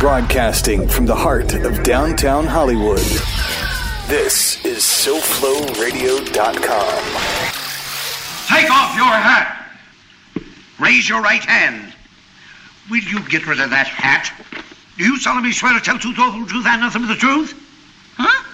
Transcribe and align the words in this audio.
Broadcasting 0.00 0.88
from 0.88 1.04
the 1.04 1.14
heart 1.14 1.52
of 1.52 1.82
downtown 1.82 2.46
Hollywood. 2.46 3.02
This 4.08 4.64
is 4.64 4.78
SoFloRadio.com. 4.78 7.02
Take 8.48 8.70
off 8.70 8.96
your 8.96 9.04
hat. 9.04 9.68
Raise 10.78 11.06
your 11.06 11.20
right 11.20 11.44
hand. 11.44 11.92
Will 12.88 13.02
you 13.02 13.20
get 13.28 13.46
rid 13.46 13.60
of 13.60 13.68
that 13.68 13.88
hat? 13.88 14.32
Do 14.96 15.04
you 15.04 15.18
solemnly 15.18 15.52
swear 15.52 15.74
to 15.74 15.80
tell 15.80 15.96
the 15.96 16.00
truth, 16.00 16.16
the 16.16 16.22
whole 16.22 16.46
truth, 16.46 16.64
and 16.66 16.80
nothing 16.80 17.02
but 17.02 17.08
the 17.08 17.16
truth? 17.16 17.52
Huh? 18.16 18.44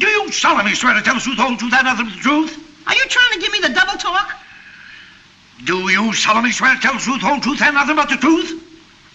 Do 0.00 0.08
you 0.08 0.32
solemnly 0.32 0.74
swear 0.74 0.94
to 0.94 1.02
tell 1.02 1.14
the 1.14 1.20
truth, 1.20 1.36
the 1.36 1.44
whole 1.44 1.56
truth, 1.56 1.74
and 1.74 1.84
nothing 1.84 2.06
but 2.06 2.14
the 2.16 2.20
truth? 2.20 2.58
Are 2.88 2.94
you 2.96 3.06
trying 3.06 3.34
to 3.34 3.38
give 3.38 3.52
me 3.52 3.60
the 3.60 3.72
double 3.72 3.96
talk? 3.98 4.32
Do 5.62 5.92
you 5.92 6.12
solemnly 6.12 6.50
swear 6.50 6.74
to 6.74 6.80
tell 6.80 6.94
the 6.94 6.98
truth, 6.98 7.20
the 7.20 7.26
whole 7.28 7.38
truth, 7.38 7.62
and 7.62 7.76
nothing 7.76 7.94
but 7.94 8.08
the 8.08 8.16
truth? 8.16 8.63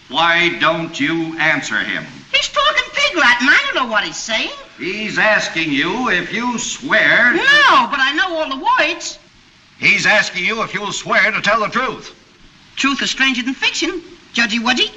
Why 0.10 0.58
don't 0.60 1.00
you 1.00 1.38
answer 1.38 1.78
him? 1.78 2.04
He's 2.32 2.50
talking 2.50 2.84
pig 2.94 3.16
Latin. 3.16 3.48
I 3.48 3.62
don't 3.66 3.76
know 3.76 3.92
what 3.92 4.04
he's 4.04 4.18
saying. 4.18 4.52
He's 4.78 5.18
asking 5.20 5.72
you 5.72 6.10
if 6.10 6.34
you 6.34 6.58
swear. 6.58 7.34
No, 7.34 7.88
but 7.90 8.00
I 8.00 8.14
know 8.16 8.38
all 8.38 8.50
the 8.50 8.66
words. 8.80 9.20
He's 9.78 10.06
asking 10.06 10.46
you 10.46 10.64
if 10.64 10.74
you'll 10.74 10.92
swear 10.92 11.32
to 11.32 11.42
tell 11.42 11.60
the 11.60 11.68
truth. 11.68 12.16
Truth 12.76 13.02
is 13.04 13.12
stranger 13.12 13.44
than 13.44 13.54
fiction. 13.54 14.02
Judgy 14.34 14.60
Wudgy. 14.60 14.92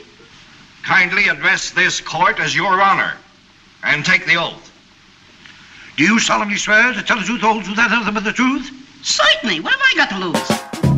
Kindly 0.83 1.29
address 1.29 1.71
this 1.71 2.01
court 2.01 2.41
as 2.41 2.57
your 2.57 2.81
honor 2.81 3.15
and 3.85 4.05
take 4.05 4.27
the 4.27 4.37
oath. 4.37 4.71
Do 5.97 6.05
you 6.05 6.19
solemnly 6.21 6.57
swear 6.57 6.95
to 6.95 7.03
tell 7.03 7.19
the 7.19 7.25
truth, 7.25 7.43
the 7.43 7.47
whole 7.47 7.63
truth, 7.63 7.79
and 7.79 7.91
nothing 7.91 8.15
but 8.15 8.25
the 8.25 8.33
truth? 8.33 8.71
Certainly. 9.03 9.61
What 9.61 9.75
have 9.75 9.83
I 9.83 9.95
got 9.95 10.11
to 10.11 10.19
lose? 10.27 10.92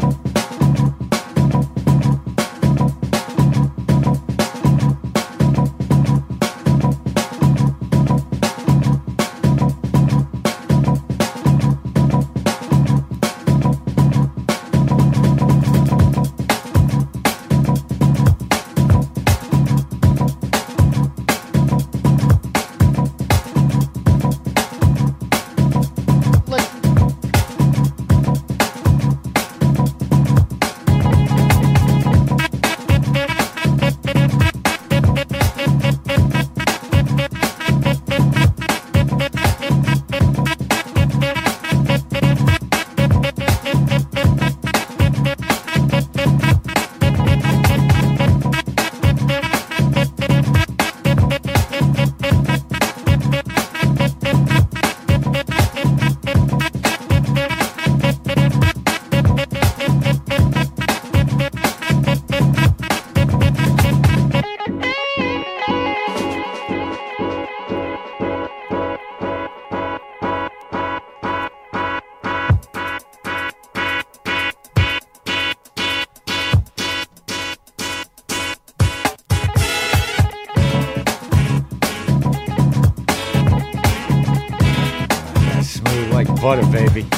Butter, 86.44 86.66
baby. 86.66 87.04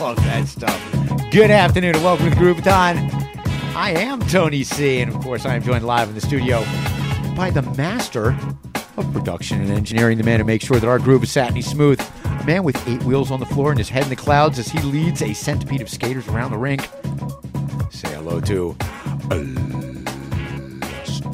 Love 0.00 0.16
that 0.16 0.42
stuff. 0.48 1.30
Good 1.30 1.52
afternoon 1.52 1.94
and 1.94 2.02
welcome 2.02 2.28
to 2.28 2.34
the 2.34 2.36
Groovathon. 2.36 2.96
I 3.76 3.90
am 3.90 4.18
Tony 4.22 4.64
C, 4.64 4.98
and 4.98 5.14
of 5.14 5.20
course, 5.20 5.46
I 5.46 5.54
am 5.54 5.62
joined 5.62 5.86
live 5.86 6.08
in 6.08 6.16
the 6.16 6.20
studio 6.20 6.64
by 7.36 7.50
the 7.50 7.62
master 7.76 8.36
of 8.96 9.12
production 9.12 9.60
and 9.60 9.70
engineering, 9.70 10.18
the 10.18 10.24
man 10.24 10.40
who 10.40 10.44
makes 10.46 10.64
sure 10.64 10.80
that 10.80 10.88
our 10.88 10.98
groove 10.98 11.22
is 11.22 11.30
satiny 11.30 11.62
smooth. 11.62 12.04
A 12.24 12.44
man 12.44 12.64
with 12.64 12.88
eight 12.88 13.04
wheels 13.04 13.30
on 13.30 13.38
the 13.38 13.46
floor 13.46 13.70
and 13.70 13.78
his 13.78 13.88
head 13.88 14.02
in 14.02 14.08
the 14.08 14.16
clouds 14.16 14.58
as 14.58 14.66
he 14.66 14.80
leads 14.80 15.22
a 15.22 15.32
centipede 15.32 15.80
of 15.80 15.88
skaters 15.88 16.26
around 16.26 16.50
the 16.50 16.58
rink. 16.58 16.90
Say 17.92 18.12
hello 18.14 18.40
to 18.40 18.76
uh, 19.30 19.44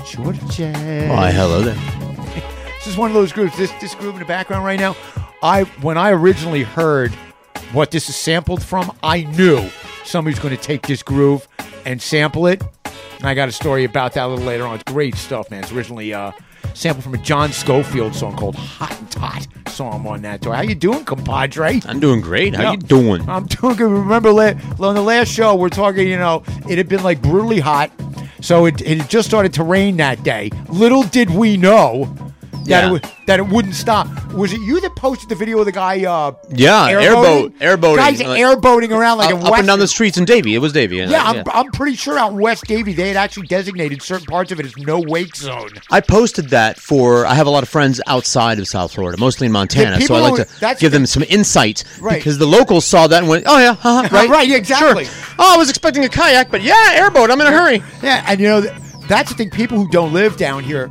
George. 0.04 0.38
Georges. 0.38 1.08
Why, 1.08 1.30
hello 1.30 1.62
there. 1.62 1.78
This 2.78 2.94
is 2.94 2.96
one 2.96 3.10
of 3.10 3.14
those 3.14 3.32
groups. 3.32 3.56
This 3.56 3.72
this 3.80 3.94
group 3.94 4.14
in 4.14 4.20
the 4.20 4.24
background 4.24 4.64
right 4.64 4.78
now. 4.78 4.96
I 5.42 5.64
when 5.82 5.96
I 5.96 6.10
originally 6.10 6.62
heard 6.62 7.12
what 7.72 7.90
this 7.90 8.08
is 8.08 8.16
sampled 8.16 8.62
from, 8.62 8.96
I 9.02 9.22
knew 9.22 9.68
somebody's 10.04 10.38
going 10.38 10.56
to 10.56 10.62
take 10.62 10.86
this 10.86 11.02
groove 11.02 11.46
and 11.84 12.00
sample 12.00 12.46
it. 12.46 12.62
And 13.18 13.26
I 13.26 13.34
got 13.34 13.48
a 13.48 13.52
story 13.52 13.84
about 13.84 14.14
that 14.14 14.26
a 14.26 14.28
little 14.28 14.44
later 14.44 14.64
on. 14.66 14.76
It's 14.76 14.84
great 14.92 15.14
stuff, 15.16 15.50
man. 15.50 15.62
It's 15.62 15.72
originally 15.72 16.14
uh, 16.14 16.32
sampled 16.74 17.04
from 17.04 17.14
a 17.14 17.18
John 17.18 17.52
Scofield 17.52 18.14
song 18.14 18.36
called 18.36 18.56
"Hottentot." 18.56 19.46
Saw 19.68 19.94
him 19.94 20.06
on 20.08 20.22
that 20.22 20.42
tour. 20.42 20.54
How 20.54 20.62
you 20.62 20.74
doing, 20.74 21.04
compadre? 21.04 21.80
I'm 21.86 22.00
doing 22.00 22.20
great. 22.20 22.54
How 22.56 22.62
Yeah. 22.62 22.70
you 22.72 22.78
doing? 22.78 23.28
I'm 23.28 23.46
doing 23.46 23.76
good. 23.76 23.90
Remember, 23.90 24.30
on 24.30 24.94
the 24.94 25.02
last 25.02 25.28
show, 25.30 25.54
we're 25.54 25.68
talking, 25.68 26.08
you 26.08 26.16
know, 26.16 26.42
it 26.68 26.78
had 26.78 26.88
been 26.88 27.02
like 27.04 27.22
brutally 27.22 27.60
hot. 27.60 27.92
So 28.40 28.66
it, 28.66 28.80
it 28.82 29.08
just 29.08 29.28
started 29.28 29.52
to 29.54 29.62
rain 29.64 29.96
that 29.98 30.22
day. 30.22 30.50
Little 30.68 31.02
did 31.02 31.30
we 31.30 31.56
know 31.56 32.12
that, 32.68 32.90
Yeah. 32.90 32.94
it, 32.96 33.06
that 33.26 33.38
it 33.40 33.46
wouldn't 33.48 33.74
stop. 33.74 34.06
Was 34.32 34.52
it 34.52 34.60
you 34.60 34.80
that 34.80 34.94
posted 34.96 35.28
the 35.28 35.34
video 35.34 35.58
of 35.58 35.66
the 35.66 35.72
guy 35.72 36.04
uh, 36.04 36.32
Yeah, 36.50 36.88
airboating? 36.90 37.02
airboat- 37.02 37.58
airboating, 37.58 37.96
Guys 37.96 38.22
like- 38.22 38.40
airboating 38.40 38.90
around 38.90 39.18
like 39.18 39.34
up, 39.34 39.44
up 39.44 39.58
and 39.58 39.66
down 39.66 39.78
the 39.78 39.88
streets 39.88 40.16
in 40.18 40.24
Davie. 40.24 40.54
It 40.54 40.58
was 40.58 40.72
Davie. 40.72 40.96
Yeah, 40.96 41.22
I'm, 41.22 41.42
I'm 41.52 41.70
pretty 41.72 41.96
sure 41.96 42.18
out 42.18 42.32
West 42.34 42.64
Davie, 42.66 42.92
they 42.92 43.08
had 43.08 43.16
actually 43.16 43.46
designated 43.46 44.02
certain 44.02 44.26
parts 44.26 44.52
of 44.52 44.60
it 44.60 44.66
as 44.66 44.76
no 44.76 45.00
wake 45.00 45.34
zone. 45.36 45.70
I 45.90 46.00
posted 46.00 46.50
that 46.50 46.78
for. 46.78 47.26
I 47.26 47.34
have 47.34 47.46
a 47.46 47.50
lot 47.50 47.62
of 47.62 47.68
friends 47.68 48.00
outside 48.06 48.58
of 48.58 48.68
South 48.68 48.92
Florida, 48.94 49.18
mostly 49.18 49.46
in 49.46 49.52
Montana, 49.52 50.00
so 50.00 50.14
I 50.14 50.20
like 50.20 50.46
to 50.48 50.76
give 50.78 50.92
them 50.92 51.06
some 51.06 51.22
insight 51.28 51.84
Right. 52.00 52.16
because 52.16 52.38
the 52.38 52.46
locals 52.46 52.84
saw 52.84 53.06
that 53.06 53.18
and 53.18 53.28
went, 53.28 53.44
"Oh 53.46 53.58
yeah, 53.58 53.70
uh-huh, 53.70 54.08
right, 54.12 54.28
Right, 54.28 54.50
exactly. 54.50 55.04
Sure. 55.06 55.34
Oh, 55.38 55.54
I 55.54 55.56
was 55.56 55.68
expecting 55.70 56.04
a 56.04 56.08
kayak, 56.08 56.50
but 56.50 56.62
yeah, 56.62 56.92
airboat. 56.94 57.30
I'm 57.30 57.40
in 57.40 57.46
a 57.46 57.50
hurry." 57.50 57.82
Yeah, 58.02 58.24
and 58.28 58.40
you 58.40 58.46
know 58.48 58.60
that's 59.08 59.30
the 59.30 59.36
thing. 59.36 59.50
People 59.50 59.78
who 59.78 59.88
don't 59.90 60.12
live 60.12 60.36
down 60.36 60.62
here, 60.64 60.90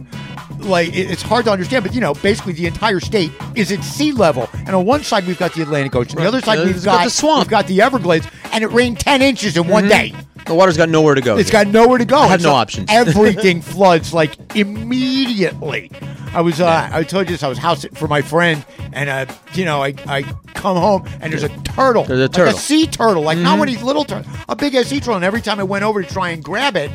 like 0.67 0.95
it's 0.95 1.21
hard 1.21 1.45
to 1.45 1.51
understand. 1.51 1.83
But 1.83 1.93
you 1.93 2.01
know, 2.01 2.13
basically 2.13 2.53
the 2.53 2.65
entire 2.65 2.99
state 2.99 3.31
is 3.55 3.71
at 3.71 3.83
sea 3.83 4.11
level, 4.11 4.49
and 4.53 4.69
on 4.69 4.85
one 4.85 5.03
side 5.03 5.25
we've 5.25 5.39
got 5.39 5.53
the 5.53 5.61
Atlantic 5.61 5.95
Ocean, 5.95 6.17
the 6.19 6.27
other 6.27 6.41
side 6.41 6.65
we've 6.65 6.75
got 6.75 6.99
got, 6.99 7.03
the 7.05 7.09
swamp. 7.09 7.45
We've 7.45 7.51
got 7.51 7.67
the 7.67 7.81
Everglades, 7.81 8.27
and 8.51 8.63
it 8.63 8.67
rained 8.67 8.99
ten 8.99 9.21
inches 9.21 9.57
in 9.57 9.67
one 9.67 9.85
mm-hmm. 9.85 10.15
day. 10.15 10.27
The 10.45 10.55
water's 10.55 10.77
got 10.77 10.89
nowhere 10.89 11.13
to 11.15 11.21
go. 11.21 11.37
It's 11.37 11.49
here. 11.49 11.65
got 11.65 11.73
nowhere 11.73 11.97
to 11.97 12.05
go. 12.05 12.19
I 12.19 12.27
have 12.27 12.33
And 12.35 12.43
no 12.43 12.53
options. 12.53 12.89
Everything 12.89 13.61
floods 13.73 14.13
like 14.13 14.55
immediately. 14.55 15.91
I 16.37 16.41
was, 16.41 16.61
uh, 16.61 16.87
I 16.91 17.01
told 17.01 17.25
you 17.25 17.33
this. 17.33 17.41
I 17.41 17.47
was 17.47 17.57
house 17.57 17.83
for 17.95 18.07
my 18.07 18.21
friend, 18.21 18.63
and 18.93 19.09
uh, 19.09 19.25
you 19.55 19.65
know, 19.65 19.81
I, 19.81 19.95
I 20.05 20.21
come 20.53 20.77
home 20.77 21.03
and 21.19 21.33
there's 21.33 21.41
a 21.41 21.49
turtle, 21.63 22.03
There's 22.03 22.19
a 22.19 22.29
turtle. 22.29 22.53
Mm-hmm. 22.53 22.57
a 22.57 22.61
sea 22.61 22.85
turtle, 22.85 23.23
like 23.23 23.39
not 23.39 23.57
one 23.57 23.67
of 23.67 23.73
these 23.73 23.81
little 23.81 24.05
turtles, 24.05 24.31
a 24.47 24.55
big 24.55 24.75
ass 24.75 24.85
sea 24.85 24.99
turtle. 24.99 25.15
And 25.15 25.25
every 25.25 25.41
time 25.41 25.59
I 25.59 25.63
went 25.63 25.83
over 25.83 26.03
to 26.03 26.07
try 26.07 26.29
and 26.29 26.43
grab 26.43 26.75
it, 26.75 26.91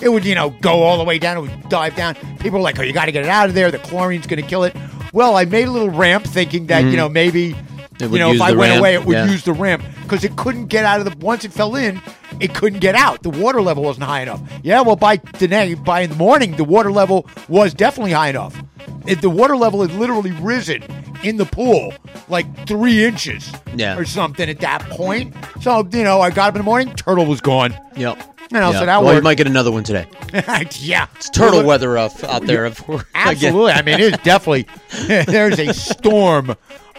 it 0.00 0.08
would, 0.08 0.24
you 0.24 0.34
know, 0.34 0.48
go 0.62 0.82
all 0.82 0.96
the 0.96 1.04
way 1.04 1.18
down. 1.18 1.36
It 1.36 1.40
would 1.42 1.68
dive 1.68 1.94
down. 1.94 2.14
People 2.38 2.52
were 2.52 2.62
like, 2.62 2.78
"Oh, 2.78 2.82
you 2.82 2.94
got 2.94 3.04
to 3.04 3.12
get 3.12 3.22
it 3.22 3.28
out 3.28 3.50
of 3.50 3.54
there. 3.54 3.70
The 3.70 3.80
chlorine's 3.80 4.26
going 4.26 4.40
to 4.40 4.48
kill 4.48 4.64
it." 4.64 4.74
Well, 5.12 5.36
I 5.36 5.44
made 5.44 5.68
a 5.68 5.70
little 5.70 5.90
ramp, 5.90 6.24
thinking 6.24 6.68
that 6.68 6.84
you 6.84 6.96
know 6.96 7.10
maybe. 7.10 7.54
You 8.00 8.18
know, 8.18 8.32
if 8.32 8.40
I 8.40 8.52
went 8.52 8.70
ramp, 8.70 8.80
away, 8.80 8.94
it 8.94 9.04
would 9.04 9.14
yeah. 9.14 9.30
use 9.30 9.44
the 9.44 9.52
ramp 9.52 9.82
because 10.02 10.22
it 10.24 10.36
couldn't 10.36 10.66
get 10.66 10.84
out 10.84 11.00
of 11.00 11.06
the. 11.06 11.16
Once 11.24 11.44
it 11.44 11.52
fell 11.52 11.76
in, 11.76 12.00
it 12.40 12.54
couldn't 12.54 12.80
get 12.80 12.94
out. 12.94 13.22
The 13.22 13.30
water 13.30 13.62
level 13.62 13.84
wasn't 13.84 14.04
high 14.04 14.20
enough. 14.22 14.40
Yeah, 14.62 14.82
well, 14.82 14.96
by 14.96 15.16
today, 15.16 15.74
by 15.74 16.00
in 16.00 16.10
the 16.10 16.16
morning, 16.16 16.56
the 16.56 16.64
water 16.64 16.92
level 16.92 17.26
was 17.48 17.72
definitely 17.74 18.12
high 18.12 18.28
enough. 18.28 18.62
It, 19.06 19.22
the 19.22 19.30
water 19.30 19.56
level 19.56 19.82
had 19.82 19.92
literally 19.92 20.32
risen 20.32 20.82
in 21.22 21.36
the 21.36 21.46
pool 21.46 21.94
like 22.28 22.66
three 22.66 23.04
inches, 23.04 23.50
Yeah. 23.74 23.96
or 23.96 24.04
something 24.04 24.48
at 24.48 24.60
that 24.60 24.82
point. 24.90 25.34
So 25.60 25.88
you 25.92 26.04
know, 26.04 26.20
I 26.20 26.30
got 26.30 26.48
up 26.50 26.54
in 26.56 26.60
the 26.60 26.64
morning, 26.64 26.94
turtle 26.94 27.26
was 27.26 27.40
gone. 27.40 27.74
Yep. 27.96 28.18
You 28.52 28.60
know, 28.60 28.70
Yeah. 28.70 28.78
so 28.80 28.86
that 28.86 28.98
well, 29.02 29.10
you 29.10 29.16
worked. 29.16 29.24
might 29.24 29.36
get 29.36 29.46
another 29.46 29.72
one 29.72 29.82
today. 29.84 30.06
yeah, 30.80 31.06
It's 31.16 31.30
turtle 31.30 31.64
weather 31.64 31.96
up 31.98 32.22
out 32.24 32.46
there. 32.46 32.64
Of 32.64 32.82
course. 32.84 33.04
Absolutely. 33.14 33.72
I 33.72 33.82
mean, 33.82 33.98
it's 34.00 34.22
definitely 34.22 34.66
there's 35.24 35.58
a 35.58 35.72
storm 35.72 36.54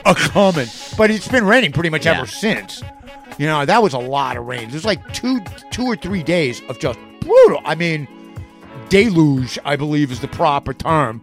a 0.11 0.15
coming, 0.15 0.67
but 0.97 1.11
it's 1.11 1.27
been 1.27 1.45
raining 1.45 1.71
pretty 1.71 1.89
much 1.89 2.05
Yeah. 2.05 2.17
ever 2.17 2.27
since. 2.27 2.81
You 3.37 3.45
know, 3.45 3.65
that 3.65 3.83
was 3.83 3.93
a 3.93 3.99
lot 3.99 4.35
of 4.37 4.45
rain. 4.45 4.69
There's 4.69 4.85
like 4.85 5.13
two, 5.13 5.39
two 5.71 5.85
or 5.85 5.95
three 5.95 6.23
days 6.23 6.61
of 6.69 6.79
just 6.79 6.97
brutal. 7.21 7.61
I 7.65 7.75
mean, 7.75 8.07
deluge, 8.89 9.59
I 9.65 9.75
believe, 9.75 10.11
is 10.11 10.19
the 10.19 10.27
proper 10.27 10.73
term. 10.73 11.21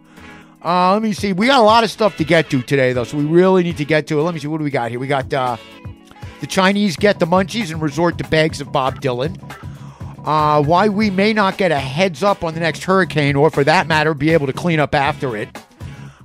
Uh, 0.63 0.93
let 0.93 1.01
me 1.01 1.13
see. 1.13 1.33
We 1.33 1.47
got 1.47 1.59
a 1.59 1.63
lot 1.63 1.83
of 1.83 1.91
stuff 1.91 2.17
to 2.17 2.23
get 2.23 2.49
to 2.51 2.61
today, 2.61 2.93
though, 2.93 3.03
so 3.03 3.17
we 3.17 3.25
really 3.25 3.63
need 3.63 3.77
to 3.77 3.85
get 3.85 4.07
to 4.07 4.19
it. 4.19 4.23
Let 4.23 4.33
me 4.33 4.39
see. 4.39 4.47
What 4.47 4.57
do 4.59 4.63
we 4.63 4.71
got 4.71 4.89
here? 4.89 4.99
We 4.99 5.07
got 5.07 5.31
uh, 5.33 5.57
the 6.41 6.47
Chinese 6.47 6.95
get 6.95 7.19
the 7.19 7.25
munchies 7.27 7.71
and 7.71 7.81
resort 7.81 8.17
to 8.17 8.23
bags 8.25 8.61
of 8.61 8.71
Bob 8.71 9.01
Dylan. 9.01 9.37
Uh, 10.25 10.63
why 10.63 10.89
we 10.89 11.11
may 11.11 11.33
not 11.33 11.57
get 11.57 11.71
a 11.71 11.77
heads 11.77 12.23
up 12.23 12.43
on 12.43 12.55
the 12.55 12.59
next 12.59 12.83
hurricane, 12.83 13.35
or 13.35 13.51
for 13.51 13.63
that 13.63 13.85
matter, 13.87 14.13
be 14.15 14.31
able 14.31 14.47
to 14.47 14.53
clean 14.53 14.79
up 14.79 14.95
after 14.95 15.35
it. 15.37 15.55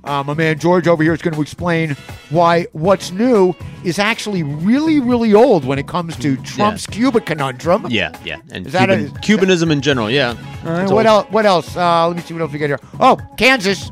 Uh, 0.03 0.23
my 0.23 0.33
man 0.33 0.57
George 0.57 0.87
over 0.87 1.03
here 1.03 1.13
is 1.13 1.21
going 1.21 1.35
to 1.35 1.41
explain 1.41 1.95
why 2.31 2.65
what's 2.71 3.11
new 3.11 3.53
is 3.83 3.99
actually 3.99 4.41
really, 4.41 4.99
really 4.99 5.33
old 5.33 5.63
when 5.63 5.77
it 5.77 5.87
comes 5.87 6.15
to 6.17 6.37
Trump's 6.37 6.87
Cuba 6.87 7.21
conundrum. 7.21 7.85
Yeah, 7.89 8.11
yeah. 8.25 8.39
And 8.51 8.65
Is 8.65 8.73
that 8.73 8.89
a- 8.89 9.11
Cubanism 9.21 9.71
in 9.71 9.81
general, 9.81 10.09
yeah. 10.09 10.35
Right, 10.63 10.89
what 10.89 11.05
else? 11.05 11.27
What 11.29 11.45
else? 11.45 11.75
Uh, 11.77 12.07
let 12.07 12.17
me 12.17 12.23
see 12.23 12.33
what 12.33 12.41
else 12.41 12.51
we 12.51 12.57
got 12.59 12.67
here. 12.67 12.79
Oh, 12.99 13.17
Kansas. 13.37 13.91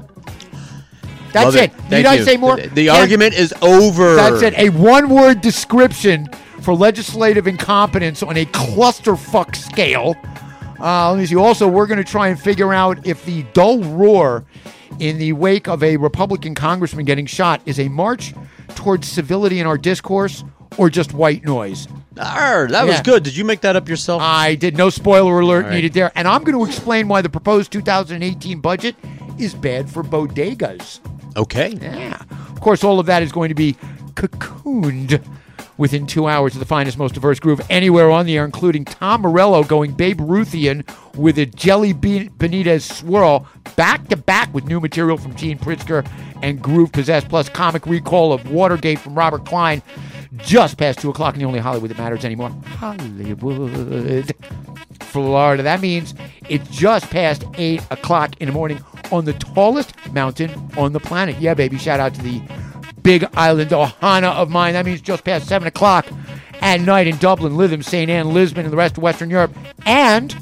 That's 1.31 1.55
it. 1.55 1.71
Thank 1.73 1.91
Need 1.91 2.05
I 2.07 2.13
you. 2.15 2.23
say 2.23 2.37
more? 2.37 2.55
The, 2.55 2.67
the 2.69 2.87
Kan- 2.87 2.95
argument 3.01 3.35
is 3.35 3.53
over. 3.61 4.15
That's 4.15 4.41
it. 4.41 4.55
A 4.57 4.69
one-word 4.69 5.41
description 5.41 6.27
for 6.61 6.73
legislative 6.73 7.45
incompetence 7.45 8.23
on 8.23 8.35
a 8.35 8.45
clusterfuck 8.45 9.55
scale. 9.55 10.15
Uh, 10.79 11.11
let 11.11 11.19
me 11.19 11.25
see. 11.27 11.35
Also, 11.35 11.67
we're 11.67 11.85
going 11.85 11.99
to 11.99 12.09
try 12.09 12.29
and 12.29 12.39
figure 12.39 12.73
out 12.73 13.05
if 13.05 13.23
the 13.25 13.43
dull 13.53 13.83
roar 13.83 14.43
in 14.99 15.17
the 15.17 15.33
wake 15.33 15.67
of 15.67 15.83
a 15.83 15.97
Republican 15.97 16.55
congressman 16.55 17.05
getting 17.05 17.25
shot 17.25 17.61
is 17.65 17.79
a 17.79 17.87
march 17.89 18.33
towards 18.75 19.07
civility 19.07 19.59
in 19.59 19.67
our 19.67 19.77
discourse 19.77 20.43
or 20.77 20.89
just 20.89 21.13
white 21.13 21.43
noise. 21.43 21.87
Arr, 22.17 22.67
that 22.67 22.85
was 22.85 22.99
good. 23.01 23.23
Did 23.23 23.37
you 23.37 23.45
make 23.45 23.61
that 23.61 23.75
up 23.75 23.87
yourself? 23.87 24.21
I 24.21 24.55
did 24.55 24.77
no 24.77 24.89
spoiler 24.89 25.39
alert 25.39 25.65
right. 25.65 25.73
needed 25.73 25.93
there. 25.93 26.11
And 26.15 26.27
I'm 26.27 26.43
going 26.43 26.57
to 26.57 26.65
explain 26.69 27.07
why 27.07 27.21
the 27.21 27.29
proposed 27.29 27.71
2018 27.71 28.59
budget 28.59 28.95
is 29.37 29.53
bad 29.53 29.89
for 29.89 30.03
bodegas. 30.03 30.99
okay. 31.37 31.69
Yeah. 31.69 32.21
Of 32.49 32.61
course, 32.61 32.83
all 32.83 32.99
of 32.99 33.05
that 33.05 33.23
is 33.23 33.31
going 33.31 33.49
to 33.49 33.55
be 33.55 33.73
cocooned 34.15 35.23
within 35.79 36.05
two 36.05 36.27
hours 36.27 36.53
of 36.53 36.59
the 36.59 36.65
finest, 36.65 36.97
most 36.97 37.13
diverse 37.15 37.39
groove 37.39 37.61
anywhere 37.69 38.11
on 38.11 38.25
the 38.25 38.37
air, 38.37 38.45
including 38.45 38.83
Tom 38.85 39.21
Morello 39.21 39.63
going 39.63 39.93
Babe 39.93 40.19
Ruthian 40.19 40.87
with 41.15 41.39
a 41.39 41.45
Jelly 41.45 41.93
Benitez 41.93 42.81
swirl 42.81 43.47
back 43.75 44.07
to 44.09 44.17
back 44.17 44.53
with 44.53 44.65
new 44.65 44.81
material 44.81 45.17
from 45.17 45.33
Gene 45.35 45.57
Pritzker 45.57 46.07
and 46.43 46.61
Groove 46.61 46.91
Possessed, 46.91 47.29
plus 47.29 47.47
comic 47.49 47.85
recall 47.85 48.33
of 48.33 48.51
Watergate 48.51 48.99
from 48.99 49.15
Robert 49.15 49.45
Klein 49.45 49.81
just 50.37 50.77
past 50.77 50.99
2 50.99 51.09
o'clock 51.09 51.33
in 51.33 51.39
the 51.39 51.45
only 51.45 51.59
Hollywood 51.59 51.89
that 51.89 51.97
matters 51.97 52.25
anymore. 52.25 52.49
Hollywood. 52.65 54.35
Florida. 54.99 55.63
That 55.63 55.81
means 55.81 56.13
it's 56.49 56.69
just 56.69 57.09
past 57.09 57.43
8 57.55 57.81
o'clock 57.89 58.35
in 58.39 58.47
the 58.47 58.53
morning 58.53 58.83
on 59.11 59.25
the 59.25 59.33
tallest 59.33 59.93
mountain 60.13 60.51
on 60.77 60.93
the 60.93 60.99
planet. 60.99 61.39
Yeah, 61.39 61.53
baby. 61.53 61.77
Shout 61.77 61.99
out 61.99 62.13
to 62.15 62.21
the 62.21 62.41
big 63.03 63.25
island 63.33 63.71
Ohana 63.71 64.33
of 64.35 64.49
mine. 64.49 64.73
That 64.73 64.85
means 64.85 65.01
just 65.01 65.23
past 65.23 65.47
7 65.47 65.67
o'clock 65.67 66.07
at 66.61 66.81
night 66.81 67.07
in 67.07 67.17
Dublin, 67.17 67.53
Lytham, 67.53 67.83
St. 67.83 68.09
Anne, 68.09 68.33
Lisbon, 68.33 68.65
and 68.65 68.73
the 68.73 68.77
rest 68.77 68.97
of 68.97 69.03
Western 69.03 69.29
Europe. 69.29 69.53
And 69.85 70.35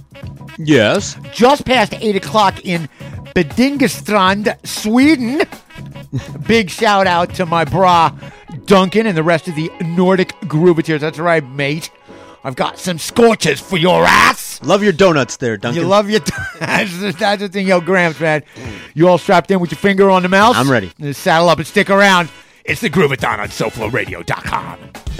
Yes. 0.57 1.17
just 1.33 1.65
past 1.65 1.93
8 1.99 2.15
o'clock 2.15 2.65
in 2.65 2.89
Bedingestrand, 3.35 4.57
Sweden. 4.65 5.41
Big 6.47 6.69
shout 6.69 7.05
out 7.05 7.33
to 7.35 7.45
my 7.45 7.65
bra, 7.65 8.11
Duncan, 8.65 9.05
and 9.05 9.15
the 9.17 9.23
rest 9.23 9.47
of 9.47 9.55
the 9.55 9.71
Nordic 9.81 10.29
Grooveteers. 10.41 11.01
That's 11.01 11.19
right, 11.19 11.47
mate. 11.47 11.91
I've 12.43 12.55
got 12.55 12.79
some 12.79 12.97
scorches 12.97 13.59
for 13.59 13.77
your 13.77 14.05
ass. 14.05 14.61
Love 14.63 14.81
your 14.81 14.93
donuts 14.93 15.37
there, 15.37 15.57
Duncan. 15.57 15.81
You 15.81 15.87
love 15.87 16.09
your. 16.09 16.21
that's, 16.59 16.97
the, 16.97 17.11
that's 17.11 17.41
the 17.41 17.49
thing, 17.49 17.67
yo, 17.67 17.81
Gramps, 17.81 18.19
man. 18.19 18.43
You 18.93 19.09
all 19.09 19.17
strapped 19.17 19.51
in 19.51 19.59
with 19.59 19.71
your 19.71 19.77
finger 19.79 20.09
on 20.09 20.23
the 20.23 20.29
mouse? 20.29 20.55
I'm 20.55 20.71
ready. 20.71 20.91
Saddle 21.13 21.49
up 21.49 21.57
and 21.57 21.67
stick 21.67 21.89
around. 21.89 22.29
It's 22.67 22.81
the 22.81 22.89
Groovathon 22.89 23.39
on 23.39 23.47
SoFloRadio.com. 23.47 25.16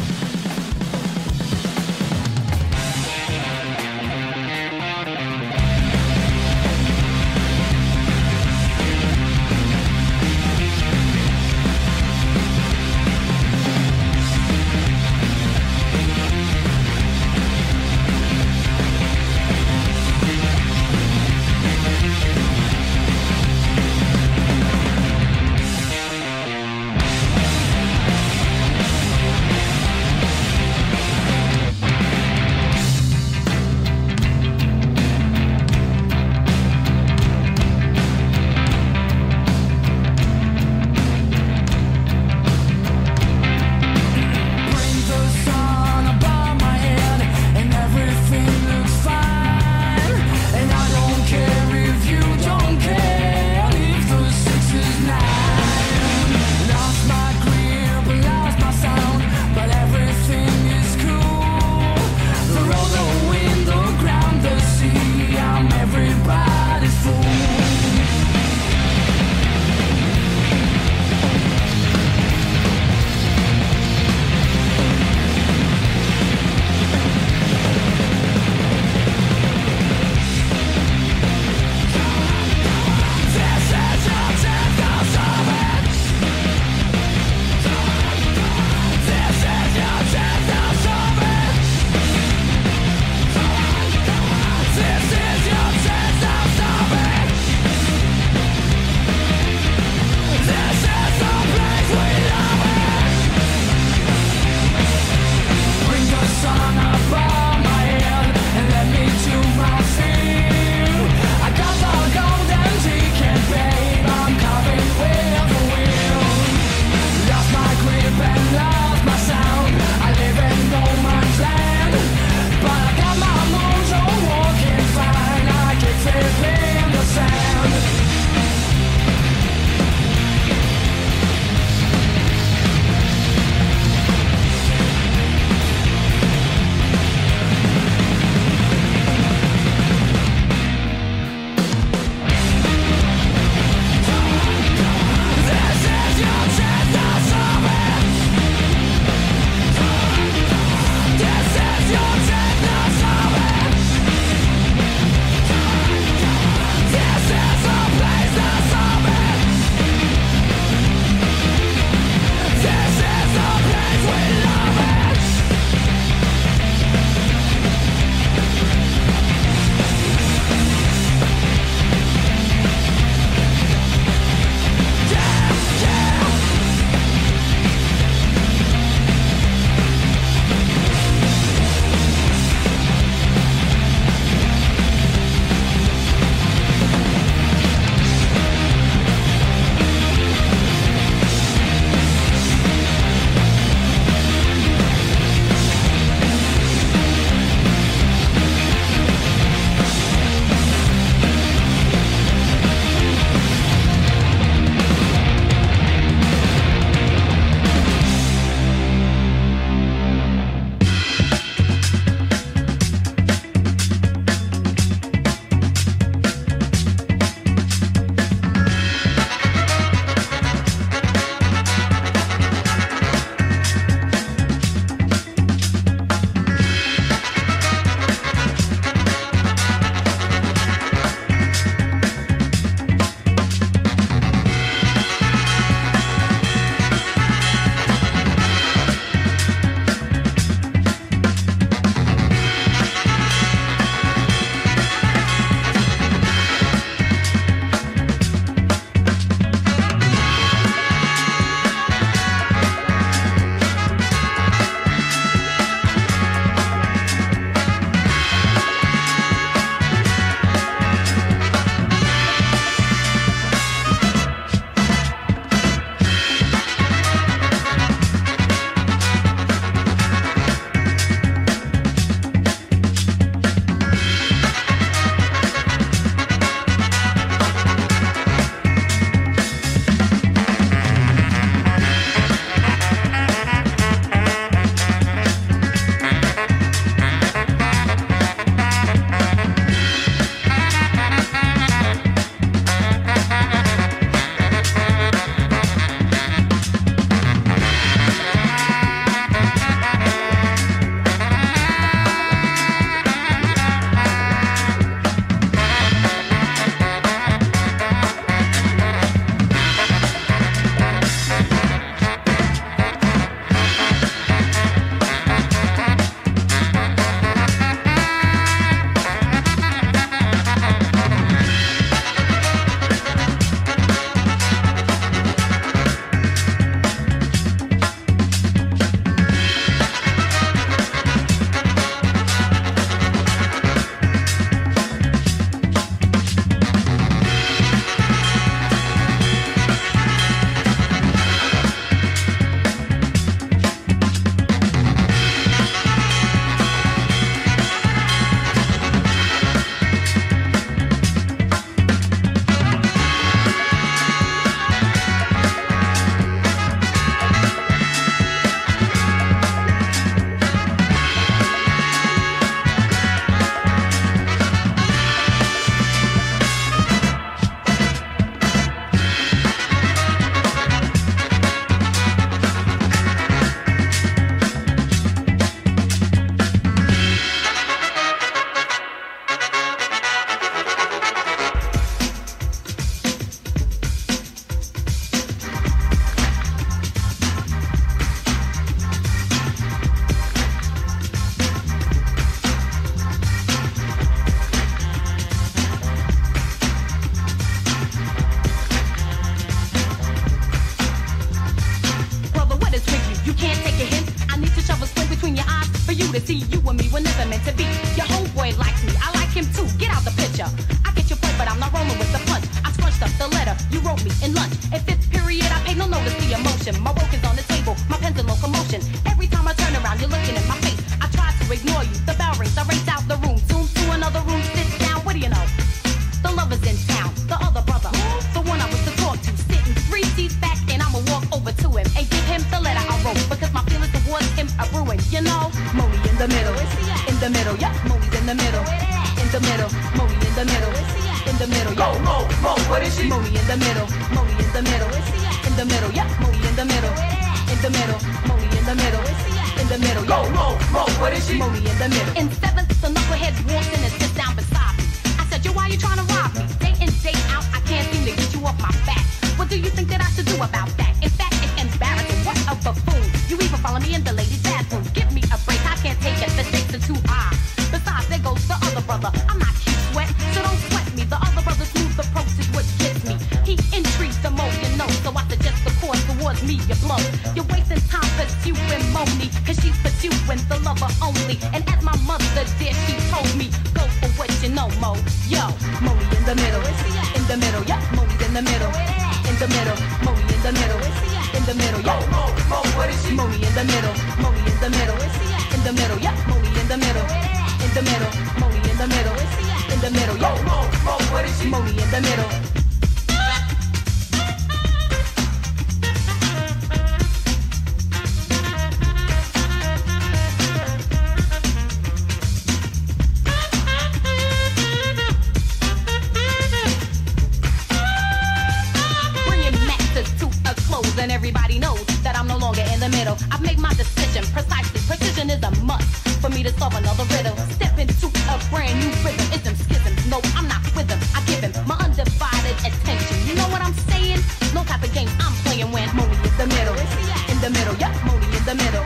the 537.47 537.59
middle, 537.59 537.75
yeah, 537.79 537.93
Moni 538.03 538.27
in 538.35 538.43
the 538.43 538.55
middle. 538.59 538.83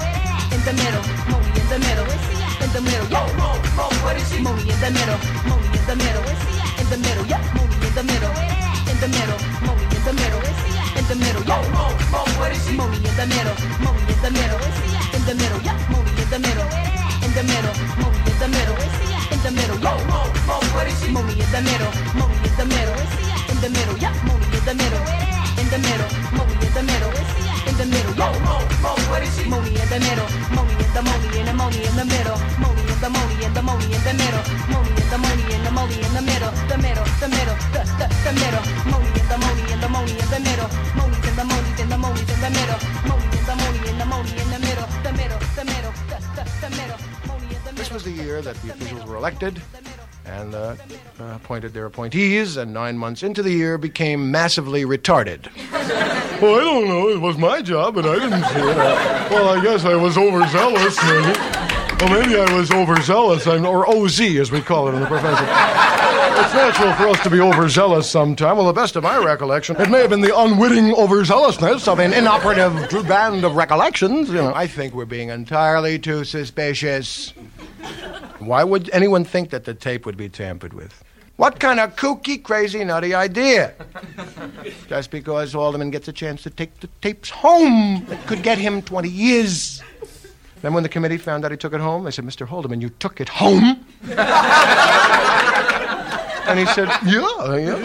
In 0.53 0.61
the 0.61 0.73
middle, 0.77 1.01
Moni 1.33 1.49
in 1.57 1.65
the 1.65 1.77
middle. 1.81 2.05
In 2.61 2.69
the 2.69 2.81
middle, 2.81 3.07
yeah. 3.09 3.25
Mo, 3.41 3.57
Mo, 3.73 3.85
what 4.05 4.15
is 4.17 4.29
she? 4.29 4.37
Moni 4.37 4.61
in 4.61 4.77
the 4.77 4.89
middle. 4.93 5.17
Moni 5.49 5.65
in 5.73 5.81
the 5.89 5.95
middle. 5.97 6.21
In 6.77 6.85
the 6.91 6.97
middle, 7.01 7.25
yeah, 7.25 7.41
Moni 7.57 7.73
in 7.81 7.93
the 7.97 8.03
middle. 8.05 8.33
In 8.85 8.97
the 9.01 9.07
middle, 9.09 9.39
Moni 9.65 9.81
in 9.81 10.01
the 10.05 10.13
middle. 10.13 10.41
In 10.93 11.05
the 11.09 11.15
middle, 11.17 11.43
yeah. 11.49 11.73
Mo, 11.73 11.89
Mo, 12.13 12.21
what 12.37 12.53
is 12.53 12.61
she? 12.61 12.77
Moni 12.77 12.97
in 13.01 13.13
the 13.17 13.25
middle. 13.33 13.57
Moni 13.81 14.01
in 14.13 14.19
the 14.21 14.29
middle. 14.29 14.61
In 15.09 15.21
the 15.25 15.33
middle, 15.41 15.61
yeah, 15.65 15.77
Moni 15.89 16.11
in 16.21 16.27
the 16.29 16.37
middle. 16.37 16.69
In 17.25 17.31
the 17.33 17.41
middle, 17.41 17.75
Moni 17.97 18.19
in 18.29 18.35
the 18.37 18.45
middle. 18.45 18.77
In 19.33 19.39
the 19.41 19.51
middle, 19.57 19.79
yeah. 19.81 19.97
Mo, 20.05 20.21
Mo, 20.45 20.55
what 20.77 20.85
is 20.85 20.93
she? 21.01 21.09
Moni 21.09 21.33
in 21.33 21.49
the 21.49 21.61
middle. 21.65 21.93
Moni 22.13 22.37
in 22.45 22.53
the 22.61 22.65
middle. 22.69 22.97
In 23.49 23.57
the 23.57 23.69
middle, 23.73 23.97
yeah, 23.97 24.13
Moni 24.21 24.45
in 24.53 24.61
the 24.69 24.73
middle. 24.77 25.01
In 25.57 25.65
the 25.73 25.79
middle, 25.81 26.09
Moni 26.37 26.53
in 26.61 26.73
the 26.77 26.83
middle. 26.85 27.50
In 27.71 27.77
the 27.77 27.85
middle, 27.85 28.13
yeah. 28.19 28.35
Mo, 28.43 28.59
Mo, 28.83 28.91
what 29.07 29.23
is 29.23 29.31
she? 29.31 29.47
Moni 29.47 29.71
in 29.71 29.87
the 29.87 29.99
middle. 30.03 30.27
Moni 30.51 30.75
in 30.75 30.91
the 30.91 31.01
Moni 31.07 31.39
in 31.39 31.45
the 31.47 31.53
Moni 31.55 31.79
in 31.87 31.95
the 31.95 32.03
middle. 32.03 32.35
Moni 32.59 32.83
in 32.83 32.99
the 32.99 33.09
Moni 33.15 33.35
in 33.47 33.53
the 33.55 33.63
Moni 33.63 33.85
in 33.95 34.03
the 34.03 34.11
middle. 34.11 34.43
Moni 34.75 34.91
in 34.91 35.07
the 35.07 35.17
Moni 35.23 35.43
in 35.55 35.63
the 35.63 35.71
Moni 35.71 35.95
in 36.03 36.11
the 36.11 36.21
middle. 36.21 36.51
The 36.67 36.77
middle, 36.83 37.07
the 37.23 37.27
middle, 37.31 37.55
the 37.71 37.81
the 37.95 38.07
the 38.27 38.31
middle. 38.43 38.63
Moni 38.91 39.07
in 39.15 39.25
the 39.31 39.37
Moni 39.39 39.63
in 39.71 39.79
the 39.79 39.87
Moni 39.87 40.11
in 40.19 40.27
the 40.27 40.39
middle. 40.43 40.69
Moni's 40.99 41.23
in 41.31 41.35
the 41.39 41.45
Moni's 41.47 41.79
in 41.79 41.87
the 41.87 41.97
Moni's 41.97 42.27
in 42.27 42.39
the 42.43 42.51
middle. 42.59 42.79
Moni 43.07 43.27
in 43.39 43.45
the 43.47 43.55
Moni 43.55 43.79
in 43.87 43.97
the 43.97 44.05
Moni 44.11 44.31
in 44.35 44.49
the 44.51 44.59
middle. 44.67 44.87
The 45.07 45.11
middle, 45.15 45.39
the 45.55 45.63
middle, 45.63 45.93
the 46.11 46.17
the 46.35 46.43
the 46.43 46.69
middle. 46.75 46.99
Moni 47.23 47.47
in 47.55 47.61
the 47.63 47.71
middle. 47.71 47.79
This 47.79 47.91
was 47.95 48.03
the 48.03 48.11
year 48.11 48.41
that 48.43 48.59
the 48.67 48.75
officials 48.75 49.07
were 49.07 49.15
elected 49.15 49.63
and 50.25 50.53
uh, 50.55 50.75
uh, 51.19 51.23
appointed 51.35 51.73
their 51.73 51.85
appointees, 51.85 52.57
and 52.57 52.73
nine 52.73 52.97
months 52.97 53.23
into 53.23 53.41
the 53.41 53.51
year 53.51 53.77
became 53.77 54.31
massively 54.31 54.85
retarded. 54.85 55.47
well, 56.41 56.55
I 56.55 56.63
don't 56.63 56.87
know. 56.87 57.09
It 57.09 57.19
was 57.21 57.37
my 57.37 57.61
job, 57.61 57.97
and 57.97 58.07
I 58.07 58.15
didn't 58.15 58.43
see 58.43 58.59
it. 58.69 58.77
I- 58.77 59.29
well, 59.29 59.49
I 59.49 59.63
guess 59.63 59.85
I 59.85 59.95
was 59.95 60.17
overzealous, 60.17 60.97
maybe. 61.03 61.39
Well, 61.99 62.19
maybe 62.21 62.35
I 62.39 62.53
was 62.57 62.71
overzealous, 62.71 63.45
or 63.47 63.87
OZ, 63.89 64.19
as 64.21 64.51
we 64.51 64.61
call 64.61 64.87
it 64.89 64.93
in 64.95 65.01
the 65.01 65.05
profession. 65.05 65.45
It's 66.43 66.53
natural 66.53 66.93
for 66.93 67.07
us 67.09 67.21
to 67.23 67.29
be 67.29 67.39
overzealous 67.39 68.09
sometime. 68.09 68.57
Well, 68.57 68.65
the 68.65 68.73
best 68.73 68.95
of 68.95 69.03
my 69.03 69.17
recollection, 69.23 69.79
it 69.79 69.89
may 69.89 69.99
have 69.99 70.09
been 70.09 70.21
the 70.21 70.35
unwitting 70.37 70.93
overzealousness 70.95 71.87
of 71.87 71.99
an 71.99 72.13
inoperative 72.13 72.73
band 73.07 73.43
of 73.45 73.55
recollections. 73.55 74.29
You 74.29 74.35
know, 74.35 74.53
I 74.53 74.65
think 74.67 74.93
we're 74.95 75.05
being 75.05 75.29
entirely 75.29 75.99
too 75.99 76.23
suspicious. 76.23 77.33
Why 78.41 78.63
would 78.63 78.89
anyone 78.91 79.23
think 79.23 79.51
that 79.51 79.65
the 79.65 79.73
tape 79.75 80.05
would 80.05 80.17
be 80.17 80.27
tampered 80.27 80.73
with? 80.73 81.03
What 81.37 81.59
kind 81.59 81.79
of 81.79 81.95
kooky, 81.95 82.41
crazy, 82.41 82.83
nutty 82.83 83.13
idea? 83.13 83.73
Just 84.87 85.11
because 85.11 85.53
Haldeman 85.53 85.91
gets 85.91 86.07
a 86.07 86.13
chance 86.13 86.41
to 86.43 86.49
take 86.49 86.79
the 86.79 86.87
tapes 87.01 87.29
home, 87.29 88.05
it 88.09 88.19
could 88.27 88.43
get 88.43 88.57
him 88.57 88.81
20 88.81 89.09
years. 89.09 89.81
Then, 90.61 90.73
when 90.73 90.83
the 90.83 90.89
committee 90.89 91.17
found 91.17 91.45
out 91.45 91.51
he 91.51 91.57
took 91.57 91.73
it 91.73 91.81
home, 91.81 92.03
they 92.03 92.11
said, 92.11 92.25
Mr. 92.25 92.47
Haldeman, 92.47 92.81
you 92.81 92.89
took 92.89 93.21
it 93.21 93.29
home? 93.29 93.83
and 96.47 96.59
he 96.59 96.65
said, 96.67 96.87
Yeah, 97.05 97.55
yeah. 97.57 97.75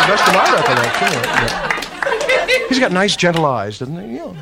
The 0.00 0.06
best 0.08 0.26
of 0.28 0.34
my 0.34 0.52
recollection. 0.54 1.12
yeah. 1.22 2.66
He's 2.68 2.80
got 2.80 2.90
nice, 2.92 3.14
gentle 3.16 3.46
eyes, 3.46 3.78
doesn't 3.78 4.08
he? 4.10 4.16
Yeah. 4.16 4.32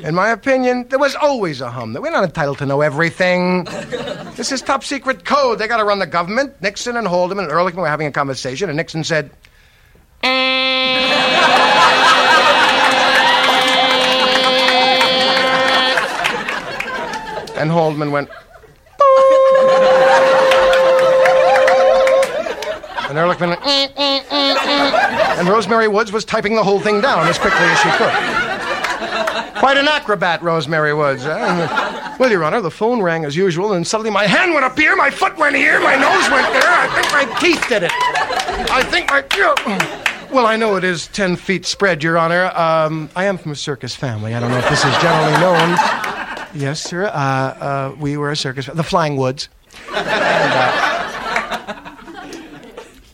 In 0.00 0.14
my 0.14 0.28
opinion, 0.30 0.86
there 0.88 0.98
was 0.98 1.14
always 1.14 1.60
a 1.60 1.70
hum. 1.70 1.92
That 1.94 2.02
we're 2.02 2.10
not 2.10 2.24
entitled 2.24 2.58
to 2.58 2.66
know 2.66 2.80
everything. 2.82 3.66
This 4.36 4.52
is 4.52 4.60
top 4.60 4.84
secret 4.84 5.24
code. 5.24 5.58
They 5.58 5.66
got 5.66 5.78
to 5.78 5.84
run 5.84 5.98
the 5.98 6.06
government. 6.06 6.60
Nixon 6.60 6.98
and 6.98 7.08
Haldeman 7.08 7.44
and 7.44 7.52
Ehrlichman 7.52 7.76
were 7.76 7.88
having 7.88 8.06
a 8.06 8.12
conversation, 8.12 8.68
and 8.68 8.76
Nixon 8.76 9.02
said, 9.02 9.30
and 10.22 11.32
Haldeman 17.70 18.12
went, 18.12 18.28
and 23.08 23.16
Ehrlichman 23.16 23.48
went, 23.48 23.62
and 25.38 25.48
Rosemary 25.48 25.88
Woods 25.88 26.12
was 26.12 26.26
typing 26.26 26.56
the 26.56 26.62
whole 26.62 26.80
thing 26.80 27.00
down 27.00 27.26
as 27.26 27.38
quickly 27.38 27.64
as 27.64 27.78
she 27.80 27.88
could. 27.92 28.45
Quite 29.58 29.78
an 29.78 29.88
acrobat, 29.88 30.42
Rosemary 30.42 30.92
Woods. 30.94 31.24
eh? 31.24 32.16
Well, 32.18 32.30
Your 32.30 32.44
Honor, 32.44 32.60
the 32.60 32.70
phone 32.70 33.00
rang 33.02 33.24
as 33.24 33.34
usual, 33.36 33.72
and 33.72 33.86
suddenly 33.86 34.10
my 34.10 34.26
hand 34.26 34.52
went 34.52 34.64
up 34.64 34.78
here, 34.78 34.94
my 34.96 35.10
foot 35.10 35.36
went 35.38 35.56
here, 35.56 35.80
my 35.80 35.94
nose 35.96 36.30
went 36.30 36.52
there. 36.52 36.62
I 36.68 36.88
think 36.94 37.12
my 37.12 37.40
teeth 37.40 37.64
did 37.68 37.82
it. 37.82 37.92
I 38.70 38.82
think 38.82 39.08
my. 39.10 39.22
Well, 40.32 40.46
I 40.46 40.56
know 40.56 40.76
it 40.76 40.84
is 40.84 41.06
10 41.08 41.36
feet 41.36 41.64
spread, 41.66 42.02
Your 42.02 42.18
Honor. 42.18 42.46
Um, 42.54 43.08
I 43.16 43.24
am 43.24 43.38
from 43.38 43.52
a 43.52 43.56
circus 43.56 43.94
family. 43.94 44.34
I 44.34 44.40
don't 44.40 44.50
know 44.50 44.58
if 44.58 44.68
this 44.68 44.84
is 44.84 44.96
generally 44.98 45.40
known. 45.40 45.76
Yes, 46.54 46.82
sir. 46.82 47.06
Uh, 47.06 47.10
uh, 47.10 47.94
we 47.98 48.16
were 48.16 48.30
a 48.30 48.36
circus. 48.36 48.66
The 48.66 48.82
Flying 48.82 49.16
Woods. 49.16 49.48
And, 49.88 49.96
uh, 50.06 50.95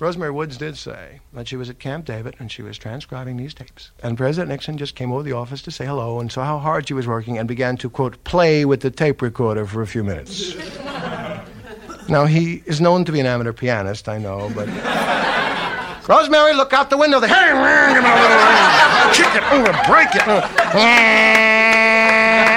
Rosemary 0.03 0.33
Woods 0.33 0.57
did 0.57 0.77
say 0.77 1.21
that 1.33 1.47
she 1.47 1.55
was 1.55 1.71
at 1.71 1.79
Camp 1.79 2.05
David 2.05 2.35
and 2.41 2.51
she 2.51 2.61
was 2.61 2.77
transcribing 2.77 3.37
these 3.37 3.55
tapes. 3.55 3.93
And 4.03 4.19
President 4.19 4.49
Nixon 4.49 4.77
just 4.77 4.97
came 4.97 5.12
over 5.12 5.23
the 5.23 5.31
office 5.31 5.62
to 5.62 5.71
say 5.71 5.87
hello 5.87 6.19
and 6.19 6.33
saw 6.33 6.45
how 6.45 6.59
hard 6.59 6.88
she 6.88 6.93
was 6.93 7.07
working 7.07 7.38
and 7.38 7.47
began 7.47 7.77
to, 7.77 7.88
quote, 7.88 8.25
play 8.25 8.65
with 8.65 8.81
the 8.81 8.91
tape 8.91 9.23
recorder 9.23 9.65
for 9.65 9.81
a 9.81 9.87
few 9.87 10.03
minutes. 10.03 10.57
now, 12.09 12.25
he 12.27 12.65
is 12.67 12.81
known 12.81 13.05
to 13.05 13.12
be 13.12 13.21
an 13.21 13.27
amateur 13.27 13.53
pianist, 13.53 14.09
I 14.09 14.19
know, 14.19 14.51
but. 14.57 14.67
Rosemary, 16.09 16.55
look 16.55 16.73
out 16.73 16.91
the 16.91 16.99
window. 16.99 17.21
The 17.21 17.29
hey, 17.29 17.53
man, 17.53 17.95
give 17.95 18.03
me 18.03 18.11
a 18.11 18.15
little 18.19 19.12
kick 19.15 19.37
it, 19.37 19.53
over, 19.53 19.73
break 19.87 20.09
it. 20.17 21.43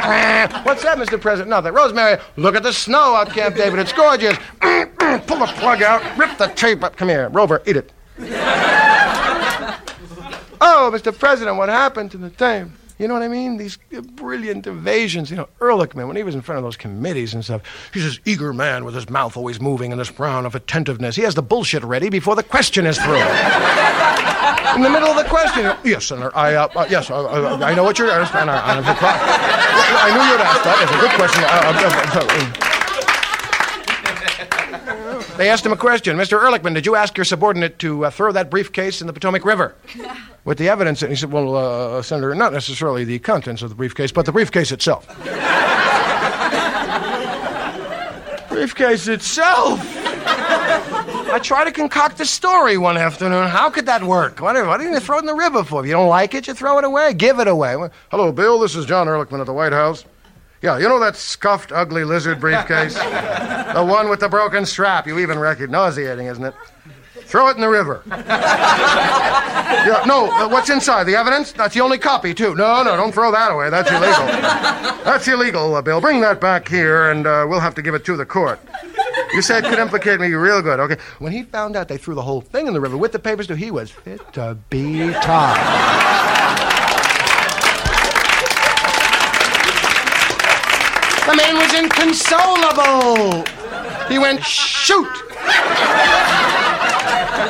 What's 0.63 0.84
that, 0.84 1.00
Mr. 1.00 1.20
President? 1.20 1.50
Nothing. 1.50 1.74
Rosemary, 1.74 2.22
look 2.38 2.56
at 2.56 2.62
the 2.62 2.72
snow 2.72 3.15
out 3.15 3.32
Camp 3.32 3.56
David. 3.56 3.80
It's 3.80 3.91
gorgeous. 3.91 4.38
Pull 4.62 5.39
the 5.39 5.52
plug 5.58 5.82
out, 5.82 6.18
rip 6.18 6.38
the 6.38 6.46
tape 6.56 6.84
up. 6.84 6.96
Come 6.96 7.10
here, 7.10 7.30
Rover, 7.30 7.63
eat 7.65 7.78
it. 7.78 7.91
oh, 10.62 10.91
Mr. 10.94 11.18
President, 11.18 11.58
what 11.58 11.70
happened 11.70 12.12
to 12.12 12.18
the 12.18 12.30
tape? 12.30 12.68
You 13.00 13.08
know 13.08 13.15
what 13.15 13.24
I 13.24 13.28
mean? 13.28 13.58
These 13.58 13.80
brilliant 14.13 14.68
evasions. 14.68 15.32
You 15.32 15.38
know, 15.38 15.50
Ehrlichman, 15.60 16.08
when 16.08 16.15
he 16.15 16.24
was 16.24 16.36
in 16.36 16.41
front 16.41 16.58
of 16.58 16.63
those 16.63 16.78
committees 16.78 17.34
and 17.34 17.44
stuff, 17.44 17.63
he's 17.91 18.04
this 18.04 18.20
eager 18.26 18.54
man 18.54 18.86
with 18.86 18.94
his 18.94 19.10
mouth 19.10 19.36
always 19.36 19.60
moving 19.60 19.91
and 19.91 20.00
this 20.00 20.10
frown 20.10 20.46
of 20.46 20.54
attentiveness. 20.54 21.15
He 21.15 21.24
has 21.24 21.34
the 21.34 21.41
bullshit 21.41 21.84
ready 21.84 22.10
before 22.10 22.36
the 22.36 22.44
question 22.44 22.86
is 22.86 22.98
through. 23.00 23.15
in 24.76 24.82
the 24.82 24.90
middle 24.90 25.10
of 25.10 25.16
the 25.16 25.24
question, 25.30 25.74
yes, 25.84 26.06
Senator, 26.06 26.36
I, 26.36 26.56
uh, 26.56 26.68
uh, 26.76 26.86
yes, 26.90 27.10
uh, 27.10 27.24
uh, 27.24 27.60
I 27.62 27.74
know 27.74 27.84
what 27.84 27.98
you're 27.98 28.12
asking. 28.12 28.50
I, 28.50 28.58
I, 28.58 28.82
I, 30.02 30.10
knew 30.12 30.32
you'd 30.32 30.42
ask 30.42 30.64
that. 30.64 30.84
It's 30.84 30.92
a 30.92 31.00
good 31.00 31.12
question. 31.16 31.42
They 35.38 35.50
asked 35.50 35.66
him 35.66 35.74
a 35.74 35.78
question. 35.78 36.18
Mr. 36.18 36.40
Ehrlichman, 36.40 36.74
did 36.74 36.86
you 36.86 36.96
ask 36.96 37.18
your 37.18 37.26
subordinate 37.26 37.78
to 37.80 38.06
uh, 38.06 38.10
throw 38.10 38.32
that 38.32 38.50
briefcase 38.50 39.02
in 39.02 39.08
the 39.08 39.14
Potomac 39.14 39.44
River? 39.44 39.76
With 40.46 40.58
the 40.58 40.70
evidence. 40.70 41.02
And 41.02 41.12
he 41.12 41.16
said, 41.16 41.32
well, 41.32 41.56
uh, 41.56 42.02
Senator, 42.02 42.34
not 42.36 42.54
necessarily 42.54 43.04
the 43.04 43.20
contents 43.20 43.62
of 43.62 43.70
the 43.70 43.76
briefcase, 43.76 44.12
but 44.12 44.26
the 44.26 44.32
briefcase 44.32 44.72
itself. 44.72 45.08
briefcase 48.50 49.08
itself? 49.08 49.80
I 51.28 51.40
tried 51.40 51.66
to 51.66 51.72
concoct 51.72 52.20
a 52.20 52.26
story 52.26 52.78
one 52.78 52.98
afternoon. 52.98 53.48
How 53.48 53.70
could 53.70 53.88
that 53.88 54.04
work? 54.04 54.40
Why 54.40 54.54
didn't, 54.54 54.94
you 54.94 55.00
throw 55.00 55.18
it 55.18 55.22
in 55.22 55.26
the 55.26 55.34
river 55.34 55.64
for? 55.64 55.82
If 55.82 55.88
you 55.88 55.94
don't 55.94 56.08
like 56.08 56.34
it, 56.34 56.48
you 56.48 56.54
throw 56.54 56.78
it 56.78 56.84
away. 56.84 57.14
Give 57.14 57.40
it 57.40 57.48
away. 57.48 57.76
Hello, 58.12 58.32
Bill. 58.32 58.60
This 58.60 58.76
is 58.76 58.86
John 58.86 59.08
Ehrlichman 59.08 59.40
at 59.40 59.46
the 59.46 59.54
White 59.54 59.74
House. 59.74 60.06
Yeah, 60.62 60.78
you 60.78 60.88
know 60.88 61.00
that 61.00 61.16
scuffed, 61.16 61.72
ugly 61.72 62.04
lizard 62.04 62.40
briefcase? 62.40 62.94
the 63.74 63.86
one 63.86 64.10
with 64.10 64.20
the 64.20 64.30
broken 64.30 64.66
strap. 64.66 65.08
You 65.08 65.20
even 65.20 65.38
recognize 65.38 65.98
nauseating, 65.98 66.28
isn't 66.28 66.46
it? 66.46 66.54
Throw 67.26 67.50
it 67.50 67.56
in 67.56 67.62
the 67.62 67.70
river. 67.70 68.04
yeah, 68.08 70.04
no, 70.06 70.32
uh, 70.32 70.48
what's 70.48 70.70
inside? 70.70 71.06
The 71.06 71.16
evidence? 71.16 71.52
That's 71.52 71.74
the 71.74 71.82
only 71.82 71.98
copy, 71.98 72.34
too. 72.34 72.56
No, 72.56 72.84
no, 72.84 72.96
don't 72.96 73.12
throw 73.12 73.32
that 73.32 73.52
away. 73.52 73.70
That's 73.70 73.90
illegal. 73.90 74.26
That's 75.04 75.28
illegal, 75.28 75.76
uh, 75.76 75.82
Bill. 75.82 76.00
Bring 76.00 76.22
that 76.22 76.40
back 76.40 76.68
here, 76.68 77.10
and 77.10 77.26
uh, 77.26 77.46
we'll 77.50 77.60
have 77.60 77.74
to 77.76 77.82
give 77.82 77.96
it 77.96 78.06
to 78.06 78.16
the 78.16 78.26
court. 78.26 78.60
You 79.34 79.42
said 79.42 79.66
it 79.66 79.70
could 79.70 79.80
implicate 79.80 80.20
me 80.20 80.32
real 80.34 80.62
good. 80.62 80.80
Okay. 80.80 80.98
When 81.20 81.32
he 81.34 81.44
found 81.44 81.76
out 81.76 81.88
they 81.88 81.98
threw 81.98 82.14
the 82.16 82.22
whole 82.22 82.42
thing 82.42 82.68
in 82.68 82.74
the 82.74 82.82
river 82.82 82.96
with 82.96 83.12
the 83.12 83.20
papers, 83.20 83.48
too, 83.48 83.56
he 83.56 83.72
was 83.72 83.90
fit 83.90 84.22
to 84.34 84.58
be 84.70 85.12
tied. 85.12 86.76
The 91.28 91.36
man 91.36 91.56
was 91.56 91.74
inconsolable. 91.74 93.44
He 94.08 94.20
went, 94.20 94.44
shoot. 94.44 95.08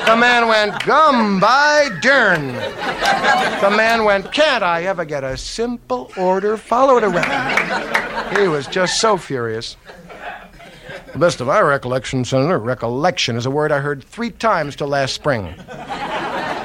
The 0.06 0.16
man 0.16 0.48
went, 0.48 0.84
gum 0.86 1.40
by 1.40 1.90
dern. 2.02 2.54
The 2.54 3.74
man 3.76 4.04
went, 4.06 4.32
can't 4.32 4.64
I 4.64 4.84
ever 4.84 5.04
get 5.04 5.24
a 5.24 5.36
simple 5.36 6.12
order 6.16 6.58
followed 6.58 7.04
around? 7.04 8.38
He 8.38 8.48
was 8.48 8.68
just 8.68 9.02
so 9.02 9.18
furious. 9.18 9.78
The 11.14 11.20
best 11.20 11.42
of 11.42 11.48
my 11.48 11.60
recollection, 11.62 12.24
Senator, 12.26 12.60
recollection 12.60 13.36
is 13.36 13.46
a 13.46 13.52
word 13.52 13.72
I 13.72 13.80
heard 13.80 14.04
three 14.04 14.32
times 14.32 14.76
till 14.76 14.90
last 14.90 15.14
spring. 15.16 15.56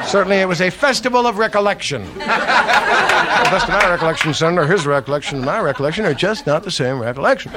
Certainly, 0.06 0.38
it 0.38 0.48
was 0.48 0.60
a 0.60 0.70
festival 0.70 1.26
of 1.26 1.38
recollection. 1.38 2.02
the 2.14 2.18
best 2.18 3.68
of 3.68 3.70
my 3.70 3.88
recollection, 3.88 4.34
Senator, 4.34 4.66
his 4.66 4.86
recollection 4.86 5.36
and 5.36 5.46
my 5.46 5.60
recollection 5.60 6.04
are 6.04 6.14
just 6.14 6.46
not 6.46 6.62
the 6.64 6.70
same 6.70 7.00
recollection. 7.00 7.52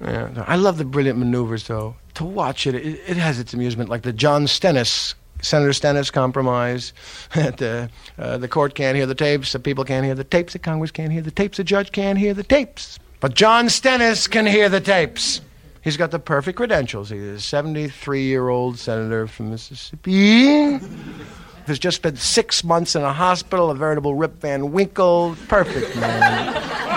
Yeah, 0.00 0.44
I 0.46 0.56
love 0.56 0.78
the 0.78 0.84
brilliant 0.84 1.18
maneuvers, 1.18 1.66
though. 1.66 1.96
To 2.14 2.24
watch 2.24 2.66
it, 2.66 2.74
it, 2.74 3.00
it 3.06 3.16
has 3.16 3.38
its 3.38 3.52
amusement, 3.52 3.90
like 3.90 4.02
the 4.02 4.12
John 4.12 4.46
Stennis, 4.46 5.14
Senator 5.42 5.72
Stennis 5.72 6.10
compromise. 6.10 6.92
the, 7.34 7.90
uh, 8.18 8.38
the 8.38 8.48
court 8.48 8.74
can't 8.74 8.96
hear 8.96 9.06
the 9.06 9.14
tapes, 9.14 9.52
the 9.52 9.58
people 9.58 9.84
can't 9.84 10.04
hear 10.04 10.14
the 10.14 10.24
tapes, 10.24 10.52
the 10.52 10.58
Congress 10.58 10.90
can't 10.90 11.12
hear 11.12 11.22
the 11.22 11.30
tapes, 11.30 11.56
the 11.56 11.64
judge 11.64 11.92
can't 11.92 12.18
hear 12.18 12.34
the 12.34 12.44
tapes. 12.44 12.98
But 13.20 13.34
John 13.34 13.68
Stennis 13.68 14.28
can 14.28 14.46
hear 14.46 14.68
the 14.68 14.80
tapes. 14.80 15.40
He's 15.82 15.96
got 15.96 16.10
the 16.10 16.18
perfect 16.18 16.56
credentials. 16.56 17.10
He's 17.10 17.22
a 17.22 17.40
73 17.40 18.22
year 18.22 18.48
old 18.48 18.78
senator 18.78 19.26
from 19.26 19.50
Mississippi. 19.50 20.78
Has 21.66 21.78
just 21.78 21.96
spent 21.98 22.18
six 22.18 22.64
months 22.64 22.94
in 22.94 23.02
a 23.02 23.12
hospital, 23.12 23.70
a 23.70 23.74
veritable 23.74 24.14
Rip 24.14 24.40
Van 24.40 24.72
Winkle. 24.72 25.36
Perfect 25.48 25.94
man. 25.96 26.87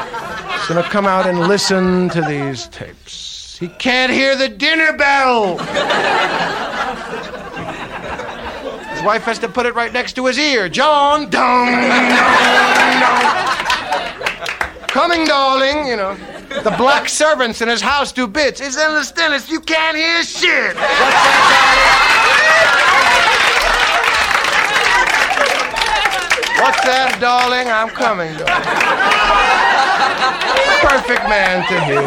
Going 0.71 0.85
to 0.85 0.89
come 0.89 1.05
out 1.05 1.27
and 1.27 1.37
listen 1.37 2.07
to 2.11 2.21
these 2.21 2.67
tapes. 2.67 3.57
He 3.59 3.67
can't 3.67 4.09
hear 4.09 4.37
the 4.37 4.47
dinner 4.47 4.93
bell. 4.93 5.57
His 8.87 9.03
wife 9.03 9.23
has 9.23 9.37
to 9.39 9.49
put 9.49 9.65
it 9.65 9.75
right 9.75 9.91
next 9.91 10.13
to 10.13 10.25
his 10.27 10.39
ear. 10.39 10.69
John, 10.69 11.29
dong, 11.29 11.73
dong. 11.73 11.81
Coming, 14.87 15.25
darling, 15.25 15.87
you 15.87 15.97
know. 15.97 16.15
The 16.63 16.73
black 16.77 17.09
servants 17.09 17.61
in 17.61 17.67
his 17.67 17.81
house 17.81 18.13
do 18.13 18.25
bits. 18.25 18.61
It's 18.61 18.77
endless 18.77 19.11
Dennis. 19.11 19.49
You 19.49 19.59
can't 19.59 19.97
hear 19.97 20.23
shit. 20.23 20.77
What's 26.61 26.81
that, 26.85 27.17
darling? 27.19 27.67
I'm 27.67 27.89
coming, 27.89 28.33
darling. 28.37 29.70
Perfect 30.81 31.23
man 31.29 31.67
to 31.67 31.79
hear. 31.85 32.01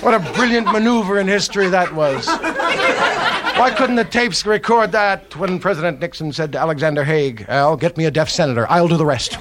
What 0.00 0.14
a 0.14 0.32
brilliant 0.34 0.66
maneuver 0.70 1.18
in 1.18 1.26
history 1.26 1.68
that 1.68 1.92
was. 1.94 2.26
Why 2.26 3.72
couldn't 3.76 3.96
the 3.96 4.04
tapes 4.04 4.44
record 4.44 4.92
that 4.92 5.34
when 5.36 5.58
President 5.58 5.98
Nixon 6.00 6.32
said 6.32 6.52
to 6.52 6.58
Alexander 6.58 7.02
Haig, 7.04 7.46
Al, 7.48 7.76
get 7.76 7.96
me 7.96 8.04
a 8.04 8.10
deaf 8.10 8.28
senator. 8.28 8.66
I'll 8.70 8.88
do 8.88 8.96
the 8.96 9.06
rest. 9.06 9.38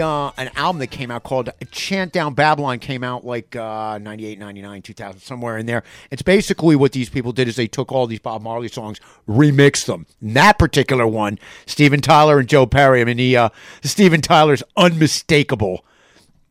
Uh, 0.00 0.30
an 0.36 0.50
album 0.56 0.80
that 0.80 0.88
came 0.88 1.10
out 1.10 1.22
called 1.22 1.50
Chant 1.70 2.12
Down 2.12 2.34
Babylon. 2.34 2.78
Came 2.78 3.02
out 3.02 3.24
like 3.24 3.56
uh, 3.56 3.98
98, 3.98 4.38
99, 4.38 4.82
2000, 4.82 5.20
somewhere 5.20 5.58
in 5.58 5.66
there. 5.66 5.82
It's 6.10 6.22
basically 6.22 6.76
what 6.76 6.92
these 6.92 7.08
people 7.08 7.32
did 7.32 7.48
is 7.48 7.56
they 7.56 7.66
took 7.66 7.90
all 7.90 8.06
these 8.06 8.20
Bob 8.20 8.42
Marley 8.42 8.68
songs, 8.68 9.00
remixed 9.28 9.86
them. 9.86 10.06
And 10.20 10.36
that 10.36 10.58
particular 10.58 11.06
one, 11.06 11.38
Steven 11.66 12.00
Tyler 12.00 12.38
and 12.38 12.48
Joe 12.48 12.66
Perry. 12.66 13.00
I 13.00 13.04
mean, 13.04 13.16
the 13.16 13.36
uh, 13.36 13.48
Steven 13.82 14.20
Tyler's 14.20 14.62
unmistakable 14.76 15.84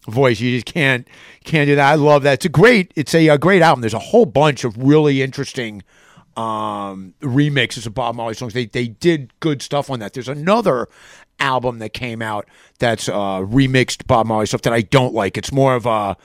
voice. 0.08 0.40
You 0.40 0.52
just 0.52 0.66
can't 0.66 1.08
can't 1.44 1.68
do 1.68 1.76
that. 1.76 1.92
I 1.92 1.96
love 1.96 2.24
that. 2.24 2.34
It's 2.34 2.46
a 2.46 2.50
great 2.50 2.92
it's 2.96 3.14
a, 3.14 3.28
a 3.28 3.38
great 3.38 3.62
album. 3.62 3.82
There's 3.82 3.94
a 3.94 4.00
whole 4.00 4.26
bunch 4.26 4.64
of 4.64 4.78
really 4.78 5.22
interesting 5.22 5.84
um, 6.36 7.16
remixes 7.22 7.86
of 7.86 7.94
Bob 7.94 8.16
Marley 8.16 8.34
songs. 8.34 8.54
They 8.54 8.66
they 8.66 8.88
did 8.88 9.38
good 9.40 9.62
stuff 9.62 9.90
on 9.90 10.00
that. 10.00 10.14
There's 10.14 10.30
another 10.30 10.88
album 11.40 11.80
that 11.80 11.94
came 11.94 12.22
out 12.22 12.48
that's 12.80 13.10
uh, 13.10 13.40
remixed 13.42 14.08
Bob 14.08 14.28
Marley 14.28 14.46
stuff 14.46 14.62
that 14.64 14.74
I 14.74 14.82
don't 14.82 15.14
like. 15.14 15.38
It's 15.38 15.52
more 15.52 15.76
of 15.76 15.86
a 15.86 16.18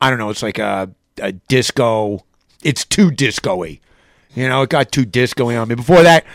I 0.00 0.10
don't 0.10 0.18
know. 0.18 0.30
It's 0.30 0.42
like 0.42 0.58
a, 0.58 0.90
a 1.20 1.32
disco. 1.32 2.24
It's 2.62 2.84
too 2.84 3.10
disco-y. 3.10 3.80
You 4.34 4.48
know, 4.48 4.62
it 4.62 4.70
got 4.70 4.92
too 4.92 5.04
disco-y 5.06 5.56
on 5.56 5.68
me. 5.68 5.74
Before 5.74 6.02
that, 6.02 6.26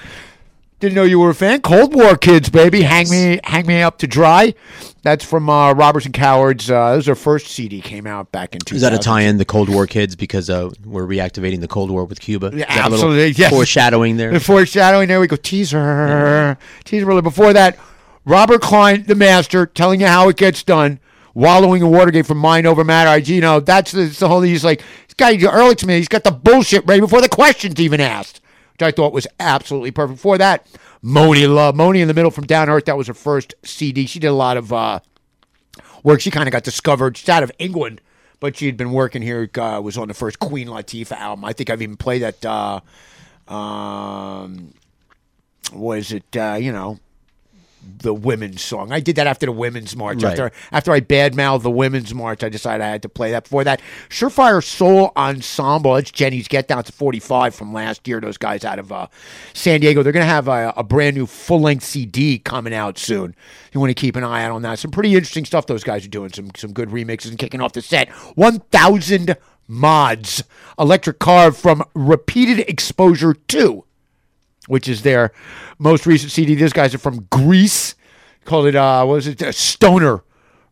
didn't 0.79 0.95
know 0.95 1.03
you 1.03 1.19
were 1.19 1.29
a 1.29 1.35
fan. 1.35 1.61
Cold 1.61 1.93
War 1.93 2.17
Kids, 2.17 2.49
baby. 2.49 2.81
Hang 2.81 3.07
me, 3.09 3.39
hang 3.43 3.67
me 3.67 3.83
up 3.83 3.99
to 3.99 4.07
dry. 4.07 4.55
That's 5.03 5.23
from 5.23 5.47
uh, 5.47 5.73
Robbers 5.73 6.05
and 6.05 6.13
Cowards. 6.13 6.71
Uh, 6.71 6.89
that 6.89 6.95
was 6.95 7.05
their 7.05 7.15
first 7.15 7.47
CD. 7.47 7.81
Came 7.81 8.07
out 8.07 8.31
back 8.31 8.55
in 8.55 8.61
2000. 8.61 8.75
Is 8.75 8.81
that 8.81 8.93
a 8.93 8.97
tie-in, 8.97 9.37
the 9.37 9.45
Cold 9.45 9.69
War 9.69 9.85
kids, 9.85 10.15
because 10.15 10.49
uh, 10.49 10.71
we're 10.83 11.05
reactivating 11.05 11.61
the 11.61 11.67
Cold 11.67 11.91
War 11.91 12.05
with 12.05 12.19
Cuba? 12.19 12.49
Yeah, 12.51 12.67
Is 12.67 12.75
that 12.75 12.77
a 12.77 12.89
little 12.89 12.93
absolutely. 12.95 13.31
Yes. 13.31 13.51
Foreshadowing 13.51 14.17
there. 14.17 14.31
The 14.31 14.39
foreshadowing. 14.39 15.07
There 15.07 15.19
we 15.19 15.27
go. 15.27 15.35
Teaser. 15.35 16.57
Teaser. 16.83 17.05
Really. 17.05 17.21
Before 17.21 17.53
that, 17.53 17.77
Robert 18.25 18.61
Klein, 18.61 19.03
the 19.03 19.15
master, 19.15 19.65
telling 19.65 20.01
you 20.01 20.07
how 20.07 20.29
it 20.29 20.37
gets 20.37 20.63
done, 20.63 20.99
wallowing 21.33 21.81
in 21.81 21.89
Watergate 21.89 22.25
from 22.25 22.37
mind 22.37 22.67
over 22.67 22.83
matter. 22.83 23.09
I, 23.09 23.15
you 23.17 23.41
know, 23.41 23.59
that's 23.59 23.91
the, 23.91 24.05
the 24.05 24.27
whole. 24.27 24.41
He's 24.41 24.63
like, 24.63 24.79
this 24.79 25.15
guy 25.17 25.35
Ehrlichman, 25.37 25.97
he's 25.97 26.07
got 26.07 26.23
the 26.23 26.31
bullshit 26.31 26.85
ready 26.85 27.01
before 27.01 27.21
the 27.21 27.29
question's 27.29 27.79
even 27.79 27.99
asked, 27.99 28.41
which 28.73 28.83
I 28.83 28.91
thought 28.91 29.13
was 29.13 29.27
absolutely 29.39 29.91
perfect. 29.91 30.17
Before 30.17 30.37
that, 30.37 30.67
Monie 31.03 31.51
Love, 31.51 31.75
Monie 31.75 32.01
in 32.01 32.07
the 32.07 32.13
middle 32.13 32.31
from 32.31 32.45
Down 32.45 32.69
Earth. 32.69 32.85
That 32.85 32.97
was 32.97 33.07
her 33.07 33.13
first 33.13 33.55
CD. 33.63 34.05
She 34.05 34.19
did 34.19 34.27
a 34.27 34.33
lot 34.33 34.57
of 34.57 34.71
uh, 34.71 34.99
work. 36.03 36.21
She 36.21 36.29
kind 36.31 36.47
of 36.47 36.51
got 36.51 36.63
discovered. 36.63 37.17
She's 37.17 37.29
out 37.29 37.43
of 37.43 37.51
England, 37.57 38.01
but 38.39 38.57
she 38.57 38.67
had 38.67 38.77
been 38.77 38.91
working 38.91 39.23
here. 39.23 39.49
Uh, 39.57 39.81
was 39.83 39.97
on 39.97 40.07
the 40.07 40.13
first 40.13 40.37
Queen 40.37 40.67
Latifah 40.67 41.17
album. 41.17 41.43
I 41.43 41.53
think 41.53 41.71
I've 41.71 41.81
even 41.81 41.97
played 41.97 42.21
that. 42.21 42.45
Uh, 42.45 42.81
um, 43.51 44.73
was 45.73 46.11
it? 46.11 46.37
Uh, 46.37 46.57
you 46.59 46.71
know, 46.71 46.99
the 47.83 48.13
women's 48.13 48.61
song. 48.61 48.91
I 48.91 48.99
did 48.99 49.15
that 49.15 49.27
after 49.27 49.45
the 49.45 49.51
women's 49.51 49.95
march. 49.95 50.23
Right. 50.23 50.31
After 50.31 50.51
after 50.71 50.91
I 50.91 51.01
badmouthed 51.01 51.63
the 51.63 51.71
women's 51.71 52.13
march, 52.13 52.43
I 52.43 52.49
decided 52.49 52.83
I 52.83 52.89
had 52.89 53.01
to 53.03 53.09
play 53.09 53.31
that. 53.31 53.43
Before 53.43 53.63
that, 53.63 53.81
Surefire 54.09 54.63
Soul 54.63 55.11
Ensemble. 55.15 55.95
It's 55.95 56.11
Jenny's 56.11 56.47
Get 56.47 56.67
Down 56.67 56.83
to 56.83 56.91
45 56.91 57.55
from 57.55 57.73
last 57.73 58.07
year. 58.07 58.19
Those 58.19 58.37
guys 58.37 58.63
out 58.63 58.79
of 58.79 58.91
uh, 58.91 59.07
San 59.53 59.79
Diego. 59.79 60.03
They're 60.03 60.13
going 60.13 60.25
to 60.25 60.31
have 60.31 60.47
a, 60.47 60.73
a 60.77 60.83
brand 60.83 61.15
new 61.15 61.25
full 61.25 61.61
length 61.61 61.83
CD 61.83 62.39
coming 62.39 62.73
out 62.73 62.97
soon. 62.97 63.35
You 63.73 63.79
want 63.79 63.89
to 63.89 63.95
keep 63.95 64.15
an 64.15 64.23
eye 64.23 64.43
out 64.43 64.51
on 64.51 64.61
that. 64.63 64.79
Some 64.79 64.91
pretty 64.91 65.13
interesting 65.13 65.45
stuff 65.45 65.65
those 65.65 65.83
guys 65.83 66.05
are 66.05 66.09
doing. 66.09 66.31
Some 66.31 66.51
some 66.55 66.73
good 66.73 66.89
remixes 66.89 67.29
and 67.29 67.37
kicking 67.37 67.61
off 67.61 67.73
the 67.73 67.81
set. 67.81 68.09
1,000 68.09 69.37
mods. 69.67 70.43
Electric 70.77 71.19
Car 71.19 71.51
from 71.51 71.83
Repeated 71.93 72.59
Exposure 72.59 73.33
2 73.33 73.85
which 74.71 74.87
is 74.87 75.01
their 75.01 75.33
most 75.79 76.05
recent 76.05 76.31
CD. 76.31 76.55
These 76.55 76.71
guys 76.71 76.95
are 76.95 76.97
from 76.97 77.27
Greece. 77.29 77.93
Called 78.45 78.65
it, 78.67 78.75
uh, 78.75 79.03
what 79.03 79.15
was 79.15 79.27
it? 79.27 79.43
Uh, 79.43 79.51
Stoner 79.51 80.23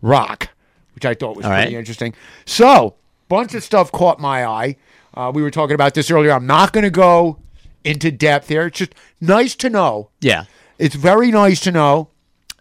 Rock, 0.01 0.47
which 0.95 1.05
I 1.05 1.13
thought 1.13 1.35
was 1.35 1.45
All 1.45 1.51
pretty 1.51 1.75
right. 1.75 1.79
interesting. 1.79 2.13
So, 2.45 2.95
bunch 3.27 3.53
of 3.53 3.61
stuff 3.63 3.91
caught 3.91 4.19
my 4.19 4.45
eye. 4.45 4.77
Uh, 5.13 5.31
we 5.35 5.41
were 5.43 5.51
talking 5.51 5.75
about 5.75 5.93
this 5.93 6.09
earlier. 6.09 6.31
I'm 6.31 6.47
not 6.47 6.71
going 6.71 6.85
to 6.85 6.89
go 6.89 7.37
into 7.83 8.09
depth 8.09 8.47
here. 8.47 8.67
It's 8.67 8.79
just 8.79 8.95
nice 9.21 9.53
to 9.55 9.69
know. 9.69 10.09
Yeah. 10.21 10.45
It's 10.79 10.95
very 10.95 11.29
nice 11.29 11.59
to 11.61 11.71
know 11.71 12.07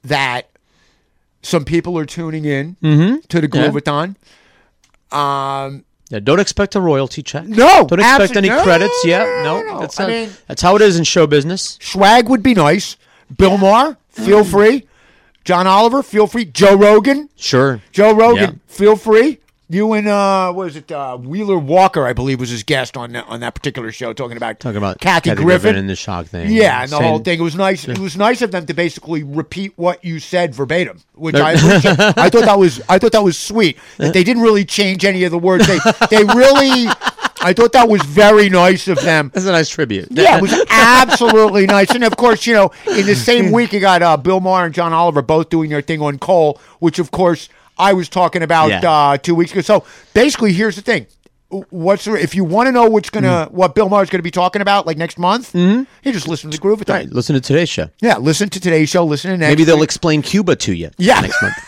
that 0.03 0.51
some 1.43 1.65
people 1.65 1.97
are 1.97 2.05
tuning 2.07 2.45
in 2.45 2.77
Mhm. 2.83 3.27
to 3.29 3.41
the 3.41 3.49
Yeah. 3.53 3.63
Um, 5.11 5.85
Yeah, 6.11 6.21
don't 6.21 6.41
expect 6.41 6.75
a 6.75 6.81
royalty 6.81 7.23
check. 7.23 7.47
No, 7.47 7.87
don't 7.87 8.01
expect 8.01 8.37
any 8.37 8.49
no, 8.49 8.63
credits. 8.63 9.05
no, 9.05 9.11
Yeah, 9.11 9.43
no, 9.45 9.63
no, 9.63 9.81
that's 9.81 9.99
not, 9.99 10.09
mean- 10.09 10.31
that's 10.47 10.63
how 10.63 10.75
it 10.77 10.83
is 10.83 10.97
in 10.99 11.05
show 11.05 11.27
business. 11.27 11.79
swag 11.83 12.29
would 12.29 12.43
be 12.43 12.55
nice. 12.55 12.97
Bill 13.37 13.59
Maher, 13.59 13.99
feel 14.09 14.43
mm. 14.43 14.51
free. 14.51 14.87
John 15.45 15.67
Oliver, 15.67 16.03
feel 16.03 16.27
free. 16.27 16.45
Joe 16.47 16.75
Rogan, 16.77 17.29
Sure. 17.37 17.83
Joe 17.93 18.13
Rogan, 18.15 18.43
Yeah. 18.69 18.75
feel 18.75 18.97
free. 18.97 19.39
You 19.71 19.93
and 19.93 20.09
uh, 20.09 20.51
was 20.57 20.77
it? 20.77 20.91
Uh, 20.91 21.19
Wheeler 21.19 21.59
Walker, 21.59 22.07
I 22.07 22.15
believe, 22.15 22.41
was 22.41 22.49
his 22.49 22.63
guest 22.63 22.97
on 22.97 23.13
that, 23.13 23.27
on 23.29 23.41
that 23.41 23.55
particular 23.55 23.93
show, 23.93 24.15
talking 24.15 24.39
about 24.39 24.61
Talking 24.61 24.79
about 24.79 24.99
Kathy, 24.99 25.29
Kathy 25.29 25.43
Griffin. 25.43 25.77
and 25.77 25.91
the 25.91 25.95
shock 25.95 26.25
thing. 26.27 26.51
Yeah, 26.51 26.83
and 26.83 26.91
the 26.91 26.99
whole 26.99 27.19
thing. 27.19 27.39
It 27.39 27.43
was 27.43 27.55
nice. 27.55 27.87
It 27.87 27.99
was 27.99 28.17
nice 28.17 28.41
of 28.41 28.51
them 28.51 28.65
to 28.65 28.73
basically 28.73 29.23
repeat 29.25 29.75
what 29.77 30.03
you 30.03 30.21
said 30.21 30.55
verbatim, 30.55 31.03
which 31.15 31.35
They're- 31.35 31.43
I. 31.45 31.53
I 32.17 32.31
thought 32.31 32.47
that 32.47 32.59
was 32.59 32.81
I 32.89 32.99
thought 32.99 33.13
that 33.13 33.23
was 33.23 33.39
sweet. 33.39 33.77
That 33.99 34.15
they 34.15 34.25
didn't 34.25 34.43
really 34.43 34.65
change 34.65 35.05
any 35.05 35.25
of 35.25 35.33
the 35.33 35.39
words. 35.39 35.67
They 35.67 35.79
they 36.09 36.25
really. 36.25 36.89
I 37.41 37.53
thought 37.53 37.73
that 37.75 37.89
was 37.89 38.03
very 38.03 38.49
nice 38.49 38.89
of 38.89 39.01
them. 39.03 39.31
That's 39.33 39.47
a 39.47 39.53
nice 39.53 39.69
tribute. 39.69 40.09
Yeah, 40.11 40.39
it 40.39 40.43
was 40.43 40.53
absolutely 40.71 41.67
nice. 41.67 41.91
And 41.91 42.03
of 42.05 42.17
course, 42.17 42.47
you 42.47 42.55
know, 42.55 42.73
in 42.87 43.07
the 43.07 43.15
same 43.15 43.53
week, 43.53 43.73
you 43.73 43.81
got 43.81 44.03
uh, 44.03 44.17
Bill 44.17 44.41
Maher 44.41 44.65
and 44.67 44.75
John 44.75 44.93
Oliver 44.93 45.23
both 45.23 45.49
doing 45.51 45.71
their 45.71 45.83
thing 45.83 46.01
on 46.03 46.19
coal, 46.19 46.59
which 46.81 46.99
of 46.99 47.11
course 47.11 47.49
I 47.79 47.93
was 47.93 48.09
talking 48.09 48.43
about 48.43 48.71
Yeah. 48.71 48.91
uh, 48.91 49.17
two 49.19 49.35
weeks 49.35 49.53
ago. 49.53 49.61
So 49.61 49.85
basically, 50.15 50.53
here's 50.53 50.77
the 50.77 50.83
thing. 50.83 51.07
What's 51.71 52.05
the, 52.05 52.13
if 52.15 52.35
you 52.35 52.45
want 52.45 52.67
to 52.67 52.73
know 52.73 52.85
what's 52.91 53.09
gonna 53.09 53.49
Mm. 53.49 53.53
what 53.53 53.75
Bill 53.75 53.89
Maher's 53.89 54.11
gonna 54.11 54.23
be 54.23 54.31
talking 54.31 54.61
about 54.61 54.87
like 54.87 54.99
next 54.99 55.19
month? 55.19 55.55
Mm-hmm. 55.55 55.85
You 56.05 56.13
just 56.13 56.29
listen 56.29 56.51
to 56.51 56.57
the 56.59 56.61
Groove. 56.61 56.83
Right, 56.87 57.09
listen 57.11 57.35
to 57.35 57.41
today's 57.41 57.71
show. 57.71 57.89
Yeah, 58.03 58.19
listen 58.19 58.51
to 58.51 58.61
today's 58.61 58.91
show. 58.91 59.03
Listen 59.05 59.31
to 59.31 59.37
next. 59.39 59.51
Maybe 59.51 59.65
they'll 59.65 59.77
week. 59.77 59.85
explain 59.85 60.21
Cuba 60.21 60.57
to 60.57 60.75
you. 60.75 60.91
Yeah. 60.99 61.21
next 61.21 61.41
month. 61.43 61.55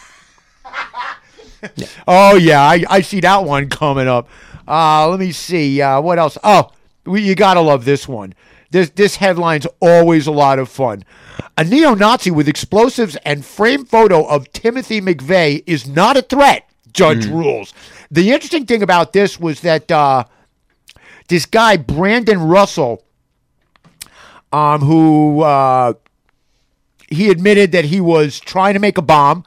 Oh 2.09 2.37
yeah, 2.37 2.63
I, 2.63 2.85
I 2.89 3.01
see 3.03 3.21
that 3.21 3.45
one 3.45 3.69
coming 3.69 4.09
up. 4.09 4.29
Uh, 4.67 5.09
let 5.09 5.21
me 5.21 5.31
see 5.33 5.81
uh, 5.83 6.01
what 6.01 6.19
else. 6.19 6.39
Oh, 6.43 6.71
we, 7.05 7.21
you 7.23 7.35
gotta 7.35 7.61
love 7.61 7.85
this 7.85 8.09
one. 8.09 8.35
This 8.71 8.89
this 8.91 9.17
headline's 9.17 9.67
always 9.81 10.27
a 10.27 10.31
lot 10.33 10.59
of 10.59 10.69
fun. 10.71 11.05
A 11.57 11.65
neo-Nazi 11.65 12.31
with 12.31 12.49
explosives 12.49 13.17
and 13.25 13.45
framed 13.45 13.89
photo 13.89 14.25
of 14.25 14.53
Timothy 14.53 15.01
McVeigh 15.01 15.63
is 15.67 15.87
not 15.87 16.17
a 16.17 16.23
threat. 16.23 16.69
Judge 16.93 17.27
rules. 17.27 17.73
The 18.11 18.31
interesting 18.33 18.67
thing 18.67 18.83
about 18.83 19.13
this 19.13 19.39
was 19.39 19.61
that 19.61 19.91
uh, 19.91 20.25
this 21.29 21.47
guy 21.47 21.77
Brandon 21.77 22.41
Russell, 22.41 23.05
um, 24.53 24.81
who 24.81 25.43
uh, 25.43 25.95
he 27.09 27.31
admitted 27.31 27.73
that 27.73 27.85
he 27.85 28.01
was 28.01 28.41
trying 28.41 28.75
to 28.75 28.81
make 28.81 28.99
a 28.99 29.03
bomb. 29.03 29.45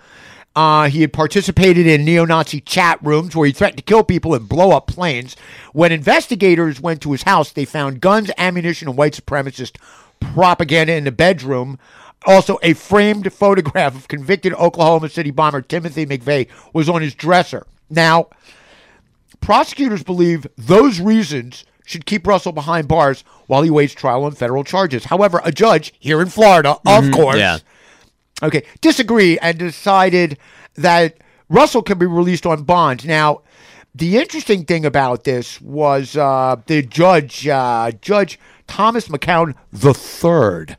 Uh, 0.55 0.87
he 0.87 1.01
had 1.01 1.11
participated 1.11 1.87
in 1.87 2.05
neo 2.05 2.25
Nazi 2.25 2.61
chat 2.61 2.99
rooms 3.03 3.35
where 3.35 3.47
he 3.47 3.51
threatened 3.51 3.77
to 3.77 3.83
kill 3.83 4.03
people 4.03 4.35
and 4.35 4.47
blow 4.47 4.71
up 4.71 4.85
planes. 4.85 5.35
When 5.73 5.91
investigators 5.91 6.79
went 6.79 7.01
to 7.01 7.11
his 7.11 7.23
house, 7.23 7.51
they 7.51 7.65
found 7.65 8.01
guns, 8.01 8.29
ammunition, 8.37 8.87
and 8.87 8.95
white 8.95 9.13
supremacist 9.13 9.77
propaganda 10.33 10.93
in 10.93 11.03
the 11.03 11.11
bedroom. 11.11 11.79
Also, 12.25 12.57
a 12.63 12.73
framed 12.73 13.31
photograph 13.41 13.95
of 13.95 14.07
convicted 14.07 14.53
Oklahoma 14.53 15.09
City 15.09 15.31
bomber 15.31 15.61
Timothy 15.61 16.05
McVeigh 16.05 16.47
was 16.73 16.87
on 16.89 17.01
his 17.01 17.13
dresser. 17.13 17.65
Now, 17.89 18.27
prosecutors 19.41 20.03
believe 20.03 20.47
those 20.57 20.99
reasons 20.99 21.65
should 21.85 22.05
keep 22.05 22.25
Russell 22.25 22.53
behind 22.53 22.87
bars 22.87 23.23
while 23.47 23.61
he 23.61 23.69
waits 23.69 23.93
trial 23.93 24.23
on 24.23 24.31
federal 24.31 24.63
charges. 24.63 25.05
However, 25.05 25.41
a 25.43 25.51
judge 25.51 25.93
here 25.99 26.21
in 26.21 26.29
Florida, 26.29 26.71
of 26.85 27.03
Mhm, 27.05 27.13
course, 27.13 27.37
yeah. 27.37 27.57
okay, 28.41 28.63
disagreed 28.79 29.39
and 29.41 29.57
decided 29.57 30.37
that 30.75 31.17
Russell 31.49 31.81
can 31.83 31.97
be 31.99 32.05
released 32.05 32.45
on 32.45 32.63
bond. 32.63 33.05
Now, 33.05 33.41
the 33.95 34.17
interesting 34.17 34.65
thing 34.65 34.85
about 34.85 35.23
this 35.23 35.61
was 35.61 36.17
uh, 36.17 36.55
the 36.65 36.81
judge, 36.81 37.47
uh, 37.47 37.91
Judge 38.01 38.39
Thomas 38.67 39.07
McCoun 39.07 39.55
III, 39.73 40.75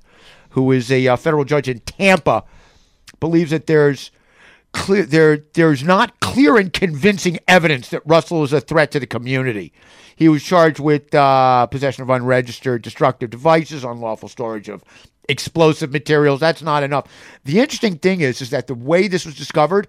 who 0.50 0.72
is 0.72 0.90
a 0.90 1.06
uh, 1.08 1.16
federal 1.16 1.44
judge 1.44 1.68
in 1.68 1.80
Tampa, 1.80 2.44
believes 3.20 3.50
that 3.50 3.66
there's 3.66 4.10
clear 4.72 5.04
there 5.04 5.38
there's 5.54 5.84
not 5.84 6.18
clear 6.20 6.56
and 6.56 6.72
convincing 6.72 7.38
evidence 7.46 7.90
that 7.90 8.02
Russell 8.04 8.42
is 8.42 8.52
a 8.52 8.60
threat 8.60 8.90
to 8.92 9.00
the 9.00 9.06
community. 9.06 9.72
He 10.16 10.28
was 10.28 10.42
charged 10.42 10.80
with 10.80 11.14
uh, 11.14 11.66
possession 11.66 12.02
of 12.02 12.10
unregistered 12.10 12.82
destructive 12.82 13.30
devices, 13.30 13.84
unlawful 13.84 14.28
storage 14.28 14.68
of 14.68 14.84
explosive 15.28 15.92
materials. 15.92 16.40
That's 16.40 16.62
not 16.62 16.82
enough. 16.82 17.06
The 17.44 17.60
interesting 17.60 17.98
thing 17.98 18.20
is, 18.20 18.40
is 18.42 18.50
that 18.50 18.66
the 18.66 18.74
way 18.74 19.08
this 19.08 19.24
was 19.24 19.34
discovered, 19.34 19.88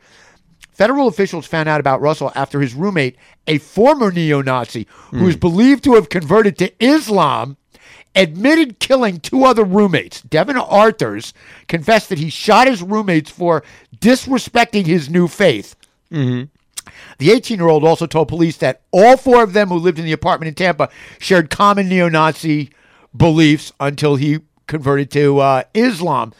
federal 0.76 1.08
officials 1.08 1.48
found 1.48 1.68
out 1.68 1.80
about 1.80 2.02
Russell 2.02 2.32
after 2.36 2.62
his 2.62 2.74
roommate, 2.74 3.16
a 3.48 3.58
former 3.58 4.12
neo-Nazi 4.12 4.88
who 5.12 5.28
is 5.28 5.38
believed 5.38 5.84
to 5.86 5.96
have 5.96 6.10
converted 6.10 6.58
to 6.60 6.84
Islam, 6.84 7.58
admitted 8.14 8.80
killing 8.80 9.20
two 9.20 9.44
other 9.44 9.64
roommates. 9.64 10.22
Devin 10.22 10.58
Arthurs 10.58 11.34
confessed 11.68 12.10
that 12.10 12.20
he 12.20 12.30
shot 12.30 12.68
his 12.68 12.82
roommates 12.82 13.32
for 13.32 13.64
disrespecting 13.98 14.86
his 14.86 15.10
new 15.10 15.28
faith. 15.28 15.76
Mm-hmm. 16.12 16.44
The 17.18 17.32
18 17.32 17.58
year 17.58 17.68
old 17.68 17.84
also 17.84 18.06
told 18.06 18.28
police 18.28 18.58
that 18.58 18.82
all 18.92 19.18
four 19.18 19.44
of 19.44 19.54
them 19.54 19.70
who 19.70 19.76
lived 19.76 20.00
in 20.00 20.06
the 20.06 20.12
apartment 20.12 20.50
in 20.50 20.56
Tampa 20.56 20.90
shared 21.20 21.50
common 21.50 21.90
neo 21.90 22.10
Nazi 22.10 22.70
beliefs 23.16 23.72
until 23.80 24.16
he 24.16 24.40
converted 24.68 25.12
to 25.12 25.40
uh, 25.40 25.64
Islam. 25.74 26.34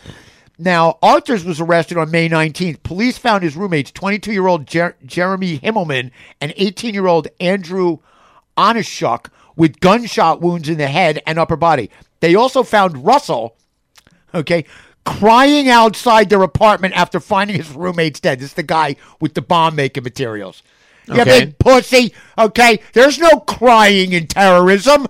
Now, 0.58 0.98
Arthurs 1.02 1.44
was 1.44 1.60
arrested 1.60 1.98
on 1.98 2.12
May 2.12 2.30
19th. 2.30 2.82
Police 2.84 3.18
found 3.18 3.44
his 3.44 3.56
roommates, 3.58 3.92
22 3.92 4.32
year 4.32 4.48
old 4.48 4.66
Jer- 4.68 4.96
Jeremy 5.06 5.60
Himmelman 5.60 6.12
and 6.40 6.54
18 6.56 6.94
year 6.94 7.08
old 7.08 7.28
Andrew 7.40 7.98
Oneschuk, 8.58 9.28
with 9.58 9.80
gunshot 9.82 10.42
wounds 10.42 10.70
in 10.70 10.78
the 10.78 10.88
head 10.88 11.22
and 11.28 11.38
upper 11.38 11.56
body. 11.58 11.90
They 12.22 12.36
also 12.36 12.64
found 12.64 13.06
Russell, 13.06 13.56
okay, 14.34 14.66
crying 15.06 15.70
outside 15.70 16.30
their 16.30 16.42
apartment 16.42 16.94
after 16.96 17.20
finding 17.20 17.58
his 17.58 17.72
roommates 17.72 18.20
dead. 18.22 18.40
This 18.40 18.50
is 18.50 18.54
the 18.54 18.64
guy 18.64 18.96
with 19.20 19.34
the 19.34 19.42
bomb 19.42 19.76
making 19.76 20.04
materials. 20.04 20.64
You 21.08 21.22
Okay. 21.22 21.46
big 21.46 21.60
pussy, 21.60 22.14
okay? 22.38 22.80
There's 22.94 23.20
no 23.20 23.40
crying 23.42 24.14
in 24.14 24.26
terrorism. 24.28 25.06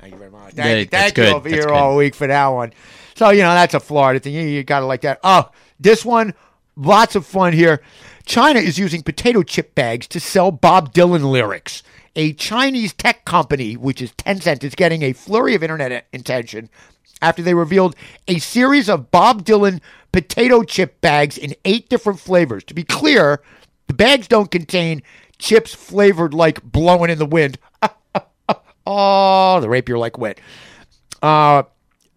Thank 0.00 0.14
you 0.14 0.18
very 0.18 0.30
much. 0.30 0.54
Thank, 0.54 0.56
Yeah, 0.56 0.74
you, 0.76 0.84
thank 0.86 1.18
you 1.18 1.24
over 1.26 1.48
That's 1.48 1.54
here 1.54 1.66
good. 1.66 1.72
all 1.74 1.96
week 1.96 2.14
for 2.14 2.26
that 2.26 2.46
one. 2.48 2.72
So, 3.18 3.30
you 3.30 3.42
know, 3.42 3.52
that's 3.52 3.74
a 3.74 3.80
Florida 3.80 4.20
thing. 4.20 4.32
You, 4.32 4.42
you 4.42 4.62
got 4.62 4.78
to 4.78 4.86
like 4.86 5.00
that. 5.00 5.18
Oh, 5.24 5.50
this 5.80 6.04
one, 6.04 6.34
lots 6.76 7.16
of 7.16 7.26
fun 7.26 7.52
here. 7.52 7.82
China 8.24 8.60
is 8.60 8.78
using 8.78 9.02
potato 9.02 9.42
chip 9.42 9.74
bags 9.74 10.06
to 10.06 10.20
sell 10.20 10.52
Bob 10.52 10.94
Dylan 10.94 11.28
lyrics. 11.28 11.82
a 12.14 12.32
Chinese 12.34 12.92
tech 12.92 13.24
company, 13.24 13.76
which 13.76 14.00
is 14.00 14.12
Tencent, 14.12 14.62
is 14.62 14.76
getting 14.76 15.02
a 15.02 15.12
flurry 15.12 15.56
of 15.56 15.64
internet 15.64 16.06
attention 16.12 16.70
after 17.20 17.42
they 17.42 17.54
revealed 17.54 17.96
a 18.28 18.38
series 18.38 18.88
of 18.88 19.10
Bob 19.10 19.44
Dylan 19.44 19.80
potato 20.12 20.62
chip 20.62 21.00
bags 21.00 21.36
in 21.36 21.56
eight 21.64 21.88
different 21.88 22.20
flavors. 22.20 22.62
To 22.66 22.74
be 22.74 22.84
clear, 22.84 23.42
the 23.88 23.94
bags 23.94 24.28
don't 24.28 24.52
contain 24.52 25.02
chips 25.40 25.74
flavored 25.74 26.34
like 26.34 26.62
blowing 26.62 27.10
in 27.10 27.18
the 27.18 27.26
wind. 27.26 27.58
oh, 28.86 29.60
the 29.60 29.68
rapier 29.68 29.98
like 29.98 30.18
wet. 30.18 30.38
Uh, 31.20 31.64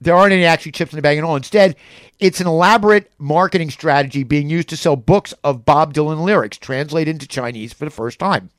there 0.02 0.16
aren't 0.16 0.34
any 0.34 0.44
actually 0.46 0.72
chips 0.74 0.92
in 0.92 0.98
the 0.98 1.02
bag 1.02 1.18
at 1.20 1.24
all. 1.24 1.36
Instead, 1.36 1.76
it's 2.20 2.42
an 2.42 2.48
elaborate 2.48 3.12
marketing 3.20 3.70
strategy 3.70 4.24
being 4.24 4.50
used 4.50 4.68
to 4.70 4.78
sell 4.78 4.96
books 4.96 5.34
of 5.44 5.64
Bob 5.64 5.94
Dylan 5.94 6.24
lyrics 6.24 6.58
translated 6.58 7.14
into 7.16 7.28
Chinese 7.28 7.72
for 7.72 7.86
the 7.86 7.92
first 7.92 8.20
time. 8.20 8.50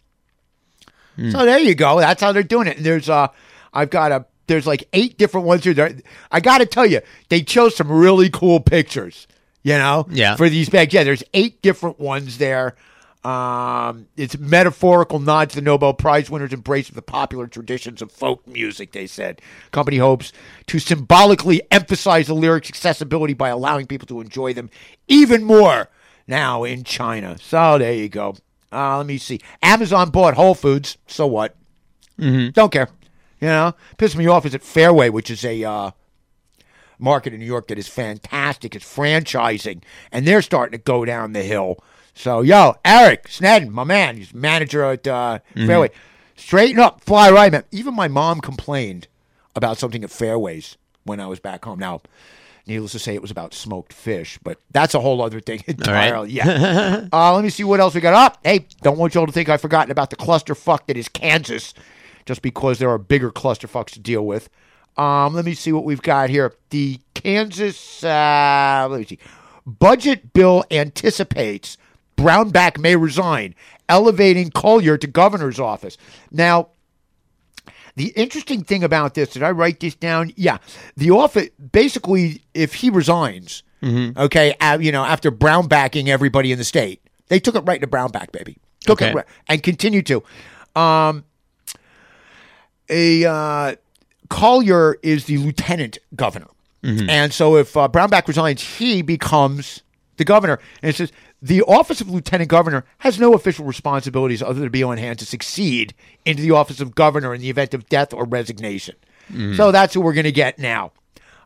So 1.31 1.45
there 1.45 1.59
you 1.59 1.75
go. 1.75 2.01
That's 2.01 2.23
how 2.23 2.33
they're 2.33 2.43
doing 2.43 2.67
it. 2.69 2.79
And 2.79 2.87
there's 2.87 3.09
uh, 3.11 3.29
I've 3.75 3.91
got 3.91 4.13
a 4.13 4.25
there's 4.47 4.67
like 4.67 4.89
eight 4.95 5.19
different 5.19 5.47
ones 5.47 5.63
here. 5.65 5.75
There- 5.75 5.95
I 6.31 6.41
got 6.41 6.59
to 6.59 6.67
tell 6.67 6.87
you, 6.87 7.01
they 7.29 7.43
chose 7.43 7.77
some 7.77 7.91
really 7.93 8.31
cool 8.31 8.61
pictures. 8.61 9.27
You 9.65 9.75
know, 9.79 10.07
Yeah. 10.11 10.35
for 10.37 10.49
these 10.49 10.69
bags. 10.69 10.93
Yeah, 10.93 11.05
there's 11.05 11.23
eight 11.35 11.63
different 11.63 12.01
ones 12.01 12.39
there. 12.39 12.75
Um, 13.25 14.09
it's 14.17 14.37
metaphorical 14.37 15.21
nod 15.21 15.51
to 15.51 15.57
the 15.57 15.63
Nobel 15.63 15.95
Prize 15.95 16.29
winners' 16.29 16.53
embrace 16.53 16.89
of 16.89 16.97
the 16.97 17.03
popular 17.03 17.47
traditions 17.47 18.03
of 18.03 18.11
folk 18.11 18.45
music. 18.49 18.93
They 18.93 19.07
said 19.07 19.41
company 19.71 19.99
hopes 19.99 20.33
to 20.67 20.81
symbolically 20.81 21.63
emphasize 21.71 22.27
the 22.27 22.35
lyrics' 22.35 22.69
accessibility 22.69 23.35
by 23.35 23.51
allowing 23.51 23.87
people 23.87 24.09
to 24.09 24.21
enjoy 24.21 24.55
them 24.55 24.71
even 25.07 25.45
more 25.45 25.89
now 26.27 26.65
in 26.65 26.83
China. 26.83 27.37
So 27.41 27.79
there 27.79 27.93
you 27.93 28.09
go. 28.09 28.35
Uh, 28.73 28.97
let 28.97 29.07
me 29.07 29.19
see. 29.19 29.41
Amazon 29.63 30.11
bought 30.11 30.35
Whole 30.35 30.55
Foods. 30.55 30.99
So 31.07 31.27
what? 31.27 31.55
Mm-hmm. 32.19 32.51
Don't 32.51 32.73
care. 32.73 32.89
You 33.41 33.49
know, 33.49 33.75
pisses 33.99 34.17
me 34.17 34.27
off 34.27 34.47
is 34.47 34.55
at 34.55 34.63
Fairway, 34.63 35.11
which 35.11 35.31
is 35.31 35.45
a 35.45 35.63
uh, 35.65 35.91
market 36.99 37.35
in 37.35 37.41
New 37.41 37.47
York 37.47 37.69
that 37.69 37.79
is 37.79 37.89
fantastic. 37.89 38.75
It's 38.75 38.85
franchising, 38.85 39.83
and 40.11 40.27
they're 40.27 40.43
starting 40.43 40.79
to 40.79 40.83
go 40.83 41.05
down 41.05 41.33
the 41.33 41.43
hill. 41.43 41.83
So, 42.15 42.43
yo, 42.43 42.75
Eric 42.85 43.29
Snedden, 43.29 43.71
my 43.71 43.85
man, 43.85 44.17
he's 44.17 44.35
manager 44.35 44.85
at 44.85 45.07
uh, 45.07 45.39
Mhm. 45.57 45.67
Fairway. 45.67 45.91
Straighten 46.37 46.79
up, 46.81 47.03
fly 47.05 47.31
right, 47.31 47.51
man. 47.53 47.65
Even 47.71 47.95
my 47.95 48.09
mom 48.09 48.41
complained 48.41 49.07
about 49.55 49.79
something 49.79 50.03
at 50.05 50.11
Fairways 50.11 50.77
when 51.05 51.21
I 51.21 51.27
was 51.27 51.41
back 51.41 51.65
home. 51.65 51.79
Now, 51.79 52.01
needless 52.67 52.93
to 52.93 52.99
say, 52.99 53.15
it 53.15 53.23
was 53.23 53.31
about 53.31 53.55
smoked 53.55 53.93
fish, 53.93 54.39
but 54.43 54.59
that's 54.71 54.95
a 54.95 55.01
whole 55.01 55.23
other 55.23 55.41
thing 55.41 55.63
right. 55.87 56.29
Yeah. 56.29 57.07
uh, 57.13 57.35
let 57.35 57.45
me 57.45 57.51
see 57.51 57.65
what 57.65 57.81
else 57.81 57.95
we 57.95 58.01
got 58.01 58.15
up. 58.15 58.39
hey, 58.45 58.67
don't 58.83 58.99
want 58.99 59.15
y'all 59.15 59.27
to 59.27 59.33
think 59.33 59.49
I've 59.49 59.61
forgotten 59.61 59.91
about 59.91 60.11
the 60.11 60.17
clusterfuck 60.17 60.87
that 60.87 60.97
is 60.97 61.09
Kansas, 61.09 61.75
just 62.27 62.43
because 62.43 62.79
there 62.79 62.91
are 62.91 62.99
bigger 62.99 63.31
clusterfucks 63.31 63.91
to 63.93 64.01
deal 64.01 64.25
with. 64.27 64.49
Um, 64.97 65.35
let 65.35 65.45
me 65.45 65.55
see 65.55 65.73
what 65.73 65.85
we've 65.85 66.03
got 66.03 66.29
here. 66.29 66.53
The 66.71 67.01
Kansas, 67.15 68.05
uh, 68.05 68.87
let 68.91 69.01
me 69.01 69.07
see. 69.07 69.19
Budget 69.67 70.33
bill 70.33 70.65
anticipates 70.71 71.79
Brownback 72.17 72.79
may 72.79 72.97
resign, 72.97 73.55
elevating 73.89 74.51
Colyer 74.51 74.97
to 74.99 75.07
governor's 75.07 75.59
office. 75.59 75.97
Now, 76.31 76.69
the 77.97 78.09
interesting 78.17 78.65
thing 78.65 78.83
about 78.85 79.15
this, 79.15 79.31
did 79.31 79.43
I 79.43 79.51
write 79.51 79.81
this 79.81 79.95
down? 79.95 80.33
Yeah. 80.37 80.59
The 80.97 81.11
office, 81.11 81.49
basically, 81.73 82.43
if 82.55 82.75
he 82.75 82.91
resigns, 82.91 83.63
Mm-hmm. 83.83 84.17
okay, 84.17 84.55
uh, 84.61 84.79
you 84.81 84.93
know, 84.93 85.03
after 85.05 85.33
Brownbacking 85.33 86.07
everybody 86.07 86.53
in 86.53 86.59
the 86.59 86.63
state, 86.63 87.03
they 87.27 87.41
took 87.41 87.57
it 87.57 87.65
right 87.67 87.81
to 87.81 87.87
Brownback, 87.89 88.31
baby. 88.31 88.57
Took 88.83 89.03
Okay. 89.03 89.11
it 89.11 89.15
right, 89.17 89.27
and 89.49 89.61
continue 89.61 90.03
to. 90.03 90.23
Um, 90.77 91.25
a 92.89 93.25
uh, 93.25 93.75
Colyer 94.29 94.97
is 95.03 95.25
the 95.25 95.39
lieutenant 95.39 95.99
governor. 96.15 96.47
Mhm. 96.85 97.09
And 97.09 97.33
so 97.33 97.57
if 97.57 97.77
uh, 97.77 97.89
Brownback 97.89 98.29
resigns, 98.29 98.63
he 98.63 99.03
becomes 99.03 99.83
the 100.17 100.25
governor. 100.25 100.61
And 100.83 100.91
it 100.91 100.97
says 100.97 101.11
the 101.43 101.63
office 101.63 102.01
of 102.01 102.09
lieutenant 102.09 102.49
governor 102.49 102.85
has 102.99 103.19
no 103.19 103.35
official 103.35 103.65
responsibilities 103.65 104.43
other 104.43 104.55
than 104.55 104.63
to 104.65 104.71
be 104.71 104.83
on 104.85 104.97
hand 104.97 105.19
to 105.19 105.27
succeed 105.27 105.93
into 106.25 106.41
the 106.43 106.53
office 106.53 106.81
of 106.81 106.95
governor 106.95 107.35
in 107.35 107.41
the 107.41 107.51
event 107.51 107.75
of 107.75 107.89
death 107.89 108.15
or 108.15 108.25
resignation. 108.25 108.95
Mhm. 109.33 109.57
So 109.57 109.73
that's 109.73 109.97
what 109.97 110.05
we're 110.05 110.13
going 110.13 110.25
to 110.25 110.33
get 110.33 110.59
now. 110.59 110.93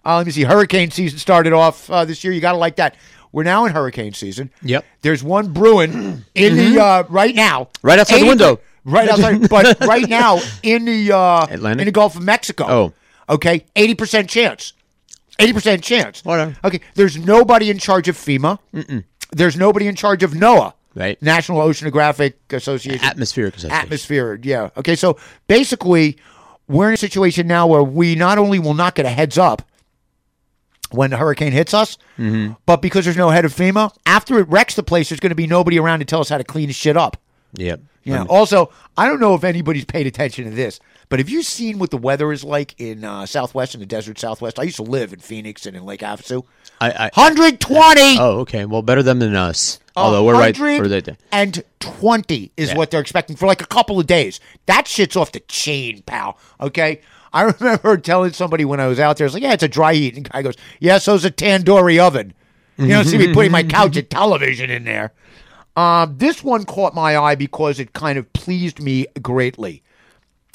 Uh, 0.05 0.19
let 0.19 0.27
me 0.27 0.33
see. 0.33 0.43
Hurricane 0.45 0.91
season 0.91 1.19
started 1.19 1.53
off 1.53 1.91
uh, 1.91 2.05
this 2.05 2.23
year. 2.23 2.33
You 2.33 2.41
got 2.41 2.53
to 2.53 2.59
like 2.59 2.77
that. 2.77 2.95
We're 3.33 3.43
now 3.43 3.65
in 3.65 3.73
hurricane 3.73 4.13
season. 4.13 4.51
Yep. 4.63 4.85
There's 5.03 5.25
one 5.25 5.53
brewing 5.53 5.93
in 6.35 6.55
Mhm. 6.55 6.75
the 6.75 6.81
uh, 6.83 7.03
right 7.09 7.35
now, 7.35 7.69
Right 7.83 7.99
outside 7.99 8.21
the 8.21 8.27
window. 8.27 8.61
Right 8.85 9.09
outside, 9.09 9.49
but 9.49 9.81
right 9.87 10.09
now 10.09 10.39
in 10.63 10.85
the 10.85 11.11
uh, 11.13 11.47
Atlantic? 11.51 11.81
in 11.81 11.87
the 11.87 11.93
Gulf 11.93 12.15
of 12.17 12.23
Mexico. 12.23 12.65
Oh. 12.69 13.35
okay, 13.35 13.65
eighty 13.75 13.95
percent 13.95 14.31
chance. 14.31 14.75
Eighty 15.41 15.53
percent 15.53 15.83
chance. 15.83 16.25
Whatever. 16.25 16.57
Okay, 16.65 16.81
there's 16.95 17.17
nobody 17.19 17.69
in 17.69 17.79
charge 17.79 18.07
of 18.09 18.17
FEMA. 18.17 18.59
Mm-mm. 18.73 19.03
There's 19.33 19.57
nobody 19.57 19.87
in 19.89 19.95
charge 19.97 20.23
of 20.23 20.33
NOAA. 20.33 20.73
Right. 20.95 21.21
National 21.21 21.59
Oceanographic 21.61 22.35
Association. 22.51 23.05
Atmospheric 23.05 23.57
Association. 23.57 23.77
Atmosphere. 23.85 24.41
Yeah. 24.43 24.71
Okay. 24.79 24.97
So 24.97 25.19
basically, 25.47 26.17
we're 26.69 26.89
in 26.89 26.95
a 26.95 26.97
situation 26.97 27.47
now 27.47 27.67
where 27.67 27.83
we 27.83 28.15
not 28.15 28.39
only 28.39 28.59
will 28.59 28.73
not 28.75 28.95
get 28.95 29.05
a 29.05 29.11
heads 29.11 29.37
up 29.37 29.61
when 30.91 31.11
the 31.11 31.17
hurricane 31.17 31.53
hits 31.53 31.75
us, 31.75 31.99
Mm-hmm. 32.19 32.55
but 32.65 32.81
because 32.81 33.05
there's 33.05 33.17
no 33.19 33.29
head 33.29 33.45
of 33.45 33.53
FEMA, 33.55 33.95
after 34.07 34.39
it 34.39 34.49
wrecks 34.49 34.75
the 34.75 34.83
place, 34.83 35.11
there's 35.11 35.21
going 35.21 35.29
to 35.31 35.35
be 35.37 35.47
nobody 35.47 35.79
around 35.79 35.99
to 35.99 36.07
tell 36.07 36.21
us 36.21 36.31
how 36.31 36.39
to 36.39 36.45
clean 36.45 36.69
the 36.69 36.73
shit 36.73 36.97
up. 36.97 37.19
Yep. 37.55 37.81
Yeah. 38.15 38.25
Also, 38.29 38.71
I 38.97 39.09
don't 39.09 39.21
know 39.21 39.35
if 39.35 39.45
anybody's 39.45 39.85
paid 39.85 40.07
attention 40.07 40.45
to 40.45 40.51
this, 40.51 40.79
but 41.09 41.19
have 41.19 41.29
you 41.29 41.43
seen 41.43 41.79
what 41.79 41.91
the 41.91 41.97
weather 41.97 42.33
is 42.33 42.45
like 42.45 42.75
in 42.79 43.05
uh, 43.05 43.27
Southwest, 43.27 43.75
in 43.75 43.81
the 43.81 43.87
desert 43.87 44.19
Southwest? 44.19 44.59
I 44.59 44.63
used 44.63 44.77
to 44.77 44.83
live 44.83 45.13
in 45.13 45.19
Phoenix 45.21 45.67
and 45.67 45.77
in 45.77 45.85
Lake 45.85 46.01
Havasu. 46.01 46.45
I, 46.81 46.91
I, 46.91 47.11
120! 47.15 48.19
oh, 48.19 48.41
okay. 48.41 48.65
Well, 48.65 48.83
better 48.83 49.03
them 49.03 49.19
than 49.19 49.35
us. 49.35 49.81
Although 49.97 50.25
we're 50.25 50.35
right. 50.35 50.57
Right 50.59 51.05
there. 51.05 51.17
and 51.33 51.63
20 51.81 52.53
is 52.57 52.69
Yeah. 52.71 52.77
what 52.77 52.91
they're 52.91 53.01
expecting 53.01 53.35
for 53.35 53.47
like 53.47 53.63
a 53.63 53.67
couple 53.67 53.99
of 53.99 54.07
days. 54.07 54.41
That 54.67 54.87
shit's 54.87 55.17
off 55.17 55.33
the 55.33 55.41
chain, 55.41 56.03
pal. 56.03 56.39
Okay? 56.61 57.01
I 57.33 57.43
remember 57.61 57.97
telling 57.97 58.33
somebody 58.33 58.65
when 58.65 58.79
I 58.79 58.87
was 58.87 59.01
out 59.01 59.17
there, 59.17 59.25
I 59.25 59.29
was 59.29 59.35
like, 59.35 59.43
yeah, 59.43 59.53
it's 59.55 59.63
a 59.63 59.69
dry 59.69 59.95
heat. 59.95 60.17
And 60.17 60.27
the 60.27 60.31
guy 60.31 60.43
goes, 60.43 60.55
yeah, 60.81 60.99
so's 60.99 61.25
a 61.25 61.31
tandoori 61.31 61.99
oven. 61.99 62.35
You 62.79 62.89
don't 62.89 63.07
see 63.07 63.17
me 63.17 63.33
putting 63.33 63.53
my 63.53 63.63
couch 63.63 63.97
and 63.97 64.09
television 64.11 64.71
in 64.71 64.85
there. 64.85 65.13
Um, 65.77 66.17
this 66.17 66.43
one 66.43 66.65
caught 66.65 66.95
my 66.95 67.17
eye 67.17 67.35
because 67.35 67.79
it 67.79 67.93
kind 67.93 68.19
of 68.19 68.33
pleased 68.33 68.81
me 68.81 69.07
greatly. 69.23 69.83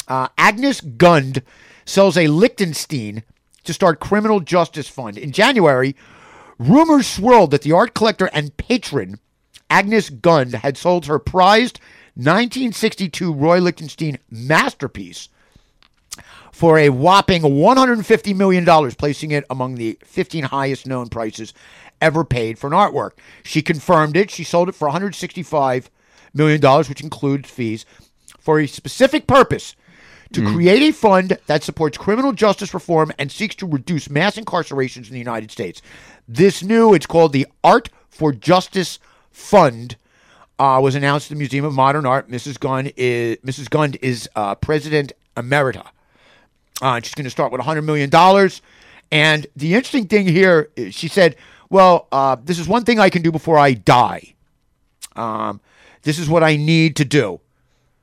Uh, 0.08 0.28
Agnes 0.38 0.82
Gund 0.82 1.44
sells 1.86 2.18
a 2.18 2.28
Lichtenstein 2.28 3.24
to 3.64 3.74
start 3.74 4.00
criminal 4.00 4.40
justice 4.40 4.88
fund. 4.88 5.18
In 5.18 5.32
January, 5.32 5.96
rumors 6.58 7.08
swirled 7.08 7.52
that 7.52 7.62
the 7.62 7.72
art 7.72 7.94
collector 7.94 8.30
and 8.34 8.58
patron 8.58 9.20
Agnes 9.70 10.10
Gund 10.10 10.56
had 10.56 10.76
sold 10.76 11.06
her 11.06 11.20
prized 11.20 11.80
1962 12.16 13.32
Roy 13.32 13.60
Lichtenstein 13.60 14.18
masterpiece 14.30 15.30
for 16.52 16.78
a 16.78 16.90
whopping 16.90 17.44
$150 17.44 18.36
million, 18.36 18.92
placing 18.92 19.32
it 19.32 19.46
among 19.50 19.76
the 19.76 19.98
15 20.04 20.44
highest 20.46 20.86
known 20.86 21.08
prices 21.08 21.54
ever 22.02 22.26
paid 22.26 22.60
for 22.60 22.68
an 22.68 22.74
artwork. 22.74 23.12
She 23.44 23.62
confirmed 23.62 24.18
it. 24.18 24.32
She 24.32 24.44
sold 24.44 24.70
it 24.70 24.76
for 24.76 24.90
$165 24.90 25.86
million, 26.34 26.62
which 26.88 27.02
includes 27.02 27.50
fees, 27.50 27.86
for 28.40 28.60
a 28.60 28.68
specific 28.68 29.28
purpose 29.28 29.76
to 30.34 30.46
create 30.46 30.82
a 30.82 30.94
fund 30.94 31.38
that 31.48 31.64
supports 31.64 31.98
criminal 31.98 32.32
justice 32.32 32.74
reform 32.74 33.12
and 33.20 33.32
seeks 33.32 33.56
to 33.56 33.68
reduce 33.68 34.10
mass 34.10 34.38
incarcerations 34.38 35.08
in 35.08 35.14
the 35.14 35.20
United 35.20 35.52
States. 35.52 35.82
This 36.28 36.64
new, 36.64 36.94
it's 36.94 37.06
called 37.06 37.34
the 37.34 37.48
Art 37.64 37.90
for 38.10 38.32
Justice 38.32 39.00
Fund, 39.32 39.98
uh, 40.58 40.80
was 40.82 40.96
announced 40.96 41.28
at 41.28 41.36
the 41.36 41.40
Museum 41.40 41.66
of 41.66 41.74
Modern 41.74 42.06
Art. 42.06 42.30
Mrs. 42.30 42.60
Gund 42.60 42.94
is 42.96 43.38
Mrs. 43.38 43.70
Gund 43.70 43.98
is 44.02 44.30
uh, 44.36 44.56
President 44.56 45.12
Emerita. 45.36 45.88
Uh, 46.82 47.00
she's 47.02 47.14
going 47.14 47.26
to 47.26 47.32
start 47.32 47.52
with 47.52 47.62
$100 47.62 47.84
million. 47.84 48.10
And 49.12 49.48
the 49.56 49.76
interesting 49.76 50.08
thing 50.08 50.28
here, 50.28 50.70
is 50.76 50.96
she 50.96 51.08
said, 51.08 51.36
well, 51.72 52.08
uh, 52.12 52.36
this 52.44 52.60
is 52.60 52.68
one 52.68 52.84
thing 52.84 53.00
I 53.00 53.10
can 53.10 53.22
do 53.22 53.32
before 53.32 53.58
I 53.58 53.74
die. 53.74 54.34
Um, 55.16 55.62
this 56.04 56.20
is 56.20 56.30
what 56.30 56.44
I 56.44 56.58
need 56.58 56.98
to 56.98 57.06
do. 57.06 57.40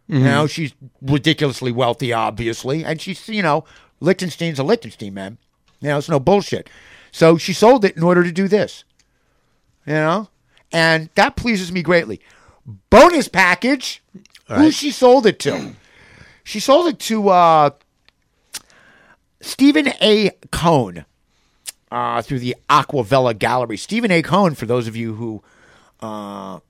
You 0.08 0.20
know, 0.20 0.46
she's 0.46 0.72
ridiculously 1.02 1.70
wealthy, 1.70 2.14
obviously. 2.14 2.82
And 2.82 2.98
she's, 2.98 3.28
you 3.28 3.42
know, 3.42 3.64
Lichtenstein's 4.00 4.58
a 4.58 4.62
Lichtenstein, 4.62 5.12
man. 5.12 5.36
You 5.80 5.90
know, 5.90 5.98
it's 5.98 6.08
no 6.08 6.18
bullshit. 6.18 6.70
So 7.12 7.36
she 7.36 7.52
sold 7.52 7.84
it 7.84 7.94
in 7.94 8.02
order 8.02 8.24
to 8.24 8.32
do 8.32 8.48
this. 8.48 8.84
You 9.86 9.92
know? 9.92 10.28
And 10.72 11.10
that 11.14 11.36
pleases 11.36 11.70
me 11.70 11.82
greatly. 11.82 12.22
Bonus 12.88 13.28
package. 13.28 14.02
Who 14.46 14.70
she 14.70 14.90
sold 14.92 15.26
it 15.26 15.38
to? 15.40 15.74
She 16.42 16.58
sold 16.58 16.86
it 16.86 16.98
to 17.00 17.28
uh, 17.28 17.70
Steven 19.42 19.88
A. 20.00 20.30
Cohen 20.50 21.04
uh, 21.90 22.22
through 22.22 22.38
the 22.40 22.56
Acquavella 22.68 23.38
Gallery. 23.38 23.76
Steven 23.76 24.10
A. 24.10 24.22
Cohen, 24.22 24.54
for 24.54 24.66
those 24.66 24.86
of 24.88 24.96
you 24.96 25.14
who 25.14 25.42
uh, 26.00 26.60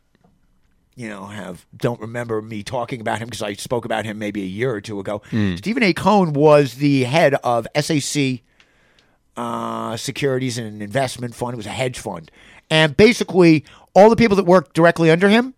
you 0.99 1.09
know, 1.09 1.27
have 1.27 1.65
don't 1.77 2.01
remember 2.01 2.43
me 2.43 2.65
talking 2.65 3.01
about 3.01 3.21
him 3.21 3.29
because 3.29 3.41
I 3.41 3.53
spoke 3.53 3.85
about 3.85 4.05
him 4.05 4.19
maybe 4.19 4.43
a 4.43 4.47
year 4.47 4.73
or 4.75 4.81
two 4.81 4.99
ago. 4.99 5.23
Hmm. 5.31 5.55
Steven 5.55 5.85
A. 5.85 5.93
Cohen 5.93 6.33
was 6.33 6.75
the 6.75 7.05
head 7.05 7.35
of 7.45 7.69
SAC 7.79 8.41
uh, 9.37 9.97
Securities 9.97 10.59
and 10.59 10.83
Investment 10.83 11.37
Fund. 11.37 11.55
It 11.55 11.57
was 11.57 11.67
a 11.67 11.71
hedge 11.71 12.01
fund, 12.01 12.33
and 12.69 12.97
basically 12.97 13.65
all 13.95 14.11
the 14.11 14.17
people 14.17 14.37
that 14.37 14.45
worked 14.45 14.75
directly 14.75 15.09
under 15.09 15.29
him 15.29 15.55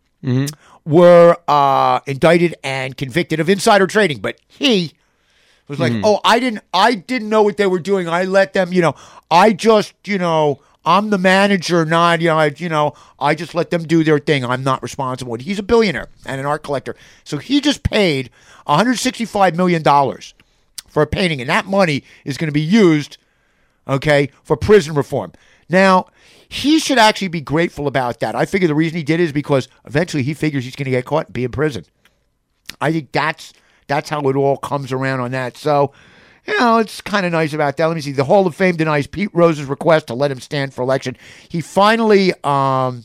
were 0.85 1.39
uh, 1.49 2.01
indicted 2.07 2.55
and 2.63 2.95
convicted 2.95 3.41
of 3.41 3.49
insider 3.49 3.87
trading. 3.87 4.19
But 4.19 4.39
he 4.47 4.93
was 5.71 5.81
like, 5.81 5.93
Hmm. 5.93 6.05
"Oh, 6.05 6.21
I 6.25 6.39
didn't, 6.41 6.63
I 6.75 6.95
didn't 6.95 7.29
know 7.29 7.43
what 7.43 7.57
they 7.57 7.67
were 7.67 7.79
doing. 7.79 8.09
I 8.09 8.25
let 8.25 8.53
them, 8.53 8.73
you 8.73 8.83
know, 8.83 8.95
I 9.31 9.53
just, 9.53 9.95
you 10.05 10.19
know." 10.19 10.61
I'm 10.83 11.11
the 11.11 11.19
manager, 11.19 11.85
not 11.85 12.23
you 12.23 12.29
know. 12.29 12.39
I, 12.39 12.47
you 12.57 12.71
know, 12.71 12.95
I 13.19 13.35
just 13.35 13.55
let 13.55 13.69
them 13.69 13.83
do 13.83 14.03
their 14.03 14.19
thing. 14.19 14.47
I'm 14.47 14.65
not 14.65 14.83
responsible. 14.83 15.35
He's 15.35 15.59
a 15.59 15.63
billionaire 15.63 16.09
and 16.25 16.41
an 16.41 16.47
art 16.47 16.63
collector, 16.63 16.97
so 17.23 17.37
he 17.37 17.61
just 17.61 17.83
paid 17.83 18.31
165 18.65 19.55
million 19.57 19.83
dollars 19.83 20.33
for 20.89 21.03
a 21.03 21.07
painting, 21.07 21.39
and 21.43 21.51
that 21.51 21.67
money 21.67 22.03
is 22.25 22.39
going 22.39 22.49
to 22.49 22.53
be 22.53 22.63
used, 22.63 23.19
okay, 23.87 24.31
for 24.43 24.57
prison 24.57 24.95
reform. 24.95 25.33
Now, 25.69 26.07
he 26.49 26.79
should 26.79 26.99
actually 26.99 27.29
be 27.29 27.43
grateful 27.43 27.87
about 27.87 28.21
that. 28.21 28.35
I 28.35 28.47
figure 28.47 28.67
the 28.67 28.75
reason 28.75 28.97
he 28.97 29.05
did 29.05 29.21
is 29.21 29.33
because 29.33 29.69
eventually 29.85 30.23
he 30.23 30.33
figures 30.33 30.65
he's 30.65 30.77
going 30.77 30.87
to 30.87 30.91
get 30.91 31.05
caught 31.05 31.27
and 31.27 31.35
be 31.35 31.45
in 31.45 31.51
prison. 31.53 31.85
I 32.81 32.91
think 32.91 33.13
that's 33.13 33.53
that's 33.91 34.09
how 34.09 34.21
it 34.21 34.37
all 34.37 34.57
comes 34.57 34.93
around 34.93 35.19
on 35.19 35.33
that. 35.33 35.57
So, 35.57 35.93
you 36.47 36.59
know, 36.59 36.79
it's 36.79 37.01
kind 37.01 37.27
of 37.27 37.33
nice 37.33 37.53
about 37.53 37.77
that. 37.77 37.87
Let 37.87 37.97
me 37.97 38.01
see. 38.01 38.13
The 38.13 38.25
Hall 38.25 38.47
of 38.47 38.55
Fame 38.55 38.77
denies 38.77 39.09
Pete 39.09 39.31
Rose's 39.35 39.67
request 39.67 40.07
to 40.07 40.15
let 40.15 40.31
him 40.31 40.39
stand 40.41 40.73
for 40.73 40.83
election. 40.83 41.17
He 41.49 41.61
finally 41.61 42.33
um, 42.45 43.05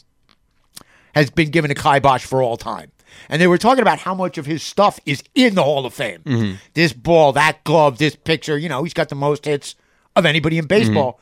has 1.16 1.32
been 1.32 1.50
given 1.50 1.72
a 1.72 1.76
kibosh 1.76 2.24
for 2.24 2.44
all 2.44 2.56
time. 2.56 2.92
And 3.30 3.42
they 3.42 3.48
were 3.48 3.58
talking 3.58 3.82
about 3.82 3.98
how 4.00 4.14
much 4.14 4.38
of 4.38 4.46
his 4.46 4.62
stuff 4.62 5.00
is 5.08 5.24
in 5.34 5.56
the 5.56 5.64
Hall 5.64 5.86
of 5.88 5.94
Fame. 5.94 6.22
This 6.76 6.94
ball, 6.94 7.32
that 7.34 7.64
glove, 7.64 7.98
this 7.98 8.16
picture. 8.16 8.58
You 8.58 8.70
know, 8.70 8.84
he's 8.84 8.94
got 8.94 9.10
the 9.10 9.16
most 9.16 9.46
hits 9.46 9.74
of 10.16 10.26
anybody 10.26 10.60
in 10.60 10.68
baseball. 10.68 11.20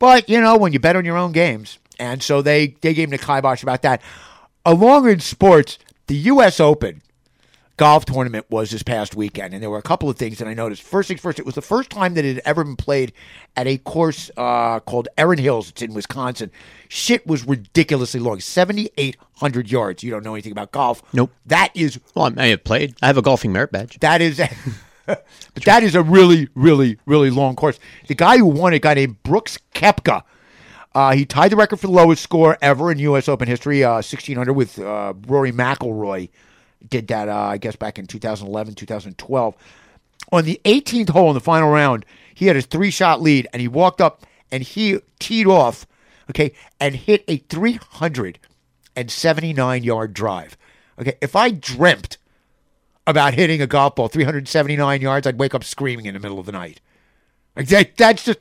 But 0.00 0.28
you 0.28 0.40
know, 0.40 0.56
when 0.56 0.72
you 0.72 0.80
bet 0.80 0.96
on 0.96 1.04
your 1.04 1.16
own 1.16 1.30
games, 1.30 1.78
and 2.00 2.22
so 2.22 2.42
they 2.42 2.74
they 2.80 2.92
gave 2.94 3.04
him 3.04 3.10
the 3.10 3.18
kibosh 3.18 3.62
about 3.62 3.82
that. 3.82 4.02
Along 4.64 5.08
in 5.08 5.20
sports, 5.20 5.78
the 6.06 6.16
U.S. 6.16 6.58
Open 6.58 7.02
golf 7.80 8.04
tournament 8.04 8.44
was 8.50 8.70
this 8.70 8.82
past 8.82 9.16
weekend, 9.16 9.54
and 9.54 9.62
there 9.62 9.70
were 9.70 9.78
a 9.78 9.82
couple 9.82 10.10
of 10.10 10.18
things 10.18 10.36
that 10.36 10.46
I 10.46 10.52
noticed. 10.52 10.82
First 10.82 11.08
things 11.08 11.18
first, 11.18 11.38
it 11.38 11.46
was 11.46 11.54
the 11.54 11.62
first 11.62 11.88
time 11.88 12.12
that 12.12 12.26
it 12.26 12.34
had 12.34 12.42
ever 12.44 12.62
been 12.62 12.76
played 12.76 13.14
at 13.56 13.66
a 13.66 13.78
course 13.78 14.30
uh, 14.36 14.80
called 14.80 15.08
Erin 15.16 15.38
Hills. 15.38 15.70
It's 15.70 15.80
in 15.80 15.94
Wisconsin. 15.94 16.50
Shit 16.90 17.26
was 17.26 17.46
ridiculously 17.46 18.20
long, 18.20 18.38
seventy 18.40 18.90
eight 18.98 19.16
hundred 19.36 19.70
yards. 19.72 20.02
You 20.02 20.10
don't 20.10 20.22
know 20.22 20.34
anything 20.34 20.52
about 20.52 20.72
golf. 20.72 21.02
Nope. 21.14 21.32
That 21.46 21.74
is 21.74 21.98
Well, 22.14 22.26
I 22.26 22.28
may 22.28 22.50
have 22.50 22.64
played. 22.64 22.96
I 23.00 23.06
have 23.06 23.16
a 23.16 23.22
golfing 23.22 23.50
merit 23.50 23.72
badge. 23.72 23.98
that 24.00 24.20
is, 24.20 24.42
but 25.06 25.24
that 25.64 25.82
is 25.82 25.94
a 25.94 26.02
really, 26.02 26.50
really, 26.54 26.98
really 27.06 27.30
long 27.30 27.56
course. 27.56 27.78
The 28.08 28.14
guy 28.14 28.36
who 28.36 28.44
won 28.44 28.74
it, 28.74 28.82
guy 28.82 28.92
named 28.92 29.22
Brooks 29.22 29.58
Koepka. 29.74 30.24
Uh, 30.94 31.12
he 31.12 31.24
tied 31.24 31.50
the 31.50 31.56
record 31.56 31.80
for 31.80 31.86
the 31.86 31.94
lowest 31.94 32.22
score 32.22 32.58
ever 32.60 32.92
in 32.92 32.98
U.S. 32.98 33.26
Open 33.26 33.48
history, 33.48 33.82
uh, 33.82 34.02
1600 34.02 34.52
with 34.52 34.78
uh, 34.78 35.14
Rory 35.26 35.50
McIlroy. 35.52 36.28
Did 36.88 37.08
that, 37.08 37.28
uh, 37.28 37.36
I 37.36 37.58
guess, 37.58 37.76
back 37.76 37.98
in 37.98 38.06
2011, 38.06 38.74
2012. 38.74 39.54
On 40.32 40.44
the 40.44 40.60
18th 40.64 41.10
hole 41.10 41.28
in 41.28 41.34
the 41.34 41.40
final 41.40 41.70
round, 41.70 42.04
he 42.34 42.46
had 42.46 42.56
a 42.56 42.62
three-shot 42.62 43.20
lead, 43.20 43.46
and 43.52 43.60
he 43.60 43.68
walked 43.68 44.00
up 44.00 44.22
and 44.52 44.62
he 44.62 44.98
teed 45.18 45.46
off, 45.46 45.86
okay, 46.30 46.52
and 46.80 46.94
hit 46.96 47.24
a 47.28 47.38
379-yard 48.96 50.14
drive. 50.14 50.56
Okay, 50.98 51.14
if 51.20 51.34
I 51.36 51.50
dreamt 51.50 52.18
about 53.06 53.34
hitting 53.34 53.60
a 53.62 53.66
golf 53.66 53.94
ball 53.96 54.08
379 54.08 55.00
yards, 55.00 55.26
I'd 55.26 55.38
wake 55.38 55.54
up 55.54 55.64
screaming 55.64 56.06
in 56.06 56.14
the 56.14 56.20
middle 56.20 56.38
of 56.38 56.46
the 56.46 56.52
night. 56.52 56.80
Like 57.56 57.68
that, 57.68 57.96
that's 57.96 58.24
just, 58.24 58.40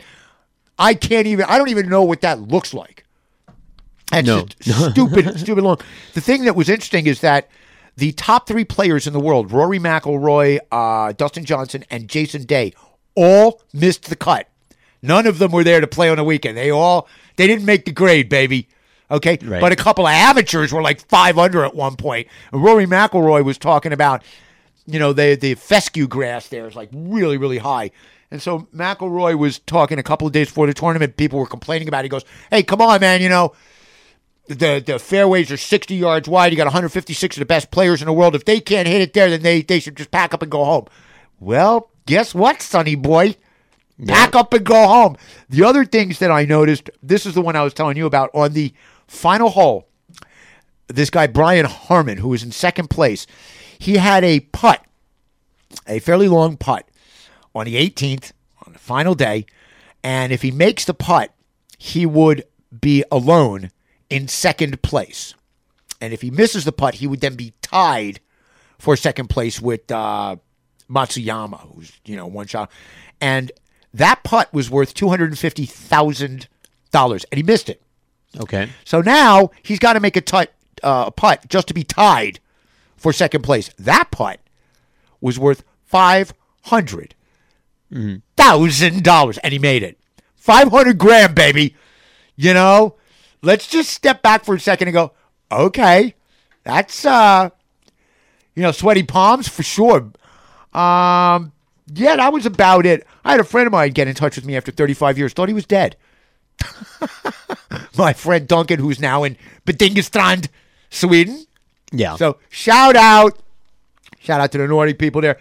I 0.77 0.93
can't 0.93 1.27
even, 1.27 1.45
I 1.45 1.57
don't 1.57 1.69
even 1.69 1.89
know 1.89 2.03
what 2.03 2.21
that 2.21 2.39
looks 2.39 2.73
like. 2.73 3.05
That's 4.11 4.27
No. 4.27 4.45
just 4.59 4.91
stupid, 4.91 5.39
stupid 5.39 5.63
long. 5.63 5.79
The 6.13 6.21
thing 6.21 6.43
that 6.45 6.55
was 6.55 6.69
interesting 6.69 7.07
is 7.07 7.21
that 7.21 7.49
the 7.99 8.11
top 8.13 8.47
three 8.47 8.65
players 8.65 9.05
in 9.07 9.13
the 9.13 9.19
world, 9.19 9.51
Rory 9.51 9.79
McIlroy, 9.79 10.59
uh, 10.71 11.13
Dustin 11.13 11.45
Johnson, 11.45 11.83
and 11.89 12.07
Jason 12.09 12.43
Day, 12.43 12.73
all 13.15 13.61
missed 13.73 14.09
the 14.09 14.15
cut. 14.15 14.47
None 15.01 15.27
of 15.27 15.39
them 15.39 15.51
were 15.51 15.63
there 15.63 15.79
to 15.81 15.87
play 15.87 16.09
on 16.09 16.17
the 16.17 16.23
weekend. 16.23 16.57
They 16.57 16.71
all, 16.71 17.07
they 17.37 17.47
didn't 17.47 17.65
make 17.65 17.85
the 17.85 17.91
grade, 17.91 18.27
baby. 18.29 18.67
Okay, 19.11 19.37
Right. 19.43 19.59
but 19.61 19.71
a 19.71 19.75
couple 19.75 20.05
of 20.05 20.11
amateurs 20.13 20.71
were 20.71 20.81
like 20.81 21.01
five 21.07 21.37
under 21.37 21.63
at 21.63 21.73
one 21.73 21.95
point. 21.95 22.27
And 22.51 22.63
Rory 22.63 22.85
McIlroy 22.85 23.43
was 23.43 23.57
talking 23.57 23.91
about, 23.93 24.23
you 24.85 24.99
know, 24.99 25.13
the 25.13 25.35
the 25.35 25.55
fescue 25.55 26.07
grass 26.07 26.47
there 26.49 26.67
is 26.67 26.75
like 26.75 26.89
really 26.93 27.37
really 27.37 27.57
high, 27.59 27.89
and 28.29 28.39
so 28.41 28.67
McIlroy 28.75 29.35
was 29.37 29.59
talking 29.59 29.97
a 29.99 30.03
couple 30.03 30.27
of 30.27 30.33
days 30.33 30.47
before 30.47 30.67
the 30.67 30.73
tournament. 30.75 31.17
People 31.17 31.39
were 31.39 31.47
complaining 31.47 31.87
about. 31.87 31.99
it. 31.99 32.03
He 32.05 32.09
goes, 32.09 32.25
"Hey, 32.51 32.61
come 32.63 32.81
on, 32.81 32.99
man, 33.01 33.21
you 33.21 33.29
know." 33.29 33.53
The, 34.49 34.83
the 34.83 34.97
fairways 34.97 35.51
are 35.51 35.57
60 35.57 35.95
yards 35.95 36.27
wide. 36.27 36.51
You 36.51 36.57
got 36.57 36.65
156 36.65 37.37
of 37.37 37.39
the 37.39 37.45
best 37.45 37.69
players 37.69 38.01
in 38.01 38.07
the 38.07 38.13
world. 38.13 38.33
If 38.33 38.45
they 38.45 38.59
can't 38.59 38.87
hit 38.87 38.99
it 38.99 39.13
there, 39.13 39.29
then 39.29 39.43
they, 39.43 39.61
they 39.61 39.79
should 39.79 39.95
just 39.95 40.09
pack 40.09 40.33
up 40.33 40.41
and 40.41 40.49
go 40.49 40.65
home. 40.65 40.87
Well, 41.39 41.91
guess 42.07 42.33
what, 42.33 42.63
Sonny 42.63 42.95
boy? 42.95 43.35
Pack 44.07 44.33
up 44.33 44.51
and 44.53 44.65
go 44.65 44.87
home. 44.87 45.17
The 45.49 45.63
other 45.63 45.85
things 45.85 46.17
that 46.17 46.31
I 46.31 46.45
noticed, 46.45 46.89
this 47.03 47.27
is 47.27 47.35
the 47.35 47.41
one 47.41 47.55
I 47.55 47.63
was 47.63 47.75
telling 47.75 47.95
you 47.95 48.07
about 48.07 48.31
on 48.33 48.53
the 48.53 48.73
final 49.07 49.49
hole. 49.49 49.87
This 50.87 51.11
guy, 51.11 51.27
Brian 51.27 51.65
Harman, 51.65 52.17
who 52.17 52.29
was 52.29 52.41
in 52.41 52.51
second 52.51 52.89
place, 52.89 53.27
he 53.77 53.97
had 53.97 54.23
a 54.23 54.39
putt, 54.39 54.83
a 55.85 55.99
fairly 55.99 56.27
long 56.27 56.57
putt 56.57 56.89
on 57.53 57.65
the 57.65 57.75
18th, 57.75 58.31
on 58.65 58.73
the 58.73 58.79
final 58.79 59.13
day. 59.13 59.45
And 60.03 60.33
if 60.33 60.41
he 60.41 60.49
makes 60.49 60.85
the 60.85 60.95
putt, 60.95 61.33
he 61.77 62.07
would 62.07 62.45
be 62.81 63.03
alone 63.11 63.69
in 64.09 64.27
second 64.27 64.81
place. 64.81 65.33
And 66.01 66.13
if 66.13 66.21
he 66.21 66.31
misses 66.31 66.65
the 66.65 66.71
putt, 66.71 66.95
he 66.95 67.07
would 67.07 67.21
then 67.21 67.35
be 67.35 67.53
tied 67.61 68.19
for 68.77 68.95
second 68.95 69.29
place 69.29 69.61
with 69.61 69.91
uh, 69.91 70.37
Matsuyama, 70.89 71.73
who's 71.73 71.91
you 72.05 72.15
know 72.15 72.27
one 72.27 72.47
shot. 72.47 72.71
And 73.21 73.51
that 73.93 74.23
putt 74.23 74.53
was 74.53 74.69
worth 74.69 74.93
two 74.93 75.09
hundred 75.09 75.29
and 75.29 75.39
fifty 75.39 75.65
thousand 75.65 76.47
dollars, 76.91 77.25
and 77.31 77.37
he 77.37 77.43
missed 77.43 77.69
it. 77.69 77.81
Okay. 78.39 78.69
So 78.85 79.01
now 79.01 79.51
he's 79.63 79.79
got 79.79 79.93
to 79.93 79.99
make 79.99 80.15
a 80.15 80.21
tut, 80.21 80.53
uh, 80.83 81.05
a 81.07 81.11
putt 81.11 81.45
just 81.49 81.67
to 81.67 81.73
be 81.73 81.83
tied 81.83 82.39
for 82.95 83.11
second 83.11 83.41
place. 83.41 83.71
That 83.77 84.11
putt 84.11 84.39
was 85.19 85.37
worth 85.39 85.63
five 85.85 86.33
hundred 86.63 87.15
thousand 88.37 89.03
dollars, 89.03 89.37
and 89.39 89.51
he 89.51 89.59
made 89.59 89.83
it. 89.83 89.99
Five 90.35 90.69
hundred 90.69 90.97
grand, 90.97 91.35
baby. 91.35 91.75
You 92.35 92.53
know, 92.53 92.95
let's 93.41 93.67
just 93.67 93.91
step 93.91 94.21
back 94.21 94.43
for 94.43 94.55
a 94.55 94.59
second 94.59 94.87
and 94.87 94.93
go, 94.93 95.11
okay, 95.51 96.15
that's 96.63 97.05
uh, 97.05 97.49
you 98.55 98.63
know, 98.63 98.71
sweaty 98.71 99.03
palms 99.03 99.47
for 99.47 99.63
sure. 99.63 100.11
Um, 100.73 101.51
yeah, 101.93 102.15
that 102.17 102.31
was 102.31 102.45
about 102.45 102.85
it. 102.85 103.05
I 103.23 103.31
had 103.31 103.39
a 103.39 103.45
friend 103.45 103.67
of 103.67 103.73
mine 103.73 103.91
get 103.91 104.07
in 104.07 104.15
touch 104.15 104.35
with 104.35 104.45
me 104.45 104.55
after 104.55 104.71
35 104.71 105.17
years. 105.17 105.33
Thought 105.33 105.49
he 105.49 105.53
was 105.53 105.65
dead. 105.65 105.95
My 107.97 108.13
friend 108.13 108.47
Duncan, 108.47 108.79
who's 108.79 108.99
now 108.99 109.23
in 109.23 109.37
Bedingestrand, 109.65 110.49
Sweden. 110.89 111.45
Yeah. 111.91 112.15
So 112.17 112.37
shout 112.49 112.95
out, 112.95 113.39
shout 114.19 114.41
out 114.41 114.51
to 114.51 114.57
the 114.57 114.67
naughty 114.67 114.93
people 114.93 115.21
there. 115.21 115.39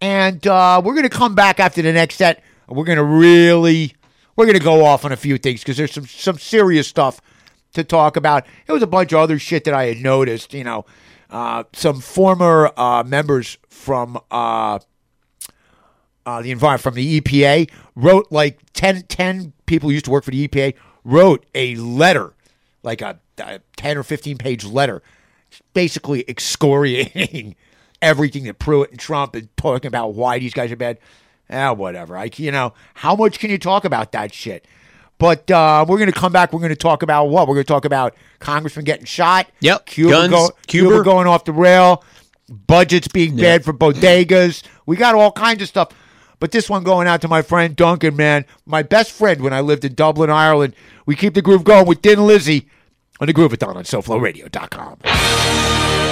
And 0.00 0.44
uh, 0.46 0.82
we're 0.84 0.94
gonna 0.94 1.08
come 1.08 1.34
back 1.34 1.60
after 1.60 1.82
the 1.82 1.92
next 1.92 2.16
set. 2.16 2.42
We're 2.68 2.84
gonna 2.84 3.04
really, 3.04 3.94
we're 4.36 4.46
gonna 4.46 4.58
go 4.58 4.84
off 4.84 5.04
on 5.04 5.12
a 5.12 5.16
few 5.16 5.38
things 5.38 5.60
because 5.60 5.76
there's 5.76 5.92
some 5.92 6.06
some 6.06 6.38
serious 6.38 6.88
stuff 6.88 7.20
to 7.74 7.84
talk 7.84 8.16
about. 8.16 8.46
It 8.66 8.72
was 8.72 8.82
a 8.82 8.86
bunch 8.86 9.12
of 9.12 9.18
other 9.20 9.38
shit 9.38 9.64
that 9.64 9.74
I 9.74 9.86
had 9.86 9.98
noticed. 9.98 10.54
You 10.54 10.64
know, 10.64 10.84
uh, 11.30 11.64
some 11.72 12.00
former 12.00 12.70
uh, 12.76 13.04
members 13.06 13.58
from 13.68 14.18
uh, 14.30 14.78
uh, 16.26 16.42
the 16.42 16.50
environment 16.50 16.82
from 16.82 16.94
the 16.94 17.20
EPA 17.20 17.70
wrote 17.94 18.26
like 18.30 18.60
10, 18.72 19.02
10 19.02 19.52
people 19.66 19.88
who 19.88 19.94
used 19.94 20.06
to 20.06 20.10
work 20.10 20.24
for 20.24 20.30
the 20.30 20.48
EPA 20.48 20.74
wrote 21.04 21.44
a 21.54 21.76
letter, 21.76 22.34
like 22.82 23.02
a, 23.02 23.20
a 23.38 23.60
ten 23.76 23.96
or 23.96 24.02
fifteen 24.02 24.38
page 24.38 24.64
letter, 24.64 25.02
basically 25.72 26.24
excoriating 26.28 27.54
everything 28.02 28.44
that 28.44 28.58
Pruitt 28.58 28.90
and 28.90 28.98
Trump 28.98 29.34
and 29.34 29.54
talking 29.56 29.88
about 29.88 30.14
why 30.14 30.38
these 30.38 30.54
guys 30.54 30.72
are 30.72 30.76
bad. 30.76 30.98
Ah, 31.50 31.72
whatever. 31.72 32.16
I, 32.16 32.30
you 32.36 32.50
know, 32.50 32.72
how 32.94 33.14
much 33.14 33.38
can 33.38 33.50
you 33.50 33.58
talk 33.58 33.84
about 33.84 34.12
that 34.12 34.32
shit? 34.32 34.66
But 35.18 35.50
uh, 35.50 35.84
we're 35.88 35.98
going 35.98 36.12
to 36.12 36.18
come 36.18 36.32
back. 36.32 36.52
We're 36.52 36.60
going 36.60 36.70
to 36.70 36.76
talk 36.76 37.02
about 37.02 37.26
what? 37.26 37.46
We're 37.46 37.54
going 37.54 37.64
to 37.64 37.72
talk 37.72 37.84
about 37.84 38.14
Congressman 38.40 38.84
getting 38.84 39.06
shot. 39.06 39.46
Yep. 39.60 39.86
Cuba, 39.86 40.10
Guns, 40.10 40.30
go, 40.30 40.50
Cuba. 40.66 40.88
Cuba 40.88 41.04
going 41.04 41.26
off 41.26 41.44
the 41.44 41.52
rail. 41.52 42.04
Budgets 42.48 43.08
being 43.08 43.36
bad 43.36 43.64
for 43.64 43.72
bodegas. 43.72 44.62
We 44.86 44.96
got 44.96 45.14
all 45.14 45.32
kinds 45.32 45.62
of 45.62 45.68
stuff. 45.68 45.92
But 46.40 46.50
this 46.50 46.68
one 46.68 46.84
going 46.84 47.08
out 47.08 47.22
to 47.22 47.28
my 47.28 47.40
friend 47.40 47.74
Duncan, 47.74 48.16
man, 48.16 48.44
my 48.66 48.82
best 48.82 49.12
friend 49.12 49.40
when 49.40 49.54
I 49.54 49.60
lived 49.60 49.84
in 49.84 49.94
Dublin, 49.94 50.28
Ireland. 50.28 50.74
We 51.06 51.16
keep 51.16 51.34
the 51.34 51.42
groove 51.42 51.64
going 51.64 51.86
with 51.86 52.00
Thin 52.00 52.26
Lizzy 52.26 52.68
on 53.20 53.28
the 53.28 53.34
Groovathon 53.34 53.76
on 53.76 53.84
SoFloRadio.com. 53.84 56.03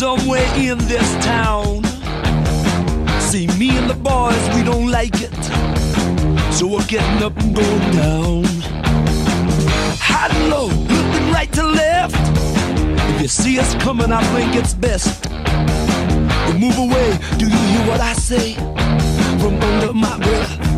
somewhere 0.00 0.50
in 0.56 0.78
this 0.88 1.12
town. 1.22 1.84
See, 3.20 3.46
me 3.58 3.76
and 3.76 3.90
the 3.90 3.98
boys, 4.00 4.42
we 4.56 4.62
don't 4.64 4.90
like 4.90 5.16
it. 5.20 5.34
So 6.54 6.66
we're 6.68 6.86
getting 6.86 7.22
up 7.22 7.36
and 7.36 7.54
going 7.54 7.90
down. 7.92 8.44
High 10.00 10.28
and 10.34 10.48
low, 10.48 10.68
looking 10.68 11.30
right 11.34 11.52
to 11.52 11.64
left. 11.64 12.16
If 13.10 13.20
you 13.20 13.28
see 13.28 13.58
us 13.58 13.74
coming, 13.74 14.10
I 14.10 14.22
think 14.32 14.56
it's 14.56 14.72
best. 14.72 15.26
We 16.46 16.58
move 16.58 16.78
away. 16.78 17.18
Do 17.36 17.44
you 17.44 17.60
hear 17.72 17.86
what 17.86 18.00
I 18.00 18.14
say? 18.14 18.54
From 19.38 19.60
under 19.60 19.92
my 19.92 20.16
breath. 20.16 20.69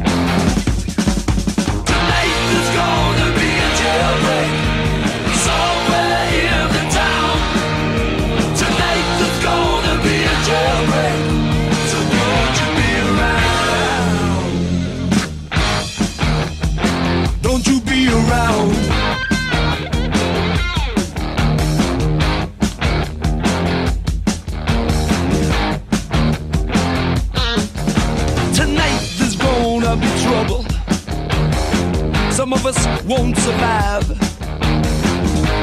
Some 32.43 32.55
of 32.55 32.67
us 32.67 33.05
won't 33.05 33.37
survive. 33.39 34.03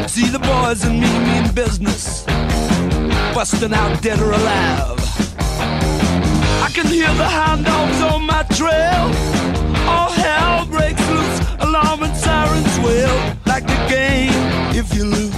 See 0.09 0.29
the 0.29 0.39
boys 0.39 0.85
and 0.85 1.01
me 1.01 1.11
mean 1.27 1.53
business, 1.53 2.23
busting 3.35 3.73
out 3.73 4.01
dead 4.01 4.17
or 4.21 4.31
alive. 4.31 4.97
I 6.63 6.69
can 6.73 6.87
hear 6.87 7.13
the 7.15 7.27
hound 7.27 7.65
dogs 7.65 8.01
on 8.01 8.23
my 8.23 8.43
trail. 8.43 9.11
All 9.89 10.09
hell 10.09 10.67
breaks 10.67 11.05
loose, 11.09 11.39
alarm 11.59 12.03
and 12.03 12.15
sirens 12.15 12.79
wail. 12.79 13.35
Like 13.45 13.67
the 13.67 13.85
game, 13.89 14.31
if 14.73 14.95
you 14.95 15.03
lose, 15.03 15.28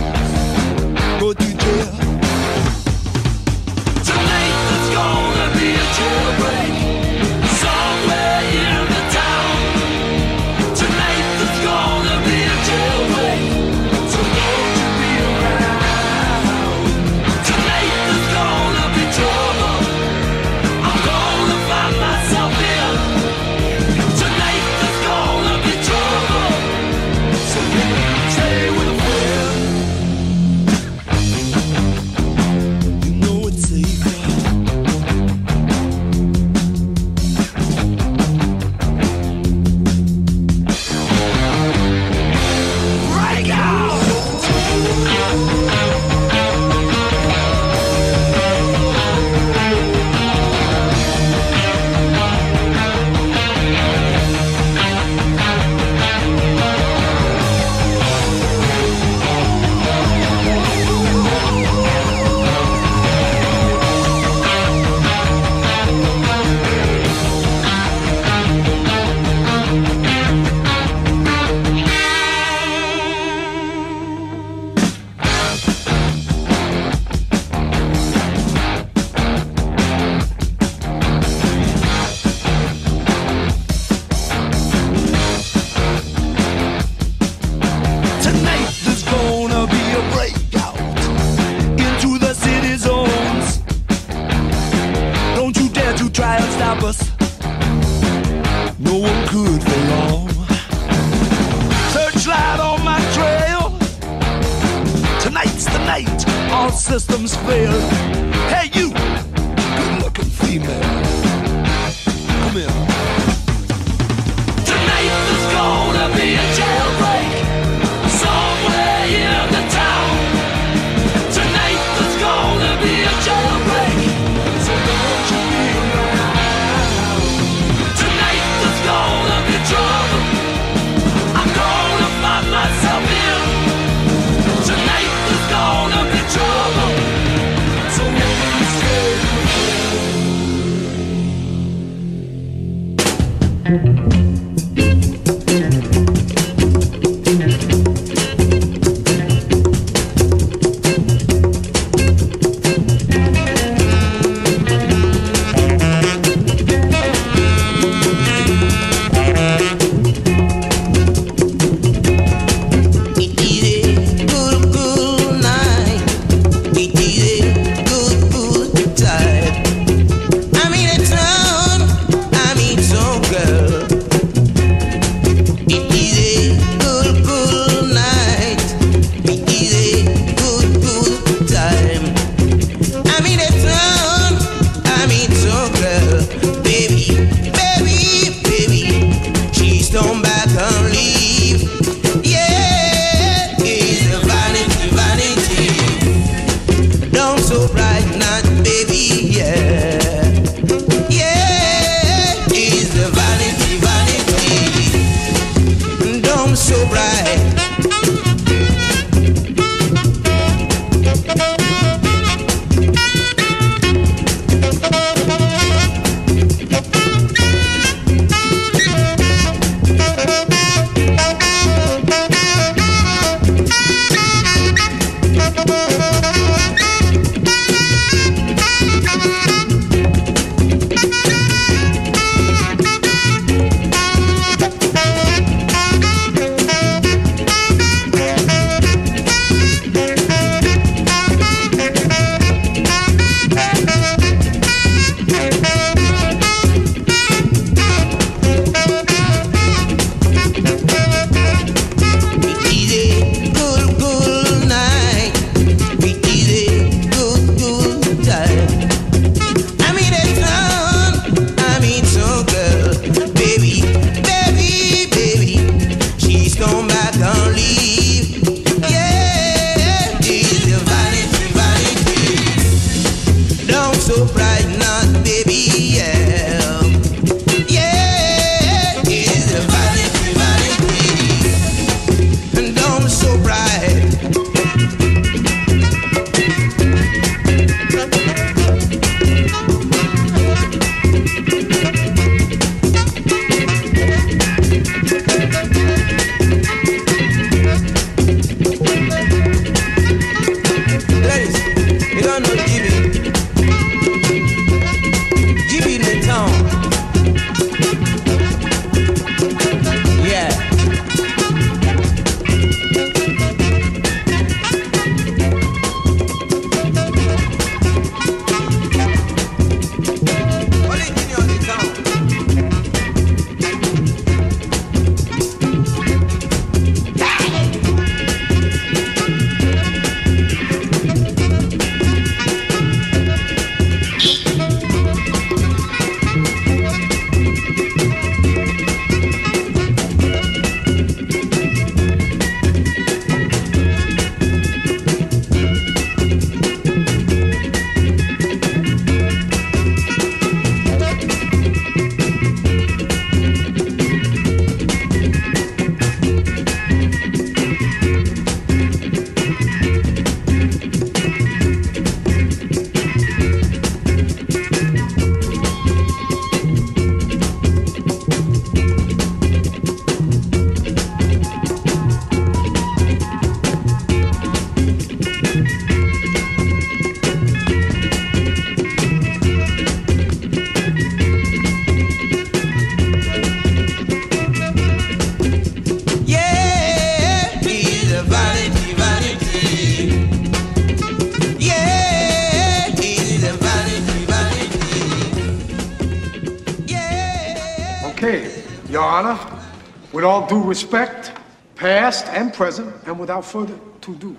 with 400.21 400.27
all 400.27 400.45
due 400.45 400.61
respect, 400.61 401.31
past 401.73 402.27
and 402.27 402.53
present, 402.53 402.93
and 403.07 403.17
without 403.17 403.43
further 403.43 403.75
to 404.01 404.15
do, 404.17 404.37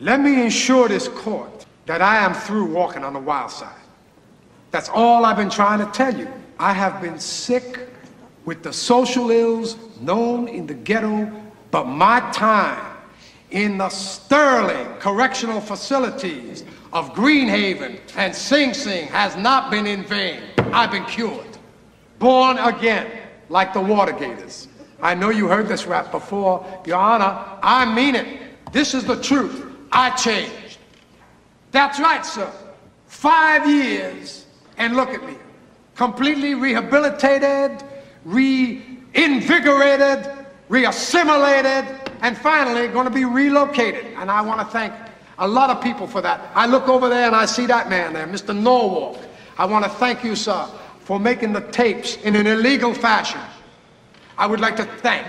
let 0.00 0.18
me 0.18 0.44
assure 0.46 0.88
this 0.88 1.06
court 1.06 1.66
that 1.86 2.02
I 2.02 2.16
am 2.16 2.34
through 2.34 2.64
walking 2.64 3.04
on 3.04 3.12
the 3.12 3.20
wild 3.20 3.52
side. 3.52 3.80
That's 4.72 4.88
all 4.88 5.24
I've 5.24 5.36
been 5.36 5.48
trying 5.48 5.78
to 5.86 5.92
tell 5.92 6.18
you. 6.18 6.26
I 6.58 6.72
have 6.72 7.00
been 7.00 7.20
sick 7.20 7.78
with 8.44 8.64
the 8.64 8.72
social 8.72 9.30
ills 9.30 9.76
known 10.00 10.48
in 10.48 10.66
the 10.66 10.74
ghetto, 10.74 11.30
but 11.70 11.84
my 11.84 12.18
time 12.32 12.96
in 13.52 13.78
the 13.78 13.88
sterling 13.88 14.88
correctional 14.98 15.60
facilities 15.60 16.64
of 16.92 17.14
Greenhaven 17.14 18.00
and 18.16 18.34
Sing 18.34 18.74
Sing 18.74 19.06
has 19.06 19.36
not 19.36 19.70
been 19.70 19.86
in 19.86 20.02
vain. 20.02 20.42
I've 20.72 20.90
been 20.90 21.04
cured. 21.04 21.56
Born 22.18 22.58
again, 22.58 23.06
like 23.48 23.72
the 23.72 23.80
Watergators. 23.80 24.66
I 25.02 25.14
know 25.14 25.30
you 25.30 25.48
heard 25.48 25.68
this 25.68 25.86
rap 25.86 26.10
before. 26.10 26.64
Your 26.86 26.98
Honor, 26.98 27.44
I 27.62 27.92
mean 27.94 28.14
it. 28.14 28.72
This 28.72 28.94
is 28.94 29.04
the 29.04 29.20
truth. 29.20 29.66
I 29.92 30.10
changed. 30.10 30.78
That's 31.72 31.98
right, 31.98 32.24
sir. 32.24 32.50
Five 33.06 33.68
years, 33.68 34.46
and 34.76 34.96
look 34.96 35.10
at 35.10 35.24
me. 35.24 35.34
Completely 35.96 36.54
rehabilitated, 36.54 37.82
reinvigorated, 38.24 40.30
reassimilated, 40.68 42.10
and 42.22 42.36
finally 42.36 42.88
going 42.88 43.06
to 43.06 43.10
be 43.10 43.24
relocated. 43.24 44.06
And 44.16 44.30
I 44.30 44.40
want 44.42 44.60
to 44.60 44.66
thank 44.66 44.92
a 45.38 45.48
lot 45.48 45.70
of 45.70 45.82
people 45.82 46.06
for 46.06 46.20
that. 46.20 46.50
I 46.54 46.66
look 46.66 46.88
over 46.88 47.08
there 47.08 47.26
and 47.26 47.34
I 47.34 47.46
see 47.46 47.66
that 47.66 47.88
man 47.88 48.12
there, 48.12 48.26
Mr. 48.26 48.56
Norwalk. 48.56 49.18
I 49.58 49.64
want 49.64 49.84
to 49.84 49.90
thank 49.90 50.22
you, 50.22 50.36
sir, 50.36 50.66
for 51.00 51.18
making 51.18 51.52
the 51.52 51.60
tapes 51.60 52.16
in 52.16 52.36
an 52.36 52.46
illegal 52.46 52.94
fashion. 52.94 53.40
I 54.40 54.46
would 54.46 54.60
like 54.60 54.76
to 54.76 54.84
thank 54.84 55.26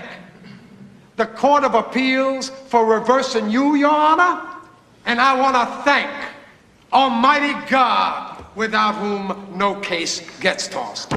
the 1.16 1.26
Court 1.26 1.64
of 1.64 1.74
Appeals 1.74 2.48
for 2.48 2.86
reversing 2.86 3.50
you, 3.50 3.74
Your 3.74 3.90
Honor, 3.90 4.40
and 5.04 5.20
I 5.20 5.38
want 5.38 5.54
to 5.54 5.84
thank 5.84 6.10
Almighty 6.94 7.52
God, 7.68 8.42
without 8.54 8.94
whom 8.94 9.54
no 9.54 9.74
case 9.80 10.22
gets 10.40 10.66
tossed. 10.66 11.12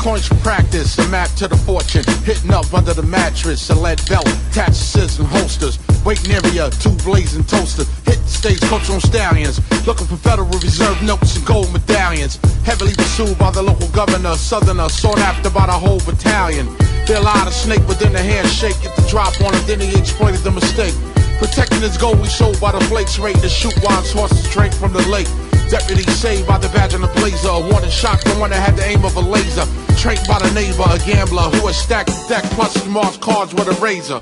Coins 0.00 0.28
practice, 0.40 0.96
a 0.98 1.06
map 1.08 1.28
to 1.36 1.46
the 1.46 1.56
fortune. 1.56 2.02
Hitting 2.24 2.52
up 2.52 2.72
under 2.72 2.94
the 2.94 3.02
mattress, 3.02 3.68
a 3.68 3.74
lead 3.74 4.00
belt, 4.08 4.26
attached 4.48 4.76
scissors 4.76 5.18
and 5.18 5.28
holsters. 5.28 5.78
Waiting 6.04 6.32
area, 6.32 6.70
two 6.80 6.96
blazing 7.04 7.44
toasters. 7.44 7.86
Hit 8.08 8.16
the 8.16 8.28
stage, 8.28 8.60
cultural 8.62 9.00
stallions. 9.00 9.60
Looking 9.86 10.06
for 10.06 10.16
Federal 10.16 10.48
Reserve 10.48 11.02
notes 11.02 11.36
and 11.36 11.44
gold 11.44 11.70
medallions. 11.72 12.40
Heavily 12.64 12.94
pursued 12.94 13.36
by 13.38 13.50
the 13.50 13.62
local 13.62 13.88
governor, 13.88 14.36
southerner, 14.36 14.88
sought 14.88 15.18
after 15.18 15.50
by 15.50 15.66
the 15.66 15.76
whole 15.76 16.00
battalion. 16.00 16.66
They 17.06 17.16
allowed 17.16 17.48
a 17.48 17.52
snake 17.52 17.86
within 17.86 18.14
the 18.14 18.22
handshake, 18.22 18.80
get 18.80 18.96
the 18.96 19.06
drop 19.06 19.38
on 19.42 19.52
him, 19.52 19.66
then 19.66 19.80
he 19.80 19.98
exploited 19.98 20.40
the 20.40 20.50
mistake. 20.50 20.94
Protecting 21.38 21.82
his 21.82 21.98
gold, 21.98 22.20
we 22.20 22.28
showed 22.28 22.58
by 22.58 22.72
the 22.72 22.80
flakes, 22.86 23.18
ready 23.18 23.38
to 23.40 23.48
shoot 23.48 23.74
his 23.74 24.12
horses 24.12 24.48
drank 24.50 24.72
from 24.72 24.94
the 24.94 25.06
lake. 25.08 25.28
Deputy 25.70 26.02
saved 26.10 26.48
by 26.48 26.58
the 26.58 26.68
badge 26.70 26.94
on 26.94 27.00
the 27.00 27.06
blazer. 27.14 27.52
Warning 27.70 27.90
shot, 27.90 28.20
the 28.24 28.34
one 28.40 28.50
that 28.50 28.60
had 28.60 28.76
the 28.76 28.84
aim 28.84 29.04
of 29.04 29.14
a 29.14 29.20
laser. 29.20 29.64
Trained 29.96 30.26
by 30.26 30.40
the 30.40 30.50
neighbor, 30.52 30.82
a 30.90 30.98
gambler 30.98 31.42
who 31.42 31.66
had 31.68 31.76
stacked 31.76 32.10
deck 32.28 32.42
plus 32.56 32.74
he 32.74 32.88
marked 32.90 33.20
cards 33.20 33.54
with 33.54 33.68
a 33.68 33.80
razor. 33.80 34.20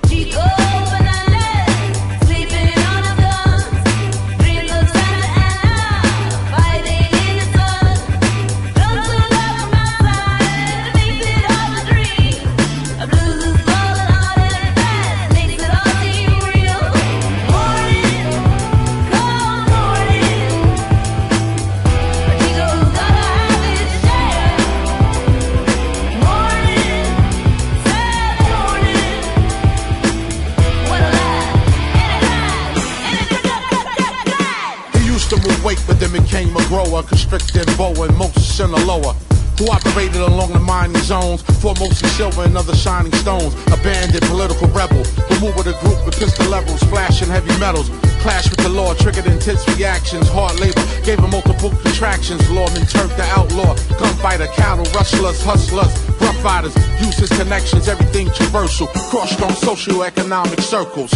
Grower, 36.68 37.02
constricted 37.02 37.66
Moses 37.78 38.60
in 38.60 38.70
the 38.70 38.84
lower. 38.84 39.14
Who 39.58 39.66
operated 39.72 40.20
along 40.20 40.52
the 40.52 40.60
mining 40.60 41.02
zones 41.02 41.42
for 41.60 41.74
mostly 41.80 42.08
silver 42.10 42.44
and 42.44 42.56
other 42.56 42.76
shining 42.76 43.12
stones. 43.14 43.54
Abandoned 43.72 44.22
political 44.30 44.68
rebel, 44.68 45.02
who 45.02 45.34
moved 45.40 45.56
with 45.56 45.66
a 45.66 45.76
group 45.82 45.98
with 46.06 46.16
pistol 46.16 46.46
levels, 46.46 46.80
flashing 46.84 47.28
heavy 47.28 47.58
metals. 47.58 47.90
Clash 48.22 48.50
with 48.50 48.60
the 48.60 48.68
law, 48.68 48.94
triggered 48.94 49.26
intense 49.26 49.66
reactions. 49.74 50.28
Hard 50.28 50.60
labor 50.60 50.84
gave 51.02 51.18
him 51.18 51.30
multiple 51.30 51.70
contractions. 51.82 52.42
Lawman 52.50 52.86
turned 52.86 53.10
the 53.18 53.26
outlaw, 53.34 53.74
gunfighter, 53.98 54.46
cattle 54.54 54.86
rustlers, 54.94 55.42
hustlers, 55.42 55.90
rough 56.20 56.44
riders. 56.44 56.76
Used 57.00 57.18
his 57.18 57.30
connections, 57.30 57.88
everything 57.88 58.28
traversal. 58.28 58.86
Crossed 59.10 59.40
on 59.42 59.50
socio-economic 59.56 60.60
circles. 60.60 61.10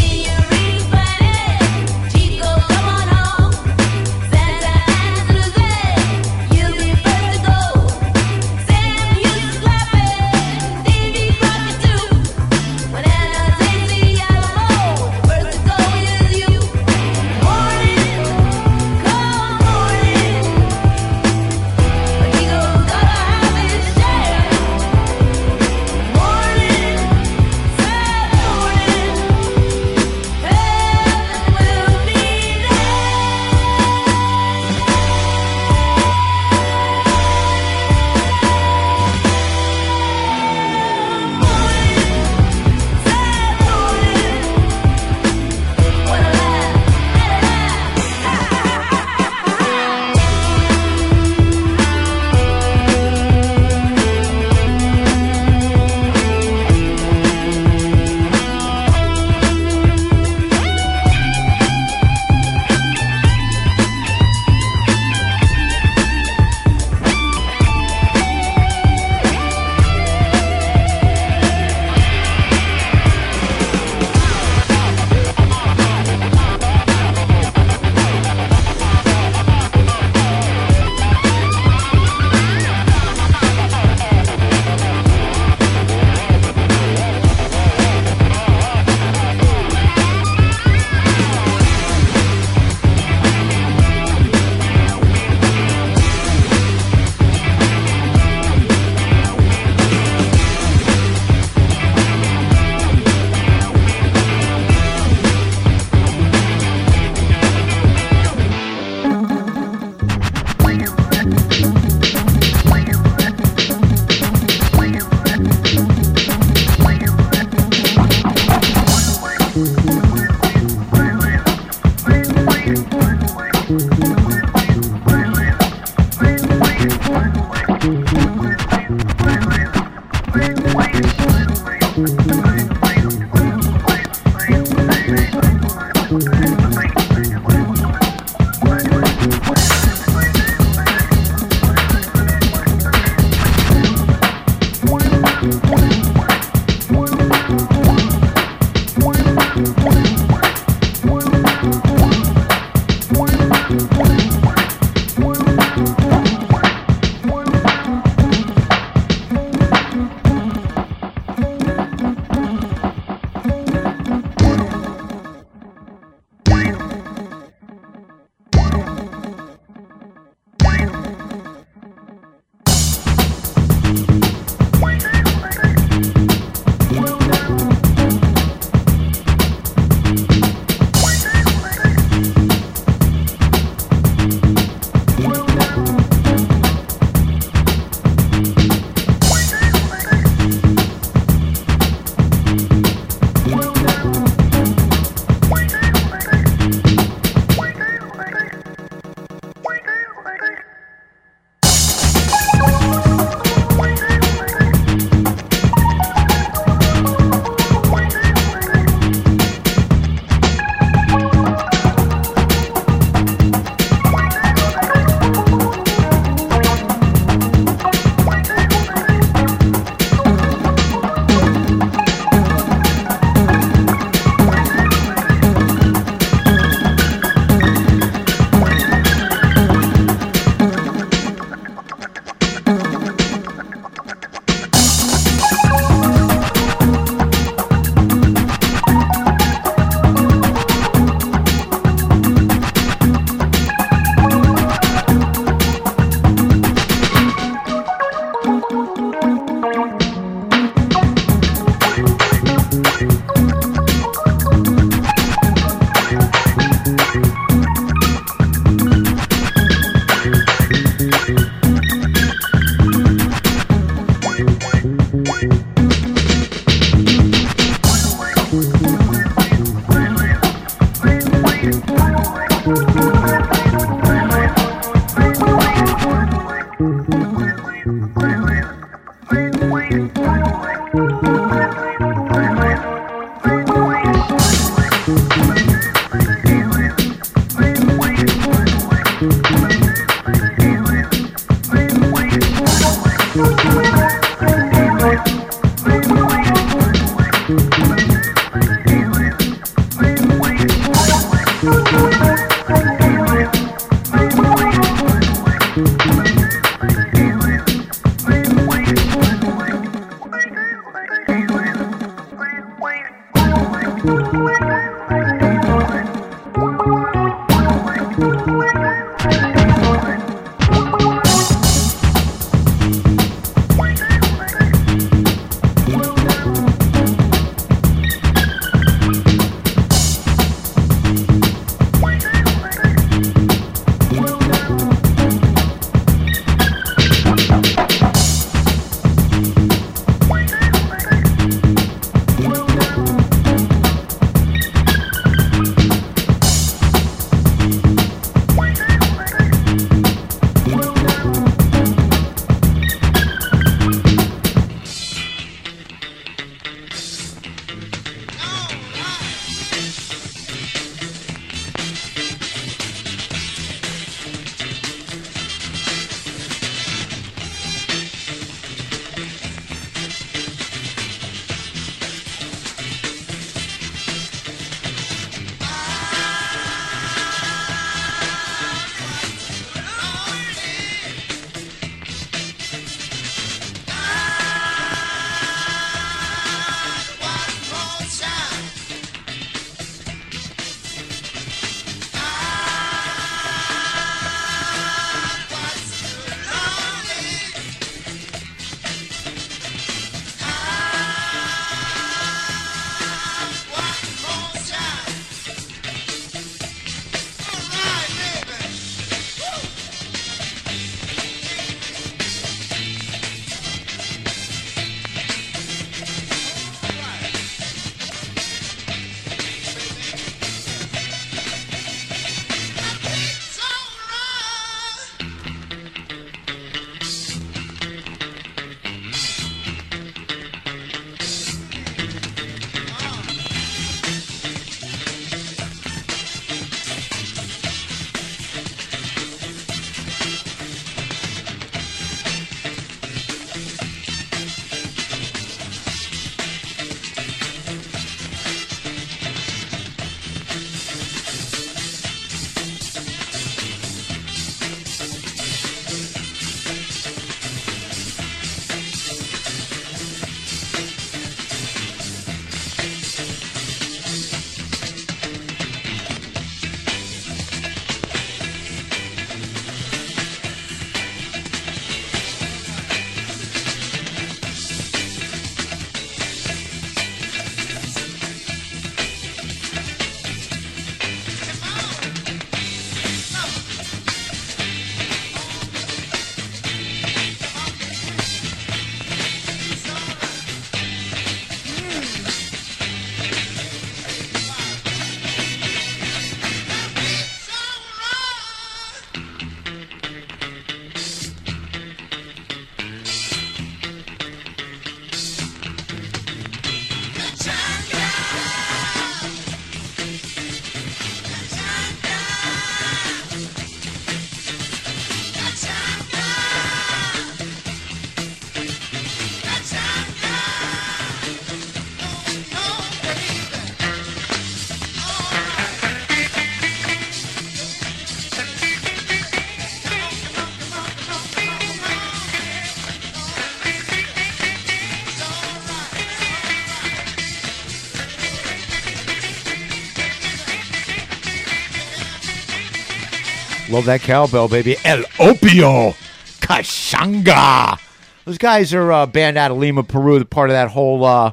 Love 543.72 543.86
that 543.86 544.02
cowbell, 544.02 544.48
baby. 544.48 544.76
El 544.84 545.02
Opio. 545.16 545.94
Kashanga. 546.42 547.80
Those 548.26 548.36
guys 548.36 548.74
are 548.74 548.90
a 548.90 549.06
band 549.06 549.38
out 549.38 549.50
of 549.50 549.56
Lima, 549.56 549.82
Peru. 549.82 550.22
Part 550.26 550.50
of 550.50 550.54
that 550.54 550.68
whole 550.68 551.02
uh, 551.02 551.32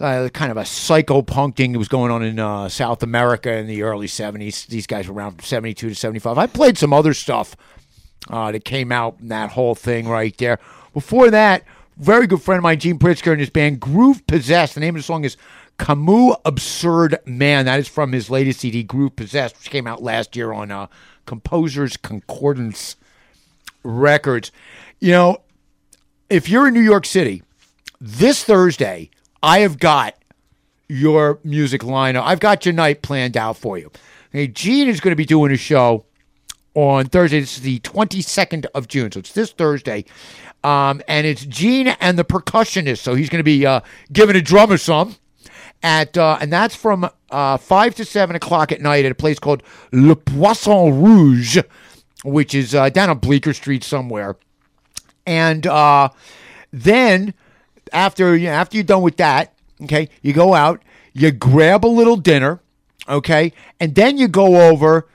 uh, 0.00 0.30
kind 0.30 0.50
of 0.50 0.56
a 0.56 0.64
psycho 0.64 1.20
punk 1.20 1.56
thing 1.56 1.72
that 1.72 1.78
was 1.78 1.88
going 1.88 2.10
on 2.10 2.22
in 2.22 2.38
uh, 2.38 2.70
South 2.70 3.02
America 3.02 3.54
in 3.54 3.66
the 3.66 3.82
early 3.82 4.06
70s. 4.06 4.68
These 4.68 4.86
guys 4.86 5.06
were 5.06 5.12
around 5.12 5.32
from 5.32 5.44
72 5.44 5.90
to 5.90 5.94
75. 5.94 6.38
I 6.38 6.46
played 6.46 6.78
some 6.78 6.94
other 6.94 7.12
stuff 7.12 7.54
uh, 8.30 8.50
that 8.50 8.64
came 8.64 8.90
out 8.90 9.16
in 9.20 9.28
that 9.28 9.50
whole 9.50 9.74
thing 9.74 10.08
right 10.08 10.34
there. 10.38 10.58
Before 10.94 11.30
that, 11.30 11.62
very 11.98 12.26
good 12.26 12.40
friend 12.40 12.56
of 12.56 12.62
mine, 12.62 12.80
Gene 12.80 12.98
Pritzker, 12.98 13.32
and 13.32 13.40
his 13.40 13.50
band 13.50 13.80
Groove 13.80 14.26
Possessed. 14.26 14.76
The 14.76 14.80
name 14.80 14.94
of 14.94 15.00
the 15.00 15.04
song 15.04 15.24
is 15.24 15.36
Camus 15.78 16.36
Absurd 16.44 17.18
Man. 17.26 17.64
That 17.64 17.80
is 17.80 17.88
from 17.88 18.12
his 18.12 18.30
latest 18.30 18.60
CD, 18.60 18.82
Groove 18.82 19.16
Possessed, 19.16 19.56
which 19.58 19.70
came 19.70 19.86
out 19.86 20.02
last 20.02 20.36
year 20.36 20.52
on 20.52 20.70
uh, 20.70 20.86
Composers 21.26 21.96
Concordance 21.96 22.96
Records. 23.82 24.52
You 25.00 25.12
know, 25.12 25.42
if 26.30 26.48
you're 26.48 26.68
in 26.68 26.74
New 26.74 26.80
York 26.80 27.06
City, 27.06 27.42
this 28.00 28.44
Thursday, 28.44 29.10
I 29.42 29.60
have 29.60 29.78
got 29.78 30.14
your 30.88 31.38
music 31.44 31.82
lineup. 31.82 32.22
I've 32.22 32.40
got 32.40 32.64
your 32.64 32.74
night 32.74 33.02
planned 33.02 33.36
out 33.36 33.56
for 33.56 33.78
you. 33.78 33.90
Okay, 34.30 34.48
Gene 34.48 34.88
is 34.88 35.00
going 35.00 35.12
to 35.12 35.16
be 35.16 35.24
doing 35.24 35.52
a 35.52 35.56
show 35.56 36.04
on 36.74 37.06
Thursday. 37.06 37.40
This 37.40 37.56
is 37.56 37.62
the 37.62 37.78
22nd 37.80 38.66
of 38.74 38.88
June, 38.88 39.12
so 39.12 39.20
it's 39.20 39.32
this 39.32 39.52
Thursday. 39.52 40.04
Um, 40.62 41.02
and 41.08 41.26
it's 41.26 41.44
Gene 41.44 41.88
and 41.88 42.18
the 42.18 42.24
percussionist. 42.24 42.98
So 42.98 43.14
he's 43.14 43.28
going 43.28 43.40
to 43.40 43.44
be 43.44 43.64
uh, 43.66 43.80
giving 44.12 44.36
a 44.36 44.42
drummer 44.42 44.78
some. 44.78 45.16
At, 45.84 46.16
uh, 46.16 46.38
and 46.40 46.50
that's 46.50 46.74
from 46.74 47.10
uh, 47.30 47.56
5 47.58 47.94
to 47.96 48.06
7 48.06 48.34
o'clock 48.34 48.72
at 48.72 48.80
night 48.80 49.04
at 49.04 49.12
a 49.12 49.14
place 49.14 49.38
called 49.38 49.62
Le 49.92 50.16
Poisson 50.16 51.02
Rouge, 51.02 51.58
which 52.24 52.54
is 52.54 52.74
uh, 52.74 52.88
down 52.88 53.10
on 53.10 53.18
Bleecker 53.18 53.52
Street 53.52 53.84
somewhere. 53.84 54.36
And 55.26 55.66
uh, 55.66 56.08
then 56.72 57.34
after 57.92 58.34
you 58.34 58.46
know, 58.46 58.54
after 58.54 58.78
you're 58.78 58.84
done 58.84 59.02
with 59.02 59.18
that, 59.18 59.52
okay, 59.82 60.08
you 60.22 60.32
go 60.32 60.54
out, 60.54 60.82
you 61.12 61.30
grab 61.32 61.84
a 61.84 61.86
little 61.88 62.16
dinner, 62.16 62.60
okay, 63.06 63.52
and 63.78 63.94
then 63.94 64.16
you 64.16 64.26
go 64.26 64.70
over 64.70 65.06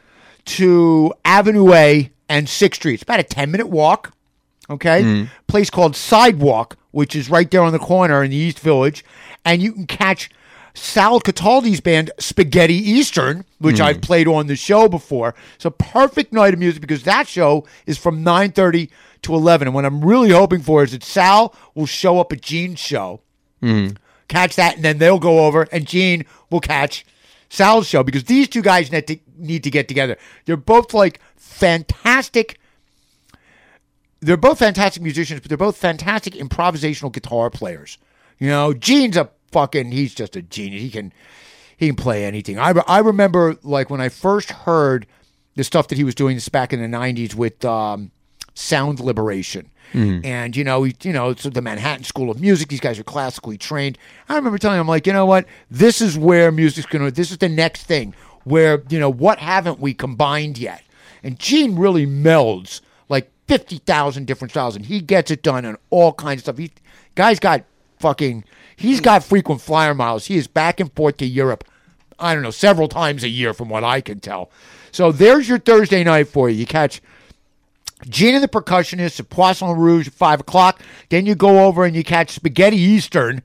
to 0.46 1.12
Avenue 1.26 1.74
A 1.74 2.12
and 2.30 2.48
Sixth 2.48 2.80
Street. 2.82 2.94
It's 2.96 3.04
about 3.04 3.20
a 3.20 3.24
ten 3.24 3.50
minute 3.50 3.70
walk, 3.70 4.14
okay. 4.70 5.02
Place 5.48 5.72
called 5.72 5.96
Sidewalk, 5.96 6.78
which 6.92 7.16
is 7.16 7.28
right 7.28 7.50
there 7.50 7.64
on 7.64 7.72
the 7.72 7.80
corner 7.80 8.24
in 8.24 8.30
the 8.30 8.38
East 8.38 8.60
Village, 8.60 9.04
and 9.44 9.64
you 9.64 9.74
can 9.74 9.88
catch. 9.88 10.30
Sal 10.80 11.20
Cataldi's 11.20 11.82
band 11.82 12.12
Spaghetti 12.20 12.76
Eastern, 12.76 13.46
which 13.60 13.82
I've 13.82 13.98
hmm. 13.98 14.02
played 14.02 14.28
on 14.28 14.48
the 14.48 14.56
show 14.56 14.88
before. 14.88 15.36
It's 15.56 15.66
a 15.66 15.72
perfect 15.72 16.34
night 16.34 16.54
of 16.54 16.60
music 16.60 16.82
because 16.82 17.04
that 17.04 17.28
show 17.28 17.68
is 17.86 17.98
from 17.98 18.24
9:30 18.24 18.90
to 19.24 19.36
11. 19.36 19.68
And 19.68 19.76
what 19.76 19.86
I'm 19.86 20.04
really 20.04 20.32
hoping 20.32 20.62
for 20.62 20.84
is 20.84 20.92
that 20.92 21.04
Sal 21.04 21.54
will 21.76 21.86
show 21.86 22.20
up 22.20 22.32
at 22.32 22.42
Gene's 22.42 22.80
show, 22.80 23.22
hmm. 23.62 23.90
catch 24.28 24.56
that, 24.56 24.76
and 24.76 24.86
then 24.86 24.98
they'll 24.98 25.20
go 25.20 25.46
over, 25.46 25.68
and 25.72 25.86
Gene 25.86 26.26
will 26.50 26.62
catch 26.62 27.06
Sal's 27.50 27.88
show 27.88 28.04
because 28.04 28.26
these 28.26 28.48
two 28.48 28.62
guys 28.62 28.92
need 28.92 29.08
to, 29.08 29.20
need 29.38 29.64
to 29.64 29.70
get 29.70 29.88
together. 29.88 30.18
They're 30.46 30.58
both 30.58 30.94
like 30.94 31.20
fantastic. 31.36 32.60
They're 34.22 34.38
both 34.38 34.60
fantastic 34.60 35.02
musicians, 35.02 35.42
but 35.42 35.50
they're 35.50 35.58
both 35.58 35.78
fantastic 35.78 36.34
improvisational 36.34 37.12
guitar 37.12 37.50
players. 37.50 37.98
You 38.38 38.48
know, 38.48 38.74
Gene's 38.74 39.18
a 39.18 39.30
fucking. 39.52 39.92
He's 39.92 40.14
just 40.14 40.36
a 40.36 40.42
genius. 40.42 40.82
He 40.82 40.90
can 40.90 41.14
he 41.78 41.88
can 41.88 41.96
play 41.96 42.26
anything. 42.26 42.60
I, 42.60 42.72
I 42.88 43.00
remember 43.00 43.58
like 43.64 43.90
when 43.90 44.02
I 44.02 44.10
first 44.10 44.52
heard 44.52 45.08
the 45.56 45.64
stuff 45.64 45.88
that 45.90 45.98
he 45.98 46.04
was 46.04 46.16
doing 46.16 46.36
this 46.36 46.50
back 46.50 46.74
in 46.74 46.82
the 46.82 46.98
'90s 46.98 47.36
with 47.36 47.64
um, 47.66 48.12
Sound 48.54 49.00
Liberation. 49.00 49.70
And 50.24 50.56
you 50.56 50.64
know, 50.64 50.84
he, 50.84 50.96
you 51.02 51.14
know, 51.14 51.30
it's 51.30 51.44
the 51.44 51.62
Manhattan 51.62 52.04
School 52.04 52.30
of 52.30 52.40
Music. 52.40 52.68
These 52.68 52.80
guys 52.80 53.00
are 53.00 53.04
classically 53.04 53.58
trained. 53.58 53.98
I 54.28 54.36
remember 54.36 54.60
telling 54.60 54.80
him, 54.80 54.88
like, 54.88 55.08
you 55.08 55.14
know 55.14 55.26
what, 55.26 55.48
this 55.72 56.00
is 56.00 56.18
where 56.18 56.52
music's 56.52 56.86
gonna. 56.86 57.10
This 57.10 57.32
is 57.32 57.40
the 57.40 57.50
next 57.50 57.84
thing. 57.84 58.14
Where 58.44 58.84
you 58.90 59.00
know 59.00 59.10
what 59.10 59.40
haven't 59.40 59.80
we 59.80 59.94
combined 59.94 60.58
yet? 60.58 60.84
And 61.24 61.40
Gene 61.40 61.76
really 61.76 62.06
melds 62.06 62.82
like 63.10 63.32
fifty 63.48 63.80
thousand 63.80 64.28
different 64.28 64.52
styles, 64.52 64.76
and 64.76 64.86
he 64.86 65.02
gets 65.02 65.32
it 65.32 65.42
done 65.42 65.66
on 65.66 65.78
all 65.90 66.14
kinds 66.14 66.42
of 66.42 66.44
stuff. 66.44 66.58
He 66.58 66.72
guy's 67.16 67.40
got 67.40 67.64
fucking. 68.00 68.44
He's 68.80 69.02
got 69.02 69.26
frequent 69.26 69.60
flyer 69.60 69.94
miles. 69.94 70.28
He 70.28 70.38
is 70.38 70.48
back 70.48 70.80
and 70.80 70.92
forth 70.94 71.18
to 71.18 71.26
Europe. 71.26 71.66
I 72.18 72.34
don't 72.34 72.44
know, 72.44 72.50
several 72.52 72.88
times 72.88 73.24
a 73.24 73.30
year, 73.30 73.54
from 73.54 73.68
what 73.68 73.84
I 73.84 74.00
can 74.00 74.20
tell. 74.22 74.50
So 74.92 75.12
there's 75.12 75.50
your 75.50 75.60
Thursday 75.60 76.04
night 76.04 76.30
for 76.30 76.50
you. 76.50 76.56
You 76.58 76.66
catch 76.66 77.02
Gene 78.08 78.36
and 78.36 78.44
the 78.44 78.48
Percussionist 78.48 79.20
at 79.20 79.30
Poisson 79.30 79.70
Rouge 79.78 80.08
at 80.08 80.14
5 80.14 80.40
o'clock. 80.40 80.82
Then 81.10 81.26
you 81.26 81.36
go 81.36 81.66
over 81.66 81.84
and 81.84 81.96
you 81.96 82.04
catch 82.04 82.32
Spaghetti 82.32 82.78
Eastern 82.78 83.42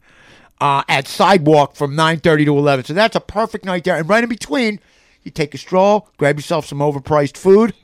uh, 0.60 0.82
at 0.88 1.08
Sidewalk 1.08 1.74
from 1.74 1.94
9.30 1.96 2.44
to 2.46 2.56
11. 2.56 2.84
So 2.84 2.94
that's 2.94 3.16
a 3.16 3.20
perfect 3.20 3.64
night 3.64 3.82
there. 3.84 3.96
And 3.96 4.08
right 4.08 4.22
in 4.22 4.28
between, 4.28 4.78
you 5.24 5.32
take 5.32 5.52
a 5.54 5.58
stroll, 5.58 6.08
grab 6.16 6.36
yourself 6.36 6.66
some 6.66 6.78
overpriced 6.78 7.36
food. 7.36 7.74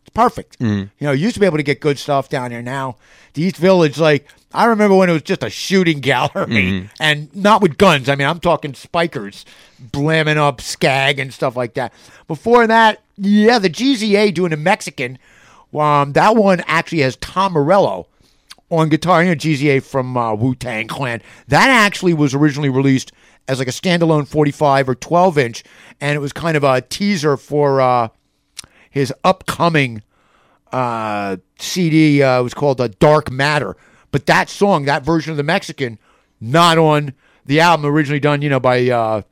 It's 0.00 0.10
perfect. 0.12 0.56
You 0.60 1.06
know, 1.06 1.12
you 1.12 1.22
used 1.24 1.34
to 1.34 1.40
be 1.40 1.46
able 1.46 1.58
to 1.58 1.62
get 1.62 1.80
good 1.80 1.98
stuff 1.98 2.28
down 2.28 2.50
there 2.50 2.62
now. 2.62 2.96
The 3.34 3.42
East 3.42 3.56
Village, 3.58 3.96
like, 3.98 4.26
I 4.52 4.66
remember 4.66 4.96
when 4.96 5.08
it 5.08 5.12
was 5.12 5.22
just 5.22 5.42
a 5.42 5.50
shooting 5.50 6.00
gallery 6.00 6.90
and 6.98 7.34
not 7.34 7.62
with 7.62 7.78
guns. 7.78 8.08
I 8.08 8.14
mean, 8.16 8.26
I'm 8.26 8.40
talking 8.40 8.74
spikers 8.74 9.44
blamming 9.78 10.38
up 10.38 10.60
skag 10.60 11.18
and 11.18 11.32
stuff 11.32 11.56
like 11.56 11.74
that. 11.74 11.92
Before 12.26 12.66
that, 12.66 13.02
yeah, 13.16 13.58
the 13.58 13.70
GZA 13.70 14.34
doing 14.34 14.52
a 14.52 14.56
Mexican. 14.56 15.18
Um, 15.72 16.12
that 16.14 16.34
one 16.34 16.62
actually 16.66 17.02
has 17.02 17.16
Tom 17.16 17.52
Morello 17.52 18.08
on 18.70 18.88
guitar. 18.88 19.22
You 19.22 19.30
know, 19.30 19.36
GZA 19.36 19.82
from 19.82 20.16
uh, 20.16 20.34
Wu 20.34 20.54
Tang 20.54 20.88
Clan. 20.88 21.22
That 21.48 21.70
actually 21.70 22.14
was 22.14 22.34
originally 22.34 22.70
released 22.70 23.12
as 23.46 23.58
like 23.58 23.68
a 23.68 23.72
standalone 23.72 24.26
45 24.26 24.88
or 24.88 24.94
12 24.94 25.38
inch, 25.38 25.64
and 26.00 26.16
it 26.16 26.20
was 26.20 26.32
kind 26.32 26.56
of 26.56 26.64
a 26.64 26.80
teaser 26.80 27.36
for 27.36 27.80
uh, 27.80 28.08
his 28.90 29.12
upcoming 29.24 30.02
uh, 30.72 31.36
CD. 31.58 32.22
Uh, 32.22 32.40
it 32.40 32.42
was 32.42 32.54
called 32.54 32.80
uh, 32.80 32.88
Dark 32.98 33.30
Matter. 33.30 33.76
But 34.12 34.26
that 34.26 34.48
song, 34.48 34.84
that 34.86 35.04
version 35.04 35.30
of 35.30 35.36
the 35.36 35.42
Mexican, 35.42 35.98
not 36.40 36.78
on 36.78 37.14
the 37.46 37.60
album 37.60 37.86
originally 37.86 38.20
done, 38.20 38.42
you 38.42 38.48
know, 38.48 38.60
by 38.60 38.88
uh, 38.90 39.22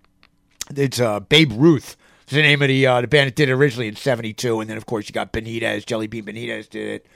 it's 0.74 1.00
uh, 1.00 1.20
Babe 1.20 1.52
Ruth. 1.54 1.96
Is 2.28 2.34
the 2.34 2.42
name 2.42 2.60
of 2.62 2.68
the 2.68 2.86
uh, 2.86 3.00
the 3.00 3.08
band 3.08 3.28
that 3.28 3.34
did 3.36 3.48
it 3.48 3.52
originally 3.52 3.88
in 3.88 3.96
'72, 3.96 4.60
and 4.60 4.68
then 4.68 4.76
of 4.76 4.84
course 4.86 5.08
you 5.08 5.12
got 5.14 5.32
Benitez, 5.32 5.84
Jellybean 5.84 6.24
Benitez 6.24 6.68
did 6.68 6.88
it. 7.02 7.06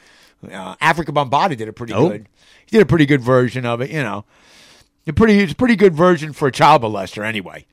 Uh, 0.52 0.74
Afrika 0.76 1.12
Bambaataa 1.14 1.56
did 1.56 1.68
a 1.68 1.72
pretty 1.72 1.92
Oh. 1.92 2.08
good. 2.08 2.28
He 2.66 2.76
did 2.78 2.82
a 2.82 2.86
pretty 2.86 3.04
good 3.06 3.20
version 3.20 3.66
of 3.66 3.80
it. 3.82 3.90
You 3.90 4.02
know, 4.02 4.24
a 5.06 5.12
pretty 5.12 5.38
it's 5.38 5.52
a 5.52 5.56
pretty 5.56 5.76
good 5.76 5.94
version 5.94 6.32
for 6.32 6.48
a 6.48 6.52
child 6.52 6.82
molester 6.82 7.24
anyway. 7.24 7.66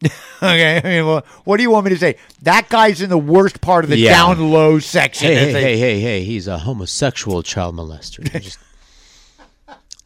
okay, 0.42 0.80
I 0.82 0.88
mean, 0.88 1.06
well, 1.06 1.26
what 1.44 1.56
do 1.58 1.62
you 1.64 1.70
want 1.70 1.84
me 1.84 1.90
to 1.90 1.98
say? 1.98 2.16
That 2.42 2.68
guy's 2.68 3.02
in 3.02 3.10
the 3.10 3.18
worst 3.18 3.60
part 3.60 3.84
of 3.84 3.90
the 3.90 3.98
Yeah. 3.98 4.12
down 4.12 4.50
low 4.50 4.78
section. 4.78 5.28
Hey, 5.28 5.34
hey, 5.34 5.52
they- 5.52 5.60
hey, 5.62 5.78
hey, 5.78 6.00
hey! 6.00 6.24
He's 6.24 6.46
a 6.46 6.58
homosexual 6.58 7.42
child 7.42 7.74
molester. 7.76 8.24
Just, 8.40 8.58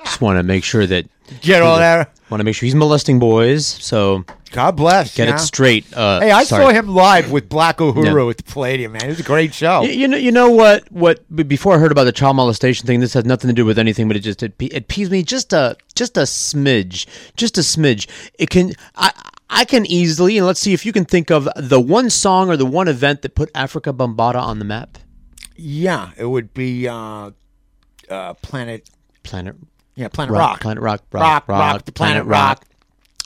just 0.04 0.20
want 0.20 0.38
to 0.38 0.42
make 0.42 0.64
sure 0.64 0.86
that 0.86 1.06
Get 1.40 1.62
all 1.62 1.78
that. 1.78 2.10
Want 2.30 2.40
to 2.40 2.44
make 2.44 2.54
sure 2.54 2.66
he's 2.66 2.74
molesting 2.74 3.18
boys. 3.18 3.66
So 3.66 4.24
God 4.50 4.76
bless. 4.76 5.14
Get 5.16 5.28
yeah. 5.28 5.36
it 5.36 5.38
straight. 5.38 5.86
Uh, 5.94 6.20
Hey, 6.20 6.30
I 6.30 6.44
sorry. 6.44 6.64
saw 6.64 6.70
him 6.70 6.88
live 6.88 7.30
with 7.30 7.48
Black 7.48 7.78
Uhuru 7.78 8.04
Yeah. 8.24 8.30
at 8.30 8.36
the 8.36 8.42
Palladium, 8.42 8.92
man. 8.92 9.04
It 9.04 9.08
was 9.08 9.20
a 9.20 9.22
great 9.22 9.54
show. 9.54 9.80
Y- 9.80 9.88
You 9.88 10.08
know, 10.08 10.16
you 10.18 10.30
know 10.30 10.50
what? 10.50 10.90
What 10.92 11.24
before 11.48 11.74
I 11.74 11.78
heard 11.78 11.92
about 11.92 12.04
the 12.04 12.12
child 12.12 12.36
molestation 12.36 12.86
thing, 12.86 13.00
this 13.00 13.14
has 13.14 13.24
nothing 13.24 13.48
to 13.48 13.54
do 13.54 13.64
with 13.64 13.78
anything, 13.78 14.08
but 14.08 14.16
it 14.16 14.20
just 14.20 14.42
it, 14.42 14.52
it 14.60 14.88
peeves 14.88 15.10
me 15.10 15.22
just 15.22 15.52
a 15.54 15.76
just 15.94 16.16
a 16.18 16.22
smidge, 16.22 17.06
just 17.36 17.56
a 17.56 17.62
smidge. 17.62 18.08
It 18.38 18.50
can 18.50 18.72
I 18.96 19.10
I 19.48 19.64
can 19.64 19.86
easily 19.86 20.36
and 20.36 20.46
let's 20.46 20.60
see 20.60 20.74
if 20.74 20.84
you 20.84 20.92
can 20.92 21.04
think 21.06 21.30
of 21.30 21.48
the 21.56 21.80
one 21.80 22.10
song 22.10 22.50
or 22.50 22.56
the 22.58 22.66
one 22.66 22.88
event 22.88 23.22
that 23.22 23.34
put 23.34 23.50
Afrika 23.54 23.96
Bambaataa 23.96 24.42
on 24.42 24.58
the 24.58 24.64
map. 24.66 24.98
Yeah, 25.56 26.10
it 26.18 26.26
would 26.26 26.52
be 26.52 26.88
uh, 26.88 27.30
uh, 28.10 28.34
Planet. 28.34 28.90
Planet. 29.22 29.54
Yeah, 29.94 30.08
Planet 30.08 30.34
Rock. 30.34 30.60
Planet 30.60 30.82
Rock. 30.82 31.02
Rock, 31.12 31.48
rock, 31.48 31.48
rock 31.48 31.84
the 31.84 31.92
Planet 31.92 32.24
Rock. 32.24 32.64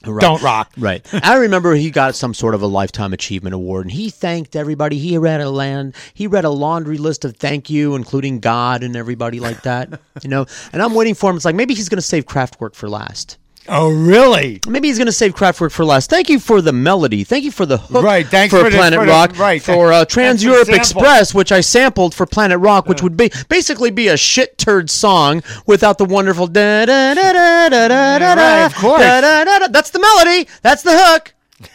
Don't 0.05 0.43
rock. 0.43 0.73
Right. 0.77 1.05
I 1.13 1.37
remember 1.37 1.75
he 1.75 1.91
got 1.91 2.15
some 2.15 2.33
sort 2.33 2.55
of 2.55 2.63
a 2.63 2.67
lifetime 2.67 3.13
achievement 3.13 3.55
award, 3.55 3.87
and 3.87 3.93
he 3.93 4.11
thanked 4.11 4.55
everybody. 4.55 4.99
He 4.99 5.19
read 5.19 5.41
a 5.41 5.51
land. 5.51 5.95
He 6.15 6.27
read 6.27 6.45
a 6.45 6.51
laundry 6.51 6.99
list 6.99 7.25
of 7.25 7.37
thank 7.37 7.71
you, 7.71 7.97
including 7.97 8.41
God 8.41 8.85
and 8.85 8.95
everybody 8.95 9.41
like 9.41 9.63
that. 9.63 10.01
you 10.23 10.29
know. 10.29 10.47
And 10.73 10.83
I'm 10.83 10.95
waiting 10.95 11.15
for 11.15 11.31
him. 11.31 11.37
It's 11.37 11.45
like 11.45 11.57
maybe 11.57 11.75
he's 11.75 11.89
going 11.89 11.99
to 11.99 12.03
save 12.03 12.27
Kraftwerk 12.27 12.75
for 12.75 12.89
last. 12.89 13.39
Oh, 13.69 13.91
really? 13.91 14.61
Maybe 14.67 14.89
he's 14.89 14.99
going 14.99 15.07
to 15.07 15.13
save 15.13 15.35
Kraftwerk 15.35 15.73
for 15.73 15.85
last. 15.85 16.09
Thank 16.11 16.29
you 16.29 16.39
for 16.39 16.61
the 16.61 16.73
melody. 16.73 17.25
Thank 17.25 17.45
you 17.45 17.51
for 17.51 17.67
the 17.67 17.79
hook. 17.79 18.03
Right, 18.03 18.27
thanks 18.27 18.53
for, 18.55 18.63
for 18.65 18.71
the- 18.71 18.77
Planet 18.77 18.99
for 19.01 19.07
the- 19.07 19.11
Rock. 19.13 19.39
right, 19.39 19.63
For 19.63 19.93
uh, 19.93 20.05
Trans 20.05 20.43
Europe. 20.45 20.69
Express, 20.69 21.35
which 21.35 21.51
I 21.53 21.61
sampled 21.61 22.15
for 22.15 22.27
Planet 22.27 22.59
Rock, 22.61 22.87
which 22.89 23.03
would 23.03 23.17
be 23.17 23.31
basically 23.49 23.91
be 23.91 24.09
a 24.09 24.17
shit 24.17 24.59
turd 24.59 24.89
song 24.91 25.43
without 25.67 25.99
the 25.99 26.05
wonderful 26.05 26.47
da 26.47 26.85
da 26.87 27.15
da 27.15 27.33
da 27.33 27.69
da 27.69 27.89
da 27.89 28.19
da. 28.19 28.35
Right, 28.35 28.65
of 28.67 28.75
course. 28.75 29.01
Da, 29.03 29.21
da, 29.21 29.45
da, 29.45 29.59
da. 29.61 29.67
That's 29.69 29.91
the 29.91 29.99
melody. 30.01 30.49
That's 30.63 30.83
the 30.83 30.93
hook. 30.97 31.35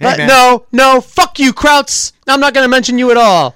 Hey, 0.00 0.24
Uh, 0.24 0.26
no, 0.26 0.66
no, 0.72 1.00
fuck 1.00 1.38
you, 1.38 1.52
Krauts. 1.52 2.12
I'm 2.26 2.40
not 2.40 2.52
going 2.52 2.64
to 2.64 2.68
mention 2.68 2.98
you 2.98 3.12
at 3.12 3.16
all. 3.16 3.54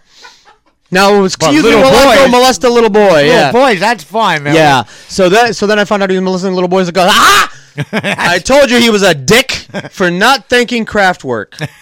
No, 0.91 1.25
excuse 1.25 1.51
me, 1.53 1.61
little 1.63 1.83
well, 1.83 2.09
I'll 2.09 2.17
go 2.17 2.23
boys- 2.25 2.31
molest 2.33 2.65
a 2.65 2.71
little 2.71 2.91
boy. 2.91 3.01
Little 3.09 3.27
yeah. 3.27 3.53
boys, 3.53 3.79
that's 3.81 4.03
fine, 4.05 4.43
man. 4.43 4.55
Yeah. 4.55 4.85
So 5.09 5.29
that 5.29 5.55
so 5.55 5.67
then 5.67 5.79
I 5.79 5.85
found 5.85 6.03
out 6.03 6.11
he 6.11 6.17
was 6.17 6.25
molesting 6.25 6.55
little 6.55 6.69
boys. 6.69 6.89
I 6.89 6.93
go, 6.93 7.07
ah! 7.09 7.55
I 7.93 8.39
told 8.39 8.71
you 8.71 8.79
he 8.79 8.91
was 8.91 9.03
a 9.03 9.15
dick 9.15 9.53
for 9.91 10.11
not 10.11 10.49
thanking 10.49 10.85
Kraftwerk. 10.87 11.69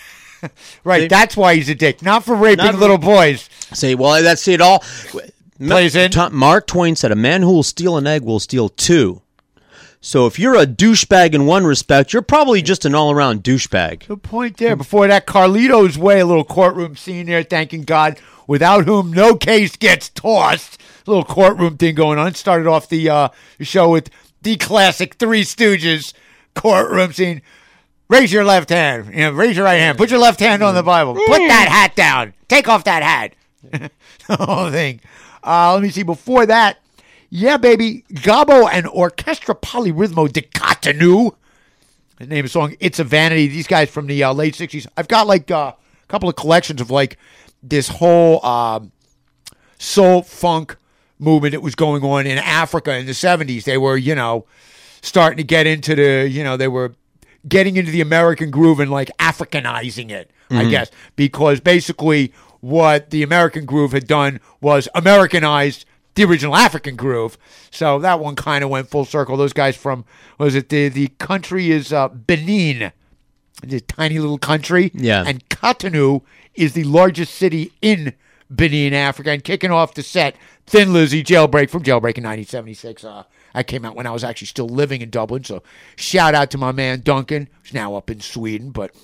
Right, 0.85 1.11
that's 1.11 1.37
why 1.37 1.57
he's 1.57 1.69
a 1.69 1.75
dick, 1.75 2.03
not 2.03 2.25
for 2.25 2.37
raping 2.37 2.67
Not- 2.67 2.75
little 2.77 2.99
boys. 2.99 3.49
Say, 3.73 3.95
well, 3.97 4.23
that's 4.23 4.47
it 4.47 4.61
all. 4.61 4.85
Plays 5.59 5.97
in. 5.97 6.11
Ta- 6.13 6.29
Mark 6.29 6.67
Twain 6.69 6.95
said, 6.95 7.11
"A 7.11 7.17
man 7.17 7.43
who 7.43 7.53
will 7.53 7.63
steal 7.65 7.97
an 7.97 8.07
egg 8.07 8.23
will 8.23 8.39
steal 8.39 8.69
two. 8.69 9.23
So 10.01 10.27
if 10.27 10.39
you're 10.39 10.55
a 10.55 10.67
douchebag 10.67 11.35
in 11.35 11.47
one 11.47 11.65
respect, 11.67 12.13
you're 12.13 12.23
probably 12.23 12.63
just 12.63 12.85
an 12.85 12.95
all-around 12.95 13.43
douchebag. 13.43 14.07
Good 14.07 14.23
point 14.23 14.59
there. 14.59 14.77
Before 14.77 15.09
that, 15.09 15.27
Carlito's 15.27 15.99
Way, 15.99 16.21
a 16.21 16.27
little 16.27 16.45
courtroom 16.45 16.95
scene 16.95 17.27
there, 17.27 17.43
thanking 17.43 17.83
God, 17.83 18.21
without 18.47 18.85
whom 18.85 19.13
no 19.13 19.37
case 19.37 19.77
gets 19.77 20.09
tossed. 20.09 20.81
little 21.07 21.25
courtroom 21.25 21.77
thing 21.77 21.95
going 21.95 22.19
on. 22.19 22.35
Started 22.35 22.67
off 22.67 22.89
the 22.89 23.09
uh, 23.09 23.29
show 23.61 23.91
with 23.91 24.11
the 24.43 24.57
classic 24.57 25.15
Three 25.15 25.43
Stooges 25.43 26.13
courtroom 26.55 27.13
scene. 27.13 27.43
Raise 28.09 28.33
your 28.33 28.45
left 28.45 28.71
hand. 28.71 29.13
You 29.13 29.21
know, 29.21 29.33
raise 29.33 29.57
your 29.57 29.65
right 29.65 29.81
hand. 29.81 29.99
Put 29.99 30.11
your 30.11 30.21
left 30.21 30.39
hand 30.41 30.63
on 30.63 30.75
the 30.75 30.83
Bible. 30.83 31.15
Put 31.15 31.39
that 31.39 31.69
hat 31.69 31.97
down. 31.97 32.35
Take 32.49 32.69
off 32.69 32.85
that 32.85 33.03
hat. 33.03 33.35
the 34.29 34.37
whole 34.37 34.71
thing. 34.71 35.01
Uh, 35.43 35.75
let 35.75 35.83
me 35.83 35.91
see. 35.91 36.05
Before 36.05 36.47
that, 36.47 36.79
yeah, 37.31 37.57
baby, 37.57 38.05
Gabo 38.13 38.69
and 38.71 38.87
Orchestra 38.87 39.55
Poly-Rythmo 39.55 40.33
de 40.33 40.43
Cotonou. 40.43 41.35
The 42.19 42.27
name 42.27 42.39
of 42.39 42.45
the 42.45 42.49
song, 42.51 42.77
It's 42.81 42.99
a 42.99 43.05
Vanity. 43.05 43.49
These 43.49 43.67
guys 43.67 43.91
from 43.91 44.07
the 44.07 44.23
uh, 44.23 44.33
late 44.33 44.55
60s. 44.55 44.87
I've 44.97 45.09
got 45.09 45.27
like 45.27 45.51
uh, 45.51 45.73
a 45.77 46.07
couple 46.07 46.29
of 46.29 46.37
collections 46.37 46.81
of 46.81 46.91
like 46.91 47.19
this 47.63 47.89
whole 47.89 48.45
um, 48.45 48.93
soul 49.79 50.23
funk 50.23 50.77
movement 51.19 51.53
that 51.53 51.61
was 51.63 51.75
going 51.75 52.03
on 52.05 52.27
in 52.27 52.39
Africa 52.39 52.95
in 52.97 53.07
the 53.07 53.13
70s. 53.13 53.65
They 53.65 53.79
were, 53.79 53.97
you 53.97 54.15
know, 54.15 54.45
starting 55.03 55.37
to 55.39 55.45
get 55.45 55.67
into 55.67 55.95
the, 55.95 56.29
you 56.29 56.45
know, 56.45 56.57
they 56.57 56.69
were 56.69 56.95
getting 57.49 57.77
into 57.77 57.91
the 57.91 58.01
American 58.01 58.51
groove 58.51 58.81
and 58.81 58.91
like 58.91 59.11
Africanizing 59.19 60.11
it, 60.11 60.31
I 60.51 60.65
Mhm. 60.65 60.71
guess, 60.71 60.91
because 61.15 61.61
basically 61.61 62.33
what 62.61 63.11
the 63.11 63.23
American 63.23 63.65
groove 63.65 63.93
had 63.93 64.07
done 64.07 64.41
was 64.61 64.89
Americanized 64.95 65.85
the 66.17 66.25
original 66.25 66.57
African 66.57 66.97
groove. 66.97 67.37
So 67.71 67.99
that 68.01 68.21
one 68.21 68.37
kind 68.37 68.65
of 68.65 68.71
went 68.71 68.89
full 68.91 69.05
circle. 69.05 69.37
Those 69.37 69.53
guys 69.53 69.77
from, 69.77 70.05
was 70.39 70.55
it, 70.55 70.71
the, 70.71 70.89
the 70.89 71.09
country 71.19 71.71
is 71.71 71.93
uh, 71.93 72.09
Benin. 72.09 72.91
A 73.63 73.81
tiny 73.81 74.19
little 74.19 74.39
country. 74.39 74.91
Yeah. 74.95 75.25
And 75.27 75.47
Cotonou 75.49 76.23
is 76.57 76.73
the 76.73 76.85
largest 76.85 77.35
city 77.35 77.73
in 77.83 78.15
Benin, 78.51 78.95
Africa. 78.95 79.31
And 79.31 79.45
kicking 79.45 79.71
off 79.71 79.95
the 79.95 80.03
set, 80.03 80.37
Thin 80.67 80.93
Lizzy, 80.93 81.23
Jailbreak 81.23 81.71
from 81.71 81.83
Jailbreak 81.83 82.19
in 82.19 82.25
1976. 82.25 83.05
Uh, 83.05 83.25
I 83.55 83.63
came 83.63 83.85
out 83.85 83.97
when 83.97 84.07
I 84.07 84.11
was 84.11 84.25
actually 84.25 84.49
still 84.49 84.69
living 84.69 85.01
in 85.01 85.11
Dublin. 85.11 85.45
So 85.45 85.63
shout 85.97 86.35
out 86.35 86.51
to 86.51 86.59
my 86.59 86.73
man 86.73 87.01
Duncan, 87.01 87.49
who's 87.63 87.75
now 87.75 87.95
up 87.95 88.11
in 88.11 88.21
Sweden. 88.21 88.71
But 88.71 88.95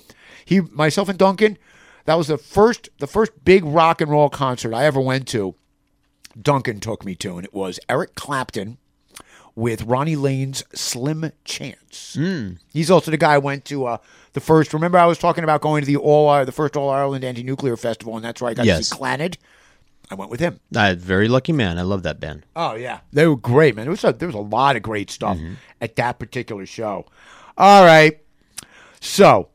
he, 0.45 0.61
myself, 0.61 1.09
and 1.09 1.17
Duncan, 1.17 1.57
that 2.05 2.15
was 2.15 2.27
the 2.27 2.37
first, 2.37 2.89
the 2.99 3.07
first 3.07 3.31
big 3.43 3.63
rock 3.63 4.01
and 4.01 4.11
roll 4.11 4.29
concert 4.29 4.73
I 4.73 4.85
ever 4.85 4.99
went 4.99 5.27
to. 5.29 5.55
Duncan 6.39 6.79
took 6.79 7.05
me 7.05 7.15
to, 7.15 7.37
and 7.37 7.45
it 7.45 7.53
was 7.53 7.79
Eric 7.87 8.15
Clapton 8.15 8.77
with 9.55 9.83
Ronnie 9.83 10.15
Lane's 10.15 10.63
Slim 10.73 11.31
Chance. 11.45 12.17
He's 12.73 12.89
also 12.91 13.11
the 13.11 13.17
guy 13.17 13.33
I 13.33 13.37
went 13.37 13.65
to 13.65 13.85
uh, 13.85 13.97
the 14.33 14.39
first. 14.39 14.73
Remember, 14.73 14.97
I 14.97 15.05
was 15.05 15.17
talking 15.17 15.43
about 15.43 15.61
going 15.61 15.81
to 15.81 15.85
the 15.87 15.97
all 15.97 16.29
uh, 16.29 16.43
the 16.45 16.51
first 16.51 16.75
All 16.75 16.89
Ireland 16.89 17.23
Anti 17.23 17.43
Nuclear 17.43 17.77
Festival, 17.77 18.15
and 18.15 18.25
that's 18.25 18.41
where 18.41 18.49
I 18.51 18.53
got 18.53 18.65
Yes. 18.65 18.79
to 18.79 18.83
see 18.95 18.95
Clannad. 19.01 19.37
I 20.11 20.15
went 20.15 20.29
with 20.31 20.39
him. 20.39 20.59
Uh, 20.75 20.95
very 20.97 21.27
lucky 21.27 21.53
man. 21.53 21.77
I 21.79 21.81
love 21.83 22.03
that 22.03 22.19
band. 22.19 22.45
Oh 22.55 22.75
yeah, 22.75 22.99
they 23.11 23.25
were 23.27 23.35
great, 23.37 23.75
man. 23.75 23.85
There 23.85 23.91
was 23.91 24.03
a, 24.03 24.11
there 24.13 24.27
was 24.27 24.35
a 24.35 24.39
lot 24.39 24.75
of 24.75 24.81
great 24.83 25.09
stuff 25.09 25.37
at 25.81 25.95
that 25.95 26.19
particular 26.19 26.65
show. 26.65 27.05
All 27.57 27.85
right, 27.85 28.19
so 28.99 29.49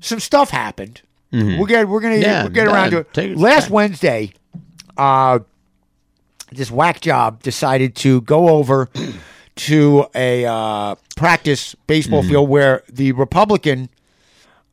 some 0.00 0.20
stuff 0.20 0.50
happened. 0.50 1.02
Mhm. 1.32 1.56
We'll 1.58 1.66
get 1.66 1.88
we're 1.88 2.00
gonna 2.00 2.16
Yeah, 2.16 2.42
we'll 2.44 2.52
get 2.52 2.66
around 2.68 2.90
to 2.92 2.96
uh, 2.98 3.00
it. 3.00 3.12
take 3.12 3.30
it 3.32 3.38
Last. 3.38 3.70
Wednesday, 3.70 4.32
uh, 4.96 5.38
this 6.52 6.70
whack 6.70 7.00
job 7.00 7.42
decided 7.42 7.94
to 7.96 8.20
go 8.22 8.48
over 8.48 8.88
to 9.56 10.06
a 10.14 10.44
uh, 10.44 10.94
practice 11.16 11.74
baseball 11.86 12.22
Mhm. 12.22 12.28
field 12.28 12.48
where 12.48 12.82
the 12.92 13.12
Republican 13.12 13.88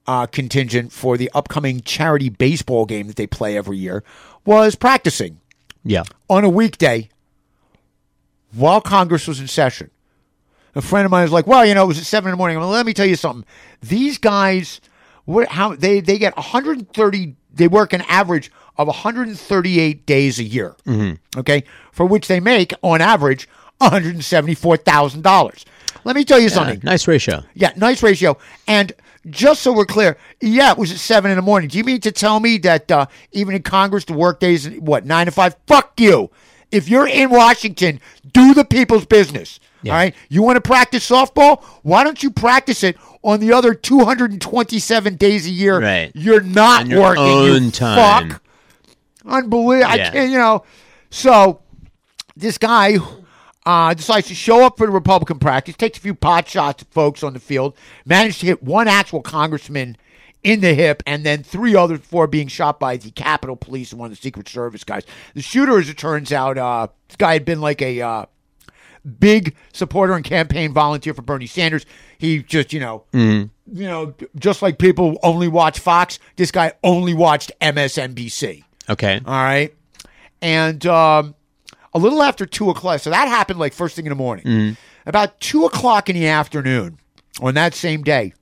uh, 0.06 0.26
contingent 0.26 0.92
for 0.92 1.16
the 1.18 1.32
upcoming 1.34 1.80
charity 1.82 2.28
baseball 2.30 2.86
game 2.86 3.08
that 3.08 3.16
they 3.16 3.26
play 3.26 3.56
every 3.58 3.78
year 3.78 4.04
was 4.46 4.76
practicing 4.76 5.38
Yeah. 5.86 6.04
on 6.30 6.44
a 6.44 6.50
weekday 6.50 7.10
while 8.54 8.82
Congress 8.82 9.28
was 9.28 9.40
in 9.40 9.48
session. 9.48 9.90
A 10.76 10.82
friend 10.82 11.06
of 11.06 11.12
mine 11.12 11.24
was 11.24 11.32
like, 11.32 11.48
"Well, 11.48 11.66
you 11.66 11.74
know, 11.74 11.84
it 11.84 11.88
was 11.88 12.00
at 12.00 12.06
seven 12.06 12.30
in 12.30 12.34
the 12.34 12.38
morning." 12.38 12.60
Well, 12.60 12.68
let 12.70 12.86
me 12.86 12.94
tell 12.94 13.06
you 13.06 13.16
something. 13.16 13.46
These 13.82 14.18
guys, 14.18 14.82
what? 15.26 15.48
How 15.50 15.76
they 15.76 16.00
they 16.02 16.18
get 16.18 16.36
130? 16.36 17.36
They 17.54 17.68
work 17.68 17.94
an 17.94 18.02
average 18.10 18.52
of 18.78 18.88
138 18.88 20.06
days 20.08 20.40
a 20.40 20.44
year. 20.44 20.76
Mm-hmm. 20.88 21.40
Okay, 21.40 21.64
for 21.92 22.06
which 22.06 22.28
they 22.28 22.40
make 22.40 22.74
on 22.82 23.02
average 23.02 23.48
174 23.84 24.78
thousand 24.78 25.22
dollars. 25.22 25.66
Let 26.04 26.16
me 26.16 26.26
tell 26.26 26.40
you 26.40 26.50
something. 26.50 26.82
Nice 26.84 27.08
ratio. 27.08 27.44
Yeah, 27.54 27.72
nice 27.78 28.04
ratio. 28.04 28.38
And 28.68 28.92
just 29.30 29.62
so 29.62 29.72
we're 29.72 29.86
clear, 29.86 30.18
yeah, 30.42 30.72
it 30.72 30.78
was 30.78 30.92
at 30.92 30.98
seven 30.98 31.32
in 31.32 31.38
the 31.38 31.42
morning. 31.42 31.70
Do 31.70 31.78
you 31.78 31.84
mean 31.84 32.02
to 32.02 32.12
tell 32.12 32.40
me 32.40 32.58
that 32.60 32.92
uh, 32.92 33.06
even 33.32 33.56
in 33.56 33.64
Congress, 33.64 34.04
the 34.06 34.14
work 34.14 34.40
days 34.40 34.70
what 34.70 35.06
nine 35.06 35.28
to 35.28 35.32
five? 35.32 35.56
Fuck 35.68 36.00
you. 36.00 36.30
If 36.72 36.90
you're 36.90 37.08
in 37.08 37.30
Washington, 37.30 38.02
do 38.34 38.54
the 38.54 38.66
people's 38.66 39.06
business. 39.06 39.60
All 39.86 39.92
right. 39.92 40.16
You 40.30 40.42
want 40.42 40.56
to 40.58 40.62
practice 40.62 41.08
softball? 41.10 41.62
Why 41.84 42.04
don't 42.04 42.24
you 42.24 42.32
practice 42.32 42.84
it 42.84 42.98
on 43.22 43.40
the 43.42 43.52
other 43.52 43.74
227 43.74 45.16
days 45.16 45.46
a 45.46 45.50
year? 45.50 45.80
Right. 45.80 46.12
You're 46.16 46.42
not 46.42 46.88
your 46.88 47.02
working. 47.02 47.24
own 47.24 47.64
you 47.66 47.72
time. 47.72 48.30
Fuck. 48.30 48.42
Unbelievable. 49.26 49.86
I 49.86 49.98
can't. 49.98 50.32
You 50.32 50.38
know. 50.38 50.64
So 51.10 51.62
this 52.36 52.58
guy 52.58 52.98
uh, 53.66 53.94
decides 53.94 54.28
to 54.28 54.36
show 54.36 54.66
up 54.66 54.78
for 54.78 54.86
the 54.86 54.92
Republican 54.94 55.40
practice, 55.40 55.76
takes 55.76 55.98
a 55.98 56.02
few 56.02 56.14
pot 56.14 56.48
shots 56.48 56.84
at 56.84 56.92
folks 56.92 57.24
on 57.24 57.34
the 57.34 57.40
field, 57.40 57.76
managed 58.06 58.40
to 58.42 58.46
hit 58.46 58.64
one 58.64 58.88
actual 58.88 59.22
congressman 59.22 59.98
in 60.44 60.60
the 60.60 60.74
hip, 60.74 61.02
and 61.08 61.26
then 61.26 61.42
three 61.44 61.74
others 61.76 62.00
before 62.00 62.28
being 62.28 62.48
shot 62.50 62.78
by 62.80 62.98
the 62.98 63.12
Capitol 63.12 63.56
Police 63.56 63.92
and 63.92 64.00
one 64.00 64.08
of 64.12 64.18
the 64.18 64.22
Secret 64.22 64.50
Service 64.50 64.84
guys. 64.84 65.04
The 65.34 65.42
shooter, 65.42 65.80
as 65.80 65.88
it 65.88 65.98
turns 65.98 66.34
out, 66.34 66.58
uh, 66.58 66.88
this 67.08 67.16
guy 67.16 67.34
had 67.34 67.46
been 67.46 67.62
like 67.62 67.82
a 67.82 68.02
uh, 68.02 68.26
big 69.20 69.56
supporter 69.72 70.14
and 70.14 70.24
campaign 70.26 70.74
volunteer 70.74 71.14
for 71.14 71.22
Bernie 71.22 71.46
Sanders. 71.48 71.86
He 72.18 72.44
just, 72.44 72.74
you 72.74 72.80
know, 72.82 73.04
Mhm. 73.14 73.50
you 73.72 73.86
know, 73.88 74.14
just 74.38 74.62
like 74.62 74.78
people 74.80 75.18
only 75.24 75.48
watch 75.48 75.80
Fox, 75.80 76.20
this 76.36 76.52
guy 76.52 76.74
only 76.84 77.14
watched 77.14 77.52
MSNBC. 77.62 78.64
Okay. 78.90 79.22
All 79.26 79.34
right. 79.34 79.74
And 80.42 80.86
um, 80.86 81.36
a 81.94 82.00
little 82.00 82.22
after 82.24 82.46
two 82.46 82.70
o'clock, 82.70 83.00
so 83.02 83.10
that 83.10 83.28
happened 83.28 83.60
like 83.60 83.74
first 83.74 83.96
thing 83.96 84.06
in 84.06 84.10
the 84.10 84.16
morning. 84.16 84.46
Mhm. 84.46 84.78
About 85.06 85.40
two 85.40 85.66
o'clock 85.66 86.10
in 86.10 86.16
the 86.16 86.28
afternoon 86.28 86.98
on 87.42 87.54
that 87.56 87.74
same 87.76 88.04
day, 88.04 88.34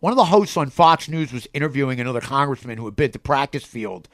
one 0.00 0.12
of 0.12 0.16
the 0.16 0.24
hosts 0.26 0.56
on 0.56 0.70
Fox 0.70 1.08
News 1.08 1.32
was 1.32 1.46
interviewing 1.54 2.00
another 2.00 2.20
congressman 2.20 2.78
who 2.78 2.84
had 2.84 2.96
been 2.96 3.06
at 3.06 3.12
the 3.12 3.18
practice 3.18 3.64
field 3.64 4.08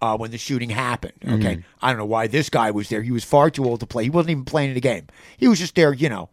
uh, 0.00 0.16
when 0.16 0.30
the 0.30 0.38
shooting 0.38 0.70
happened. 0.70 1.12
Okay. 1.24 1.56
Mhm. 1.56 1.64
I 1.82 1.88
don't 1.88 1.98
know 1.98 2.04
why 2.04 2.26
this 2.26 2.50
guy 2.50 2.70
was 2.70 2.88
there. 2.88 3.02
He 3.02 3.10
was 3.10 3.24
far 3.24 3.48
too 3.50 3.64
old 3.64 3.80
to 3.80 3.86
play. 3.86 4.04
He 4.04 4.10
wasn't 4.10 4.30
even 4.32 4.44
playing 4.44 4.70
in 4.70 4.74
the 4.74 4.80
game. 4.80 5.06
He 5.36 5.48
was 5.48 5.58
just 5.58 5.74
there, 5.76 5.92
you 5.94 6.08
know, 6.08 6.28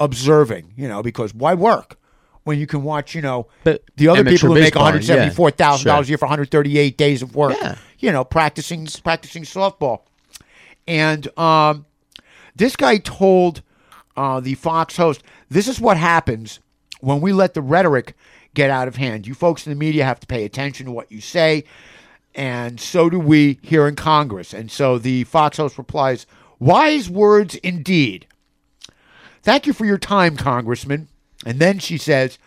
observing, 0.00 0.72
you 0.76 0.88
know, 0.88 1.02
because 1.02 1.34
why 1.34 1.54
work? 1.54 1.98
When 2.44 2.58
you 2.58 2.66
can 2.66 2.82
watch, 2.82 3.14
you 3.14 3.22
know, 3.22 3.46
But 3.62 3.82
the 3.96 4.08
other 4.08 4.24
people 4.24 4.48
who 4.48 4.60
make 4.60 4.74
one 4.74 4.84
hundred 4.84 5.04
seventy-four 5.04 5.52
thousand 5.52 5.86
dollars 5.86 6.08
a 6.08 6.10
year 6.10 6.18
for 6.18 6.24
one 6.26 6.30
hundred 6.30 6.50
thirty-eight 6.50 6.98
days 6.98 7.22
of 7.22 7.36
work, 7.36 7.56
Yeah. 7.62 7.76
you 8.00 8.10
know, 8.10 8.24
practicing 8.24 8.88
practicing 9.04 9.44
softball. 9.44 10.00
And 10.86 11.26
um, 11.38 11.86
this 12.54 12.76
guy 12.76 12.98
told 12.98 13.62
uh, 14.16 14.40
the 14.40 14.54
Fox 14.54 14.96
host, 14.96 15.22
"This 15.48 15.68
is 15.68 15.80
what 15.80 15.96
happens 15.96 16.60
when 17.00 17.20
we 17.20 17.32
let 17.32 17.54
the 17.54 17.62
rhetoric 17.62 18.16
get 18.54 18.70
out 18.70 18.88
of 18.88 18.96
hand. 18.96 19.26
You 19.26 19.34
folks 19.34 19.66
in 19.66 19.72
the 19.72 19.78
media 19.78 20.04
have 20.04 20.20
to 20.20 20.26
pay 20.26 20.44
attention 20.44 20.86
to 20.86 20.92
what 20.92 21.10
you 21.10 21.20
say, 21.20 21.64
and 22.34 22.80
so 22.80 23.08
do 23.08 23.18
we 23.18 23.58
here 23.62 23.86
in 23.86 23.96
Congress." 23.96 24.52
And 24.52 24.70
so 24.70 24.98
the 24.98 25.24
Fox 25.24 25.56
host 25.56 25.78
replies, 25.78 26.26
"Wise 26.58 27.08
words 27.08 27.54
indeed. 27.56 28.26
Thank 29.42 29.66
you 29.66 29.72
for 29.72 29.84
your 29.84 29.98
time, 29.98 30.36
Congressman." 30.36 31.08
And 31.44 31.58
then 31.58 31.78
she 31.78 31.96
says, 31.96 32.38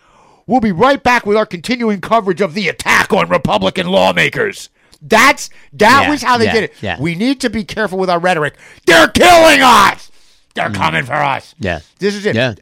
"We'll 0.45 0.61
be 0.61 0.71
right 0.71 1.01
back 1.01 1.25
with 1.25 1.37
our 1.37 1.45
continuing 1.45 2.01
coverage 2.01 2.41
of 2.41 2.53
the 2.53 2.67
attack 2.67 3.11
on 3.11 3.29
Republican 3.29 3.87
lawmakers." 3.87 4.69
That's 5.07 5.49
that 5.73 6.03
Yeah, 6.03 6.09
was 6.09 6.21
how 6.23 6.37
they 6.37 6.45
yeah, 6.45 6.53
did 6.53 6.63
it. 6.65 6.73
yeah. 6.81 6.97
We 6.99 7.15
need 7.15 7.39
to 7.41 7.49
be 7.49 7.63
careful 7.63 7.97
with 7.99 8.09
our 8.09 8.19
rhetoric. 8.19 8.55
They're 8.85 9.07
killing 9.07 9.61
us. 9.61 10.11
They're 10.55 10.71
coming 10.71 11.05
for 11.05 11.13
us. 11.13 11.53
Yeah. 11.59 11.79
This 11.99 12.15
is 12.15 12.25
it. 12.25 12.35
Yeah. 12.35 12.55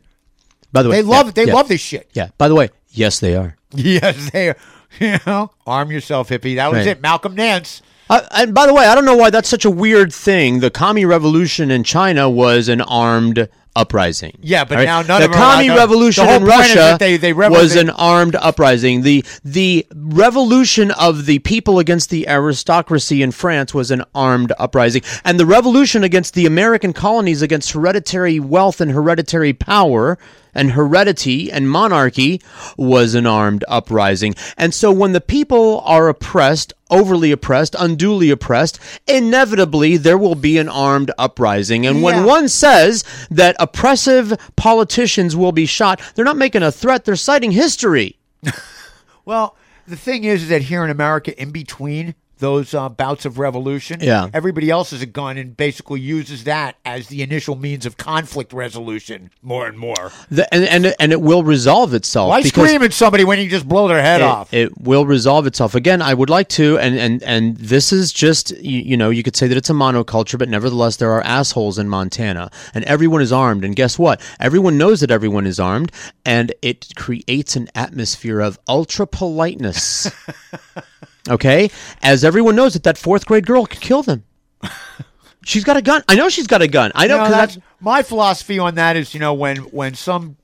By 0.71 0.83
the 0.83 0.89
way, 0.89 0.97
They 0.97 1.01
love 1.03 1.33
they 1.33 1.45
love 1.45 1.67
this 1.67 1.81
shit. 1.81 2.09
Yeah. 2.13 2.29
By 2.37 2.47
the 2.49 2.55
way, 2.55 2.69
yes, 2.89 3.19
they 3.19 3.35
are. 3.35 3.55
Yes, 3.73 4.29
they. 4.31 4.49
are. 4.49 4.57
You 4.99 5.17
know, 5.25 5.49
arm 5.65 5.89
yourself, 5.91 6.29
hippie. 6.29 6.57
That 6.57 6.69
was 6.71 6.85
Right. 6.85 6.97
it. 6.97 7.01
Malcolm 7.01 7.33
Nance. 7.33 7.81
Uh, 8.11 8.21
and 8.29 8.53
by 8.53 8.67
the 8.67 8.75
way, 8.75 8.85
I 8.85 8.93
don't 8.93 9.05
know 9.05 9.15
why 9.15 9.31
that's 9.31 9.49
such 9.49 9.65
a 9.65 9.71
weird 9.71 10.13
thing. 10.13 10.59
The 10.59 10.69
commie 10.69 11.03
revolution 11.05 11.71
in 11.71 11.83
China 11.83 12.29
was 12.29 12.69
an 12.69 12.79
armed 12.81 13.49
uprising. 13.75 14.37
Yeah, 14.41 14.63
but 14.65 14.77
All 14.79 14.85
now 14.85 15.01
none 15.01 15.21
the 15.21 15.25
of 15.29 15.31
are 15.35 15.55
commie 15.55 15.69
revolution 15.69 16.25
the 16.25 16.35
in 16.35 16.43
Russia 16.45 16.97
they- 16.99 17.17
they 17.17 17.33
was 17.33 17.75
an 17.75 17.89
armed 17.89 18.35
uprising. 18.35 19.01
The 19.01 19.25
the 19.43 19.85
revolution 19.95 20.91
of 20.91 21.25
the 21.25 21.39
people 21.39 21.79
against 21.79 22.09
the 22.09 22.27
aristocracy 22.29 23.21
in 23.21 23.31
France 23.31 23.73
was 23.73 23.91
an 23.91 24.03
armed 24.13 24.53
uprising, 24.59 25.01
and 25.25 25.39
the 25.39 25.45
revolution 25.45 26.03
against 26.03 26.33
the 26.33 26.45
American 26.45 26.93
colonies 26.93 27.41
against 27.41 27.71
hereditary 27.71 28.39
wealth 28.39 28.79
and 28.79 28.91
hereditary 28.91 29.53
power 29.53 30.17
and 30.55 30.71
heredity 30.71 31.51
and 31.51 31.69
monarchy 31.69 32.41
was 32.77 33.15
an 33.15 33.25
armed 33.25 33.63
uprising. 33.67 34.35
And 34.57 34.73
so 34.73 34.91
when 34.91 35.11
the 35.13 35.21
people 35.21 35.81
are 35.85 36.09
oppressed, 36.09 36.73
overly 36.89 37.31
oppressed, 37.31 37.75
unduly 37.79 38.29
oppressed, 38.29 38.79
inevitably 39.07 39.97
there 39.97 40.17
will 40.17 40.35
be 40.35 40.57
an 40.57 40.69
armed 40.69 41.11
uprising. 41.17 41.85
And 41.85 42.01
when 42.03 42.15
Yeah. 42.17 42.25
one 42.25 42.49
says 42.49 43.03
that 43.31 43.55
oppressive 43.59 44.37
politicians 44.55 45.35
will 45.35 45.51
be 45.51 45.65
shot, 45.65 45.99
they're 46.15 46.25
not 46.25 46.37
making 46.37 46.63
a 46.63 46.71
threat, 46.71 47.05
they're 47.05 47.15
citing 47.15 47.51
history. 47.51 48.17
Well, 49.25 49.55
the 49.87 49.95
thing 49.95 50.25
is, 50.25 50.43
is 50.43 50.49
that 50.49 50.63
here 50.63 50.83
in 50.83 50.89
America, 50.89 51.39
in 51.41 51.51
between 51.51 52.13
those 52.43 52.73
uh, 52.73 52.89
bouts 52.89 53.25
of 53.25 53.39
revolution, 53.39 53.99
Yeah. 54.01 54.27
everybody 54.33 54.69
else 54.69 54.91
has 54.91 55.01
a 55.01 55.05
gun 55.05 55.37
and 55.37 55.55
basically 55.55 56.01
uses 56.01 56.43
that 56.43 56.75
as 56.83 57.07
the 57.07 57.23
initial 57.23 57.55
means 57.55 57.85
of 57.85 57.95
conflict 57.95 58.51
resolution 58.51 59.31
more 59.41 59.65
and 59.65 59.77
more. 59.77 60.11
The, 60.29 60.53
and, 60.53 60.65
and, 60.65 60.95
and 60.99 61.11
it 61.13 61.21
will 61.21 61.43
resolve 61.43 61.93
itself. 61.93 62.29
Why 62.29 62.41
scream 62.41 62.83
at 62.83 62.91
somebody 62.91 63.23
when 63.23 63.39
you 63.39 63.49
just 63.49 63.67
blow 63.67 63.87
their 63.87 64.01
head 64.01 64.19
it, 64.19 64.25
off? 64.25 64.53
It 64.53 64.77
will 64.81 65.05
resolve 65.05 65.47
itself. 65.47 65.73
Again, 65.73 66.01
I 66.01 66.13
would 66.13 66.29
like 66.29 66.49
to, 66.49 66.77
and 66.79 66.97
and 66.97 67.23
and 67.23 67.55
this 67.57 67.93
is 67.93 68.11
just 68.11 68.51
you, 68.57 68.79
you 68.81 68.97
know 68.97 69.09
you 69.09 69.23
could 69.23 69.37
say 69.37 69.47
that 69.47 69.57
it's 69.57 69.69
a 69.69 69.73
monoculture, 69.73 70.37
but 70.37 70.49
nevertheless 70.49 70.97
there 70.97 71.11
are 71.11 71.21
assholes 71.21 71.79
in 71.79 71.87
Montana, 71.87 72.51
and 72.73 72.83
everyone 72.83 73.21
is 73.21 73.31
armed. 73.31 73.63
And 73.63 73.73
guess 73.75 73.97
what? 73.97 74.19
Everyone 74.39 74.77
knows 74.77 74.99
that 74.99 75.11
everyone 75.11 75.47
is 75.47 75.59
armed, 75.59 75.91
and 76.25 76.53
it 76.61 76.93
creates 76.95 77.55
an 77.55 77.69
atmosphere 77.73 78.41
of 78.41 78.59
ultra 78.67 79.07
politeness. 79.07 80.11
okay, 81.29 81.69
as 82.01 82.23
everyone 82.23 82.55
knows 82.55 82.73
that 82.73 82.83
that 82.83 82.97
fourth 82.97 83.25
grade 83.25 83.45
girl 83.45 83.65
could 83.65 83.81
kill 83.81 84.03
them. 84.03 84.23
She's 85.45 85.63
got 85.63 85.75
a 85.75 85.81
gun. 85.81 86.03
I 86.07 86.15
know 86.15 86.29
she's 86.29 86.47
got 86.47 86.61
a 86.61 86.69
gun. 86.69 86.93
I 86.95 87.05
know 87.05 87.17
You 87.17 87.23
know, 87.25 87.29
that's 87.29 87.55
that's 87.55 87.65
my 87.81 88.01
philosophy 88.01 88.59
on 88.59 88.75
that 88.75 88.95
is 88.95 89.13
you 89.13 89.19
know 89.19 89.33
when 89.33 89.57
when 89.57 89.93
some 89.93 90.37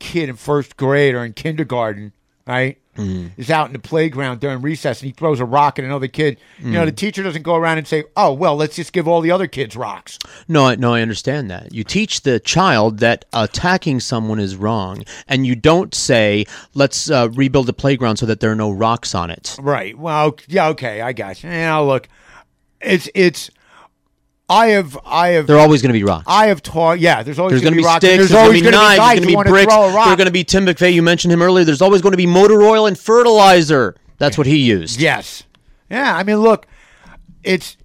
kid 0.00 0.28
in 0.28 0.34
first 0.34 0.76
grade 0.76 1.14
or 1.14 1.24
in 1.24 1.32
kindergarten 1.32 2.12
right 2.44 2.76
Mm-hmm. 2.96 3.40
is 3.40 3.50
out 3.50 3.68
in 3.68 3.72
the 3.72 3.78
playground 3.78 4.40
during 4.40 4.60
recess 4.60 5.00
and 5.00 5.06
he 5.06 5.12
throws 5.12 5.40
a 5.40 5.46
rock 5.46 5.78
at 5.78 5.84
another 5.86 6.08
kid 6.08 6.36
you 6.58 6.72
know 6.72 6.82
Mm. 6.82 6.86
the 6.86 6.92
teacher 6.92 7.22
doesn't 7.22 7.40
go 7.42 7.54
around 7.54 7.78
and 7.78 7.88
say 7.88 8.04
oh 8.18 8.34
well 8.34 8.54
let's 8.54 8.76
just 8.76 8.92
give 8.92 9.08
all 9.08 9.22
the 9.22 9.30
other 9.30 9.46
kids 9.46 9.74
rocks 9.76 10.18
No, 10.46 10.66
I- 10.66 10.74
no, 10.74 10.92
I 10.92 11.00
understand 11.00 11.50
that. 11.50 11.72
You 11.72 11.84
teach 11.84 12.20
the 12.20 12.38
child 12.38 12.98
that 12.98 13.24
attacking 13.32 14.00
someone 14.00 14.38
is 14.38 14.56
wrong, 14.56 15.04
and 15.26 15.46
you 15.46 15.54
don't 15.54 15.94
say, 15.94 16.44
"Let's 16.74 17.10
uh, 17.10 17.28
rebuild 17.32 17.66
the 17.66 17.72
playground 17.72 18.16
so 18.18 18.26
that 18.26 18.40
there 18.40 18.50
are 18.52 18.56
no 18.56 18.70
rocks 18.70 19.14
on 19.14 19.30
it." 19.30 19.56
right 19.58 19.96
well 19.96 20.36
yeah 20.48 20.68
okay 20.68 21.00
I 21.00 21.14
got 21.14 21.42
you 21.42 21.48
know 21.48 21.86
look 21.86 22.08
it's 22.82 23.08
it's 23.14 23.50
I 24.52 24.66
have 24.68 24.98
I 25.04 25.28
have 25.30 25.46
They're 25.46 25.58
always 25.58 25.80
going 25.82 25.92
to 25.92 25.98
be 25.98 26.04
rocks. 26.04 26.24
I 26.26 26.46
have 26.48 26.62
taught 26.62 27.00
yeah 27.00 27.22
there's 27.22 27.38
always 27.38 27.52
There's 27.52 27.62
going 27.62 27.72
to 27.74 27.78
be 27.78 27.84
rocks, 27.84 28.04
sticks. 28.04 28.16
there's, 28.16 28.28
There's, 28.28 28.32
going 28.32 28.44
always 28.44 28.62
to 28.62 28.68
be 28.68 28.70
knives. 28.70 28.98
There's 28.98 29.26
going 29.26 29.36
to 29.36 29.44
be 29.44 29.50
bricks. 29.50 29.72
throw 29.72 29.84
a 29.84 29.94
rock. 29.94 30.06
There's 30.06 30.16
going 30.16 30.26
to 30.26 30.32
be 30.32 30.44
Tim 30.44 30.66
McVeigh. 30.66 30.92
You 30.92 31.02
mentioned 31.02 31.32
him 31.32 31.42
earlier. 31.42 31.64
There's 31.64 31.82
always 31.82 32.02
going 32.02 32.12
to 32.12 32.16
be 32.18 32.26
motor 32.26 32.62
oil 32.62 32.86
and 32.86 32.98
fertilizer. 32.98 33.96
That's 34.18 34.36
what 34.38 34.46
he 34.46 34.58
used. 34.58 35.00
yes 35.00 35.44
yeah 35.90 36.16
I 36.16 36.22
mean 36.22 36.36
look 36.38 36.66
it's 37.42 37.76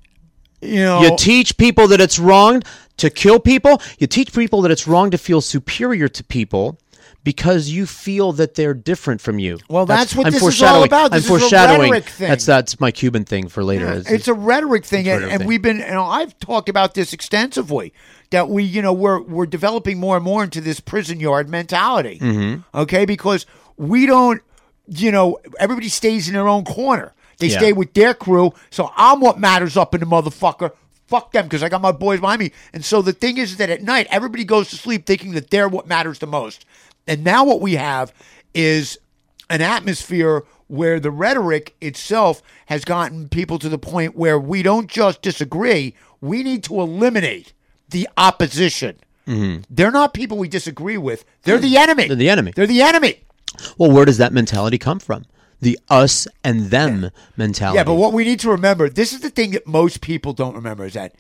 you 0.62 0.84
know 0.84 1.02
You 1.02 1.16
teach 1.18 1.58
people 1.58 1.88
that 1.90 2.02
it's 2.02 2.20
wrong 2.20 2.64
to 2.98 3.10
kill 3.10 3.40
people. 3.40 3.82
You 4.00 4.08
teach 4.08 4.34
people 4.34 4.62
that 4.64 4.72
it's 4.72 4.88
wrong 4.88 5.12
to 5.12 5.18
feel 5.18 5.40
superior 5.42 6.08
to 6.08 6.24
people 6.24 6.80
because 7.28 7.68
you 7.68 7.86
feel 7.86 8.32
that 8.32 8.56
they're 8.56 8.74
different 8.74 9.20
from 9.20 9.38
you. 9.38 9.60
Well, 9.70 9.86
that's 9.86 10.16
what 10.16 10.28
I'm 10.28 10.32
this 10.32 10.42
is 10.42 10.64
all 10.64 10.84
about. 10.86 11.12
This 11.12 11.30
I'm 11.30 11.36
is 11.36 11.38
a 11.38 11.40
foreshadowing. 11.50 11.92
rhetoric 11.92 12.06
thing. 12.10 12.30
That's 12.30 12.46
that's 12.46 12.80
my 12.80 12.90
Cuban 12.90 13.26
thing 13.26 13.50
for 13.50 13.66
later. 13.66 13.84
Yeah, 13.86 13.98
It's- 13.98 14.12
it's 14.14 14.28
a 14.30 14.34
rhetoric 14.34 14.86
thing, 14.86 15.10
and, 15.10 15.26
and 15.26 15.40
thing. 15.40 15.48
we've 15.48 15.62
been. 15.62 15.80
You 15.80 15.88
know, 15.88 16.06
I've 16.06 16.40
talked 16.40 16.70
about 16.70 16.94
this 16.94 17.12
extensively. 17.12 17.94
That 18.30 18.48
we, 18.50 18.64
you 18.64 18.82
know, 18.82 18.94
we're 18.94 19.20
we're 19.22 19.46
developing 19.46 20.00
more 20.00 20.16
and 20.16 20.24
more 20.24 20.42
into 20.44 20.62
this 20.62 20.80
prison 20.80 21.20
yard 21.20 21.50
mentality. 21.50 22.20
Mhm. 22.20 22.64
Okay, 22.74 23.06
because 23.06 23.46
we 23.76 24.06
don't, 24.06 24.42
you 24.88 25.12
know, 25.12 25.38
everybody 25.60 25.90
stays 25.90 26.28
in 26.30 26.34
their 26.34 26.48
own 26.48 26.64
corner. 26.64 27.14
They 27.40 27.48
Yeah. 27.48 27.58
stay 27.60 27.74
with 27.74 27.94
their 27.94 28.14
crew. 28.14 28.54
So 28.70 28.90
I'm 28.96 29.20
what 29.20 29.38
matters 29.38 29.76
up 29.78 29.94
in 29.94 30.00
the 30.00 30.06
motherfucker. 30.08 30.72
Fuck 31.08 31.32
them 31.32 31.46
because 31.46 31.64
I 31.64 31.70
got 31.70 31.82
my 31.82 31.94
boys 31.94 32.20
behind 32.20 32.40
me. 32.42 32.52
And 32.74 32.84
so 32.84 33.02
the 33.02 33.14
thing 33.14 33.38
is 33.38 33.56
that 33.58 33.70
at 33.70 33.82
night 33.82 34.08
everybody 34.10 34.44
goes 34.44 34.70
to 34.72 34.76
sleep 34.76 35.06
thinking 35.06 35.32
that 35.34 35.50
they're 35.52 35.70
what 35.70 35.88
matters 35.88 36.20
the 36.20 36.28
most. 36.28 36.66
And 37.08 37.24
now 37.24 37.46
what 37.46 37.62
we 37.62 37.76
have 37.76 38.14
is 38.54 38.98
an 39.50 39.62
atmosphere 39.62 40.44
where 40.68 41.00
the 41.00 41.12
rhetoric 41.12 41.76
itself 41.80 42.42
has 42.66 42.84
gotten 42.84 43.30
people 43.30 43.58
to 43.60 43.70
the 43.70 43.78
point 43.78 44.16
where 44.16 44.38
we 44.38 44.62
don't 44.62 44.88
just 44.90 45.22
disagree, 45.22 45.96
we 46.20 46.44
need 46.44 46.64
to 46.66 46.82
eliminate 46.82 47.54
the 47.90 48.08
opposition. 48.18 48.98
Mhm. 49.26 49.64
They're 49.70 49.92
not 49.92 50.14
people 50.14 50.38
we 50.38 50.50
disagree 50.50 50.98
with, 50.98 51.24
they're 51.44 51.58
the 51.58 51.78
enemy. 51.78 52.08
They're 52.08 52.18
the 52.18 52.30
enemy. 52.30 52.52
They're 52.56 52.68
the 52.68 52.82
enemy. 52.82 53.22
Well, 53.78 53.92
where 53.92 54.06
does 54.06 54.18
that 54.18 54.34
mentality 54.34 54.78
come 54.78 55.00
from? 55.00 55.26
The 55.62 55.80
us 55.90 56.28
and 56.44 56.70
them 56.70 57.12
mentality. 57.38 57.78
Yeah, 57.78 57.84
but 57.84 57.96
what 57.96 58.14
we 58.14 58.24
need 58.26 58.40
to 58.42 58.50
remember, 58.50 58.90
this 58.90 59.14
is 59.14 59.22
the 59.22 59.30
thing 59.30 59.52
that 59.52 59.66
most 59.66 60.02
people 60.02 60.34
don't 60.34 60.56
remember 60.56 60.86
is 60.86 60.94
that 60.94 61.16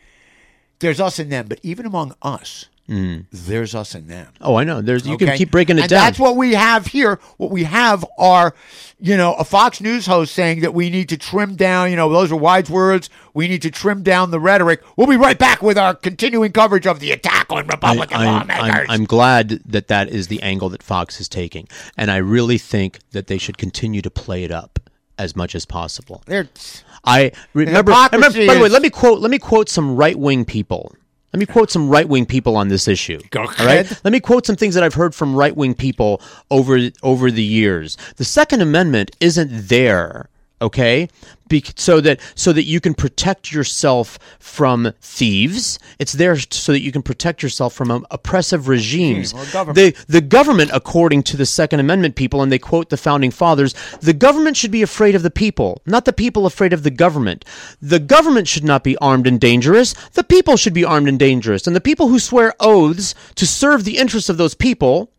there's 0.80 1.00
us 1.00 1.20
and 1.20 1.32
them, 1.32 1.48
but 1.48 1.60
even 1.64 1.86
among 1.86 2.14
us, 2.22 2.66
Mm. 2.90 3.26
there's 3.32 3.76
us 3.76 3.96
and 3.96 4.08
them. 4.10 4.32
Oh, 4.40 4.56
I 4.56 4.64
know. 4.64 4.82
There's 4.82 5.06
you 5.06 5.18
can 5.18 5.38
keep 5.38 5.52
breaking 5.52 5.78
it 5.78 5.82
and 5.82 5.90
down. 5.90 6.06
That's 6.06 6.20
what 6.20 6.38
we 6.38 6.54
have 6.54 6.88
here. 6.88 7.20
What 7.36 7.52
we 7.52 7.66
have 7.66 8.06
are, 8.18 8.56
you 8.98 9.18
know, 9.18 9.34
a 9.34 9.44
Fox 9.44 9.82
News 9.82 10.06
host 10.06 10.34
saying 10.34 10.62
that 10.62 10.74
we 10.74 10.90
need 10.90 11.10
to 11.10 11.18
trim 11.18 11.56
down, 11.58 11.90
you 11.90 11.98
know, 11.98 12.10
those 12.10 12.32
are 12.32 12.38
wise 12.38 12.70
words. 12.70 13.10
We 13.34 13.50
need 13.50 13.62
to 13.64 13.72
trim 13.72 14.04
down 14.04 14.32
the 14.32 14.40
rhetoric. 14.40 14.82
We'll 14.96 15.08
be 15.08 15.18
right 15.18 15.38
back 15.38 15.62
with 15.62 15.78
our 15.78 15.94
continuing 15.94 16.54
coverage 16.54 16.88
of 16.88 17.02
the 17.02 17.12
attack 17.12 17.48
on 17.50 17.68
Republican 17.68 18.18
I, 18.18 18.26
am 18.26 18.48
lawmakers. 18.48 18.86
I'm, 18.90 19.02
I'm 19.02 19.06
glad 19.06 19.50
that 19.66 19.90
that 19.90 20.08
is 20.10 20.28
the 20.28 20.42
angle 20.42 20.70
that 20.70 20.82
Fox 20.82 21.20
is 21.20 21.28
taking, 21.28 21.68
and 21.98 22.10
I 22.10 22.18
really 22.18 22.58
think 22.58 23.00
that 23.12 23.28
they 23.28 23.38
should 23.38 23.58
continue 23.58 24.02
to 24.02 24.10
play 24.10 24.46
it 24.46 24.52
up 24.52 24.80
as 25.20 25.36
much 25.36 25.56
as 25.56 25.66
possible. 25.66 26.24
They're- 26.26 26.48
I 27.04 27.32
remember. 27.54 27.92
I 27.92 28.08
remember 28.12 28.28
hypocrisy 28.28 28.48
by 28.48 28.56
the 28.56 28.62
way, 28.62 28.70
let 28.70 28.82
me 28.82 28.90
quote. 28.90 29.20
Let 29.20 29.32
me 29.32 29.40
quote 29.40 29.70
some 29.70 29.96
right 29.96 30.18
wing 30.18 30.46
people. 30.46 30.94
Let 31.34 31.40
me 31.40 31.46
quote 31.46 31.70
some 31.70 31.90
right 31.90 32.08
wing 32.08 32.26
people 32.26 32.56
on 32.56 32.70
this 32.70 32.88
issue. 32.88 33.20
Go 33.32 33.42
All 33.42 33.48
right. 33.48 33.86
ahead. 33.86 34.00
Let 34.04 34.14
me 34.14 34.20
quote 34.20 34.46
some 34.46 34.56
things 34.56 34.76
that 34.76 34.84
I've 34.84 34.94
heard 34.94 35.14
from 35.14 35.36
right 35.36 35.56
wing 35.56 35.74
people 35.76 36.22
over 36.50 36.80
over 37.04 37.30
the 37.30 37.44
years. 37.44 37.98
The 38.16 38.24
Second 38.24 38.62
Amendment 38.62 39.12
isn't 39.20 39.68
there. 39.68 40.30
Okay, 40.60 41.08
Be- 41.50 41.64
so 41.76 42.02
that 42.02 42.20
so 42.34 42.52
that 42.52 42.64
you 42.64 42.80
can 42.82 42.96
protect 42.96 43.52
yourself 43.52 44.18
from 44.40 44.92
thieves. 45.02 45.78
It's 46.00 46.14
there 46.14 46.36
so 46.36 46.72
that 46.72 46.82
you 46.82 46.92
can 46.92 47.04
protect 47.04 47.44
yourself 47.44 47.74
from 47.74 47.92
um, 47.92 48.08
oppressive 48.10 48.68
regimes. 48.68 49.34
government. 49.52 49.76
The 49.76 49.96
the 50.08 50.22
government, 50.22 50.72
according 50.74 51.24
to 51.24 51.38
the 51.38 51.46
Second 51.46 51.80
Amendment 51.80 52.16
people, 52.16 52.42
and 52.42 52.52
they 52.52 52.58
quote 52.58 52.90
the 52.90 52.98
founding 52.98 53.30
fathers, 53.30 53.76
the 54.02 54.14
government 54.14 54.58
should 54.58 54.72
be 54.72 54.82
afraid 54.82 55.14
of 55.14 55.22
the 55.22 55.30
people, 55.30 55.80
not 55.86 56.06
the 56.06 56.14
people 56.14 56.48
afraid 56.48 56.74
of 56.74 56.82
the 56.82 56.90
government. 56.92 57.46
The 57.80 58.00
government 58.00 58.48
should 58.48 58.64
not 58.64 58.84
be 58.84 58.98
armed 58.98 59.28
and 59.28 59.40
dangerous. 59.40 59.94
The 60.14 60.24
people 60.24 60.58
should 60.58 60.74
be 60.74 60.84
armed 60.84 61.08
and 61.08 61.20
dangerous. 61.20 61.68
And 61.68 61.76
the 61.76 61.82
people 61.82 62.08
who 62.08 62.18
swear 62.18 62.56
oaths 62.60 63.14
to 63.36 63.46
serve 63.46 63.84
the 63.84 64.00
interests 64.00 64.30
of 64.30 64.38
those 64.38 64.56
people 64.56 65.12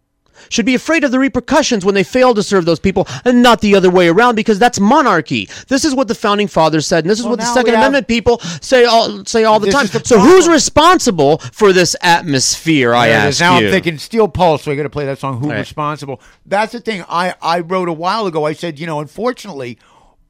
should 0.48 0.66
be 0.66 0.74
afraid 0.74 1.04
of 1.04 1.10
the 1.10 1.18
repercussions 1.18 1.84
when 1.84 1.94
they 1.94 2.04
fail 2.04 2.34
to 2.34 2.42
serve 2.42 2.64
those 2.64 2.80
people 2.80 3.06
and 3.24 3.42
not 3.42 3.60
the 3.60 3.74
other 3.74 3.90
way 3.90 4.08
around 4.08 4.34
because 4.34 4.58
that's 4.58 4.80
monarchy. 4.80 5.48
This 5.68 5.84
is 5.84 5.94
what 5.94 6.08
the 6.08 6.14
founding 6.14 6.48
fathers 6.48 6.86
said 6.86 7.04
and 7.04 7.10
this 7.10 7.18
is 7.18 7.24
Well, 7.24 7.32
what 7.32 7.40
the 7.40 7.46
Second 7.46 7.64
we 7.72 7.76
have- 7.76 7.78
Amendment 7.80 8.08
people 8.08 8.38
say 8.60 8.84
all 8.84 9.24
say 9.24 9.44
all 9.44 9.58
the 9.60 9.66
This 9.66 9.74
time. 9.74 9.86
the 9.86 10.02
So 10.04 10.18
who's 10.18 10.48
responsible 10.48 11.38
for 11.38 11.72
this 11.72 11.94
atmosphere, 12.02 12.94
I 12.94 13.08
ask 13.08 13.28
is. 13.28 13.40
Now 13.40 13.58
you? 13.58 13.66
I'm 13.66 13.72
thinking 13.72 13.98
Steel 13.98 14.28
Pulse. 14.28 14.62
So 14.64 14.72
I 14.72 14.76
got 14.76 14.82
to 14.84 14.90
play 14.90 15.06
that 15.06 15.18
song. 15.18 15.38
Who's 15.40 15.48
Right. 15.50 15.58
responsible? 15.58 16.20
That's 16.46 16.72
the 16.72 16.80
thing. 16.80 17.04
I 17.08 17.34
I 17.42 17.60
wrote 17.60 17.88
a 17.88 17.92
while 17.92 18.26
ago. 18.26 18.44
I 18.46 18.52
said, 18.52 18.78
you 18.78 18.86
know, 18.86 19.00
unfortunately, 19.00 19.78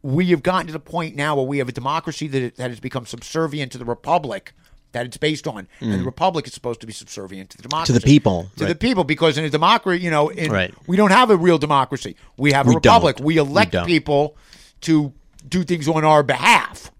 we 0.02 0.26
have 0.26 0.42
gotten 0.42 0.66
to 0.68 0.72
the 0.72 0.78
point 0.80 1.16
now 1.16 1.34
where 1.36 1.44
we 1.46 1.58
have 1.58 1.68
a 1.68 1.72
democracy 1.72 2.28
that 2.28 2.56
that 2.56 2.70
has 2.70 2.80
become 2.80 3.04
subservient 3.06 3.72
to 3.72 3.78
the 3.78 3.84
republic 3.84 4.52
that 4.92 5.04
it's 5.06 5.16
based 5.18 5.46
on, 5.46 5.68
and 5.80 5.92
the 5.92 5.98
Mm. 5.98 6.06
republic 6.06 6.46
is 6.46 6.54
supposed 6.54 6.80
to 6.80 6.86
be 6.86 6.92
subservient 6.92 7.50
to 7.50 7.56
the 7.58 7.62
democracy, 7.62 7.92
to 7.92 7.98
the 7.98 8.04
people, 8.04 8.50
to 8.56 8.64
right. 8.64 8.68
the 8.68 8.74
people, 8.74 9.04
because 9.04 9.36
in 9.36 9.44
a 9.44 9.50
democracy, 9.50 10.02
you 10.02 10.10
know, 10.10 10.28
in, 10.30 10.50
Right. 10.50 10.72
we 10.86 10.96
don't 10.96 11.10
have 11.10 11.30
a 11.30 11.36
real 11.36 11.58
democracy. 11.58 12.16
We 12.36 12.52
have 12.52 12.66
a 12.66 12.70
We 12.70 12.74
republic. 12.76 13.16
don't. 13.16 13.26
We 13.26 13.34
We 13.34 13.40
elect 13.40 13.72
don't. 13.72 13.86
people 13.86 14.36
to 14.82 15.12
do 15.48 15.64
things 15.64 15.88
on 15.88 16.04
our 16.04 16.22
behalf. 16.22 16.90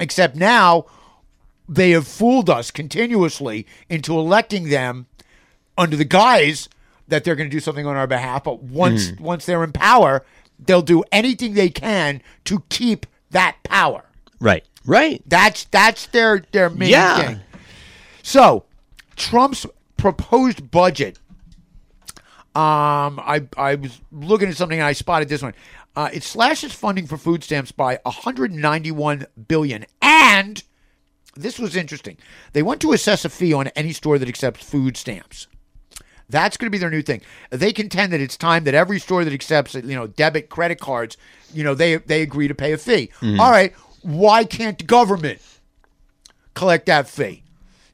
Except 0.00 0.34
now, 0.34 0.86
they 1.68 1.90
have 1.92 2.06
fooled 2.08 2.50
us 2.50 2.70
continuously 2.70 3.66
into 3.88 4.18
electing 4.18 4.68
them 4.70 5.06
under 5.78 5.96
the 5.96 6.04
guise 6.04 6.68
that 7.08 7.22
they're 7.24 7.36
going 7.36 7.48
to 7.48 7.54
do 7.56 7.60
something 7.60 7.86
on 7.86 7.96
our 7.96 8.06
behalf. 8.06 8.44
But 8.44 8.62
once 8.62 9.10
Mm. 9.12 9.20
once 9.20 9.44
they're 9.46 9.62
in 9.64 9.72
power, 9.72 10.24
they'll 10.58 10.82
do 10.82 11.04
anything 11.12 11.54
they 11.54 11.68
can 11.70 12.22
to 12.46 12.62
keep 12.70 13.06
that 13.30 13.56
power. 13.62 14.04
Right. 14.40 14.64
Right. 14.86 15.22
That's 15.26 15.64
that's 15.64 16.06
their 16.06 16.42
their 16.52 16.70
main 16.70 16.90
Yeah. 16.90 17.26
thing. 17.26 17.40
So, 18.22 18.64
Trump's 19.16 19.66
proposed 19.96 20.70
budget. 20.70 21.18
Um, 22.54 23.20
I 23.20 23.42
I 23.56 23.76
was 23.76 24.00
looking 24.10 24.48
at 24.48 24.56
something 24.56 24.78
and 24.78 24.86
I 24.86 24.92
spotted 24.92 25.28
this 25.28 25.42
one. 25.42 25.54
Uh, 25.96 26.08
it 26.12 26.22
slashes 26.22 26.72
funding 26.72 27.06
for 27.06 27.16
food 27.16 27.42
stamps 27.44 27.72
by 27.72 27.98
191 28.04 29.26
billion, 29.48 29.84
and 30.02 30.62
this 31.36 31.58
was 31.58 31.76
interesting. 31.76 32.16
They 32.52 32.62
want 32.62 32.80
to 32.80 32.92
assess 32.92 33.24
a 33.24 33.28
fee 33.28 33.52
on 33.52 33.68
any 33.68 33.92
store 33.92 34.18
that 34.18 34.28
accepts 34.28 34.64
food 34.64 34.96
stamps. 34.96 35.46
That's 36.28 36.56
going 36.56 36.66
to 36.66 36.70
be 36.70 36.78
their 36.78 36.90
new 36.90 37.02
thing. 37.02 37.22
They 37.50 37.72
contend 37.72 38.12
that 38.12 38.20
it's 38.20 38.36
time 38.36 38.62
that 38.64 38.74
every 38.74 39.00
store 39.00 39.24
that 39.24 39.32
accepts, 39.32 39.74
you 39.74 39.96
know, 39.96 40.06
debit 40.06 40.48
credit 40.48 40.78
cards, 40.78 41.16
you 41.52 41.64
know, 41.64 41.74
they 41.74 41.96
they 41.96 42.22
agree 42.22 42.46
to 42.48 42.54
pay 42.54 42.72
a 42.72 42.78
fee. 42.78 43.10
Mhm. 43.20 43.38
All 43.40 43.50
right, 43.50 43.72
why 44.02 44.44
can't 44.44 44.78
the 44.78 44.84
government 44.84 45.40
collect 46.54 46.86
that 46.86 47.08
fee? 47.08 47.42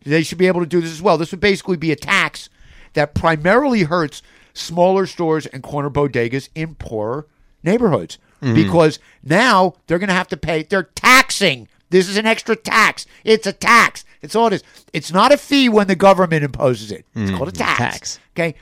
They 0.04 0.22
should 0.22 0.38
be 0.38 0.46
able 0.46 0.60
to 0.60 0.66
do 0.66 0.80
this 0.80 0.92
as 0.92 1.02
well. 1.02 1.18
This 1.18 1.30
would 1.32 1.40
basically 1.40 1.76
be 1.76 1.90
a 1.92 1.96
tax 1.96 2.48
that 2.94 3.14
primarily 3.14 3.82
hurts 3.84 4.22
smaller 4.54 5.06
stores 5.06 5.46
and 5.46 5.62
corner 5.62 5.90
bodegas 5.90 6.48
in 6.54 6.74
poorer 6.76 7.26
neighborhoods 7.62 8.18
Mhm. 8.42 8.54
because 8.54 8.98
now 9.22 9.74
they're 9.86 9.98
going 9.98 10.08
to 10.08 10.14
have 10.14 10.28
to 10.28 10.36
pay. 10.36 10.62
They're 10.62 10.88
taxing. 10.94 11.68
This 11.90 12.08
is 12.08 12.16
an 12.16 12.26
extra 12.26 12.56
tax. 12.56 13.04
It's 13.24 13.46
a 13.46 13.52
tax. 13.52 14.04
It's 14.22 14.34
all 14.34 14.46
it 14.48 14.52
is. 14.54 14.62
It's 14.92 15.12
not 15.12 15.32
a 15.32 15.36
fee 15.36 15.68
when 15.68 15.88
the 15.88 15.94
government 15.96 16.44
imposes 16.44 16.90
it. 16.90 17.04
It's 17.14 17.30
Mhm. 17.30 17.36
called 17.36 17.48
a 17.48 17.52
tax. 17.52 17.78
Tax. 17.78 18.18
Okay. 18.36 18.54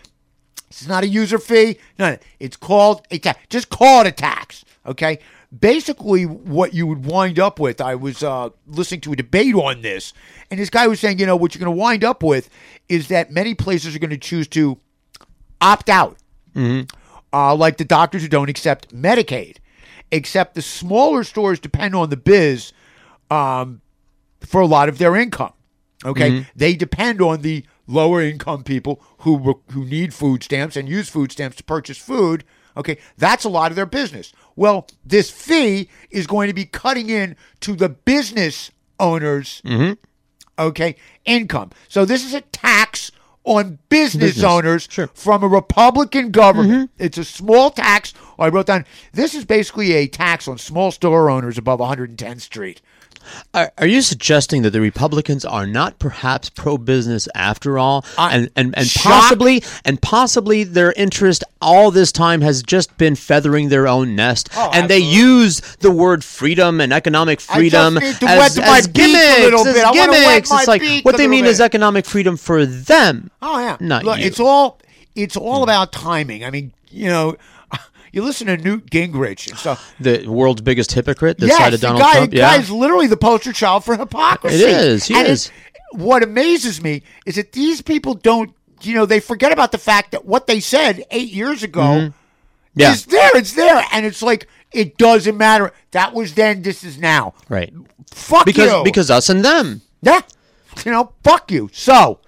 It's 0.71 0.87
not 0.89 1.05
a 1.05 1.09
user 1.09 1.39
fee. 1.39 1.77
No, 1.99 2.17
it's 2.41 2.57
called 2.57 3.07
a 3.11 3.19
tax. 3.19 3.39
Just 3.49 3.69
call 3.71 4.01
it 4.01 4.07
a 4.09 4.13
tax. 4.13 4.65
Okay. 4.87 5.21
Basically, 5.61 6.25
what 6.25 6.75
you 6.75 6.87
would 6.87 7.05
wind 7.07 7.39
up 7.39 7.61
with, 7.61 7.81
I 7.81 7.95
was 7.95 8.23
uh, 8.23 8.49
listening 8.67 9.01
to 9.03 9.13
a 9.13 9.17
debate 9.17 9.55
on 9.55 9.83
this, 9.83 10.13
and 10.51 10.59
this 10.59 10.71
guy 10.71 10.87
was 10.87 10.99
saying, 11.01 11.19
you 11.19 11.27
know, 11.27 11.37
what 11.37 11.55
you're 11.55 11.65
going 11.65 11.75
to 11.77 11.81
wind 11.81 12.03
up 12.03 12.23
with 12.23 12.49
is 12.89 13.09
that 13.09 13.31
many 13.31 13.55
places 13.55 13.95
are 13.95 13.99
going 13.99 14.11
to 14.11 14.19
choose 14.19 14.49
to 14.49 14.79
opt 15.61 15.89
out, 15.89 16.17
Mhm. 16.57 16.91
uh, 17.33 17.55
like 17.55 17.77
the 17.77 17.85
doctors 17.85 18.23
who 18.23 18.29
don't 18.29 18.49
accept 18.49 18.95
Medicaid, 18.95 19.59
except 20.11 20.55
the 20.55 20.63
smaller 20.63 21.23
stores 21.25 21.61
depend 21.61 21.95
on 21.95 22.11
the 22.11 22.17
biz 22.17 22.73
um, 23.31 23.81
for 24.41 24.61
a 24.61 24.67
lot 24.67 24.89
of 24.89 24.99
their 24.99 25.15
income. 25.17 25.53
Okay, 26.05 26.31
Mhm. 26.31 26.47
they 26.57 26.75
depend 26.75 27.23
on 27.23 27.43
the 27.43 27.65
lower 27.87 28.21
income 28.23 28.63
people 28.65 29.01
who 29.19 29.61
who 29.71 29.85
need 29.85 30.13
food 30.13 30.43
stamps 30.43 30.77
and 30.77 30.89
use 30.89 31.09
food 31.09 31.33
stamps 31.33 31.57
to 31.59 31.65
purchase 31.65 31.97
food. 31.99 32.45
Okay, 32.77 32.99
that's 33.17 33.45
a 33.45 33.49
lot 33.49 33.71
of 33.71 33.77
their 33.77 33.87
business. 33.87 34.33
Well, 34.57 34.87
this 35.05 35.31
fee 35.31 35.89
is 36.11 36.27
going 36.27 36.49
to 36.49 36.55
be 36.55 36.65
cutting 36.65 37.09
in 37.09 37.37
to 37.61 37.75
the 37.75 37.89
business 37.89 38.71
owners. 38.99 39.63
Mhm. 39.65 39.97
Okay, 40.59 40.97
income. 41.25 41.71
So 41.89 42.05
this 42.05 42.25
is 42.25 42.35
a 42.35 42.41
tax 42.41 43.11
on 43.45 43.79
business, 43.91 44.35
Business, 44.37 44.45
owners 44.45 44.89
from 45.13 45.43
a 45.43 45.49
Republican 45.49 46.31
government. 46.31 46.91
Mm-hmm. 46.91 47.05
It's 47.05 47.19
a 47.19 47.25
small 47.25 47.71
tax. 47.71 48.15
I 48.39 48.49
wrote 48.49 48.67
down. 48.67 48.87
This 49.13 49.35
is 49.35 49.45
basically 49.45 49.93
a 49.93 50.07
tax 50.07 50.49
on 50.49 50.57
small 50.59 50.91
store 50.91 51.29
owners 51.29 51.59
above 51.59 51.81
110th 51.81 52.41
Street. 52.41 52.81
Are, 53.53 53.73
are 53.79 53.87
you 53.87 54.03
suggesting 54.03 54.63
that 54.63 54.71
the 54.71 54.81
Republicans 54.81 55.45
are 55.45 55.67
not 55.67 55.99
perhaps 55.99 56.51
pro-business 56.51 57.29
after 57.35 57.79
all, 57.79 58.05
and 58.19 58.51
and, 58.57 58.77
and 58.77 58.87
shocked. 58.87 59.05
possibly 59.05 59.63
and 59.85 60.01
possibly 60.01 60.65
their 60.65 60.93
interest 60.93 61.45
all 61.61 61.91
this 61.91 62.13
time 62.13 62.41
has 62.43 62.63
just 62.63 62.97
been 62.99 63.15
feathering 63.15 63.69
their 63.69 63.89
own 63.89 64.15
nest, 64.15 64.49
Oh, 64.57 64.71
and 64.73 64.89
they 64.89 64.99
use 64.99 65.61
the 65.81 65.91
word 65.91 66.25
freedom 66.25 66.81
and 66.81 66.93
economic 66.93 67.41
freedom 67.41 67.97
as, 67.99 68.59
as 68.59 68.87
beak 68.89 68.97
a 68.97 68.99
gimmicks. 68.99 69.67
as 69.67 69.75
bit. 69.75 69.85
I 69.85 69.91
wanna 69.91 70.13
wet 70.13 70.45
gimmicks. 70.45 70.51
It's 70.53 70.69
like 70.69 71.05
what 71.05 71.17
they 71.17 71.29
mean 71.29 71.45
bit. 71.45 71.51
is 71.51 71.61
economic 71.61 72.07
freedom 72.07 72.37
for 72.37 72.67
them. 72.67 73.31
Oh 73.41 73.59
yeah, 73.59 73.77
Not 73.81 74.05
Look, 74.05 74.19
you. 74.19 74.27
it's 74.27 74.41
all 74.41 74.79
it's 75.15 75.37
all 75.37 75.59
hmm. 75.59 75.65
about 75.65 75.93
timing. 75.93 76.45
I 76.45 76.51
mean, 76.51 76.73
you 76.91 77.09
know, 77.09 77.37
you 78.15 78.23
listen 78.23 78.47
to 78.47 78.57
Newt 78.57 78.87
Gingrich 78.91 79.49
and 79.51 79.59
stuff. 79.59 79.95
The 80.01 80.27
world's 80.29 80.63
biggest 80.63 80.93
hypocrite, 80.93 81.39
this 81.39 81.49
yes, 81.49 81.59
side 81.59 81.75
of 81.75 81.81
the 81.81 81.87
Donald 81.87 82.03
guy, 82.03 82.13
Trump. 82.15 82.31
the 82.31 82.37
Yeah, 82.39 82.57
guy's 82.57 82.71
literally 82.71 83.07
the 83.07 83.17
poster 83.17 83.53
child 83.53 83.85
for 83.85 83.97
hypocrisy. 83.97 84.57
It 84.63 84.69
is, 84.71 85.05
he 85.07 85.15
And 85.15 85.27
is. 85.29 85.47
it's- 85.47 85.61
What 85.93 86.23
amazes 86.23 86.83
me 86.83 87.03
is 87.27 87.37
that 87.37 87.53
these 87.53 87.81
people 87.83 88.15
don't, 88.15 88.53
you 88.83 88.95
know, 88.95 89.07
they 89.07 89.21
forget 89.21 89.53
about 89.53 89.71
the 89.73 89.79
fact 89.79 90.11
that 90.13 90.25
what 90.25 90.47
they 90.49 90.59
said 90.61 91.05
eight 91.13 91.31
years 91.31 91.63
ago 91.63 91.81
Mhm. 91.83 92.13
Yeah. 92.75 92.93
is 92.93 93.05
there. 93.07 93.31
It's 93.37 93.53
there, 93.53 93.85
and 93.93 94.05
it's 94.05 94.21
like 94.23 94.49
it 94.73 94.97
doesn't 94.99 95.37
matter. 95.37 95.73
That 95.93 96.13
was 96.13 96.35
then. 96.35 96.63
This 96.63 96.83
is 96.83 96.99
now. 96.99 97.35
right. 97.49 97.73
Fuck 98.13 98.45
because 98.45 98.73
you. 98.73 98.83
because 98.85 99.09
us 99.11 99.29
and 99.29 99.45
them. 99.45 99.83
yeah, 100.03 100.21
you 100.85 100.91
know, 100.91 101.13
fuck 101.23 101.51
you. 101.53 101.71
So, 101.73 102.19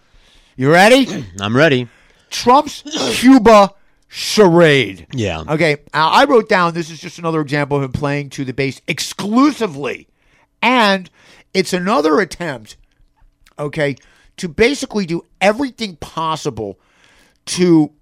you 0.56 0.70
ready? 0.70 1.24
I'm 1.40 1.56
ready. 1.56 1.88
Trump's 2.30 2.82
Cuba 3.18 3.72
charade. 4.16 5.06
Yeah. 5.12 5.42
Okay, 5.46 5.76
I 5.92 6.24
wrote 6.24 6.48
down 6.48 6.72
this 6.72 6.88
is 6.88 6.98
just 6.98 7.18
another 7.18 7.42
example 7.42 7.76
of 7.76 7.82
him 7.82 7.92
playing 7.92 8.30
to 8.30 8.46
the 8.46 8.54
base 8.54 8.80
exclusively. 8.88 10.08
And 10.62 11.10
it's 11.52 11.74
another 11.74 12.18
attempt, 12.20 12.78
okay, 13.58 13.96
to 14.38 14.48
basically 14.48 15.04
do 15.04 15.20
everything 15.42 15.96
possible 15.96 16.78
to 17.44 17.92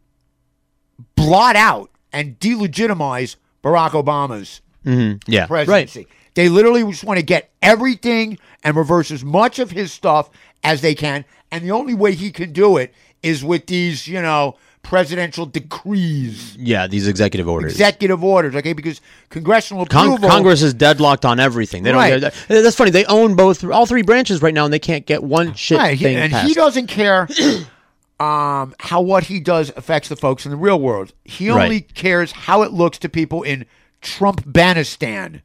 blot 1.17 1.57
out 1.57 1.91
and 2.13 2.39
delegitimize 2.39 3.35
Barack 3.65 3.91
Obama's 3.91 4.61
hmm 4.85 5.15
Yeah, 5.27 5.47
presidency. 5.47 6.01
right. 6.01 6.09
They 6.35 6.49
literally 6.49 6.85
just 6.85 7.03
want 7.03 7.19
to 7.19 7.27
get 7.27 7.51
everything 7.61 8.39
and 8.63 8.77
reverse 8.77 9.11
as 9.11 9.25
much 9.25 9.59
of 9.59 9.73
his 9.73 9.93
stuff 9.93 10.31
as 10.63 10.81
they 10.81 10.95
can. 10.95 11.25
And 11.51 11.65
the 11.65 11.73
only 11.73 11.95
way 11.95 12.15
he 12.15 12.31
can 12.31 12.53
do 12.53 12.77
it 12.77 12.95
is 13.21 13.43
with 13.43 13.67
these, 13.67 14.07
you 14.07 14.23
know, 14.23 14.57
presidential 14.85 15.47
decrees, 15.47 16.57
Yeah, 16.57 16.87
these 16.87 17.09
executive 17.09 17.49
orders. 17.49 17.73
executive 17.73 18.23
orders, 18.23 18.55
okay? 18.55 18.73
Because 18.73 19.01
congressional 19.31 19.87
Con- 19.87 20.21
Congress 20.21 20.63
is 20.63 20.73
deadlocked 20.75 21.25
on 21.25 21.41
everything. 21.41 21.83
They 21.83 21.91
don't. 21.91 21.99
Right. 21.99 22.21
they're- 22.21 22.63
That's 22.63 22.77
funny. 22.77 22.91
They 22.93 23.05
own 23.07 23.35
both, 23.35 23.65
all 23.65 23.87
three 23.87 24.03
branches 24.03 24.41
right 24.43 24.55
now, 24.55 24.65
and 24.65 24.73
they 24.73 24.79
can't 24.79 25.05
get 25.07 25.25
one 25.25 25.55
shit 25.55 25.79
Right, 25.79 25.99
thing 25.99 26.17
and 26.17 26.33
passed. 26.33 26.47
he 26.49 26.55
doesn't 26.55 26.87
care 26.87 27.27
um, 28.21 28.75
how 28.79 29.01
what 29.01 29.25
he 29.25 29.41
does 29.41 29.73
affects 29.77 30.09
the 30.09 30.17
folks 30.17 30.45
in 30.45 30.51
the 30.51 30.57
real 30.57 30.79
world. 30.81 31.13
He 31.25 31.51
only 31.51 31.69
Right. 31.69 31.95
cares 31.95 32.31
how 32.33 32.63
it 32.63 32.73
looks 32.73 32.99
to 32.99 33.09
people 33.09 33.43
in 33.43 33.67
Trump 34.01 34.45
Banistan. 34.45 35.41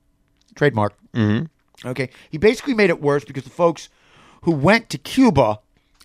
Trademark. 0.55 0.93
Mhm. 1.15 1.47
Okay. 1.85 2.09
He 2.29 2.37
basically 2.37 2.73
made 2.73 2.89
it 2.89 3.01
worse 3.01 3.23
because 3.23 3.43
the 3.43 3.49
folks 3.49 3.89
who 4.41 4.51
went 4.51 4.89
to 4.89 4.97
Cuba 4.97 5.59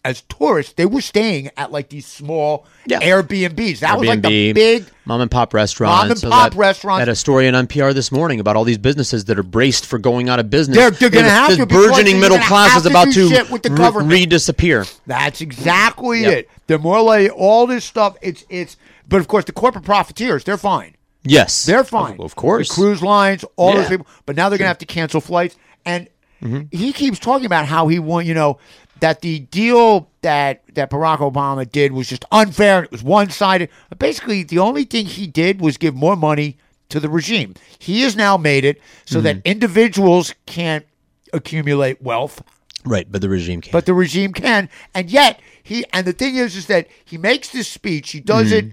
as 0.04 0.22
tourists, 0.22 0.74
they 0.74 0.86
were 0.86 1.00
staying 1.00 1.50
at 1.56 1.72
like 1.72 1.88
these 1.88 2.06
small 2.06 2.66
Airbnbs. 2.88 3.80
That 3.80 3.98
was 3.98 4.08
like 4.08 4.22
the 4.22 4.52
big 4.52 4.84
mom 5.06 5.20
and 5.20 5.30
pop 5.30 5.54
restaurants. 5.54 6.02
Mom 6.02 6.10
and 6.10 6.20
So 6.20 6.30
pop 6.30 6.52
that- 6.52 6.58
restaurants. 6.58 7.00
Had 7.00 7.08
a 7.08 7.14
story 7.16 7.48
on 7.48 7.54
NPR 7.66 7.92
this 7.94 8.12
morning 8.12 8.40
about 8.40 8.56
all 8.56 8.64
these 8.64 8.78
businesses 8.78 9.24
that 9.26 9.38
are 9.38 9.42
braced 9.42 9.86
for 9.86 9.98
going 9.98 10.28
out 10.28 10.38
of 10.40 10.50
business. 10.50 10.76
They're- 10.76 10.90
they're 10.90 11.10
gonna 11.10 11.28
have 11.30 11.48
this 11.50 11.58
to 11.58 11.66
burgeoning 11.66 12.20
middle 12.20 12.38
class 12.38 12.76
is 12.76 12.86
about 12.86 13.12
to 13.12 13.28
shit 13.28 13.50
with 13.50 13.62
the 13.62 13.70
re- 13.70 14.04
re-disappear. 14.04 14.86
That's 15.06 15.40
exactly 15.40 16.22
Yep. 16.22 16.32
it. 16.32 16.50
They're 16.66 16.78
more 16.78 17.00
like 17.02 17.30
all 17.34 17.66
this 17.66 17.84
stuff. 17.84 18.16
It's 18.22 18.44
it's. 18.48 18.76
But 19.08 19.20
of 19.20 19.28
course, 19.28 19.44
the 19.44 19.52
corporate 19.52 19.84
profiteers, 19.84 20.44
they're 20.44 20.56
fine. 20.56 20.94
Yes, 21.26 21.64
They're 21.64 21.84
fine. 21.84 22.14
Of, 22.14 22.20
of 22.20 22.36
course, 22.36 22.68
The 22.68 22.74
cruise 22.74 23.02
lines, 23.02 23.44
all 23.56 23.72
those 23.74 23.88
people. 23.88 24.06
But 24.26 24.36
now 24.36 24.50
they're 24.50 24.58
going 24.58 24.66
to 24.66 24.68
have 24.68 24.78
to 24.78 24.86
cancel 24.86 25.22
flights. 25.22 25.56
And 25.86 26.06
Mhm. 26.42 26.68
he 26.70 26.92
keeps 26.92 27.18
talking 27.18 27.46
about 27.46 27.64
how 27.64 27.88
he 27.88 27.98
want, 27.98 28.26
you 28.26 28.34
know, 28.34 28.58
that 29.04 29.20
the 29.20 29.40
deal 29.40 30.08
that 30.22 30.62
that 30.74 30.88
Barack 30.90 31.18
Obama 31.18 31.70
did 31.70 31.92
was 31.92 32.08
just 32.08 32.24
unfair. 32.32 32.84
It 32.84 32.90
was 32.90 33.02
one 33.02 33.28
sided. 33.28 33.68
Basically, 33.98 34.42
the 34.44 34.58
only 34.58 34.84
thing 34.84 35.04
he 35.04 35.26
did 35.26 35.60
was 35.60 35.76
give 35.76 35.94
more 35.94 36.16
money 36.16 36.56
to 36.88 36.98
the 37.00 37.10
regime. 37.10 37.52
He 37.78 38.00
has 38.00 38.16
now 38.16 38.38
made 38.38 38.64
it 38.64 38.80
so 39.04 39.20
that 39.20 39.36
Mm-hmm. 39.36 39.46
individuals 39.54 40.34
can't 40.46 40.86
accumulate 41.34 42.00
wealth 42.00 42.42
Right, 42.86 43.06
but 43.10 43.20
the 43.20 43.28
regime 43.28 43.60
can't. 43.60 43.72
but 43.72 43.84
the 43.84 43.92
regime 43.94 44.32
can. 44.32 44.70
And 44.94 45.10
yet 45.10 45.38
he 45.62 45.84
and 45.92 46.06
the 46.06 46.12
thing 46.14 46.36
is 46.36 46.56
is 46.56 46.66
that 46.68 46.86
he 47.04 47.18
makes 47.18 47.48
this 47.50 47.68
speech, 47.68 48.10
he 48.12 48.20
does 48.20 48.52
Mhm. 48.52 48.58
it 48.58 48.72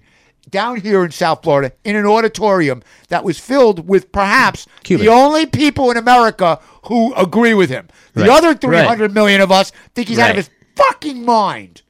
down 0.51 0.79
here 0.81 1.03
in 1.03 1.11
South 1.11 1.41
Florida 1.43 1.71
in 1.83 1.95
an 1.95 2.05
auditorium 2.05 2.83
that 3.07 3.23
was 3.23 3.39
filled 3.39 3.87
with 3.87 4.11
perhaps 4.11 4.67
Cuban. 4.83 5.05
the 5.05 5.11
only 5.11 5.45
people 5.45 5.89
in 5.91 5.97
America 5.97 6.59
who 6.85 7.13
agree 7.15 7.53
with 7.53 7.69
him. 7.69 7.87
The 8.13 8.21
Right. 8.23 8.29
other 8.29 8.53
three 8.53 8.77
hundred 8.77 9.13
million 9.13 9.41
of 9.41 9.51
us 9.51 9.71
think 9.95 10.09
he's 10.09 10.19
out 10.19 10.31
of 10.31 10.35
his 10.35 10.49
fucking 10.75 11.23
mind. 11.25 11.81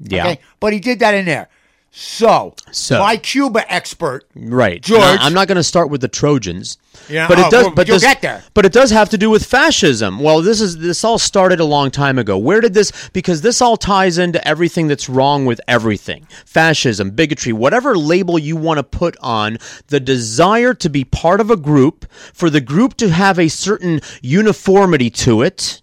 yeah. 0.00 0.26
Okay? 0.28 0.40
But 0.60 0.72
he 0.72 0.80
did 0.80 1.00
that 1.00 1.14
in 1.14 1.24
there. 1.26 1.48
So, 1.94 2.54
So. 2.70 2.98
my 3.00 3.18
Cuba 3.18 3.70
expert, 3.70 4.24
Right, 4.34 4.82
George. 4.82 5.00
Now, 5.00 5.16
I'm 5.20 5.34
not 5.34 5.46
going 5.46 5.56
to 5.56 5.62
start 5.62 5.90
with 5.90 6.00
the 6.00 6.08
Trojans. 6.08 6.78
Yeah, 7.06 7.28
but 7.28 7.38
it 7.38 7.44
oh, 7.46 7.50
does. 7.50 7.64
well, 7.66 7.74
but 7.74 7.86
you'll 7.86 7.96
this, 7.96 8.02
get 8.02 8.22
there. 8.22 8.42
But 8.54 8.64
it 8.64 8.72
does 8.72 8.90
have 8.90 9.10
to 9.10 9.18
do 9.18 9.28
with 9.28 9.44
fascism. 9.44 10.18
Well, 10.18 10.40
this 10.40 10.62
is 10.62 10.78
this 10.78 11.04
all 11.04 11.18
started 11.18 11.60
a 11.60 11.66
long 11.66 11.90
time 11.90 12.18
ago. 12.18 12.38
Where 12.38 12.62
did 12.62 12.72
this? 12.72 13.10
Because 13.10 13.42
this 13.42 13.60
all 13.60 13.76
ties 13.76 14.16
into 14.16 14.46
everything 14.48 14.88
that's 14.88 15.10
wrong 15.10 15.44
with 15.44 15.60
everything: 15.68 16.26
fascism, 16.46 17.10
bigotry, 17.10 17.52
whatever 17.52 17.94
label 17.94 18.38
you 18.38 18.56
want 18.56 18.78
to 18.78 18.84
put 18.84 19.14
on 19.20 19.58
the 19.88 20.00
desire 20.00 20.72
to 20.72 20.88
be 20.88 21.04
part 21.04 21.40
of 21.42 21.50
a 21.50 21.56
group, 21.58 22.10
for 22.32 22.48
the 22.48 22.62
group 22.62 22.96
to 22.98 23.10
have 23.10 23.38
a 23.38 23.48
certain 23.48 24.00
uniformity 24.22 25.10
to 25.10 25.42
it 25.42 25.81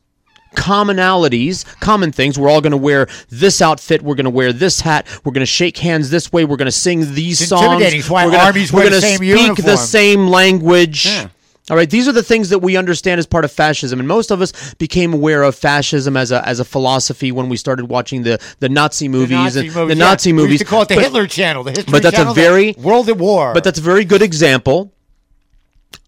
commonalities, 0.56 1.66
common 1.80 2.12
things. 2.12 2.38
We're 2.38 2.50
all 2.50 2.62
going 2.62 2.72
to 2.72 2.78
wear 2.78 3.08
this 3.30 3.62
outfit. 3.62 4.02
We're 4.02 4.16
going 4.16 4.26
to 4.26 4.30
wear 4.30 4.54
this 4.54 4.82
hat. 4.82 5.08
We're 5.24 5.32
going 5.32 5.42
to 5.42 5.46
shake 5.46 5.78
hands 5.78 6.10
this 6.10 6.32
way. 6.32 6.46
We're 6.46 6.58
going 6.58 6.66
to 6.68 6.72
sing 6.72 7.14
these 7.14 7.42
It's 7.42 7.50
songs. 7.50 7.82
It's 7.84 8.10
why 8.10 8.26
we're 8.26 8.32
gonna, 8.32 8.44
armies 8.44 8.72
we're 8.74 8.82
wear 8.82 8.90
the 8.90 9.02
same 9.02 9.18
speak 9.18 9.56
the 9.58 9.78
same 9.78 10.28
language. 10.28 11.06
Yeah. 11.06 11.30
All 11.70 11.78
right, 11.78 11.88
these 11.90 12.08
are 12.08 12.12
the 12.12 12.24
things 12.24 12.50
that 12.50 12.60
we 12.60 12.78
understand 12.78 13.20
as 13.20 13.28
part 13.28 13.46
of 13.46 13.52
fascism, 13.52 14.00
and 14.00 14.08
most 14.08 14.32
of 14.32 14.42
us 14.42 14.74
became 14.80 15.14
aware 15.14 15.44
of 15.44 15.54
fascism 15.54 16.18
as 16.18 16.32
a 16.32 16.44
as 16.48 16.60
a 16.60 16.66
philosophy 16.66 17.32
when 17.32 17.48
we 17.48 17.58
started 17.58 17.86
watching 17.86 18.24
the 18.24 18.40
the 18.58 18.70
Nazi 18.70 19.08
movies 19.08 19.30
Nazi 19.38 19.60
and 19.60 19.76
movies, 19.76 19.96
the 19.96 20.04
yeah. 20.04 20.10
Nazi 20.10 20.34
We 20.34 20.38
movies. 20.38 20.52
used 20.54 20.64
to 20.64 20.70
call 20.70 20.82
it 20.82 20.88
the 20.90 20.96
But- 20.96 21.04
Hitler 21.04 21.28
Channel. 21.28 21.64
The 21.64 21.70
History 21.72 21.92
but 21.92 22.02
that's 22.02 22.16
Channel, 22.16 22.32
a 22.32 22.36
very 22.36 22.74
World 22.76 23.08
at 23.08 23.18
War. 23.20 23.54
But 23.54 23.64
that's 23.64 23.78
a 23.78 23.84
very 23.84 24.04
good 24.04 24.24
example 24.24 24.92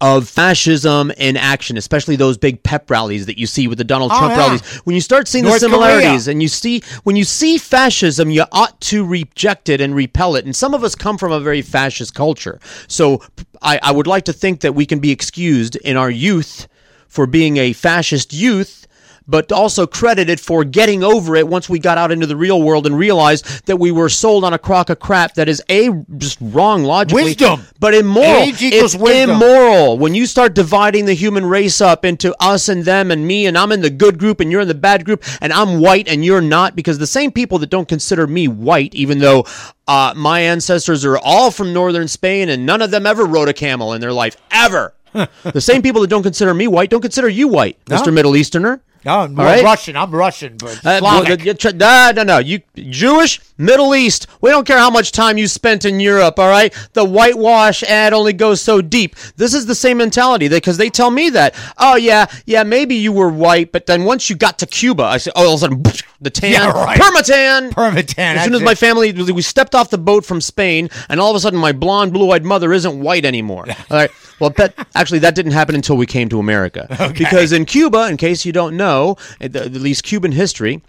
of 0.02 0.28
fascism 0.28 1.12
in 1.12 1.36
action, 1.36 1.76
especially 1.78 2.16
those 2.16 2.36
big 2.36 2.62
pep 2.62 2.90
rallies 2.90 3.24
that 3.26 3.38
you 3.38 3.46
see 3.46 3.68
with 3.68 3.78
the 3.78 3.84
Donald 3.84 4.10
Oh, 4.12 4.18
Trump 4.18 4.32
yeah. 4.34 4.38
rallies. 4.38 4.60
When 4.84 4.94
you 4.94 5.00
start 5.00 5.28
seeing 5.28 5.44
North 5.44 5.54
the 5.54 5.60
similarities 5.60 6.24
Korea. 6.24 6.32
and 6.32 6.42
you 6.42 6.48
see 6.48 6.82
when 7.04 7.14
you 7.16 7.22
see 7.24 7.56
fascism, 7.56 8.28
you 8.30 8.44
ought 8.50 8.80
to 8.82 9.06
reject 9.06 9.68
it 9.68 9.80
and 9.80 9.94
repel 9.94 10.34
it. 10.34 10.44
And 10.44 10.54
some 10.54 10.74
of 10.74 10.82
us 10.82 10.94
come 10.96 11.16
from 11.18 11.30
a 11.30 11.38
very 11.40 11.62
fascist 11.62 12.14
culture. 12.14 12.58
So 12.88 13.22
I, 13.62 13.78
I 13.82 13.92
would 13.92 14.08
like 14.08 14.24
to 14.24 14.32
think 14.32 14.60
that 14.60 14.74
we 14.74 14.86
can 14.86 14.98
be 14.98 15.12
excused 15.12 15.76
in 15.76 15.96
our 15.96 16.10
youth 16.10 16.66
for 17.06 17.26
being 17.26 17.58
a 17.58 17.72
fascist 17.72 18.32
youth 18.32 18.86
but 19.32 19.50
also 19.50 19.86
credited 19.86 20.38
for 20.38 20.62
getting 20.62 21.02
over 21.02 21.34
it 21.36 21.48
once 21.48 21.66
we 21.66 21.78
got 21.78 21.96
out 21.96 22.12
into 22.12 22.26
the 22.26 22.36
real 22.36 22.62
world 22.62 22.84
and 22.86 22.98
realized 22.98 23.64
that 23.64 23.78
we 23.78 23.90
were 23.90 24.10
sold 24.10 24.44
on 24.44 24.52
a 24.52 24.58
crock 24.58 24.90
of 24.90 25.00
crap 25.00 25.32
that 25.32 25.48
is 25.48 25.62
a 25.70 25.88
just 26.18 26.36
wrong 26.42 26.84
logically, 26.84 27.24
Wisdom. 27.24 27.62
but 27.80 27.94
immoral. 27.94 28.42
Age 28.42 28.62
it's 28.62 28.94
wisdom. 28.94 29.30
immoral 29.30 29.96
when 29.96 30.14
you 30.14 30.26
start 30.26 30.54
dividing 30.54 31.06
the 31.06 31.14
human 31.14 31.46
race 31.46 31.80
up 31.80 32.04
into 32.04 32.36
us 32.40 32.68
and 32.68 32.84
them 32.84 33.10
and 33.10 33.26
me 33.26 33.46
and 33.46 33.56
I'm 33.56 33.72
in 33.72 33.80
the 33.80 33.88
good 33.88 34.18
group 34.18 34.38
and 34.40 34.52
you're 34.52 34.60
in 34.60 34.68
the 34.68 34.74
bad 34.74 35.06
group 35.06 35.24
and 35.40 35.50
I'm 35.50 35.80
white 35.80 36.08
and 36.08 36.22
you're 36.22 36.42
not 36.42 36.76
because 36.76 36.98
the 36.98 37.06
same 37.06 37.32
people 37.32 37.56
that 37.60 37.70
don't 37.70 37.88
consider 37.88 38.26
me 38.26 38.48
white, 38.48 38.94
even 38.94 39.18
though 39.18 39.46
uh, 39.88 40.12
my 40.14 40.40
ancestors 40.40 41.06
are 41.06 41.16
all 41.16 41.50
from 41.50 41.72
northern 41.72 42.06
Spain 42.06 42.50
and 42.50 42.66
none 42.66 42.82
of 42.82 42.90
them 42.90 43.06
ever 43.06 43.24
rode 43.24 43.48
a 43.48 43.54
camel 43.54 43.94
in 43.94 44.02
their 44.02 44.12
life 44.12 44.36
ever. 44.50 44.92
the 45.14 45.60
same 45.60 45.80
people 45.80 46.02
that 46.02 46.10
don't 46.10 46.22
consider 46.22 46.52
me 46.52 46.66
white 46.66 46.90
don't 46.90 47.00
consider 47.00 47.30
you 47.30 47.48
white, 47.48 47.78
No. 47.88 47.96
Mr. 47.96 48.12
Middle 48.12 48.36
Easterner. 48.36 48.82
No, 49.04 49.20
I'm 49.20 49.34
right? 49.34 49.64
Russian. 49.64 49.96
I'm 49.96 50.10
Russian, 50.10 50.56
but 50.58 50.84
Uh, 50.84 51.00
well, 51.02 51.24
you 51.40 51.54
tr- 51.54 51.70
no, 51.74 52.12
no, 52.14 52.22
no. 52.22 52.38
You 52.38 52.60
Jewish, 52.76 53.40
Middle 53.58 53.94
East. 53.94 54.26
We 54.40 54.50
don't 54.50 54.66
care 54.66 54.78
how 54.78 54.90
much 54.90 55.12
time 55.12 55.38
you 55.38 55.46
spent 55.48 55.84
in 55.84 56.00
Europe. 56.00 56.38
All 56.38 56.48
right, 56.48 56.72
the 56.92 57.04
whitewash 57.04 57.82
ad 57.84 58.12
only 58.12 58.32
goes 58.32 58.60
so 58.60 58.80
deep. 58.82 59.16
This 59.36 59.54
is 59.54 59.66
the 59.66 59.74
same 59.74 59.98
mentality 59.98 60.48
because 60.48 60.76
they 60.76 60.90
tell 60.90 61.10
me 61.10 61.30
that. 61.30 61.54
Oh 61.78 61.96
yeah, 61.96 62.26
yeah. 62.46 62.62
Maybe 62.62 62.94
you 62.94 63.12
were 63.12 63.28
white, 63.28 63.72
but 63.72 63.86
then 63.86 64.04
once 64.04 64.28
you 64.30 64.36
got 64.36 64.58
to 64.60 64.66
Cuba, 64.66 65.02
I 65.04 65.18
said, 65.18 65.32
oh, 65.36 65.46
all 65.46 65.54
of 65.54 65.58
a 65.58 65.60
sudden, 65.60 65.82
the 66.20 66.30
tan, 66.30 66.52
Yeah, 66.52 66.70
right. 66.70 67.00
permatan, 67.00 67.70
Permatan, 67.72 68.36
As 68.36 68.44
soon 68.44 68.54
as 68.54 68.62
my 68.62 68.74
family, 68.74 69.12
we 69.12 69.42
stepped 69.42 69.74
off 69.74 69.90
the 69.90 69.98
boat 69.98 70.24
from 70.24 70.40
Spain, 70.40 70.88
and 71.08 71.20
all 71.20 71.30
of 71.30 71.36
a 71.36 71.40
sudden, 71.40 71.58
my 71.58 71.72
blonde, 71.72 72.12
blue-eyed 72.12 72.44
mother 72.44 72.72
isn't 72.72 73.00
white 73.00 73.24
anymore. 73.24 73.66
All 73.90 73.96
right. 73.96 74.10
Well, 74.40 74.50
that, 74.58 74.74
actually, 74.96 75.20
that 75.20 75.34
didn't 75.36 75.52
happen 75.52 75.74
until 75.74 75.96
we 75.96 76.06
came 76.06 76.28
to 76.30 76.38
America. 76.38 76.82
Because 77.22 77.52
in 77.52 77.64
Cuba, 77.64 78.08
in 78.08 78.16
case 78.16 78.44
you 78.46 78.52
don't 78.52 78.76
know, 78.76 78.91
at, 79.40 79.52
the, 79.52 79.60
at 79.64 79.72
least 79.72 80.02
Cuban 80.04 80.32
history. 80.32 80.82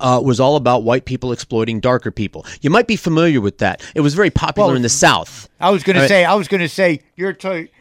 Uh, 0.00 0.20
was 0.20 0.40
all 0.40 0.56
about 0.56 0.82
white 0.82 1.04
people 1.04 1.30
exploiting 1.30 1.78
darker 1.78 2.10
people. 2.10 2.44
You 2.62 2.68
might 2.68 2.88
be 2.88 2.96
familiar 2.96 3.40
with 3.40 3.58
that. 3.58 3.80
It 3.94 4.00
was 4.00 4.12
very 4.14 4.28
popular 4.30 4.70
Well, 4.70 4.76
in 4.76 4.82
the 4.82 4.88
South. 4.88 5.48
I 5.60 5.70
was 5.70 5.84
going 5.84 5.94
to 5.96 6.08
say. 6.08 6.24
I 6.24 6.34
was 6.34 6.48
going 6.48 6.62
to 6.62 6.68
say. 6.68 7.00
You're 7.14 7.36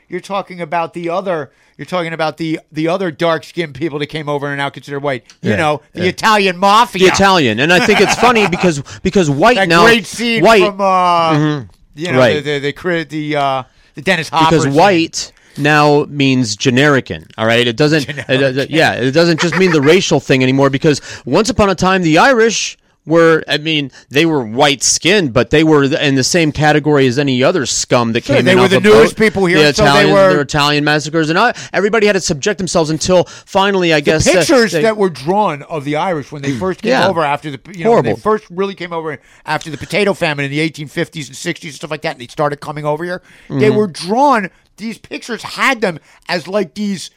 you're 0.10 0.20
talking 0.22 0.62
about 0.62 0.94
the 0.94 1.10
other. 1.10 1.50
You're 1.76 1.88
talking 1.88 2.14
about 2.14 2.38
the 2.38 2.60
the 2.72 2.88
other 2.88 3.10
dark 3.10 3.44
skinned 3.44 3.74
people 3.74 3.98
that 3.98 4.08
came 4.08 4.30
over 4.30 4.46
and 4.46 4.54
are 4.54 4.58
now 4.58 4.70
considered 4.70 5.00
white. 5.00 5.24
You 5.42 5.52
Yeah, 5.52 5.56
know, 5.56 5.82
the 5.94 6.04
yeah. 6.04 6.10
Italian 6.10 6.58
mafia. 6.58 7.08
the 7.08 7.14
Italian, 7.16 7.60
and 7.60 7.74
I 7.74 7.84
think 7.84 8.00
it's 8.00 8.14
funny 8.14 8.48
because 8.58 8.84
because 9.02 9.28
white 9.28 9.56
That 9.56 9.68
now 9.70 9.84
great 9.84 10.06
scene 10.06 10.44
white 10.44 10.60
from 10.68 10.82
uh, 10.82 11.32
Mhm. 11.34 11.70
you 11.96 12.12
know 12.12 12.20
Right. 12.20 12.44
the 12.44 12.60
the 12.60 12.72
the, 12.74 13.06
the, 13.10 13.36
uh, 13.36 13.64
the 13.96 14.02
Dennis 14.04 14.30
Hopper. 14.30 14.46
because 14.52 14.64
scene. 14.66 14.74
white 14.76 15.32
now 15.58 16.06
means 16.06 16.56
generican 16.58 17.30
all 17.38 17.46
right 17.46 17.68
it 17.68 17.78
doesn't 17.78 18.08
it, 18.10 18.58
it- 18.58 18.70
yeah 18.70 18.94
it 18.94 19.12
doesn't 19.12 19.40
just 19.40 19.58
mean 19.58 19.72
the 19.72 19.82
racial 19.82 20.20
thing 20.20 20.42
anymore 20.44 20.70
because 20.70 21.02
once 21.26 21.50
upon 21.50 21.70
a 21.70 21.76
time 21.76 22.02
the 22.02 22.18
irish 22.18 22.78
were 23.06 23.44
i 23.50 23.58
mean 23.58 23.92
they 24.10 24.26
were 24.26 24.46
white 24.46 24.82
skinned 24.82 25.34
but 25.34 25.50
they 25.50 25.62
were 25.62 25.84
in 25.84 26.16
the 26.16 26.24
same 26.24 26.54
category 26.54 27.06
as 27.06 27.20
any 27.20 27.44
other 27.44 27.66
scum 27.66 28.14
that 28.14 28.24
Sure, 28.24 28.38
came 28.38 28.46
they 28.46 28.54
in 28.54 28.60
were 28.60 28.70
the 28.70 28.78
a 28.78 28.80
newest 28.80 29.18
people 29.18 29.46
here, 29.46 29.58
the 29.58 29.74
so 29.74 29.84
they 29.84 29.90
Italians, 29.90 30.14
were- 30.14 30.34
the 30.36 30.40
italian 30.40 30.84
massacres 30.86 31.30
and 31.30 31.38
I, 31.38 31.54
everybody 31.74 32.08
had 32.08 32.14
to 32.14 32.22
subject 32.22 32.60
themselves 32.60 32.90
until 32.90 33.26
finally 33.26 33.92
i 33.94 34.00
The 34.00 34.06
guess 34.06 34.26
uh, 34.28 34.32
pictures 34.40 34.72
they- 34.72 34.84
that 34.84 34.96
were 34.96 35.10
drawn 35.10 35.64
of 35.64 35.84
the 35.84 35.98
Irish 35.98 36.32
when 36.32 36.44
they 36.44 36.54
first 36.58 36.82
came 36.82 36.92
Yeah. 36.92 37.10
over 37.10 37.24
after 37.24 37.52
the 37.52 37.60
you 37.78 37.84
know 37.84 37.92
when 37.92 38.06
they 38.06 38.16
first 38.16 38.46
really 38.50 38.74
came 38.74 38.94
over 38.94 39.20
after 39.46 39.70
the 39.70 39.78
potato 39.78 40.14
famine 40.14 40.46
in 40.46 40.52
the 40.52 40.60
1850s 40.70 41.28
and 41.28 41.36
60s 41.36 41.64
and 41.66 41.74
stuff 41.74 41.92
like 41.92 42.04
that 42.04 42.12
and 42.14 42.22
they 42.22 42.28
started 42.28 42.62
coming 42.62 42.86
over 42.86 43.04
here 43.04 43.22
they 43.50 43.70
Mhm. 43.70 43.76
were 43.76 43.88
drawn 43.88 44.50
these 44.78 44.98
pictures 44.98 45.44
had 45.44 45.82
them 45.82 46.00
as 46.28 46.48
like 46.48 46.74
these 46.76 47.10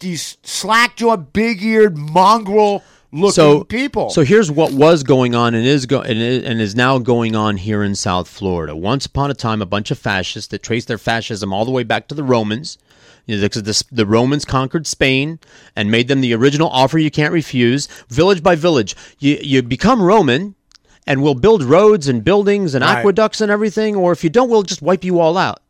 these 0.00 0.38
slack-jawed 0.42 1.32
big-eared 1.32 1.96
mongrel 1.96 2.82
looking 3.12 3.32
so 3.32 3.64
people 3.64 4.08
So 4.10 4.22
here's 4.22 4.50
what 4.50 4.72
was 4.72 5.02
going 5.02 5.34
on 5.34 5.54
and 5.54 5.66
is 5.66 5.84
go 5.86 6.00
and 6.00 6.18
is, 6.18 6.74
now 6.74 6.98
going 6.98 7.34
on 7.36 7.56
here 7.58 7.82
in 7.82 7.94
South 7.94 8.28
Florida. 8.28 8.74
Once 8.74 9.04
upon 9.06 9.30
a 9.30 9.34
time, 9.34 9.60
a 9.60 9.66
bunch 9.66 9.90
of 9.90 9.98
fascists 9.98 10.48
that 10.48 10.62
traced 10.62 10.88
their 10.88 10.96
fascism 10.98 11.52
all 11.52 11.64
the 11.64 11.70
way 11.70 11.82
back 11.82 12.08
to 12.08 12.14
the 12.14 12.22
Romans. 12.24 12.78
You 13.26 13.36
know, 13.36 13.42
because 13.42 13.64
the, 13.64 13.84
the 13.92 14.06
Romans 14.06 14.44
conquered 14.44 14.86
Spain 14.86 15.38
and 15.76 15.90
made 15.90 16.08
them 16.08 16.20
the 16.20 16.34
original 16.34 16.68
offer 16.70 16.98
you 16.98 17.10
can't 17.10 17.32
refuse. 17.32 17.86
Village 18.08 18.42
by 18.42 18.54
village, 18.54 18.96
you 19.18 19.38
you 19.42 19.62
become 19.62 20.00
Roman, 20.02 20.54
and 21.06 21.22
we'll 21.22 21.34
build 21.34 21.62
roads 21.62 22.08
and 22.08 22.24
buildings 22.24 22.74
and 22.74 22.82
Right. 22.82 22.98
aqueducts 22.98 23.40
and 23.40 23.50
everything. 23.50 23.94
Or 23.96 24.12
if 24.12 24.24
you 24.24 24.30
don't, 24.30 24.48
we'll 24.48 24.62
just 24.62 24.80
wipe 24.82 25.04
you 25.04 25.20
all 25.20 25.36
out. 25.36 25.60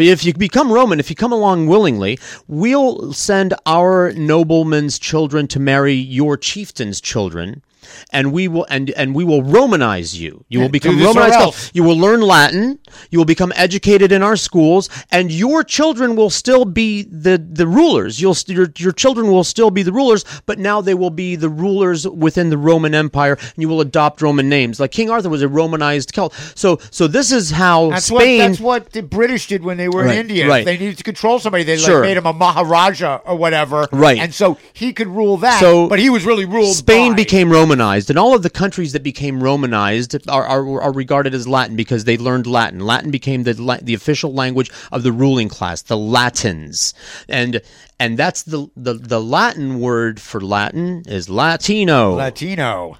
But 0.00 0.06
if 0.06 0.24
you 0.24 0.32
become 0.32 0.72
Roman, 0.72 0.98
if 0.98 1.10
you 1.10 1.14
come 1.14 1.30
along 1.30 1.66
willingly, 1.66 2.18
we'll 2.48 3.12
send 3.12 3.52
our 3.66 4.14
noblemen's 4.14 4.98
children 4.98 5.46
to 5.48 5.60
marry 5.60 5.92
your 5.92 6.38
chieftain's 6.38 7.02
children. 7.02 7.62
And 8.12 8.32
we 8.32 8.48
will 8.48 8.66
and 8.68 8.90
and 8.90 9.14
we 9.14 9.24
will 9.24 9.42
Romanize 9.42 10.18
you. 10.18 10.44
You 10.48 10.60
will 10.60 10.68
become 10.68 10.98
Romanized. 11.00 11.70
You 11.74 11.82
will 11.84 11.96
learn 11.96 12.20
Latin. 12.20 12.78
You 13.10 13.18
will 13.18 13.24
become 13.24 13.52
educated 13.56 14.12
in 14.12 14.22
our 14.22 14.36
schools, 14.36 14.88
and 15.10 15.30
your 15.32 15.62
children 15.64 16.16
will 16.16 16.30
still 16.30 16.64
be 16.64 17.02
the 17.02 17.38
the 17.38 17.66
rulers. 17.66 18.20
You'll 18.20 18.34
st- 18.34 18.56
your 18.56 18.68
your 18.76 18.92
children 18.92 19.28
will 19.30 19.44
still 19.44 19.70
be 19.70 19.82
the 19.82 19.92
rulers, 19.92 20.24
but 20.46 20.58
now 20.58 20.80
they 20.80 20.94
will 20.94 21.10
be 21.10 21.36
the 21.36 21.48
rulers 21.48 22.06
within 22.08 22.50
the 22.50 22.58
Roman 22.58 22.94
Empire, 22.94 23.34
and 23.40 23.54
you 23.56 23.68
will 23.68 23.80
adopt 23.80 24.20
Roman 24.22 24.48
names. 24.48 24.80
Like 24.80 24.90
King 24.92 25.10
Arthur 25.10 25.28
was 25.28 25.42
a 25.42 25.48
Romanized 25.48 26.12
Celt. 26.14 26.32
So 26.54 26.78
so 26.90 27.06
this 27.06 27.32
is 27.32 27.50
how 27.50 27.90
that's 27.90 28.06
Spain. 28.06 28.40
what 28.40 28.46
that's 28.48 28.60
what 28.60 28.92
the 28.92 29.02
British 29.02 29.46
did 29.46 29.62
when 29.64 29.76
they 29.76 29.88
were 29.88 30.04
Right, 30.04 30.14
in 30.14 30.20
India. 30.30 30.48
right. 30.48 30.64
They 30.64 30.76
needed 30.78 30.98
to 30.98 31.04
control 31.04 31.38
somebody. 31.38 31.64
They 31.64 31.76
Sure. 31.76 32.00
like 32.00 32.08
made 32.08 32.16
him 32.16 32.26
a 32.26 32.32
Maharaja 32.32 33.20
or 33.24 33.36
whatever. 33.36 33.86
Right. 33.92 34.18
And 34.18 34.34
so 34.34 34.58
he 34.72 34.92
could 34.92 35.08
rule 35.08 35.36
that. 35.38 35.60
So 35.60 35.88
but 35.88 35.98
he 35.98 36.10
was 36.10 36.24
really 36.24 36.44
ruled. 36.44 36.74
Spain 36.74 37.12
by. 37.12 37.16
became 37.16 37.50
Romanized, 37.70 38.10
and 38.10 38.18
all 38.18 38.34
of 38.34 38.42
the 38.42 38.50
countries 38.50 38.92
that 38.94 39.04
became 39.04 39.44
Romanized 39.44 40.28
are, 40.28 40.44
are, 40.44 40.80
are 40.82 40.92
regarded 40.92 41.34
as 41.34 41.46
Latin 41.46 41.76
because 41.76 42.02
they 42.02 42.18
learned 42.18 42.48
Latin. 42.48 42.80
Latin 42.80 43.12
became 43.12 43.44
the 43.44 43.54
the 43.80 43.94
official 43.94 44.34
language 44.34 44.72
of 44.90 45.04
the 45.04 45.12
ruling 45.12 45.48
class, 45.48 45.80
the 45.82 45.96
Latins, 45.96 46.94
and 47.28 47.62
and 48.00 48.18
that's 48.18 48.42
the 48.42 48.66
the, 48.76 48.94
the 48.94 49.20
Latin 49.20 49.78
word 49.78 50.20
for 50.20 50.40
Latin 50.40 51.04
is 51.06 51.28
Latino. 51.28 52.14
Latino. 52.14 52.98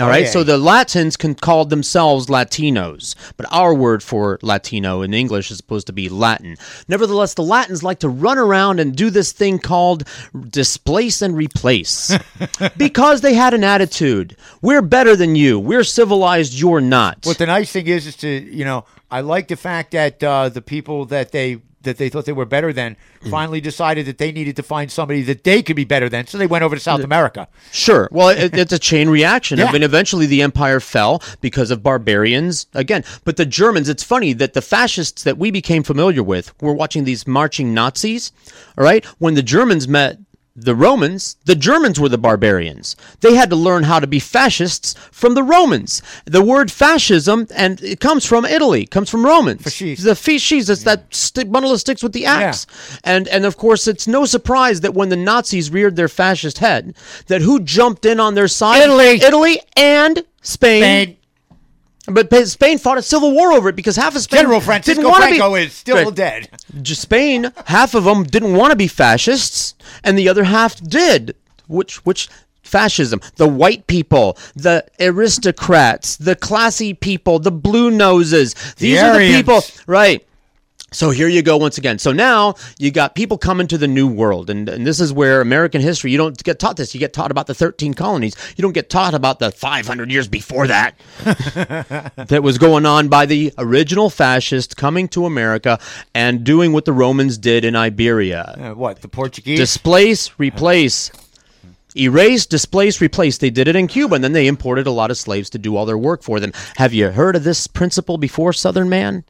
All 0.00 0.08
right, 0.08 0.22
Okay. 0.22 0.30
so 0.30 0.44
the 0.44 0.58
Latins 0.58 1.16
can 1.16 1.34
call 1.34 1.64
themselves 1.64 2.26
Latinos, 2.26 3.14
but 3.36 3.46
our 3.50 3.74
word 3.74 4.02
for 4.02 4.38
Latino 4.42 5.02
in 5.02 5.12
English 5.14 5.50
is 5.50 5.56
supposed 5.56 5.86
to 5.88 5.92
be 5.92 6.08
Latin. 6.08 6.56
Nevertheless, 6.88 7.34
the 7.34 7.42
Latins 7.42 7.82
like 7.82 7.98
to 8.00 8.08
run 8.08 8.38
around 8.38 8.80
and 8.80 8.94
do 8.94 9.10
this 9.10 9.32
thing 9.32 9.58
called 9.58 10.04
displace 10.50 11.22
and 11.22 11.36
replace 11.36 12.16
because 12.76 13.20
they 13.20 13.34
had 13.34 13.54
an 13.54 13.64
attitude. 13.64 14.36
We're 14.62 14.82
better 14.82 15.16
than 15.16 15.36
you. 15.36 15.58
We're 15.58 15.84
civilized. 15.84 16.54
You're 16.54 16.80
not. 16.80 17.24
What 17.24 17.38
the 17.38 17.46
nice 17.46 17.72
thing 17.72 17.86
is, 17.86 18.06
is 18.06 18.16
to 18.16 18.28
you 18.28 18.64
know, 18.64 18.84
I 19.10 19.20
like 19.22 19.48
the 19.48 19.56
fact 19.56 19.92
that 19.92 20.22
uh, 20.22 20.48
the 20.48 20.62
people 20.62 21.06
that 21.06 21.32
they 21.32 21.60
that 21.88 21.98
they 21.98 22.08
thought 22.08 22.24
they 22.24 22.32
were 22.32 22.44
better 22.44 22.72
than 22.72 22.96
mm. 23.20 23.30
finally 23.30 23.60
decided 23.60 24.06
that 24.06 24.18
they 24.18 24.30
needed 24.30 24.54
to 24.56 24.62
find 24.62 24.90
somebody 24.90 25.22
that 25.22 25.44
they 25.44 25.62
could 25.62 25.76
be 25.76 25.84
better 25.84 26.08
than. 26.08 26.26
So 26.26 26.38
they 26.38 26.46
went 26.46 26.62
over 26.62 26.76
to 26.76 26.80
South 26.80 27.02
America. 27.02 27.48
Sure. 27.72 28.08
Well, 28.12 28.28
it, 28.28 28.54
it's 28.54 28.72
a 28.72 28.78
chain 28.78 29.08
reaction. 29.08 29.58
I 29.58 29.64
Yeah. 29.64 29.72
mean, 29.72 29.82
eventually 29.82 30.26
the 30.26 30.42
empire 30.42 30.80
fell 30.80 31.22
because 31.40 31.70
of 31.70 31.82
barbarians 31.82 32.66
again. 32.74 33.04
But 33.24 33.36
the 33.36 33.46
Germans, 33.46 33.88
it's 33.88 34.04
funny 34.04 34.32
that 34.34 34.52
the 34.52 34.62
fascists 34.62 35.24
that 35.24 35.38
we 35.38 35.50
became 35.50 35.82
familiar 35.82 36.22
with 36.22 36.54
were 36.60 36.74
watching 36.74 37.04
these 37.04 37.26
marching 37.26 37.74
Nazis. 37.74 38.30
All 38.76 38.84
right. 38.84 39.04
When 39.18 39.34
the 39.34 39.42
Germans 39.42 39.88
met 39.88 40.18
the 40.64 40.74
Romans, 40.74 41.36
the 41.44 41.54
Germans 41.54 42.00
were 42.00 42.08
the 42.08 42.18
barbarians. 42.18 42.96
They 43.20 43.34
had 43.34 43.50
to 43.50 43.56
learn 43.56 43.84
how 43.84 44.00
to 44.00 44.06
be 44.06 44.18
fascists 44.18 44.94
from 45.12 45.34
the 45.34 45.42
Romans. 45.42 46.02
The 46.24 46.42
word 46.42 46.70
fascism, 46.70 47.46
and 47.54 47.80
it 47.82 48.00
comes 48.00 48.24
from 48.24 48.44
Italy, 48.44 48.86
comes 48.86 49.10
from 49.10 49.24
Romans. 49.24 49.62
Fascist. 49.62 50.04
The 50.04 50.14
fascist, 50.14 50.68
it's 50.68 50.82
that 50.84 51.14
stick, 51.14 51.50
bundle 51.50 51.72
of 51.72 51.80
sticks 51.80 52.02
with 52.02 52.12
the 52.12 52.26
axe. 52.26 52.66
And 53.04 53.28
and 53.28 53.44
of 53.44 53.56
course, 53.56 53.86
it's 53.86 54.06
no 54.06 54.24
surprise 54.24 54.80
that 54.80 54.94
when 54.94 55.08
the 55.08 55.16
Nazis 55.16 55.70
reared 55.70 55.96
their 55.96 56.08
fascist 56.08 56.58
head, 56.58 56.94
that 57.26 57.42
who 57.42 57.60
jumped 57.60 58.04
in 58.04 58.20
on 58.20 58.34
their 58.34 58.48
side? 58.48 58.82
Italy. 58.82 59.20
Italy 59.22 59.60
and 59.76 60.24
Spain. 60.42 60.82
Spain. 60.82 61.16
But 62.10 62.32
Spain 62.48 62.78
fought 62.78 62.96
a 62.98 63.02
civil 63.02 63.32
war 63.32 63.52
over 63.52 63.68
it 63.68 63.76
because 63.76 63.96
half 63.96 64.16
of 64.16 64.22
Spain 64.22 64.40
General 64.40 64.60
Francisco 64.60 65.02
didn't 65.02 65.14
Franco 65.16 65.54
be, 65.54 65.62
is 65.62 65.72
still 65.74 65.96
Right. 65.96 66.14
dead. 66.14 66.48
Spain, 66.84 67.52
half 67.66 67.94
of 67.94 68.04
them 68.04 68.24
didn't 68.24 68.54
want 68.54 68.70
to 68.70 68.76
be 68.76 68.88
fascists, 68.88 69.74
and 70.02 70.18
the 70.18 70.28
other 70.28 70.44
half 70.44 70.80
did. 70.82 71.34
Which 71.66 71.96
which 72.06 72.28
fascism? 72.62 73.20
The 73.36 73.48
white 73.48 73.86
people, 73.86 74.38
the 74.56 74.84
aristocrats, 75.00 76.16
the 76.16 76.34
classy 76.34 76.94
people, 76.94 77.38
the 77.38 77.50
blue 77.52 77.90
noses. 77.90 78.54
These 78.78 79.02
are 79.02 79.18
the 79.18 79.34
people, 79.36 79.62
right? 79.86 80.24
So 80.90 81.10
here 81.10 81.28
you 81.28 81.42
go 81.42 81.58
once 81.58 81.76
again. 81.76 81.98
So 81.98 82.12
now 82.12 82.54
you 82.78 82.90
got 82.90 83.14
people 83.14 83.36
coming 83.36 83.66
to 83.66 83.76
the 83.76 83.86
new 83.86 84.08
world, 84.08 84.48
and, 84.48 84.68
and 84.68 84.86
this 84.86 85.00
is 85.00 85.12
where 85.12 85.42
American 85.42 85.82
history, 85.82 86.10
you 86.10 86.16
don't 86.16 86.42
get 86.42 86.58
taught 86.58 86.78
this. 86.78 86.94
You 86.94 87.00
get 87.00 87.12
taught 87.12 87.30
about 87.30 87.46
the 87.46 87.54
13 87.54 87.92
colonies. 87.92 88.34
You 88.56 88.62
don't 88.62 88.72
get 88.72 88.88
taught 88.88 89.12
about 89.12 89.38
the 89.38 89.50
500 89.50 90.10
years 90.10 90.28
before 90.28 90.66
that 90.66 90.98
that 92.16 92.42
was 92.42 92.56
going 92.56 92.86
on 92.86 93.08
by 93.08 93.26
the 93.26 93.52
original 93.58 94.08
fascists 94.08 94.72
coming 94.72 95.08
to 95.08 95.26
America 95.26 95.78
and 96.14 96.42
doing 96.42 96.72
what 96.72 96.86
the 96.86 96.92
Romans 96.92 97.36
did 97.36 97.66
in 97.66 97.76
Iberia. 97.76 98.42
Uh, 98.58 98.74
what 98.74 99.02
the 99.02 99.08
Portuguese? 99.08 99.58
Displace, 99.58 100.30
replace. 100.38 101.10
Erase, 101.96 102.46
displace, 102.46 103.00
replace. 103.00 103.38
They 103.38 103.50
did 103.50 103.68
it 103.68 103.76
in 103.76 103.88
Cuba, 103.88 104.14
and 104.14 104.24
then 104.24 104.32
they 104.32 104.46
imported 104.46 104.86
a 104.86 104.90
lot 104.90 105.10
of 105.10 105.18
slaves 105.18 105.50
to 105.50 105.58
do 105.58 105.76
all 105.76 105.84
their 105.84 105.98
work 105.98 106.22
for 106.22 106.38
them. 106.38 106.52
Have 106.76 106.94
you 106.94 107.10
heard 107.10 107.34
of 107.36 107.44
this 107.44 107.66
principle 107.66 108.18
before, 108.18 108.52
Southern 108.52 108.88
Man? 108.88 109.24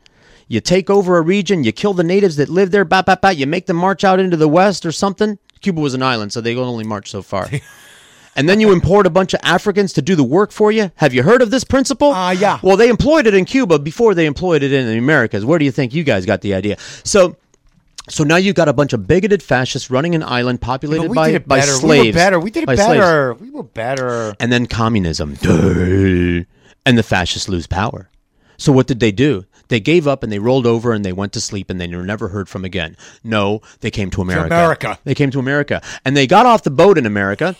You 0.48 0.60
take 0.60 0.88
over 0.88 1.18
a 1.18 1.22
region, 1.22 1.62
you 1.62 1.72
kill 1.72 1.92
the 1.92 2.02
natives 2.02 2.36
that 2.36 2.48
live 2.48 2.70
there, 2.70 2.84
bat, 2.86 3.04
bat, 3.04 3.20
bat, 3.20 3.36
you 3.36 3.46
make 3.46 3.66
them 3.66 3.76
march 3.76 4.02
out 4.02 4.18
into 4.18 4.36
the 4.36 4.48
west 4.48 4.86
or 4.86 4.92
something. 4.92 5.38
Cuba 5.60 5.80
was 5.80 5.92
an 5.92 6.02
island, 6.02 6.32
so 6.32 6.40
they 6.40 6.54
could 6.54 6.62
only 6.62 6.84
march 6.84 7.10
so 7.10 7.20
far. 7.20 7.50
and 8.36 8.48
then 8.48 8.58
you 8.58 8.72
import 8.72 9.06
a 9.06 9.10
bunch 9.10 9.34
of 9.34 9.40
Africans 9.42 9.92
to 9.94 10.02
do 10.02 10.16
the 10.16 10.24
work 10.24 10.50
for 10.50 10.72
you. 10.72 10.90
Have 10.96 11.12
you 11.12 11.22
heard 11.22 11.42
of 11.42 11.50
this 11.50 11.64
principle? 11.64 12.12
Ah, 12.14 12.30
yeah. 12.30 12.60
Well, 12.62 12.78
they 12.78 12.88
employed 12.88 13.26
it 13.26 13.34
in 13.34 13.44
Cuba 13.44 13.78
before 13.78 14.14
they 14.14 14.24
employed 14.24 14.62
it 14.62 14.72
in 14.72 14.86
the 14.86 14.96
Americas. 14.96 15.44
Where 15.44 15.58
do 15.58 15.66
you 15.66 15.72
think 15.72 15.92
you 15.92 16.02
guys 16.02 16.24
got 16.24 16.40
the 16.40 16.54
idea? 16.54 16.78
So, 17.04 17.36
so 18.08 18.24
now 18.24 18.36
you've 18.36 18.56
got 18.56 18.68
a 18.68 18.72
bunch 18.72 18.94
of 18.94 19.06
bigoted 19.06 19.42
fascists 19.42 19.90
running 19.90 20.14
an 20.14 20.22
island 20.22 20.62
populated 20.62 21.10
we 21.10 21.14
by, 21.14 21.32
did 21.32 21.42
it 21.42 21.48
by 21.48 21.58
better. 21.58 21.72
slaves. 21.72 22.02
We 22.02 22.08
were 22.08 22.14
better. 22.14 22.40
We 22.40 22.50
did 22.50 22.62
it 22.62 22.66
by 22.66 22.76
slaves. 22.76 23.00
better. 23.00 23.34
We 23.34 23.50
were 23.50 23.64
better. 23.64 24.34
And 24.40 24.50
then 24.50 24.66
communism. 24.66 25.36
And 26.86 26.96
the 26.96 27.02
fascists 27.02 27.50
lose 27.50 27.66
power. 27.66 28.08
So 28.56 28.72
what 28.72 28.86
did 28.86 28.98
they 28.98 29.12
do? 29.12 29.44
They 29.68 29.80
gave 29.80 30.06
up 30.06 30.22
and 30.22 30.32
they 30.32 30.38
rolled 30.38 30.66
over 30.66 30.92
and 30.92 31.04
they 31.04 31.12
went 31.12 31.32
to 31.34 31.40
sleep 31.40 31.70
and 31.70 31.80
they 31.80 31.88
were 31.88 32.02
never 32.02 32.28
heard 32.28 32.48
from 32.48 32.64
again. 32.64 32.96
No, 33.22 33.60
they 33.80 33.90
came 33.90 34.10
to 34.10 34.22
America. 34.22 34.46
America. 34.46 34.98
They 35.04 35.14
came 35.14 35.30
to 35.30 35.38
America. 35.38 35.82
And 36.04 36.16
they 36.16 36.26
got 36.26 36.46
off 36.46 36.62
the 36.62 36.70
boat 36.70 36.98
in 36.98 37.06
America 37.06 37.56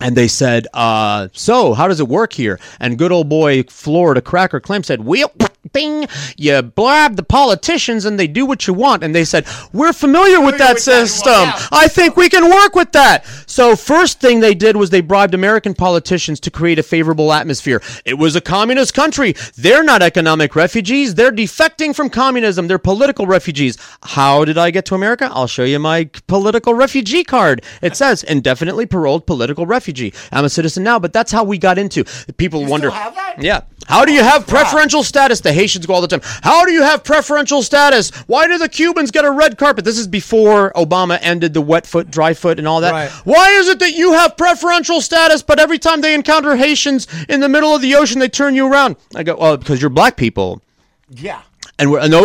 and 0.00 0.16
they 0.16 0.28
said, 0.28 0.66
uh, 0.74 1.28
so 1.32 1.74
how 1.74 1.88
does 1.88 2.00
it 2.00 2.08
work 2.08 2.32
here? 2.32 2.60
And 2.80 2.98
good 2.98 3.12
old 3.12 3.28
boy 3.28 3.62
Florida 3.64 4.20
Cracker 4.20 4.60
Clem 4.60 4.82
said, 4.82 5.04
well, 5.04 5.32
bing, 5.72 6.06
you 6.36 6.62
blab 6.62 7.16
the 7.16 7.22
politicians 7.22 8.04
and 8.04 8.18
they 8.18 8.26
do 8.26 8.46
what 8.46 8.66
you 8.66 8.74
want. 8.74 9.02
And 9.02 9.14
they 9.14 9.24
said, 9.24 9.46
we're 9.72 9.92
familiar 9.92 10.40
with 10.40 10.58
that 10.58 10.78
system. 10.78 11.32
I 11.72 11.88
think 11.88 12.16
we 12.16 12.28
can 12.28 12.50
work 12.50 12.74
with 12.74 12.92
that. 12.92 13.26
So 13.46 13.76
first 13.76 14.20
thing 14.20 14.40
they 14.40 14.54
did 14.54 14.76
was 14.76 14.90
they 14.90 15.00
bribed 15.00 15.34
American 15.34 15.74
politicians 15.74 16.40
to 16.40 16.50
create 16.50 16.78
a 16.78 16.82
favorable 16.82 17.32
atmosphere. 17.32 17.82
It 18.04 18.14
was 18.14 18.36
a 18.36 18.40
communist 18.40 18.94
country. 18.94 19.34
They're 19.56 19.84
not 19.84 20.02
economic 20.02 20.54
refugees. 20.56 21.14
They're 21.14 21.32
defecting 21.32 21.94
from 21.94 22.10
communism. 22.10 22.68
They're 22.68 22.78
political 22.78 23.26
refugees. 23.26 23.78
How 24.02 24.44
did 24.44 24.58
I 24.58 24.70
get 24.70 24.84
to 24.86 24.94
America? 24.94 25.30
I'll 25.32 25.46
show 25.46 25.64
you 25.64 25.78
my 25.78 26.10
political 26.26 26.74
refugee 26.74 27.24
card. 27.24 27.62
It 27.82 27.96
says 27.96 28.22
indefinitely 28.22 28.86
paroled 28.86 29.26
political 29.26 29.66
refugee. 29.66 30.12
I'm 30.32 30.44
a 30.44 30.48
citizen 30.48 30.82
now, 30.82 30.98
but 30.98 31.12
that's 31.12 31.32
how 31.32 31.44
we 31.44 31.58
got 31.58 31.78
into. 31.78 32.04
People 32.36 32.66
wonder. 32.66 32.90
Yeah. 33.38 33.62
How 33.86 34.04
do 34.04 34.12
you 34.12 34.22
have 34.22 34.46
preferential 34.46 35.02
status? 35.02 35.40
The 35.40 35.52
Haitians 35.52 35.86
go 35.86 35.94
all 35.94 36.00
the 36.00 36.08
time. 36.08 36.20
How 36.42 36.64
do 36.64 36.72
you 36.72 36.82
have 36.82 37.04
preferential 37.04 37.62
status? 37.62 38.10
Why 38.26 38.46
do 38.46 38.58
the 38.58 38.68
Cubans 38.68 39.10
get 39.10 39.24
a 39.24 39.30
red 39.30 39.58
carpet? 39.58 39.84
This 39.84 39.98
is 39.98 40.06
before 40.06 40.72
Obama 40.74 41.18
ended 41.22 41.54
the 41.54 41.60
wet 41.60 41.86
foot, 41.86 42.10
dry 42.10 42.34
foot, 42.34 42.58
and 42.58 42.66
all 42.66 42.80
that. 42.80 42.92
Right. 42.92 43.10
Why 43.24 43.50
is 43.50 43.68
it 43.68 43.78
that 43.78 43.92
you 43.92 44.12
have 44.12 44.36
preferential 44.36 45.00
status, 45.00 45.42
but 45.42 45.60
every 45.60 45.78
time 45.78 46.00
they 46.00 46.14
encounter 46.14 46.56
Haitians 46.56 47.06
in 47.28 47.40
the 47.40 47.48
middle 47.48 47.74
of 47.74 47.82
the 47.82 47.94
ocean, 47.94 48.18
they 48.18 48.28
turn 48.28 48.54
you 48.54 48.70
around? 48.70 48.96
I 49.14 49.22
go, 49.22 49.36
well, 49.36 49.56
because 49.56 49.80
you're 49.80 49.90
black 49.90 50.16
people. 50.16 50.60
Yeah. 51.08 51.42
And 51.78 51.90
we're 51.90 52.08
no 52.08 52.22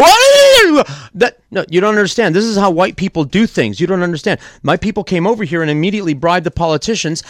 that 1.13 1.39
no, 1.51 1.65
you 1.69 1.81
don't 1.81 1.89
understand. 1.89 2.33
This 2.33 2.45
is 2.45 2.55
how 2.55 2.71
white 2.71 2.95
people 2.95 3.25
do 3.25 3.45
things. 3.45 3.81
You 3.81 3.87
don't 3.87 4.01
understand. 4.01 4.39
My 4.63 4.77
people 4.77 5.03
came 5.03 5.27
over 5.27 5.43
here 5.43 5.61
and 5.61 5.69
immediately 5.69 6.13
bribed 6.13 6.45
the 6.45 6.51
politicians 6.51 7.21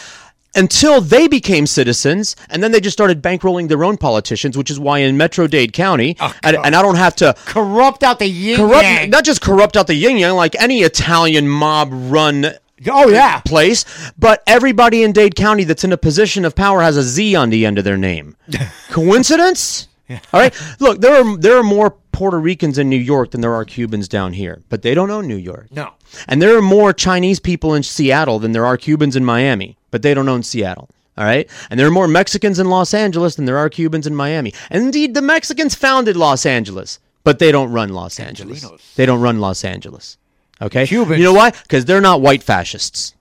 until 0.54 1.00
they 1.00 1.28
became 1.28 1.66
citizens, 1.66 2.36
and 2.50 2.62
then 2.62 2.72
they 2.72 2.80
just 2.80 2.96
started 2.96 3.22
bankrolling 3.22 3.68
their 3.68 3.84
own 3.84 3.96
politicians, 3.96 4.56
which 4.56 4.70
is 4.70 4.78
why 4.78 4.98
in 4.98 5.16
Metro 5.16 5.46
Dade 5.46 5.72
County, 5.72 6.16
oh, 6.20 6.34
and, 6.42 6.56
and 6.64 6.74
I 6.74 6.82
don't 6.82 6.96
have 6.96 7.16
to 7.16 7.34
corrupt 7.46 8.02
out 8.02 8.18
the 8.18 8.26
yin 8.26 8.56
corrupt, 8.56 8.84
yang. 8.84 9.10
not 9.10 9.24
just 9.24 9.40
corrupt 9.40 9.76
out 9.76 9.86
the 9.86 9.94
yin 9.94 10.18
yang, 10.18 10.34
like 10.34 10.54
any 10.60 10.80
Italian 10.80 11.48
mob 11.48 11.90
run. 11.92 12.46
Oh 12.88 13.08
yeah, 13.08 13.40
place. 13.40 13.84
But 14.18 14.42
everybody 14.46 15.04
in 15.04 15.12
Dade 15.12 15.36
County 15.36 15.64
that's 15.64 15.84
in 15.84 15.92
a 15.92 15.96
position 15.96 16.44
of 16.44 16.54
power 16.54 16.82
has 16.82 16.96
a 16.96 17.02
Z 17.02 17.34
on 17.36 17.50
the 17.50 17.64
end 17.64 17.78
of 17.78 17.84
their 17.84 17.96
name. 17.96 18.36
Coincidence? 18.90 19.88
All 20.10 20.40
right. 20.40 20.54
Look, 20.80 21.00
there 21.00 21.22
are 21.22 21.36
there 21.36 21.56
are 21.56 21.62
more 21.62 21.96
Puerto 22.12 22.38
Ricans 22.38 22.78
in 22.78 22.88
New 22.88 22.96
York 22.96 23.30
than 23.30 23.40
there 23.40 23.54
are 23.54 23.64
Cubans 23.64 24.08
down 24.08 24.32
here, 24.32 24.62
but 24.68 24.82
they 24.82 24.94
don't 24.94 25.10
own 25.10 25.26
New 25.26 25.36
York. 25.36 25.68
No. 25.70 25.92
And 26.28 26.42
there 26.42 26.56
are 26.56 26.62
more 26.62 26.92
Chinese 26.92 27.40
people 27.40 27.74
in 27.74 27.82
Seattle 27.82 28.38
than 28.38 28.52
there 28.52 28.66
are 28.66 28.76
Cubans 28.76 29.16
in 29.16 29.24
Miami, 29.24 29.78
but 29.92 30.02
they 30.02 30.14
don't 30.14 30.28
own 30.28 30.42
Seattle. 30.42 30.88
All 31.16 31.24
right. 31.24 31.48
And 31.70 31.78
there 31.78 31.86
are 31.86 31.92
more 31.92 32.08
Mexicans 32.08 32.58
in 32.58 32.68
Los 32.68 32.92
Angeles 32.92 33.36
than 33.36 33.44
there 33.44 33.58
are 33.58 33.68
Cubans 33.68 34.08
in 34.08 34.16
Miami. 34.16 34.52
And 34.70 34.82
indeed, 34.82 35.14
the 35.14 35.22
Mexicans 35.22 35.76
founded 35.76 36.16
Los 36.16 36.44
Angeles, 36.44 36.98
but 37.22 37.38
they 37.38 37.52
don't 37.52 37.70
run 37.70 37.90
Los 37.90 38.18
Angeles. 38.18 38.66
They 38.96 39.06
don't 39.06 39.20
run 39.20 39.38
Los 39.38 39.64
Angeles. 39.64 40.16
Okay. 40.60 40.86
Cubans. 40.86 41.18
You 41.18 41.24
know 41.24 41.34
why? 41.34 41.50
Because 41.50 41.84
they're 41.84 42.00
not 42.00 42.22
white 42.22 42.42
fascists. 42.42 43.14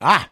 Ah. 0.00 0.28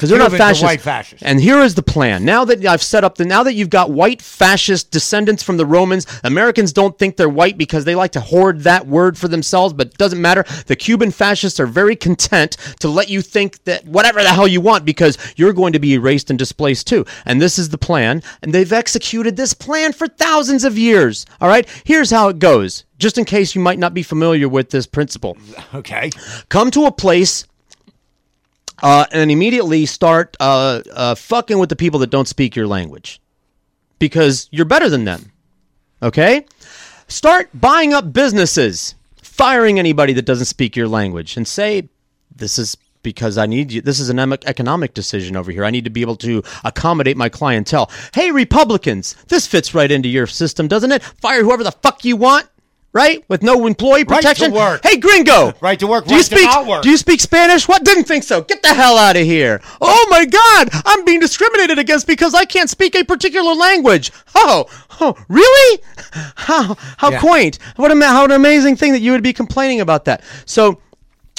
Because 0.00 0.08
they're 0.08 0.18
not 0.18 0.30
Cubans 0.30 0.40
fascists. 0.40 0.62
white 0.62 0.80
fascists. 0.80 1.22
And 1.22 1.38
here 1.38 1.58
is 1.58 1.74
the 1.74 1.82
plan. 1.82 2.24
Now 2.24 2.46
that 2.46 2.64
I've 2.64 2.82
set 2.82 3.04
up 3.04 3.16
the, 3.16 3.26
now 3.26 3.42
that 3.42 3.52
you've 3.52 3.68
got 3.68 3.90
white 3.90 4.22
fascist 4.22 4.90
descendants 4.90 5.42
from 5.42 5.58
the 5.58 5.66
Romans, 5.66 6.06
Americans 6.24 6.72
don't 6.72 6.98
think 6.98 7.18
they're 7.18 7.28
white 7.28 7.58
because 7.58 7.84
they 7.84 7.94
like 7.94 8.12
to 8.12 8.20
hoard 8.22 8.60
that 8.60 8.86
word 8.86 9.18
for 9.18 9.28
themselves, 9.28 9.74
but 9.74 9.88
it 9.88 9.98
doesn't 9.98 10.18
matter. 10.18 10.46
The 10.68 10.74
Cuban 10.74 11.10
fascists 11.10 11.60
are 11.60 11.66
very 11.66 11.96
content 11.96 12.56
to 12.78 12.88
let 12.88 13.10
you 13.10 13.20
think 13.20 13.62
that 13.64 13.84
whatever 13.84 14.22
the 14.22 14.30
hell 14.30 14.48
you 14.48 14.62
want 14.62 14.86
because 14.86 15.18
you're 15.36 15.52
going 15.52 15.74
to 15.74 15.78
be 15.78 15.92
erased 15.92 16.30
and 16.30 16.38
displaced 16.38 16.86
too. 16.86 17.04
And 17.26 17.38
this 17.38 17.58
is 17.58 17.68
the 17.68 17.76
plan. 17.76 18.22
And 18.40 18.54
they've 18.54 18.72
executed 18.72 19.36
this 19.36 19.52
plan 19.52 19.92
for 19.92 20.06
thousands 20.08 20.64
of 20.64 20.78
years. 20.78 21.26
All 21.42 21.48
right. 21.48 21.68
Here's 21.84 22.10
how 22.10 22.28
it 22.28 22.38
goes. 22.38 22.86
Just 22.96 23.18
in 23.18 23.26
case 23.26 23.54
you 23.54 23.60
might 23.60 23.78
not 23.78 23.92
be 23.92 24.02
familiar 24.02 24.48
with 24.48 24.70
this 24.70 24.86
principle. 24.86 25.36
Okay. 25.74 26.10
Come 26.48 26.70
to 26.70 26.86
a 26.86 26.92
place 26.92 27.44
uh, 28.82 29.06
and 29.12 29.30
immediately 29.30 29.86
start 29.86 30.36
uh, 30.40 30.82
uh, 30.92 31.14
fucking 31.14 31.58
with 31.58 31.68
the 31.68 31.76
people 31.76 32.00
that 32.00 32.10
don't 32.10 32.28
speak 32.28 32.56
your 32.56 32.66
language 32.66 33.20
because 33.98 34.48
you're 34.50 34.64
better 34.64 34.88
than 34.88 35.04
them. 35.04 35.32
Okay? 36.02 36.46
Start 37.08 37.50
buying 37.54 37.92
up 37.92 38.12
businesses, 38.12 38.94
firing 39.22 39.78
anybody 39.78 40.12
that 40.14 40.24
doesn't 40.24 40.46
speak 40.46 40.76
your 40.76 40.88
language, 40.88 41.36
and 41.36 41.46
say, 41.46 41.88
This 42.34 42.58
is 42.58 42.76
because 43.02 43.38
I 43.38 43.46
need 43.46 43.72
you. 43.72 43.80
This 43.80 44.00
is 44.00 44.10
an 44.10 44.18
economic 44.18 44.94
decision 44.94 45.36
over 45.36 45.50
here. 45.50 45.64
I 45.64 45.70
need 45.70 45.84
to 45.84 45.90
be 45.90 46.02
able 46.02 46.16
to 46.16 46.42
accommodate 46.64 47.16
my 47.16 47.28
clientele. 47.28 47.90
Hey, 48.14 48.30
Republicans, 48.30 49.16
this 49.28 49.46
fits 49.46 49.74
right 49.74 49.90
into 49.90 50.08
your 50.08 50.26
system, 50.26 50.68
doesn't 50.68 50.92
it? 50.92 51.02
Fire 51.02 51.42
whoever 51.42 51.64
the 51.64 51.72
fuck 51.72 52.04
you 52.04 52.16
want. 52.16 52.48
Right? 52.92 53.24
With 53.28 53.42
no 53.42 53.66
employee 53.66 54.04
protection. 54.04 54.52
Right 54.52 54.58
to 54.58 54.64
work. 54.72 54.80
Hey, 54.84 54.96
gringo. 54.96 55.52
Right 55.60 55.78
to 55.78 55.86
work, 55.86 56.04
Do 56.06 56.10
you 56.14 56.16
right 56.20 56.26
to 56.28 56.36
speak? 56.36 56.44
not 56.46 56.66
work. 56.66 56.82
Do 56.82 56.90
you 56.90 56.96
speak 56.96 57.20
Spanish? 57.20 57.68
What? 57.68 57.84
Didn't 57.84 58.04
think 58.04 58.24
so. 58.24 58.42
Get 58.42 58.62
the 58.62 58.68
hell 58.74 58.96
out 58.98 59.16
of 59.16 59.22
here. 59.24 59.60
Oh 59.80 60.06
my 60.10 60.24
God! 60.24 60.68
I'm 60.84 61.04
being 61.04 61.20
discriminated 61.20 61.78
against 61.78 62.06
because 62.06 62.34
I 62.34 62.44
can't 62.44 62.70
speak 62.70 62.94
a 62.94 63.04
particular 63.04 63.54
language. 63.54 64.10
Oh, 64.34 64.66
oh, 65.00 65.16
really? 65.28 65.82
How 66.36 66.76
how 66.98 67.10
Yeah. 67.10 67.20
quaint. 67.20 67.58
What 67.76 67.90
a 67.92 68.04
how 68.06 68.24
an 68.24 68.30
amazing 68.32 68.76
thing 68.76 68.92
that 68.92 69.00
you 69.00 69.12
would 69.12 69.22
be 69.22 69.32
complaining 69.32 69.80
about 69.80 70.04
that. 70.06 70.22
So. 70.44 70.80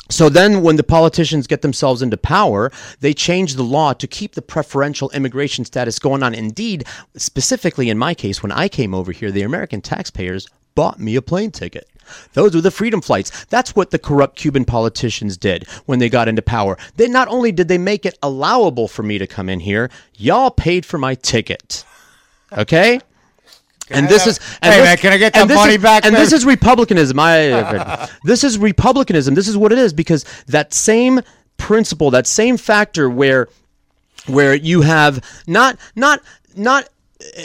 So 0.09 0.27
then, 0.27 0.61
when 0.61 0.75
the 0.75 0.83
politicians 0.83 1.47
get 1.47 1.61
themselves 1.61 2.01
into 2.01 2.17
power, 2.17 2.69
they 2.99 3.13
change 3.13 3.55
the 3.55 3.63
law 3.63 3.93
to 3.93 4.07
keep 4.07 4.33
the 4.35 4.41
preferential 4.41 5.09
immigration 5.11 5.63
status 5.63 5.99
going 5.99 6.21
on. 6.21 6.33
Indeed, 6.33 6.83
specifically 7.15 7.89
in 7.89 7.97
my 7.97 8.13
case, 8.13 8.43
when 8.43 8.51
I 8.51 8.67
came 8.67 8.93
over 8.93 9.13
here, 9.13 9.31
the 9.31 9.43
American 9.43 9.79
taxpayers 9.79 10.49
bought 10.75 10.99
me 10.99 11.15
a 11.15 11.21
plane 11.21 11.51
ticket. 11.51 11.87
Those 12.33 12.55
were 12.55 12.61
the 12.61 12.71
freedom 12.71 12.99
flights. 13.01 13.45
That's 13.45 13.75
what 13.75 13.91
the 13.91 13.99
corrupt 13.99 14.35
Cuban 14.35 14.65
politicians 14.65 15.37
did 15.37 15.65
when 15.85 15.99
they 15.99 16.09
got 16.09 16.27
into 16.27 16.41
power. 16.41 16.77
They 16.95 17.07
not 17.07 17.27
only 17.29 17.51
did 17.51 17.67
they 17.67 17.77
make 17.77 18.05
it 18.05 18.17
allowable 18.21 18.87
for 18.87 19.03
me 19.03 19.17
to 19.17 19.27
come 19.27 19.47
in 19.47 19.61
here, 19.61 19.89
y'all 20.17 20.51
paid 20.51 20.85
for 20.85 20.97
my 20.97 21.15
ticket. 21.15 21.85
Okay? 22.57 22.99
And 23.89 24.07
this 24.09 24.25
is 24.27 24.39
and 24.61 24.73
Hey, 24.73 24.79
this- 24.79 24.85
man, 24.89 24.97
can 24.97 25.13
I 25.13 25.17
get 25.17 25.33
that 25.33 25.47
money 25.47 25.75
is- 25.75 25.81
back, 25.81 26.05
And 26.05 26.13
man? 26.13 26.21
this 26.21 26.33
is 26.33 26.45
republicanism. 26.45 27.17
I 27.19 28.09
this 28.23 28.43
is 28.43 28.57
republicanism. 28.57 29.35
This 29.35 29.47
is 29.47 29.55
what 29.57 29.71
it 29.71 29.77
is 29.77 29.93
because 29.93 30.25
that 30.47 30.73
same 30.73 31.21
principle, 31.57 32.09
that 32.11 32.27
same 32.27 32.57
factor 32.57 33.09
where 33.09 33.47
where 34.27 34.53
you 34.53 34.81
have 34.81 35.23
not 35.47 35.77
not 35.95 36.21
not 36.55 36.87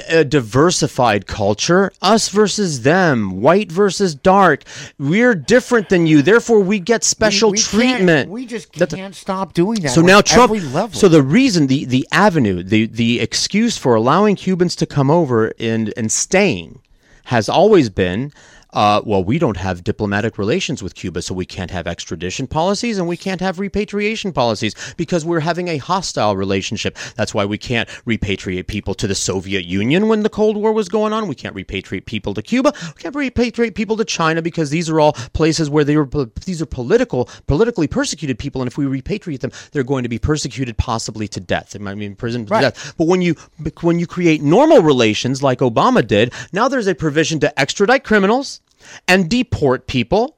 a 0.08 0.24
diversified 0.24 1.26
culture, 1.26 1.92
us 2.02 2.28
versus 2.28 2.82
them, 2.82 3.40
white 3.40 3.70
versus 3.70 4.14
dark. 4.14 4.64
We're 4.98 5.34
different 5.34 5.88
than 5.88 6.06
you, 6.06 6.22
therefore 6.22 6.60
we 6.60 6.78
get 6.80 7.04
special 7.04 7.50
we 7.50 7.58
can't- 7.58 7.68
treatment. 7.68 8.30
We 8.30 8.46
just 8.46 8.72
can't 8.72 9.14
stop 9.14 9.52
doing 9.54 9.80
that. 9.82 9.90
so 9.92 10.00
now 10.00 10.20
Trump. 10.20 10.52
every 10.52 10.66
level. 10.68 10.98
So 10.98 11.08
the 11.08 11.22
reason, 11.22 11.66
the 11.66 11.84
the 11.84 12.06
avenue, 12.12 12.62
the 12.62 12.86
the 12.86 13.20
excuse 13.20 13.76
for 13.76 13.94
allowing 13.94 14.36
Cubans 14.36 14.76
to 14.76 14.86
come 14.86 15.10
over 15.10 15.52
and 15.58 15.92
and 15.96 16.10
staying 16.10 16.80
has 17.24 17.48
always 17.48 17.90
been. 17.90 18.32
Uh, 18.76 19.00
well, 19.06 19.24
we 19.24 19.38
don't 19.38 19.56
have 19.56 19.82
diplomatic 19.82 20.36
relations 20.36 20.82
with 20.82 20.94
Cuba, 20.94 21.22
so 21.22 21.32
we 21.32 21.46
can't 21.46 21.70
have 21.70 21.86
extradition 21.86 22.46
policies 22.46 22.98
and 22.98 23.08
we 23.08 23.16
can't 23.16 23.40
have 23.40 23.58
repatriation 23.58 24.34
policies 24.34 24.74
because 24.98 25.24
we're 25.24 25.40
having 25.40 25.68
a 25.68 25.78
hostile 25.78 26.36
relationship. 26.36 26.94
That's 27.14 27.32
why 27.32 27.46
we 27.46 27.56
can't 27.56 27.88
repatriate 28.06 28.66
people 28.66 28.92
to 28.96 29.06
the 29.06 29.14
Soviet 29.14 29.64
Union 29.64 30.08
when 30.08 30.24
the 30.24 30.28
Cold 30.28 30.58
War 30.58 30.72
was 30.72 30.90
going 30.90 31.14
on. 31.14 31.26
We 31.26 31.34
can't 31.34 31.56
repatriate 31.56 32.04
people 32.04 32.34
to 32.34 32.42
Cuba. 32.42 32.74
We 32.94 33.02
can't 33.02 33.14
repatriate 33.14 33.74
people 33.74 33.96
to 33.96 34.04
China 34.04 34.42
because 34.42 34.68
these 34.68 34.90
are 34.90 35.00
all 35.00 35.14
places 35.14 35.70
where 35.70 35.82
they 35.82 35.96
were 35.96 36.26
these 36.44 36.60
are 36.60 36.66
political, 36.66 37.30
politically 37.46 37.86
persecuted 37.88 38.38
people, 38.38 38.60
and 38.60 38.70
if 38.70 38.76
we 38.76 38.84
repatriate 38.84 39.40
them, 39.40 39.52
they're 39.72 39.84
going 39.84 40.02
to 40.02 40.10
be 40.10 40.18
persecuted 40.18 40.76
possibly 40.76 41.26
to 41.28 41.40
death. 41.40 41.78
Might 41.80 41.94
be 41.94 42.04
imprisoned 42.04 42.48
to 42.48 42.60
death. 42.60 42.94
But 42.98 43.06
when 43.06 43.22
you 43.22 43.36
when 43.80 43.98
you 43.98 44.06
create 44.06 44.42
normal 44.42 44.82
relations 44.82 45.42
like 45.42 45.60
Obama 45.60 46.06
did, 46.06 46.34
now 46.52 46.68
there's 46.68 46.86
a 46.86 46.94
provision 46.94 47.40
to 47.40 47.58
extradite 47.58 48.04
criminals 48.04 48.60
and 49.08 49.28
deport 49.28 49.86
people. 49.86 50.36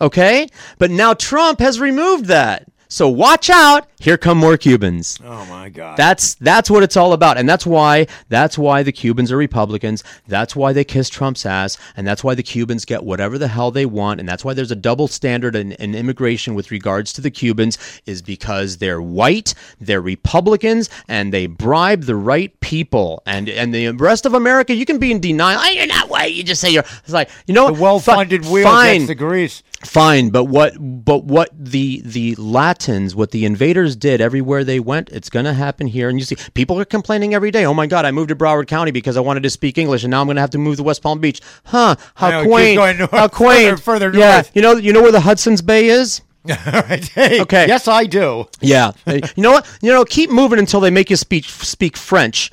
Okay? 0.00 0.48
But 0.78 0.90
now 0.90 1.14
Trump 1.14 1.60
has 1.60 1.80
removed 1.80 2.26
that. 2.26 2.68
So 2.88 3.08
watch 3.08 3.50
out. 3.50 3.86
Here 4.00 4.16
come 4.16 4.38
more 4.38 4.56
Cubans. 4.56 5.18
oh 5.24 5.44
my 5.46 5.68
God. 5.68 5.96
That's 5.96 6.34
that's 6.36 6.70
what 6.70 6.82
it's 6.82 6.96
all 6.96 7.12
about, 7.12 7.36
and 7.36 7.48
that's 7.48 7.66
why 7.66 8.06
that's 8.28 8.56
why 8.56 8.82
the 8.82 8.92
Cubans 8.92 9.30
are 9.32 9.36
Republicans. 9.36 10.04
That's 10.26 10.54
why 10.56 10.72
they 10.72 10.84
kiss 10.84 11.08
Trump's 11.10 11.44
ass, 11.44 11.76
and 11.96 12.06
that's 12.06 12.22
why 12.22 12.34
the 12.34 12.42
Cubans 12.42 12.84
get 12.84 13.02
whatever 13.04 13.38
the 13.38 13.48
hell 13.48 13.70
they 13.70 13.86
want, 13.86 14.20
and 14.20 14.28
that's 14.28 14.44
why 14.44 14.54
there's 14.54 14.70
a 14.70 14.76
double 14.76 15.08
standard 15.08 15.56
in, 15.56 15.72
in 15.72 15.94
immigration 15.94 16.54
with 16.54 16.70
regards 16.70 17.12
to 17.14 17.20
the 17.20 17.30
Cubans 17.30 17.76
is 18.06 18.22
because 18.22 18.78
they're 18.78 19.02
white, 19.02 19.52
they're 19.80 20.00
Republicans, 20.00 20.88
and 21.08 21.32
they 21.32 21.46
bribe 21.46 22.02
the 22.04 22.16
right 22.16 22.58
people, 22.60 23.22
and 23.26 23.48
and 23.48 23.74
the 23.74 23.90
rest 23.90 24.24
of 24.26 24.34
America, 24.34 24.74
you 24.74 24.86
can 24.86 24.98
be 24.98 25.10
in 25.10 25.20
denial. 25.20 25.60
"Oh, 25.62 25.68
you're 25.70 25.86
not 25.86 26.08
white. 26.08 26.32
You 26.32 26.44
just 26.44 26.60
say 26.60 26.70
you're. 26.70 26.84
It's 27.02 27.12
like 27.12 27.30
you 27.46 27.54
know, 27.54 27.66
the 27.72 27.82
well-funded 27.82 28.46
wheel 28.46 28.64
fine. 28.64 28.98
gets 29.00 29.08
the 29.08 29.14
grease. 29.16 29.62
Fine, 29.84 30.30
but 30.30 30.44
what 30.44 30.74
but 30.78 31.24
what 31.24 31.50
the 31.52 32.00
the 32.04 32.34
Latins, 32.78 33.16
what 33.16 33.32
the 33.32 33.44
invaders 33.44 33.96
did 33.96 34.20
everywhere 34.20 34.62
they 34.62 34.78
went, 34.78 35.08
it's 35.10 35.28
going 35.30 35.44
to 35.44 35.52
happen 35.52 35.88
here. 35.88 36.08
And 36.08 36.16
you 36.18 36.24
see, 36.24 36.36
people 36.54 36.78
are 36.78 36.84
complaining 36.84 37.34
every 37.34 37.50
day. 37.50 37.64
Oh 37.66 37.74
my 37.74 37.88
God, 37.88 38.04
I 38.04 38.12
moved 38.12 38.28
to 38.28 38.36
Broward 38.36 38.68
County 38.68 38.92
because 38.92 39.16
I 39.16 39.20
wanted 39.20 39.42
to 39.42 39.50
speak 39.50 39.78
English, 39.78 40.04
and 40.04 40.12
now 40.12 40.20
I'm 40.20 40.26
going 40.28 40.36
to 40.36 40.40
have 40.40 40.50
to 40.50 40.58
move 40.58 40.76
to 40.76 40.84
West 40.84 41.02
Palm 41.02 41.18
Beach. 41.18 41.40
Huh? 41.64 41.96
I 42.16 42.30
know, 42.30 42.42
How 42.42 42.44
quaint! 42.46 42.98
north, 43.00 43.10
how 43.10 43.26
quaint! 43.28 43.80
further- 43.80 44.08
further 44.10 44.18
Yeah, 44.18 44.42
you 44.54 44.62
know, 44.62 44.76
you 44.76 44.92
know 44.92 45.02
where 45.02 45.10
the 45.12 45.20
Hudson's 45.20 45.60
Bay 45.62 45.88
is. 45.88 46.20
Hey, 46.48 47.40
Okay. 47.42 47.66
Yes, 47.66 47.88
I 47.88 48.04
do. 48.04 48.46
Yeah, 48.60 48.92
you 49.06 49.20
know 49.42 49.52
what? 49.52 49.78
You 49.82 49.90
know, 49.92 50.04
keep 50.04 50.30
moving 50.30 50.58
until 50.60 50.78
they 50.80 50.90
make 50.90 51.10
you 51.10 51.16
speak 51.16 51.44
speak 51.46 51.96
French. 51.96 52.50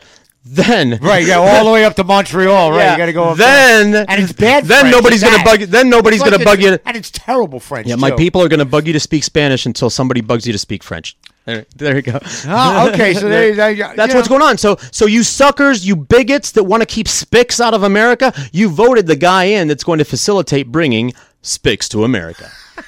Then 0.48 1.00
Right, 1.02 1.26
yeah, 1.26 1.40
all 1.40 1.66
the 1.66 1.72
way 1.72 1.86
up 1.86 1.96
to 1.96 2.04
Montreal, 2.04 2.70
right? 2.72 2.78
Yeah. 2.78 2.92
You 2.92 2.98
got 3.00 3.06
to 3.08 3.14
go 3.14 3.24
up 3.30 3.38
Then- 3.38 3.92
there. 3.92 4.06
and 4.08 4.22
it's 4.24 4.32
bad. 4.32 4.66
then 4.66 4.82
French, 4.82 4.96
nobody's 4.96 5.24
gonna 5.24 5.38
bad. 5.38 5.46
bug 5.46 5.60
you- 5.62 5.66
then 5.66 5.90
nobody's 5.90 6.22
It's 6.22 6.30
gonna 6.30 6.46
bug 6.46 6.62
you- 6.62 6.78
and 6.86 6.96
it's 6.96 7.10
terrible 7.12 7.60
French. 7.60 7.88
Yeah, 7.88 7.96
my 7.96 8.12
too. 8.12 8.18
people 8.18 8.44
are 8.44 8.48
going 8.48 8.60
to 8.60 8.66
bug 8.66 8.86
you 8.86 8.94
to 8.94 9.00
speak 9.00 9.24
Spanish 9.24 9.66
until 9.66 9.90
somebody 9.90 10.22
bugs 10.22 10.46
you 10.46 10.54
to 10.54 10.60
speak 10.60 10.84
French. 10.84 11.18
There, 11.46 11.66
there 11.76 11.96
you 11.96 12.02
go. 12.04 12.20
Oh, 12.48 12.90
okay, 12.94 13.16
so 13.16 13.28
there- 13.28 13.56
there 13.56 13.72
you 13.72 13.78
go. 13.78 13.94
that's 13.96 14.14
what's 14.14 14.28
going 14.28 14.44
on. 14.44 14.60
So, 14.60 14.78
so 14.92 15.08
you 15.08 15.24
suckers, 15.24 15.86
you 15.88 15.96
bigots 15.96 16.52
that 16.52 16.64
want 16.66 16.82
to 16.82 16.86
keep 16.88 17.08
Spix 17.08 17.60
out 17.60 17.74
of 17.74 17.82
America, 17.82 18.32
you 18.52 18.70
voted 18.70 19.08
the 19.08 19.16
guy 19.16 19.46
in 19.46 19.68
that's 19.68 19.84
going 19.84 19.98
to 20.00 20.06
facilitate 20.06 20.72
bringing 20.72 21.14
Spix 21.42 21.88
to 21.90 22.04
America. 22.04 22.52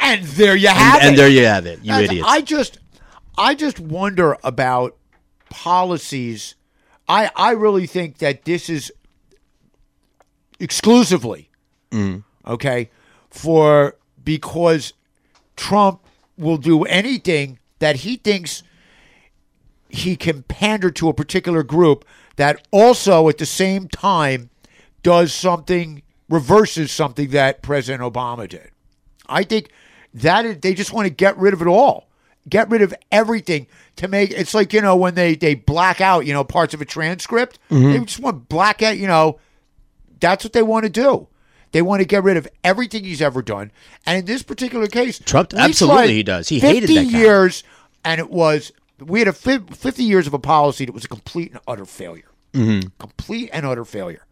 And 0.00 0.24
there 0.24 0.56
you 0.56 0.68
And, 0.68 0.78
have 0.78 1.02
it. 1.02 1.06
and 1.08 1.18
there 1.18 1.28
you 1.28 1.44
have 1.44 1.66
it, 1.66 1.80
you 1.82 1.90
That's- 1.92 2.08
idiots. 2.10 2.28
I 2.30 2.40
just, 2.40 2.78
I 3.36 3.54
just 3.54 3.80
wonder 3.80 4.36
about 4.44 4.94
policies. 5.50 6.54
I 7.08 7.30
I 7.36 7.52
really 7.52 7.86
think 7.86 8.18
that 8.18 8.44
this 8.44 8.68
is 8.68 8.92
exclusively 10.60 11.50
Mm. 11.90 12.22
okay 12.46 12.90
for 13.30 13.96
because 14.22 14.92
Trump 15.56 16.00
will 16.36 16.58
do 16.58 16.82
anything 16.84 17.58
that 17.78 17.96
he 17.96 18.16
thinks 18.16 18.62
he 19.88 20.16
can 20.16 20.42
pander 20.42 20.90
to 20.90 21.08
a 21.08 21.14
particular 21.14 21.62
group 21.62 22.04
that 22.36 22.66
also 22.70 23.28
at 23.30 23.38
the 23.38 23.46
same 23.46 23.88
time 23.88 24.50
does 25.02 25.32
something 25.32 26.02
reverses 26.28 26.92
something 26.92 27.30
that 27.30 27.62
President 27.62 28.02
Obama 28.02 28.46
did. 28.46 28.70
I 29.28 29.44
think 29.44 29.70
that 30.12 30.44
is, 30.44 30.58
they 30.58 30.74
just 30.74 30.92
want 30.92 31.06
to 31.06 31.10
get 31.14 31.38
rid 31.38 31.54
of 31.54 31.62
it 31.62 31.68
all. 31.68 32.07
Get 32.48 32.70
rid 32.70 32.82
of 32.82 32.94
everything 33.12 33.66
to 33.96 34.08
make 34.08 34.30
it's 34.30 34.54
like, 34.54 34.72
you 34.72 34.80
know, 34.80 34.96
when 34.96 35.14
they 35.14 35.34
they 35.34 35.54
black 35.54 36.00
out, 36.00 36.26
you 36.26 36.32
know, 36.32 36.44
parts 36.44 36.74
of 36.74 36.80
a 36.80 36.84
transcript. 36.84 37.58
Mhm. 37.70 37.92
They 37.92 38.04
just 38.04 38.20
want 38.20 38.48
black 38.48 38.82
out, 38.82 38.96
you 38.98 39.06
know, 39.06 39.38
that's 40.20 40.44
what 40.44 40.52
they 40.52 40.62
want 40.62 40.84
to 40.84 40.90
do. 40.90 41.28
They 41.72 41.82
want 41.82 42.00
to 42.00 42.06
get 42.06 42.22
rid 42.24 42.36
of 42.36 42.48
everything 42.64 43.04
he's 43.04 43.20
ever 43.20 43.42
done. 43.42 43.70
And 44.06 44.18
in 44.18 44.24
this 44.24 44.42
particular 44.42 44.86
case, 44.86 45.18
Trump- 45.18 45.52
absolutely 45.54 46.14
he 46.14 46.22
does. 46.22 46.48
He 46.48 46.60
50 46.60 46.74
hated 46.80 46.88
that 47.08 47.12
guy. 47.12 47.18
years 47.18 47.64
and 48.04 48.18
it 48.20 48.30
was 48.30 48.72
we 49.04 49.18
had 49.20 49.28
a 49.28 49.32
fif- 49.32 49.68
50 49.76 50.02
years 50.02 50.26
of 50.26 50.34
a 50.34 50.38
policy 50.38 50.84
that 50.84 50.92
was 50.92 51.04
a 51.04 51.08
complete 51.08 51.52
and 51.52 51.60
utter 51.68 51.84
failure. 51.84 52.30
Mhm. 52.54 52.90
Complete 52.98 53.50
and 53.52 53.66
utter 53.66 53.84
failure. 53.84 54.24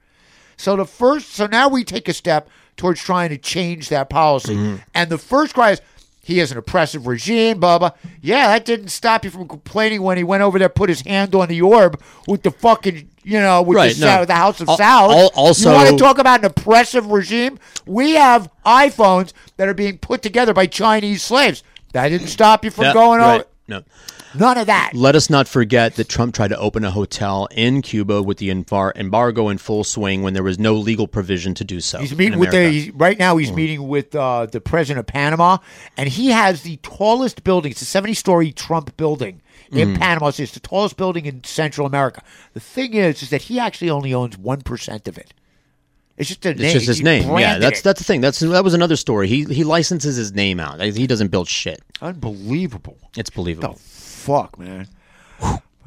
So 0.56 0.74
the 0.76 0.86
first 0.86 1.34
so 1.34 1.47
now 1.47 1.68
we 1.68 1.84
take 1.84 2.09
a 2.09 2.14
step 2.14 2.48
towards 2.76 3.01
trying 3.01 3.28
to 3.30 3.38
change 3.38 3.88
that 3.90 4.09
policy. 4.10 4.55
Mm-hmm. 4.55 4.76
And 4.94 5.10
the 5.10 5.18
first 5.18 5.55
cry 5.55 5.72
is 5.72 5.80
he 6.27 6.39
has 6.39 6.51
an 6.51 6.59
oppressive 6.59 7.07
regime, 7.07 7.61
blah 7.61 7.78
blah. 7.78 7.93
Yeah, 8.20 8.48
that 8.48 8.65
didn't 8.65 8.89
stop 8.89 9.24
you 9.24 9.31
from 9.31 9.47
complaining 9.47 10.03
when 10.03 10.16
he 10.16 10.24
went 10.24 10.43
over 10.43 10.59
there, 10.59 10.69
put 10.69 10.89
his 10.89 11.03
hand 11.03 11.36
on 11.36 11.47
the 11.47 11.62
orb 11.62 12.03
with 12.27 12.43
the 12.43 12.51
fucking, 12.51 13.09
you 13.23 13.39
know, 13.39 13.62
with 13.62 13.77
Right, 13.77 13.94
the, 13.94 14.05
no. 14.05 14.24
The 14.24 14.35
House 14.35 14.61
of 14.61 14.69
al- 14.69 15.31
also- 15.36 15.70
you 15.70 15.77
want 15.77 15.89
to 15.90 15.97
talk 15.97 16.19
about 16.19 16.40
an 16.40 16.47
oppressive 16.47 17.07
regime? 17.12 17.61
We 17.86 18.15
have 18.15 18.51
iPhones 18.65 19.35
that 19.57 19.69
are 19.69 19.74
being 19.74 19.98
put 19.98 20.20
together 20.23 20.53
by 20.53 20.66
Chinese 20.66 21.23
slaves. 21.23 21.62
That 21.93 22.09
didn't 22.09 22.27
stop 22.27 22.65
you 22.65 22.73
from 22.73 22.93
going 22.93 23.20
right. 23.20 23.35
over. 23.36 23.44
No. 23.69 23.82
None 24.38 24.58
of 24.58 24.66
that. 24.66 24.90
Let 24.94 25.14
us 25.16 25.30
not 25.30 25.48
forget 25.48 25.94
that 25.96 26.08
Trump 26.08 26.34
tried 26.34 26.48
to 26.48 26.58
open 26.58 26.84
a 26.84 26.90
hotel 26.90 27.48
in 27.52 27.82
Cuba 27.82 28.22
with 28.22 28.38
the 28.38 28.48
embar- 28.50 28.94
embargo 28.96 29.48
in 29.48 29.58
full 29.58 29.84
swing 29.84 30.22
when 30.22 30.34
there 30.34 30.42
was 30.42 30.58
no 30.58 30.74
legal 30.74 31.06
provision 31.06 31.54
to 31.54 31.64
do 31.64 31.80
so. 31.80 31.98
He's 31.98 32.16
meeting 32.16 32.38
with 32.38 32.50
the 32.50 32.68
he's, 32.70 32.90
right 32.92 33.18
now. 33.18 33.36
He's 33.36 33.52
meeting 33.52 33.88
with 33.88 34.14
uh, 34.14 34.46
the 34.46 34.60
president 34.60 35.00
of 35.00 35.06
Panama, 35.06 35.58
and 35.96 36.08
he 36.08 36.28
has 36.28 36.62
the 36.62 36.76
tallest 36.82 37.44
building. 37.44 37.70
It's 37.72 37.82
a 37.82 37.86
seventy-story 37.86 38.52
Trump 38.52 38.96
building 38.96 39.40
in 39.72 39.94
Mhm. 39.94 39.98
Panama. 39.98 40.28
It's 40.28 40.52
the 40.52 40.60
tallest 40.60 40.96
building 40.96 41.26
in 41.26 41.42
Central 41.44 41.86
America. 41.86 42.22
The 42.54 42.60
thing 42.60 42.94
is, 42.94 43.22
is 43.22 43.30
that 43.30 43.42
he 43.42 43.58
actually 43.58 43.90
only 43.90 44.12
owns 44.14 44.36
one 44.38 44.60
percent 44.62 45.08
of 45.08 45.18
it. 45.18 45.32
It's 46.18 46.28
just 46.30 46.46
a 46.46 46.50
It's 46.50 46.60
name. 46.60 46.72
just 46.72 46.86
his 46.86 46.98
He 46.98 47.04
name. 47.04 47.38
Yeah, 47.38 47.58
that's 47.58 47.80
it. 47.80 47.84
that's 47.84 47.98
the 48.00 48.04
thing. 48.04 48.22
That's 48.22 48.38
that 48.40 48.64
was 48.64 48.72
another 48.74 48.96
story. 48.96 49.28
He 49.28 49.44
he 49.44 49.64
licenses 49.64 50.16
his 50.16 50.32
name 50.32 50.58
out. 50.60 50.80
He 50.80 51.06
doesn't 51.06 51.28
build 51.28 51.48
shit. 51.48 51.82
unbelievable. 52.00 52.96
It's 53.16 53.30
believable. 53.30 53.78
Fuck, 54.27 54.59
man. 54.59 54.89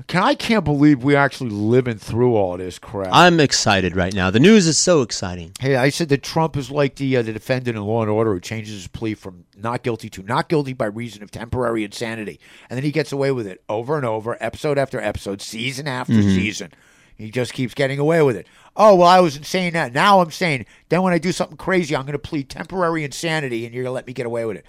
can 0.08 0.24
I 0.24 0.34
can't 0.34 0.64
believe 0.64 1.04
we're 1.04 1.18
actually 1.18 1.50
living 1.50 1.98
through 1.98 2.36
all 2.38 2.56
this 2.56 2.80
crap. 2.80 3.10
I'm 3.12 3.42
excited 3.42 3.98
right 3.98 4.14
now. 4.14 4.30
The 4.32 4.40
news 4.40 4.66
is 4.66 4.78
so 4.78 5.02
exciting. 5.02 5.52
Hey, 5.60 5.76
I 5.76 5.90
said 5.90 6.08
that 6.08 6.24
Trump 6.24 6.56
is 6.56 6.72
like 6.72 6.96
the 6.96 7.18
uh, 7.18 7.22
the 7.22 7.34
defendant 7.34 7.76
in 7.76 7.84
Law 7.84 8.02
and 8.02 8.10
Order 8.10 8.34
who 8.34 8.40
changes 8.40 8.74
his 8.76 8.88
plea 8.88 9.14
from 9.14 9.44
not 9.58 9.84
guilty 9.84 10.10
to 10.12 10.24
not 10.24 10.48
guilty 10.48 10.72
by 10.72 10.86
reason 10.86 11.22
of 11.22 11.32
temporary 11.32 11.84
insanity, 11.84 12.40
and 12.70 12.78
then 12.78 12.84
he 12.86 12.92
gets 12.94 13.12
away 13.12 13.32
with 13.34 13.46
it 13.46 13.62
over 13.68 13.98
and 13.98 14.06
over, 14.06 14.38
episode 14.40 14.78
after 14.78 15.02
episode, 15.02 15.42
season 15.42 15.86
after 15.90 16.14
Mhm. 16.14 16.34
season. 16.34 16.72
He 17.18 17.32
just 17.32 17.52
keeps 17.52 17.74
getting 17.74 18.00
away 18.00 18.22
with 18.22 18.38
it. 18.38 18.48
Oh 18.78 18.96
well, 18.96 19.10
I 19.10 19.20
was 19.20 19.36
insane 19.36 19.74
that. 19.74 19.94
Now 19.94 20.22
I'm 20.22 20.32
sane. 20.32 20.66
Then 20.88 21.02
when 21.02 21.12
I 21.12 21.18
do 21.18 21.34
something 21.34 21.58
crazy, 21.58 21.94
I'm 21.94 22.04
going 22.04 22.14
to 22.14 22.20
plead 22.20 22.50
temporary 22.50 23.04
insanity, 23.04 23.66
and 23.66 23.76
you're 23.76 23.84
going 23.84 23.92
to 23.92 23.96
let 23.96 24.08
me 24.08 24.14
get 24.14 24.26
away 24.26 24.46
with 24.46 24.56
it. 24.56 24.66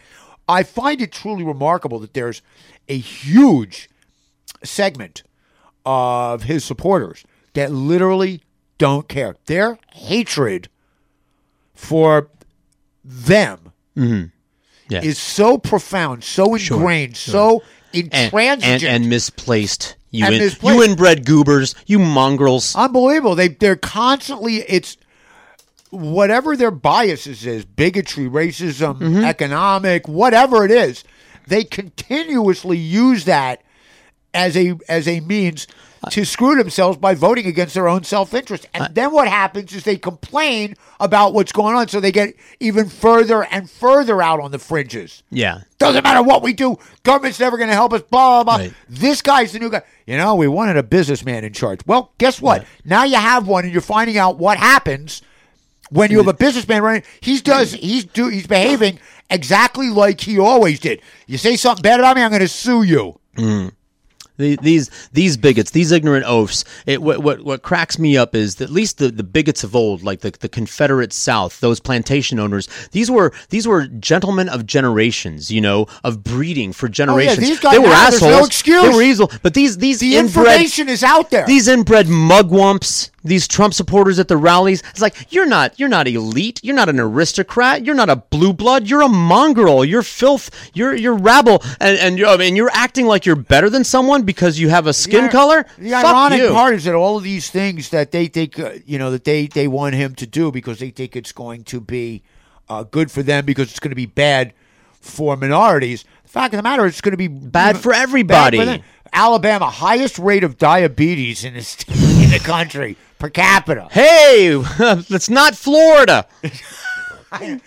I 0.48 0.64
find 0.64 1.00
it 1.00 1.12
truly 1.12 1.44
remarkable 1.44 2.00
that 2.00 2.12
there's 2.12 2.42
a 2.88 2.98
huge 2.98 3.88
segment 4.62 5.22
of 5.86 6.44
his 6.44 6.64
supporters 6.64 7.24
that 7.54 7.70
literally 7.72 8.42
don't 8.78 9.08
care. 9.08 9.36
Their 9.46 9.78
hatred 9.92 10.68
for 11.74 12.28
them 13.04 13.72
Mm-hmm. 13.96 14.26
Yeah. 14.88 15.02
is 15.02 15.18
so 15.18 15.58
profound, 15.58 16.24
so 16.24 16.54
ingrained, 16.54 17.16
so 17.16 17.62
and, 17.92 18.04
intransigent. 18.12 18.82
and, 18.84 19.02
and 19.02 19.08
misplaced. 19.10 19.96
You, 20.10 20.24
And 20.24 20.34
in, 20.34 20.40
misplaced. 20.40 20.76
you 20.76 20.82
inbred 20.84 21.24
goobers, 21.26 21.74
you 21.86 21.98
mongrels. 21.98 22.74
Unbelievable. 22.74 23.34
They 23.34 23.48
they're 23.48 23.76
constantly 23.76 24.56
it's 24.56 24.96
whatever 25.90 26.56
their 26.56 26.70
biases 26.70 27.44
is, 27.46 27.64
bigotry, 27.64 28.24
racism, 28.28 28.98
Mm-hmm. 29.00 29.24
economic, 29.24 30.08
whatever 30.08 30.64
it 30.64 30.70
is, 30.70 31.04
they 31.50 31.64
continuously 31.64 32.78
use 32.78 33.26
that 33.26 33.62
as 34.32 34.56
a 34.56 34.78
as 34.88 35.06
a 35.06 35.20
means 35.20 35.66
to 36.08 36.24
screw 36.24 36.56
themselves 36.56 36.96
by 36.96 37.14
voting 37.14 37.46
against 37.46 37.74
their 37.74 37.86
own 37.86 38.02
self-interest. 38.04 38.66
And 38.72 38.94
then 38.94 39.12
what 39.12 39.28
happens 39.28 39.74
is 39.74 39.84
they 39.84 39.98
complain 39.98 40.76
about 40.98 41.34
what's 41.34 41.52
going 41.52 41.76
on 41.76 41.88
so 41.88 42.00
they 42.00 42.12
get 42.12 42.34
even 42.58 42.88
further 42.88 43.44
and 43.44 43.68
further 43.68 44.22
out 44.22 44.40
on 44.40 44.50
the 44.50 44.58
fringes. 44.58 45.22
Yeah. 45.30 45.64
Doesn't 45.78 46.02
matter 46.02 46.22
what 46.22 46.42
we 46.42 46.54
do. 46.54 46.78
Government's 47.02 47.38
never 47.38 47.58
going 47.58 47.68
to 47.68 47.74
help 47.74 47.92
us. 47.92 48.00
Blah, 48.00 48.42
blah, 48.42 48.44
blah. 48.44 48.64
Right. 48.64 48.74
This 48.88 49.20
guy's 49.20 49.52
the 49.52 49.58
new 49.58 49.68
guy. 49.68 49.82
You 50.06 50.16
know, 50.16 50.36
we 50.36 50.48
wanted 50.48 50.78
a 50.78 50.82
businessman 50.82 51.44
in 51.44 51.52
charge. 51.52 51.80
Well, 51.86 52.12
guess 52.16 52.40
what? 52.40 52.64
Now 52.82 53.04
you 53.04 53.16
have 53.16 53.46
one, 53.46 53.64
and 53.64 53.72
you're 53.72 53.82
finding 53.82 54.16
out 54.16 54.38
what 54.38 54.56
happens 54.56 55.20
when 55.90 56.10
you 56.10 56.18
have 56.18 56.28
a 56.28 56.34
businessman 56.34 56.82
running. 56.82 57.02
He's 57.20 57.42
does 57.42 57.72
he's 57.72 58.04
do 58.04 58.28
he's 58.28 58.46
behaving 58.46 58.98
exactly 59.28 59.90
like 59.90 60.20
he 60.20 60.38
always 60.38 60.80
did. 60.80 61.00
You 61.26 61.38
say 61.38 61.56
something 61.56 61.82
bad 61.82 62.00
about 62.00 62.16
me, 62.16 62.22
I'm 62.22 62.30
going 62.30 62.40
to 62.40 62.48
sue 62.48 62.82
you. 62.82 63.20
Mm. 63.36 63.72
The- 64.36 64.56
These 64.56 64.90
these 65.12 65.36
bigots, 65.36 65.70
these 65.72 65.92
ignorant 65.92 66.24
oafs. 66.26 66.64
It, 66.86 67.02
what, 67.02 67.18
what 67.22 67.42
what 67.42 67.60
cracks 67.60 67.98
me 67.98 68.16
up 68.16 68.34
is 68.34 68.54
that 68.54 68.64
at 68.64 68.70
least 68.70 68.96
the, 68.96 69.10
the 69.10 69.22
bigots 69.22 69.62
of 69.64 69.76
old, 69.76 70.02
like 70.02 70.20
the, 70.20 70.30
the 70.30 70.48
Confederate 70.48 71.12
South, 71.12 71.60
those 71.60 71.78
plantation 71.78 72.38
owners. 72.40 72.66
These 72.92 73.10
were 73.10 73.34
these 73.50 73.68
were 73.68 73.86
gentlemen 73.86 74.48
of 74.48 74.64
generations, 74.64 75.50
you 75.50 75.60
know, 75.60 75.88
of 76.04 76.24
breeding 76.24 76.72
for 76.72 76.88
generations. 76.88 77.36
Oh, 77.38 77.42
these 77.42 77.60
guys 77.60 77.72
they 77.72 77.78
were 77.80 77.88
now, 77.88 78.06
assholes. 78.06 78.32
no 78.32 78.44
excuse. 78.46 78.82
They 78.82 78.88
were 78.96 79.02
evil. 79.02 79.30
But 79.42 79.52
these 79.52 79.76
these 79.76 80.00
The 80.00 80.16
inbred, 80.16 80.46
information 80.46 80.88
is 80.88 81.04
out 81.04 81.28
there. 81.30 81.44
These 81.46 81.68
inbred 81.68 82.06
mugwumps, 82.06 83.10
these 83.22 83.46
Trump 83.46 83.74
supporters 83.74 84.18
at 84.18 84.28
the 84.28 84.36
rallies. 84.36 84.82
It's 84.90 85.00
like 85.00 85.32
you're 85.32 85.46
not 85.46 85.78
you're 85.78 85.88
not 85.88 86.08
elite. 86.08 86.60
You're 86.62 86.74
not 86.74 86.88
an 86.88 86.98
aristocrat. 86.98 87.84
You're 87.84 87.94
not 87.94 88.08
a 88.08 88.16
blue 88.16 88.52
blood. 88.52 88.86
You're 88.88 89.02
a 89.02 89.08
mongrel. 89.08 89.84
You're 89.84 90.02
filth. 90.02 90.50
You're 90.74 90.94
you're 90.94 91.14
rabble. 91.16 91.62
And 91.80 91.98
and 91.98 92.18
you're, 92.18 92.28
I 92.28 92.36
mean, 92.36 92.56
you're 92.56 92.70
acting 92.72 93.06
like 93.06 93.26
you're 93.26 93.36
better 93.36 93.68
than 93.68 93.84
someone 93.84 94.22
because 94.22 94.58
you 94.58 94.68
have 94.70 94.86
a 94.86 94.92
skin 94.92 95.24
The- 95.24 95.30
color. 95.30 95.66
The 95.78 95.90
Fuck 95.90 96.04
ironic 96.06 96.40
you. 96.40 96.50
part 96.50 96.74
is 96.74 96.84
that 96.84 96.94
all 96.94 97.16
of 97.18 97.22
these 97.24 97.50
things 97.50 97.90
that 97.90 98.10
they 98.12 98.26
think, 98.26 98.58
uh, 98.58 98.72
you 98.86 98.98
know, 98.98 99.10
that 99.10 99.24
they 99.24 99.46
they 99.48 99.68
want 99.68 99.94
him 99.94 100.14
to 100.16 100.26
do 100.26 100.50
because 100.50 100.78
they 100.78 100.90
think 100.90 101.14
it's 101.16 101.32
going 101.32 101.64
to 101.64 101.80
be 101.80 102.22
uh, 102.68 102.84
good 102.84 103.10
for 103.10 103.22
them 103.22 103.44
because 103.44 103.68
it's 103.70 103.80
going 103.80 103.90
to 103.90 103.96
be 103.96 104.06
bad 104.06 104.54
for 105.00 105.36
minorities. 105.36 106.04
The 106.22 106.28
fact 106.28 106.54
of 106.54 106.58
the 106.58 106.62
matter 106.62 106.86
is, 106.86 106.92
it's 106.92 107.00
going 107.00 107.10
to 107.12 107.16
be 107.18 107.26
Bad 107.28 107.76
for 107.78 107.90
bad 107.92 108.02
everybody. 108.02 108.58
for. 108.78 108.84
Alabama, 109.12 109.68
highest 109.68 110.20
rate 110.20 110.44
of 110.44 110.56
diabetes 110.56 111.42
in 111.44 111.54
the, 111.54 111.60
in 112.30 112.38
the 112.38 112.44
country 112.44 112.96
per 113.18 113.28
capita. 113.28 113.88
Hey, 113.90 114.54
that's 114.78 115.28
not 115.30 115.54
Florida. 115.54 116.26
I 117.32 117.38
keep 117.58 117.64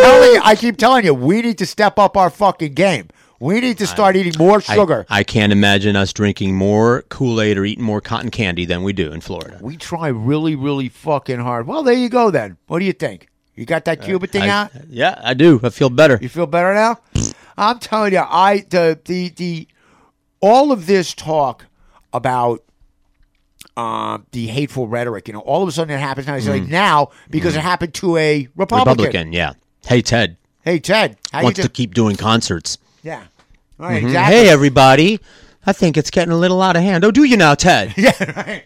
telling 0.00 0.32
you, 0.34 0.40
I 0.44 0.56
keep 0.56 0.76
telling 0.76 1.04
you, 1.04 1.14
we 1.14 1.42
need 1.42 1.58
to 1.58 1.66
step 1.66 1.98
up 1.98 2.16
our 2.16 2.30
fucking 2.30 2.74
game. 2.74 3.08
We 3.40 3.60
need 3.60 3.78
to 3.78 3.86
start 3.86 4.16
eating 4.16 4.32
more 4.36 4.60
sugar. 4.60 5.06
I, 5.08 5.22
can't 5.22 5.52
imagine 5.52 5.94
us 5.94 6.12
drinking 6.12 6.56
more 6.56 7.02
Kool 7.08 7.40
Aid 7.40 7.56
or 7.56 7.64
eating 7.64 7.84
more 7.84 8.00
cotton 8.00 8.32
candy 8.32 8.64
than 8.64 8.82
we 8.82 8.92
do 8.92 9.12
in 9.12 9.20
Florida. 9.20 9.58
we 9.62 9.76
try 9.76 10.08
really, 10.08 10.56
really 10.56 10.88
fucking 10.88 11.38
hard. 11.38 11.68
Well, 11.68 11.84
there 11.84 11.94
you 11.94 12.08
go 12.08 12.32
then. 12.32 12.56
What 12.66 12.80
do 12.80 12.84
you 12.84 12.92
think? 12.92 13.28
You 13.54 13.64
got 13.64 13.84
that 13.84 14.02
Cuba 14.02 14.26
thing 14.26 14.42
Uh, 14.42 14.46
I- 14.46 14.48
out? 14.48 14.70
Yeah, 14.88 15.20
I 15.22 15.34
do. 15.34 15.60
I 15.62 15.70
feel 15.70 15.90
better. 15.90 16.18
You 16.20 16.28
feel 16.28 16.46
better 16.46 16.74
now? 16.74 16.98
I'm 17.56 17.78
telling 17.78 18.12
you, 18.12 18.24
I 18.24 18.64
the 18.68 18.98
the 19.04 19.28
the 19.30 19.68
all 20.40 20.72
of 20.72 20.86
this 20.86 21.14
talk 21.14 21.66
about 22.12 22.62
um, 23.78 24.26
the 24.32 24.46
hateful 24.48 24.88
rhetoric, 24.88 25.28
you 25.28 25.34
know, 25.34 25.40
all 25.40 25.62
of 25.62 25.68
a 25.68 25.72
sudden 25.72 25.94
it 25.94 26.00
happens 26.00 26.26
now. 26.26 26.34
It's 26.34 26.48
like 26.48 26.62
Mm. 26.62 26.68
now 26.70 27.10
because 27.30 27.54
it 27.56 27.60
happened 27.60 27.94
to 27.94 28.16
a 28.16 28.48
Republican. 28.56 28.90
Republican, 29.04 29.32
yeah. 29.32 29.52
Hey, 29.86 30.02
Ted. 30.02 30.36
Hey 30.64 30.78
Ted, 30.80 31.16
how 31.32 31.38
you 31.40 31.44
wants 31.44 31.60
to 31.60 31.68
keep 31.68 31.94
doing 31.94 32.16
concerts. 32.16 32.76
yeah, 33.02 33.22
right, 33.78 34.02
Mhm. 34.02 34.06
exactly. 34.06 34.36
Hey, 34.36 34.48
everybody. 34.50 35.20
I 35.66 35.72
think 35.72 35.96
it's 35.96 36.10
getting 36.10 36.32
a 36.32 36.36
little 36.36 36.60
out 36.62 36.76
of 36.76 36.82
hand. 36.82 37.04
Oh, 37.04 37.10
do 37.10 37.24
you 37.24 37.36
now, 37.36 37.54
Ted? 37.54 37.94
yeah, 37.96 38.12
right. 38.36 38.64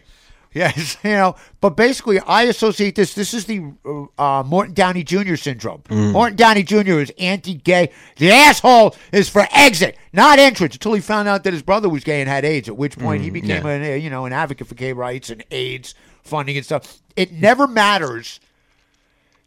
Yes, 0.53 0.97
you 1.03 1.11
know, 1.11 1.35
but 1.61 1.71
basically, 1.71 2.19
I 2.19 2.43
associate 2.43 2.95
this. 2.95 3.13
This 3.13 3.33
is 3.33 3.45
the 3.45 3.73
uh, 4.17 4.43
Morton 4.45 4.73
Downey 4.73 5.03
Jr. 5.03 5.35
syndrome. 5.35 5.81
Mm. 5.89 6.11
Morton 6.11 6.35
Downey 6.35 6.63
Jr. 6.63 6.99
is 6.99 7.11
anti-gay. 7.17 7.89
The 8.17 8.31
asshole 8.31 8.95
is 9.11 9.29
for 9.29 9.47
exit, 9.51 9.97
not 10.13 10.39
entrance. 10.39 10.75
Until 10.75 10.93
he 10.93 11.01
found 11.01 11.27
out 11.27 11.43
that 11.43 11.53
his 11.53 11.61
brother 11.63 11.89
was 11.89 12.03
gay 12.03 12.21
and 12.21 12.29
had 12.29 12.45
AIDS, 12.45 12.67
at 12.69 12.77
which 12.77 12.97
point 12.97 13.23
he 13.23 13.29
Mm, 13.29 13.33
became 13.33 13.65
yeah. 13.65 13.71
an, 13.71 13.83
uh, 13.91 13.95
you 13.95 14.09
know, 14.09 14.25
an 14.25 14.33
advocate 14.33 14.67
for 14.67 14.75
gay 14.75 14.93
rights 14.93 15.29
and 15.29 15.43
AIDS 15.51 15.95
funding 16.23 16.55
and 16.57 16.65
stuff. 16.65 16.99
It 17.15 17.31
never 17.31 17.67
matters 17.67 18.39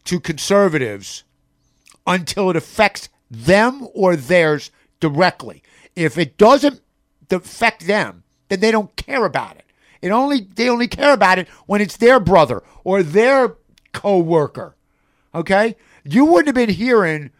to 0.05 0.21
conservatives 0.21 1.25
until 2.07 2.51
it 2.51 2.57
affects 2.57 3.09
them 3.31 3.89
or 3.95 4.15
theirs 4.17 4.71
directly. 5.01 5.63
If 5.97 6.17
it 6.19 6.37
doesn't 6.39 6.81
affect 7.31 7.87
them, 7.87 8.23
then 8.49 8.61
they 8.61 8.71
don't 8.71 8.95
care 8.97 9.25
about 9.25 9.57
it. 9.57 9.65
It 10.07 10.11
only 10.13 10.47
they 10.55 10.69
only 10.71 10.89
care 10.89 11.13
about 11.13 11.39
it 11.39 11.49
when 11.67 11.81
it's 11.81 11.97
their 11.97 12.21
brother 12.21 12.63
or 12.85 13.03
their 13.03 13.57
co-worker. 13.93 14.77
Okay? 15.35 15.77
You 16.05 16.25
wouldn't 16.25 16.47
have 16.49 16.55
been 16.55 16.75
hearing 16.75 17.31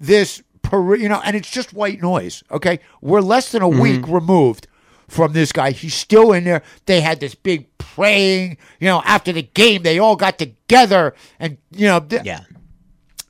this 0.00 0.42
you 0.72 1.06
know, 1.08 1.20
and 1.22 1.36
it's 1.36 1.50
just 1.50 1.74
white 1.74 2.00
noise, 2.00 2.42
okay? 2.50 2.80
We're 3.02 3.20
less 3.20 3.52
than 3.52 3.60
a 3.60 3.68
week 3.68 4.08
removed 4.08 4.68
from 5.06 5.34
this 5.34 5.52
guy. 5.52 5.72
He's 5.72 5.92
still 5.94 6.32
in 6.32 6.44
there. 6.44 6.62
They 6.86 7.02
had 7.02 7.20
this 7.20 7.34
big 7.34 7.66
praying, 7.76 8.56
you 8.80 8.86
know, 8.88 9.02
after 9.04 9.32
the 9.32 9.42
game 9.42 9.82
they 9.82 9.98
all 9.98 10.16
got 10.16 10.38
together 10.38 11.14
and 11.38 11.58
you 11.72 11.86
know, 11.88 12.00
th- 12.00 12.22
Yeah. 12.24 12.44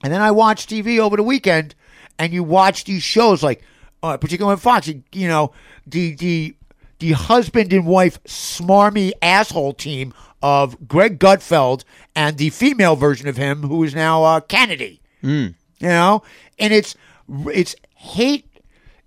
and 0.05 0.12
then 0.12 0.20
I 0.23 0.31
watched 0.31 0.70
TV 0.70 1.01
over 1.01 1.16
the 1.16 1.24
weekend, 1.24 1.74
and 2.16 2.32
you 2.32 2.44
watch 2.44 2.85
these 2.85 3.02
shows 3.02 3.43
like, 3.43 3.60
uh, 4.05 4.16
particularly 4.19 4.52
on 4.52 4.59
Fox, 4.59 4.86
you, 4.86 5.02
you 5.12 5.27
know, 5.27 5.51
the 5.85 6.14
the 6.14 6.55
the 7.02 7.12
husband 7.12 7.72
and 7.72 7.84
wife 7.84 8.22
smarmy 8.22 9.10
asshole 9.20 9.72
team 9.72 10.14
of 10.40 10.86
Greg 10.86 11.18
Gutfeld 11.18 11.82
and 12.14 12.38
the 12.38 12.50
female 12.50 12.94
version 12.94 13.26
of 13.26 13.36
him, 13.36 13.62
who 13.62 13.82
is 13.82 13.92
now 13.92 14.22
uh, 14.22 14.40
Kennedy. 14.40 15.00
Mm. 15.22 15.54
You 15.80 15.88
know, 15.88 16.22
and 16.60 16.72
it's 16.72 16.94
it's 17.28 17.74
hate. 17.96 18.46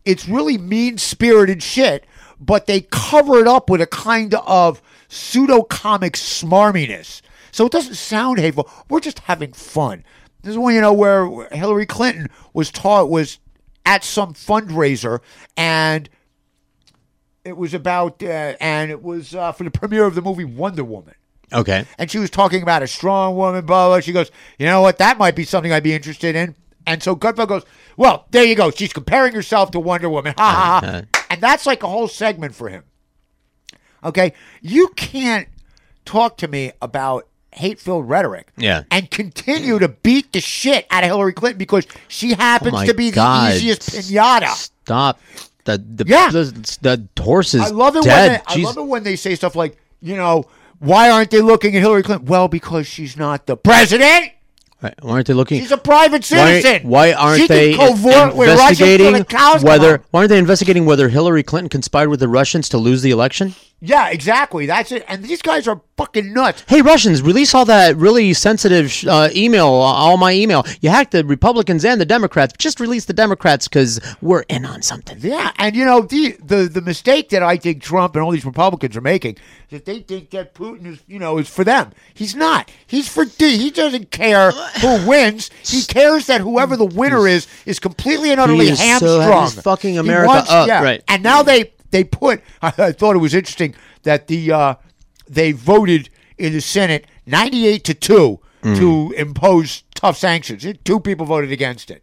It's 0.04 0.28
really 0.28 0.58
mean 0.58 0.98
spirited 0.98 1.64
shit, 1.64 2.06
but 2.38 2.68
they 2.68 2.82
cover 2.82 3.40
it 3.40 3.48
up 3.48 3.70
with 3.70 3.80
a 3.80 3.88
kind 3.88 4.34
of 4.46 4.82
pseudo 5.08 5.64
comic 5.64 6.14
smarminess. 6.14 7.22
So 7.54 7.66
it 7.66 7.72
doesn't 7.72 7.96
sound 7.96 8.40
hateful. 8.40 8.70
We're 8.90 9.00
just 9.00 9.20
having 9.20 9.54
fun. 9.54 10.04
This 10.42 10.52
is 10.52 10.58
one, 10.58 10.76
you 10.76 10.82
know, 10.82 10.92
where 10.92 11.48
Hillary 11.54 11.86
Clinton 11.86 12.30
was 12.54 12.72
taught 12.72 13.10
was 13.10 13.40
at 13.86 14.04
some 14.04 14.34
fundraiser 14.34 15.22
and 15.56 16.10
it 17.46 17.56
was 17.56 17.74
about 17.74 18.22
uh, 18.24 18.54
and 18.60 18.92
it 18.92 19.02
was 19.02 19.34
uh, 19.36 19.52
for 19.52 19.64
the 19.64 19.72
premiere 19.72 20.06
of 20.06 20.16
the 20.16 20.22
movie 20.22 20.44
Wonder 20.46 20.84
Woman. 20.84 21.14
Okay. 21.54 21.86
And 22.00 22.10
she 22.10 22.18
was 22.18 22.30
talking 22.32 22.64
about 22.64 22.82
a 22.84 22.88
strong 22.88 23.36
woman, 23.36 23.66
blah, 23.66 23.88
blah. 23.88 24.00
She 24.00 24.12
goes, 24.12 24.32
you 24.58 24.66
know 24.66 24.82
what? 24.82 24.98
That 24.98 25.18
might 25.20 25.36
be 25.36 25.44
something 25.44 25.72
I'd 25.72 25.84
be 25.84 25.94
interested 25.94 26.36
in. 26.36 26.56
And 26.88 27.02
so 27.02 27.16
Gutfeld 27.16 27.48
goes, 27.48 27.64
well, 27.98 28.26
there 28.32 28.44
you 28.44 28.56
go. 28.56 28.72
She's 28.72 28.92
comparing 28.94 29.34
herself 29.34 29.72
to 29.72 29.80
Wonder 29.80 30.10
Woman. 30.10 30.34
Ha 30.38 30.82
ha 30.84 30.88
ha. 30.88 31.26
And 31.30 31.42
that's 31.42 31.66
like 31.66 31.84
a 31.84 31.88
whole 31.88 32.08
segment 32.08 32.56
for 32.56 32.68
him. 32.70 32.84
Okay? 34.04 34.34
You 34.62 34.90
can't 34.90 35.48
talk 36.04 36.38
to 36.38 36.48
me 36.48 36.72
about 36.82 37.28
hate 37.52 37.80
filled 37.80 38.10
rhetoric 38.10 38.50
Yeah. 38.58 38.84
and 38.92 39.10
continue 39.10 39.80
to 39.80 39.88
beat 39.88 40.34
the 40.34 40.42
shit 40.42 40.86
out 40.92 41.04
of 41.04 41.10
Hillary 41.10 41.34
Clinton 41.34 41.58
because 41.58 41.88
she 42.08 42.34
happens 42.34 42.74
Oh 42.76 42.86
to 42.86 42.94
be 42.94 43.12
God. 43.12 43.52
the 43.52 43.56
easiest 43.56 43.82
pinata. 43.92 44.48
Stop. 44.50 45.20
That 45.66 45.98
the 45.98 46.06
Yeah. 46.08 46.30
the, 46.32 46.78
the 46.82 47.22
horse 47.22 47.54
is 47.54 47.62
I 47.62 47.68
love 47.70 47.96
it 47.96 48.04
dead. 48.04 48.44
when 48.48 48.62
they, 48.62 48.62
I 48.64 48.66
love 48.66 48.78
it 48.78 48.88
when 48.88 49.04
they 49.04 49.16
say 49.16 49.36
stuff 49.36 49.56
like, 49.56 49.78
you 50.02 50.16
know, 50.16 50.46
why 50.80 51.10
aren't 51.10 51.32
they 51.32 51.42
looking 51.42 51.76
at 51.76 51.82
Hillary 51.82 52.04
Clinton? 52.04 52.28
Well, 52.28 52.48
because 52.48 52.88
she's 52.88 53.18
not 53.18 53.46
the 53.48 53.58
president. 53.58 54.32
Why 54.80 55.14
aren't 55.14 55.28
they 55.28 55.34
looking? 55.34 55.60
She's 55.62 55.72
a 55.72 55.78
private 55.78 56.24
citizen. 56.24 56.88
why 56.88 57.14
aren't 57.14 57.42
She 57.42 57.48
they 57.48 57.74
covert 57.76 58.36
with 58.36 58.50
Russia 58.50 58.76
till 58.76 58.88
investigating 58.88 59.14
the 59.14 59.60
whether? 59.64 60.04
Why 60.12 60.20
aren't 60.20 60.30
they 60.30 60.38
investigating 60.38 60.86
whether 60.86 61.10
Hillary 61.10 61.44
Clinton 61.44 61.70
conspired 61.70 62.10
with 62.10 62.20
the 62.20 62.28
Russians 62.28 62.70
to 62.70 62.78
lose 62.78 63.02
the 63.02 63.12
election? 63.12 63.56
Yeah, 63.86 64.10
exactly. 64.10 64.66
That's 64.66 64.92
it. 64.92 65.06
And 65.08 65.24
these 65.24 65.42
guys 65.42 65.68
are 65.68 65.82
fucking 65.98 66.34
nuts. 66.34 66.64
Hey, 66.68 66.82
Russians, 66.82 67.22
release 67.22 67.54
all 67.54 67.66
that 67.66 67.96
really 67.96 68.34
sensitive 68.34 68.94
uh, 69.08 69.30
email, 69.36 69.68
all 69.68 70.18
my 70.18 70.34
email. 70.34 70.66
You 70.82 70.90
hacked 70.90 71.12
the 71.12 71.24
Republicans 71.24 71.86
and 71.86 72.02
the 72.02 72.06
Democrats. 72.06 72.54
Just 72.58 72.80
release 72.80 73.06
the 73.06 73.14
Democrats 73.14 73.68
because 73.68 74.00
we're 74.22 74.42
in 74.50 74.66
on 74.66 74.82
something. 74.82 75.18
Yeah, 75.22 75.52
and 75.58 75.76
you 75.76 75.86
know 75.86 76.02
the, 76.02 76.36
the 76.44 76.68
the 76.68 76.82
mistake 76.82 77.30
that 77.30 77.44
I 77.44 77.58
think 77.58 77.82
Trump 77.82 78.16
and 78.16 78.24
all 78.24 78.32
these 78.32 78.46
Republicans 78.46 78.98
are 78.98 79.02
making 79.02 79.36
is 79.70 79.80
that 79.80 79.86
they 79.86 80.00
think 80.00 80.32
that 80.32 80.54
Putin 80.54 80.88
is 80.88 81.00
you 81.08 81.20
know 81.20 81.38
is 81.38 81.48
for 81.50 81.64
them. 81.64 81.92
He's 82.14 82.36
not. 82.36 82.70
He's 82.88 83.08
for 83.08 83.26
D. 83.26 83.58
He 83.58 83.72
doesn't 83.72 84.12
care 84.12 84.52
who 84.52 85.08
wins. 85.08 85.50
He 85.64 85.84
cares 85.84 86.26
that 86.28 86.42
whoever 86.42 86.76
the 86.76 86.86
winner 86.86 87.28
is 87.28 87.48
is 87.66 87.80
completely 87.80 88.32
and 88.32 88.40
utterly 88.40 88.74
so- 88.76 88.84
hamstrung. 88.84 89.44
he's 89.44 89.62
fucking 89.62 89.98
America 89.98 90.28
wants- 90.28 90.52
up, 90.52 90.68
yeah. 90.68 90.84
right. 90.84 91.04
And 91.08 91.22
now 91.24 91.44
they 91.44 91.72
they 91.96 92.04
put. 92.04 92.42
I, 92.62 92.68
I 92.78 92.92
thought 92.92 93.16
it 93.16 93.20
was 93.20 93.34
interesting 93.34 93.74
that 94.04 94.28
the 94.28 94.52
uh, 94.52 94.76
they 95.28 95.52
voted 95.54 96.10
in 96.38 96.54
the 96.54 96.62
Senate 96.62 97.06
ninety 97.26 97.66
eight 97.68 97.84
to 97.86 97.94
two 97.94 98.40
Mm. 98.64 98.78
to 98.80 99.14
impose 99.16 99.84
tough 99.94 100.18
sanctions. 100.18 100.66
Two 100.84 101.00
people 101.00 101.28
voted 101.28 101.52
against 101.52 101.92
it. 101.92 102.02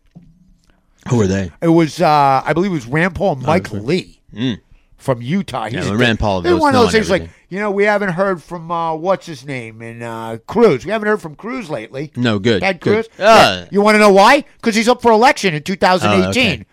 Who 1.09 1.21
are 1.21 1.27
they? 1.27 1.51
It 1.61 1.67
was, 1.67 2.01
uh, 2.01 2.41
I 2.47 2.53
believe, 2.53 2.71
it 2.71 2.75
was 2.75 2.87
Rand 2.87 3.17
Paul 3.17 3.33
and 3.33 3.43
Mike 3.43 3.73
Lee 3.73 4.21
Mm. 4.33 4.61
from 4.97 5.21
Utah. 5.21 5.65
Yeah, 5.65 5.81
He's 5.81 5.89
a- 5.91 5.97
Rand 5.97 6.21
Paul 6.21 6.47
It's 6.47 6.61
one 6.61 6.73
of 6.73 6.81
those 6.81 6.93
things 6.93 7.11
like 7.11 7.29
you 7.49 7.59
know 7.59 7.73
we 7.73 7.83
haven't 7.83 8.11
heard 8.11 8.41
from 8.41 8.71
uh, 8.71 8.95
what's 8.95 9.27
his 9.27 9.45
name 9.45 9.83
and 9.83 10.05
uh, 10.05 10.39
Cruz. 10.47 10.85
We 10.85 10.93
haven't 10.93 11.09
heard 11.09 11.21
from 11.21 11.35
Cruz 11.35 11.69
lately. 11.69 12.13
No, 12.15 12.39
good. 12.39 12.61
Ted 12.63 12.79
good. 12.79 13.07
Cruz. 13.07 13.09
Ah. 13.19 13.55
Yeah. 13.63 13.69
You 13.73 13.83
want 13.83 13.97
to 13.97 13.99
know 13.99 14.13
why? 14.13 14.45
Because 14.59 14.77
he's 14.77 14.89
up 14.89 15.03
for 15.03 15.11
election 15.11 15.55
in 15.55 15.65
2018. 15.65 16.65
Oh, 16.65 16.72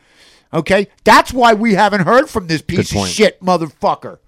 okay. 0.54 0.88
that's 1.04 1.32
why 1.34 1.54
we 1.54 1.74
haven't 1.76 2.02
heard 2.02 2.30
from 2.30 2.48
this 2.48 2.62
piece 2.62 2.94
of 2.96 3.08
shit 3.08 3.40
motherfucker. 3.42 4.20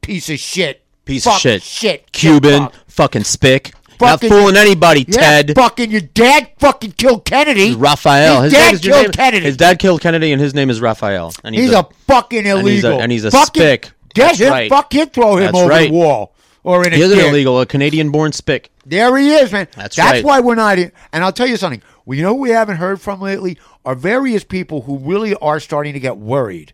Piece 0.00 0.28
of 0.30 0.38
shit. 0.38 0.82
Piece 1.04 1.24
Fuck 1.24 1.34
of 1.36 1.40
shit. 1.40 1.62
Shit. 1.62 2.12
Cuban, 2.12 2.64
Fuck. 2.64 2.74
fucking 2.88 3.24
spick. 3.24 3.72
Fucking- 3.98 4.28
Not 4.30 4.36
fooling 4.38 4.56
anybody, 4.56 5.04
Yeah, 5.08 5.20
Ted. 5.42 5.54
Fucking 5.56 5.90
your 5.90 6.02
dad 6.02 6.50
fucking 6.60 6.92
killed 6.92 7.24
Kennedy. 7.24 7.74
Rafael. 7.74 8.42
His, 8.42 8.52
His, 8.52 8.60
dad 8.80 8.82
killed 8.82 9.02
name- 9.02 9.12
Kennedy. 9.12 9.44
His 9.46 9.56
dad 9.56 9.78
killed 9.80 10.00
Kennedy, 10.00 10.32
and 10.32 10.40
his 10.40 10.54
name 10.54 10.70
is 10.70 10.80
Rafael. 10.80 11.32
And 11.42 11.54
He's, 11.54 11.72
a, 11.72 11.84
fucking 12.06 12.46
and 12.46 12.46
he's 12.66 12.84
a- 12.84 12.88
illegal. 12.88 13.02
and 13.02 13.10
he's 13.10 13.24
a 13.24 13.30
Fucking- 13.32 13.60
spick. 13.60 13.90
Get 14.14 14.26
That's 14.26 14.38
him. 14.38 14.50
right. 14.50 14.70
Fuck 14.70 14.94
him. 14.94 15.08
Throw 15.08 15.36
him 15.36 15.44
That's 15.46 15.58
over 15.58 15.68
right. 15.68 15.88
the 15.90 15.94
wall 15.96 16.34
or 16.64 16.86
in 16.86 16.92
a 16.92 16.96
He 16.96 17.02
is 17.02 17.12
an 17.12 17.18
ditch. 17.18 17.26
illegal, 17.28 17.60
a 17.60 17.66
Canadian-born 17.66 18.32
spick. 18.32 18.70
There 18.86 19.16
he 19.16 19.30
is, 19.30 19.52
man. 19.52 19.68
That's 19.76 19.96
That's 19.96 20.12
right. 20.12 20.24
why 20.24 20.40
we're 20.40 20.54
not. 20.54 20.78
In, 20.78 20.92
and 21.12 21.24
I'll 21.24 21.32
tell 21.32 21.46
you 21.46 21.56
something. 21.56 21.82
We 22.06 22.16
you 22.18 22.22
know 22.22 22.34
we 22.34 22.50
haven't 22.50 22.76
heard 22.78 23.00
from 23.00 23.20
lately 23.20 23.58
are 23.84 23.94
various 23.94 24.44
people 24.44 24.82
who 24.82 24.98
really 24.98 25.34
are 25.34 25.60
starting 25.60 25.92
to 25.92 26.00
get 26.00 26.16
worried 26.16 26.72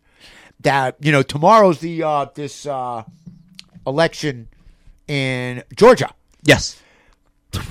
that 0.60 0.96
you 1.00 1.10
know 1.12 1.22
tomorrow's 1.22 1.80
the 1.80 2.02
uh, 2.02 2.26
this 2.34 2.66
uh, 2.66 3.02
election 3.86 4.48
in 5.08 5.62
Georgia. 5.76 6.14
Yes. 6.44 6.80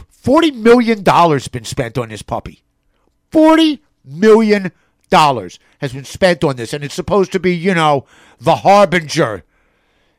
Forty 0.09 0.51
million 0.51 1.03
dollars 1.03 1.47
been 1.47 1.65
spent 1.65 1.97
on 1.97 2.09
this 2.09 2.21
puppy. 2.21 2.63
Forty 3.31 3.81
million 4.05 4.71
dollars 5.09 5.59
has 5.79 5.93
been 5.93 6.05
spent 6.05 6.43
on 6.43 6.55
this, 6.55 6.73
and 6.73 6.83
it's 6.83 6.93
supposed 6.93 7.31
to 7.33 7.39
be, 7.39 7.53
you 7.55 7.73
know, 7.73 8.05
the 8.39 8.55
harbinger. 8.57 9.43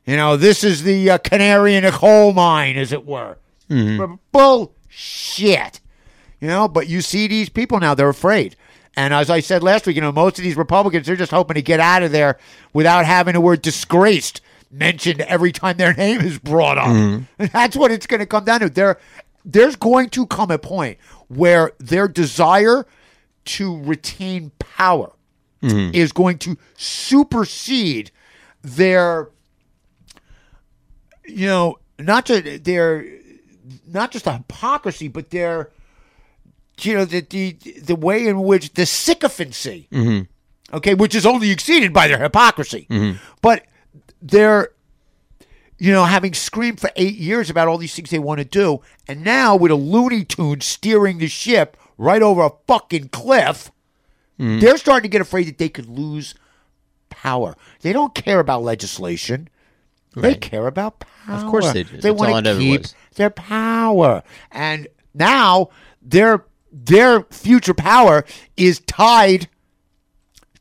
You 0.07 0.17
know, 0.17 0.37
this 0.37 0.63
is 0.65 0.83
the 0.83 1.11
uh, 1.11 1.19
canary 1.19 1.75
in 1.77 1.85
a 1.85 1.91
coal 1.93 2.33
mine, 2.33 2.77
as 2.77 2.93
it 2.93 3.07
were. 3.07 3.39
Mhm. 3.71 4.19
Bullshit. 4.33 5.81
You 6.41 6.49
know, 6.49 6.69
but 6.69 6.89
you 6.89 7.01
see 7.01 7.27
these 7.27 7.49
people 7.49 7.81
now; 7.81 7.95
they're 7.95 8.09
afraid. 8.09 8.57
And 8.97 9.13
as 9.15 9.29
I 9.31 9.41
said 9.41 9.63
last 9.63 9.87
week, 9.87 9.97
you 9.97 10.03
know, 10.03 10.13
most 10.13 10.39
of 10.39 10.45
these 10.45 10.57
Republicans 10.57 11.07
they're 11.07 11.17
just 11.17 11.33
hoping 11.33 11.55
to 11.55 11.63
get 11.63 11.81
out 11.81 12.03
of 12.03 12.13
there 12.13 12.39
without 12.73 13.07
having 13.07 13.33
the 13.35 13.41
word 13.41 13.63
"disgraced" 13.63 14.41
mentioned 14.71 15.21
every 15.23 15.53
time 15.53 15.77
their 15.79 15.95
name 15.95 16.21
is 16.21 16.39
brought 16.39 16.77
up. 16.79 16.89
Mhm. 16.89 17.27
And 17.39 17.51
that's 17.51 17.77
what 17.77 17.91
it's 17.91 18.07
going 18.07 18.21
to 18.21 18.27
come 18.27 18.45
down 18.45 18.61
to. 18.61 18.69
There, 18.69 18.99
there's 19.45 19.77
going 19.77 20.11
to 20.11 20.27
come 20.27 20.51
a 20.51 20.59
point 20.59 20.99
where 21.29 21.73
their 21.79 22.09
desire 22.09 22.85
to 23.47 23.81
retain 23.83 24.51
power 24.59 25.13
Mhm. 25.63 25.95
is 25.95 26.13
going 26.13 26.39
to 26.39 26.57
supersede 26.77 28.11
their, 28.63 29.29
you 31.27 31.47
know, 31.47 31.79
not 31.99 32.27
to 32.27 32.59
their, 32.59 33.05
not 33.87 34.11
just 34.11 34.25
the 34.25 34.33
hypocrisy, 34.33 35.09
but 35.09 35.31
their, 35.31 35.71
you 36.81 36.95
know, 36.95 37.05
the 37.05 37.21
the 37.21 37.53
the 37.83 37.97
way 37.97 38.27
in 38.27 38.43
which 38.43 38.75
the 38.75 38.87
sycophancy, 38.87 39.89
Mhm. 39.93 40.27
okay, 40.73 40.95
which 40.95 41.15
is 41.15 41.25
only 41.27 41.51
exceeded 41.51 41.93
by 41.93 42.09
their 42.09 42.19
hypocrisy, 42.19 42.87
Mhm. 42.91 43.19
but 43.41 43.65
they're 44.23 44.71
you 45.77 45.91
know, 45.93 46.05
having 46.05 46.33
screamed 46.33 46.79
for 46.81 46.89
eight 46.95 47.17
years 47.17 47.51
about 47.51 47.67
all 47.67 47.77
these 47.77 47.93
things 47.95 48.09
they 48.09 48.19
want 48.19 48.39
to 48.39 48.45
do, 48.45 48.81
and 49.09 49.25
now 49.25 49.57
with 49.57 49.73
a 49.73 49.75
Looney 49.75 50.25
Tune 50.25 50.61
steering 50.61 51.19
the 51.19 51.27
ship 51.27 51.77
right 51.99 52.23
over 52.23 52.43
a 52.45 52.53
fucking 52.69 53.09
cliff, 53.09 53.73
Mhm. 54.39 54.61
they're 54.61 54.79
starting 54.79 55.11
to 55.11 55.13
get 55.13 55.21
afraid 55.21 55.49
that 55.49 55.59
they 55.59 55.69
could 55.69 55.89
lose 55.89 56.37
power. 57.11 57.57
They 57.81 57.93
don't 57.93 58.15
care 58.15 58.39
about 58.39 58.63
legislation. 58.63 59.49
They 60.17 60.29
Right. 60.29 60.41
care 60.41 60.67
about 60.67 61.01
power. 61.01 61.37
Of 61.37 61.47
course 61.47 61.73
they 61.73 61.83
do. 61.83 61.91
They 61.97 62.11
That's 62.11 62.21
all 62.23 62.31
want 62.31 62.47
it 62.47 62.51
to 62.51 62.51
ever 62.51 62.61
keep 62.61 62.81
was. 62.83 62.95
their 63.17 63.31
power, 63.31 64.23
and 64.53 64.87
now 65.13 65.71
their 66.03 66.45
their 66.73 67.23
future 67.31 67.75
power 67.75 68.25
is 68.57 68.81
tied 68.81 69.49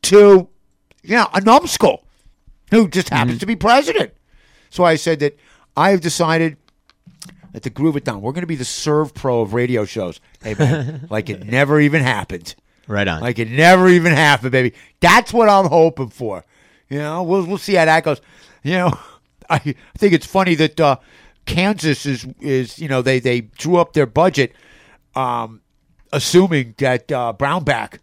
to 0.03 0.47
you 1.03 1.15
know 1.15 1.27
a 1.33 1.41
numbskull 1.41 2.03
who 2.71 2.87
just 2.87 3.07
Mm-hmm. 3.07 3.15
happens 3.15 3.39
to 3.39 3.45
be 3.45 3.55
president. 3.55 4.13
So 4.69 4.83
I 4.83 4.95
said 4.95 5.19
that 5.19 5.37
I 5.77 5.91
have 5.91 6.01
decided 6.01 6.57
that 7.51 7.61
to 7.63 7.69
groove 7.69 7.95
it 7.95 8.03
down, 8.05 8.21
we're 8.21 8.31
going 8.31 8.41
to 8.41 8.47
be 8.47 8.55
the 8.55 8.63
ServPro 8.63 9.43
of 9.43 9.53
radio 9.53 9.85
shows. 9.85 10.19
Hey 10.41 10.55
man, 10.57 11.07
like 11.09 11.29
it 11.29 11.45
never 11.45 11.79
even 11.79 12.01
happened. 12.01 12.55
Right 12.87 13.07
on. 13.07 13.21
Like 13.21 13.39
it 13.39 13.49
never 13.49 13.87
even 13.87 14.11
happened, 14.13 14.51
baby. 14.51 14.73
That's 14.99 15.31
what 15.31 15.47
I'm 15.49 15.67
hoping 15.67 16.09
for. 16.09 16.43
You 16.89 16.97
know, 16.99 17.23
we'll 17.23 17.45
we'll 17.45 17.57
see 17.59 17.75
how 17.75 17.85
that 17.85 18.03
goes. 18.03 18.19
You 18.63 18.73
know, 18.73 18.99
I 19.53 19.75
think 19.97 20.13
it's 20.13 20.25
funny 20.25 20.55
that 20.55 20.79
uh, 20.79 20.97
Kansas 21.45 22.05
is 22.05 22.25
is 22.39 22.79
you 22.79 22.87
know 22.87 23.01
they 23.01 23.19
they 23.19 23.41
drew 23.41 23.77
up 23.77 23.93
their 23.93 24.05
budget, 24.05 24.53
um, 25.15 25.61
assuming 26.11 26.75
that 26.77 27.11
uh, 27.11 27.33
Brownback 27.37 27.99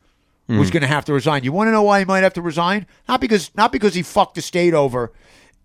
was 0.49 0.69
Mhm. 0.69 0.73
going 0.73 0.81
to 0.83 0.89
have 0.89 1.05
to 1.05 1.13
resign. 1.13 1.45
You 1.45 1.53
want 1.53 1.69
to 1.69 1.73
know 1.73 1.83
why 1.83 2.01
he 2.01 2.05
might 2.05 2.23
have 2.25 2.35
to 2.35 2.43
resign? 2.43 2.87
Not 3.09 3.21
because 3.21 3.51
not 3.55 3.73
because 3.73 3.95
he 3.95 4.03
fucked 4.03 4.35
the 4.35 4.43
state 4.43 4.75
over, 4.75 5.13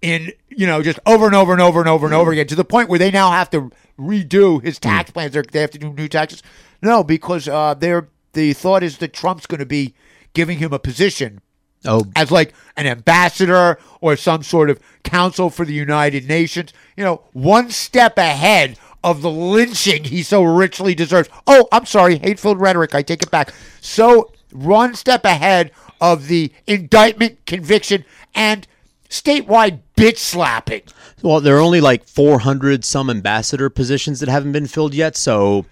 in 0.02 0.32
you 0.50 0.68
know 0.68 0.82
just 0.84 1.00
over 1.06 1.26
and 1.26 1.36
over 1.36 1.52
and 1.54 1.62
over 1.62 1.80
and 1.80 1.90
over 1.90 2.06
and 2.06 2.14
over 2.16 2.32
again 2.32 2.48
to 2.48 2.56
the 2.56 2.66
point 2.66 2.90
where 2.90 3.00
they 3.00 3.12
now 3.12 3.32
have 3.32 3.50
to 3.52 3.72
redo 4.00 4.62
his 4.64 4.78
tax 4.80 5.12
plans. 5.12 5.34
They're, 5.34 5.44
they 5.44 5.62
have 5.62 5.72
to 5.72 5.80
do 5.80 5.92
new 5.94 6.08
taxes. 6.08 6.44
No, 6.82 7.04
because 7.04 7.48
uh, 7.48 7.74
they're 7.74 8.10
the 8.34 8.54
thought 8.54 8.84
is 8.84 8.98
that 9.00 9.14
Trump's 9.14 9.46
going 9.48 9.60
to 9.60 9.66
be 9.66 9.96
giving 10.34 10.58
him 10.60 10.74
a 10.74 10.80
position 10.80 11.42
Oh, 11.86 12.06
as 12.16 12.32
like 12.32 12.54
an 12.78 12.88
ambassador 12.88 13.80
or 14.02 14.16
some 14.16 14.44
sort 14.44 14.70
of 14.70 14.80
counsel 15.04 15.50
for 15.50 15.66
the 15.66 15.74
United 15.74 16.28
Nations. 16.28 16.74
You 16.98 17.04
know, 17.04 17.22
one 17.34 17.70
step 17.70 18.18
ahead 18.18 18.78
of 19.04 19.22
the 19.22 19.30
lynching 19.30 20.04
he 20.06 20.24
so 20.24 20.44
richly 20.44 20.96
deserves. 20.96 21.30
Oh, 21.46 21.68
I'm 21.72 21.86
sorry, 21.86 22.18
hateful 22.18 22.56
rhetoric. 22.56 22.96
I 22.96 23.04
take 23.04 23.22
it 23.22 23.32
back. 23.32 23.54
So 23.80 24.32
one 24.52 24.96
step 24.96 25.26
ahead 25.26 25.72
of 26.02 26.28
the 26.28 26.52
indictment, 26.68 27.46
conviction, 27.46 28.04
and 28.34 28.68
statewide 29.10 29.80
bitch 29.96 30.18
slapping. 30.18 30.82
Well, 31.22 31.40
there 31.40 31.56
are 31.58 31.62
only 31.62 31.82
like 31.82 32.08
400 32.08 32.84
some 32.84 33.10
ambassador 33.10 33.70
positions 33.70 34.20
that 34.20 34.30
haven't 34.30 34.52
been 34.52 34.68
filled 34.68 34.94
yet. 34.94 35.16
So 35.16 35.66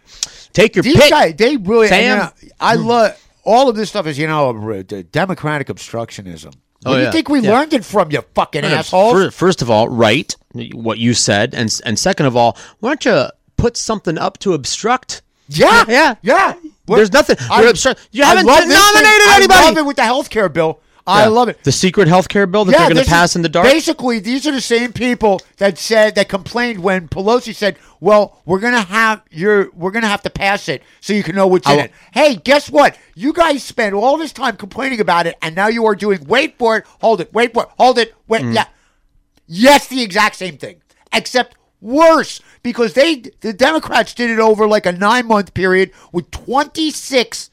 take 0.54 0.76
your 0.76 0.84
These 0.84 0.98
pick. 0.98 1.10
guys, 1.10 1.36
they 1.36 1.58
really. 1.58 1.90
and, 1.90 1.96
you 1.96 2.02
Sam? 2.02 2.18
know, 2.20 2.32
I 2.60 2.78
hmm. 2.78 2.86
love 2.86 3.20
all 3.44 3.70
of 3.70 3.76
this 3.76 3.90
stuff. 3.90 4.08
Is 4.08 4.18
you 4.18 4.28
know, 4.28 4.50
uh, 4.72 4.84
democratic 5.12 5.68
obstructionism. 5.68 6.54
Oh, 6.86 6.94
do 6.96 7.00
yeah. 7.00 7.06
you 7.06 7.12
think 7.12 7.30
we 7.30 7.40
Yeah. 7.40 7.52
learned 7.54 7.74
it 7.74 7.86
from, 7.86 8.12
you 8.12 8.22
fucking 8.36 8.66
assholes? 8.66 9.34
First 9.34 9.62
of 9.62 9.70
all, 9.70 9.88
right, 9.88 10.36
what 10.74 10.98
you 10.98 11.14
said, 11.14 11.54
and 11.54 11.74
and 11.86 11.98
second 11.98 12.26
of 12.26 12.36
all, 12.36 12.58
why 12.80 12.90
don't 12.90 13.06
you 13.06 13.28
put 13.58 13.78
something 13.78 14.18
up 14.18 14.38
to 14.40 14.54
obstruct? 14.54 15.22
Yeah, 15.48 15.86
yeah, 15.88 16.16
yeah. 16.22 16.54
There's 16.86 17.14
nothing. 17.14 17.38
I- 17.50 17.62
You're. 17.62 17.74
You 18.12 18.24
haven't 18.24 18.46
nominated 18.46 19.28
anybody. 19.30 19.60
I 19.60 19.66
love 19.70 19.78
it 19.78 19.86
with 19.86 19.96
the 19.96 20.04
health 20.04 20.30
care 20.30 20.50
bill. 20.50 20.80
I 21.06 21.28
love 21.28 21.50
it. 21.50 21.64
The 21.64 21.72
secret 21.72 22.08
health 22.08 22.30
care 22.30 22.48
bill 22.48 22.64
that 22.66 22.72
they're 22.72 22.80
going 22.82 22.96
this 22.96 23.08
to 23.08 23.12
is- 23.12 23.18
pass 23.18 23.36
in 23.36 23.42
the 23.42 23.50
dark. 23.50 23.66
Basically, 23.68 24.20
these 24.20 24.48
are 24.48 24.52
the 24.52 24.62
same 24.62 24.94
people 24.94 25.42
that 25.58 25.78
said 25.78 26.16
that 26.16 26.30
complained 26.30 26.82
when 26.82 27.10
Pelosi 27.10 27.54
said, 27.54 27.78
"Well, 28.00 28.42
we're 28.46 28.60
gonna 28.60 28.82
have 28.84 29.22
your, 29.30 29.70
we're 29.74 29.92
gonna 29.92 30.08
have 30.08 30.24
to 30.24 30.30
pass 30.30 30.70
it 30.70 30.82
so 31.02 31.12
you 31.12 31.24
can 31.24 31.36
know 31.36 31.48
what's 31.48 31.70
in 31.70 31.80
I- 31.80 31.84
it." 31.84 31.92
Hey, 32.14 32.36
guess 32.36 32.70
what? 32.70 32.98
You 33.16 33.34
guys 33.34 33.64
spent 33.64 33.94
all 33.94 34.18
this 34.18 34.32
time 34.32 34.56
complaining 34.56 35.02
about 35.02 35.28
it, 35.28 35.36
and 35.42 35.56
now 35.56 35.68
you 35.68 35.86
are 35.86 35.96
doing. 35.96 36.24
Wait 36.26 36.58
for 36.58 36.78
it. 36.78 36.86
Hold 37.02 37.20
it. 37.20 37.34
Wait 37.34 37.54
for 37.54 37.64
it. 37.64 37.70
Hold 37.78 37.98
it. 37.98 38.16
Wait. 38.28 38.44
Mm. 38.44 38.56
Yeah. 38.56 38.66
Yes, 39.46 39.88
the 39.88 40.02
exact 40.02 40.38
same 40.38 40.58
thing, 40.58 40.82
except 41.12 41.58
worse 41.82 42.40
because 42.64 42.94
they, 42.94 43.24
the 43.42 43.52
Democrats, 43.52 44.14
did 44.14 44.30
it 44.30 44.40
over 44.40 44.66
like 44.68 44.86
a 44.86 44.92
nine 44.94 45.28
month 45.28 45.54
period 45.54 45.92
with 46.14 46.32
twenty 46.32 46.92
six 46.92 47.50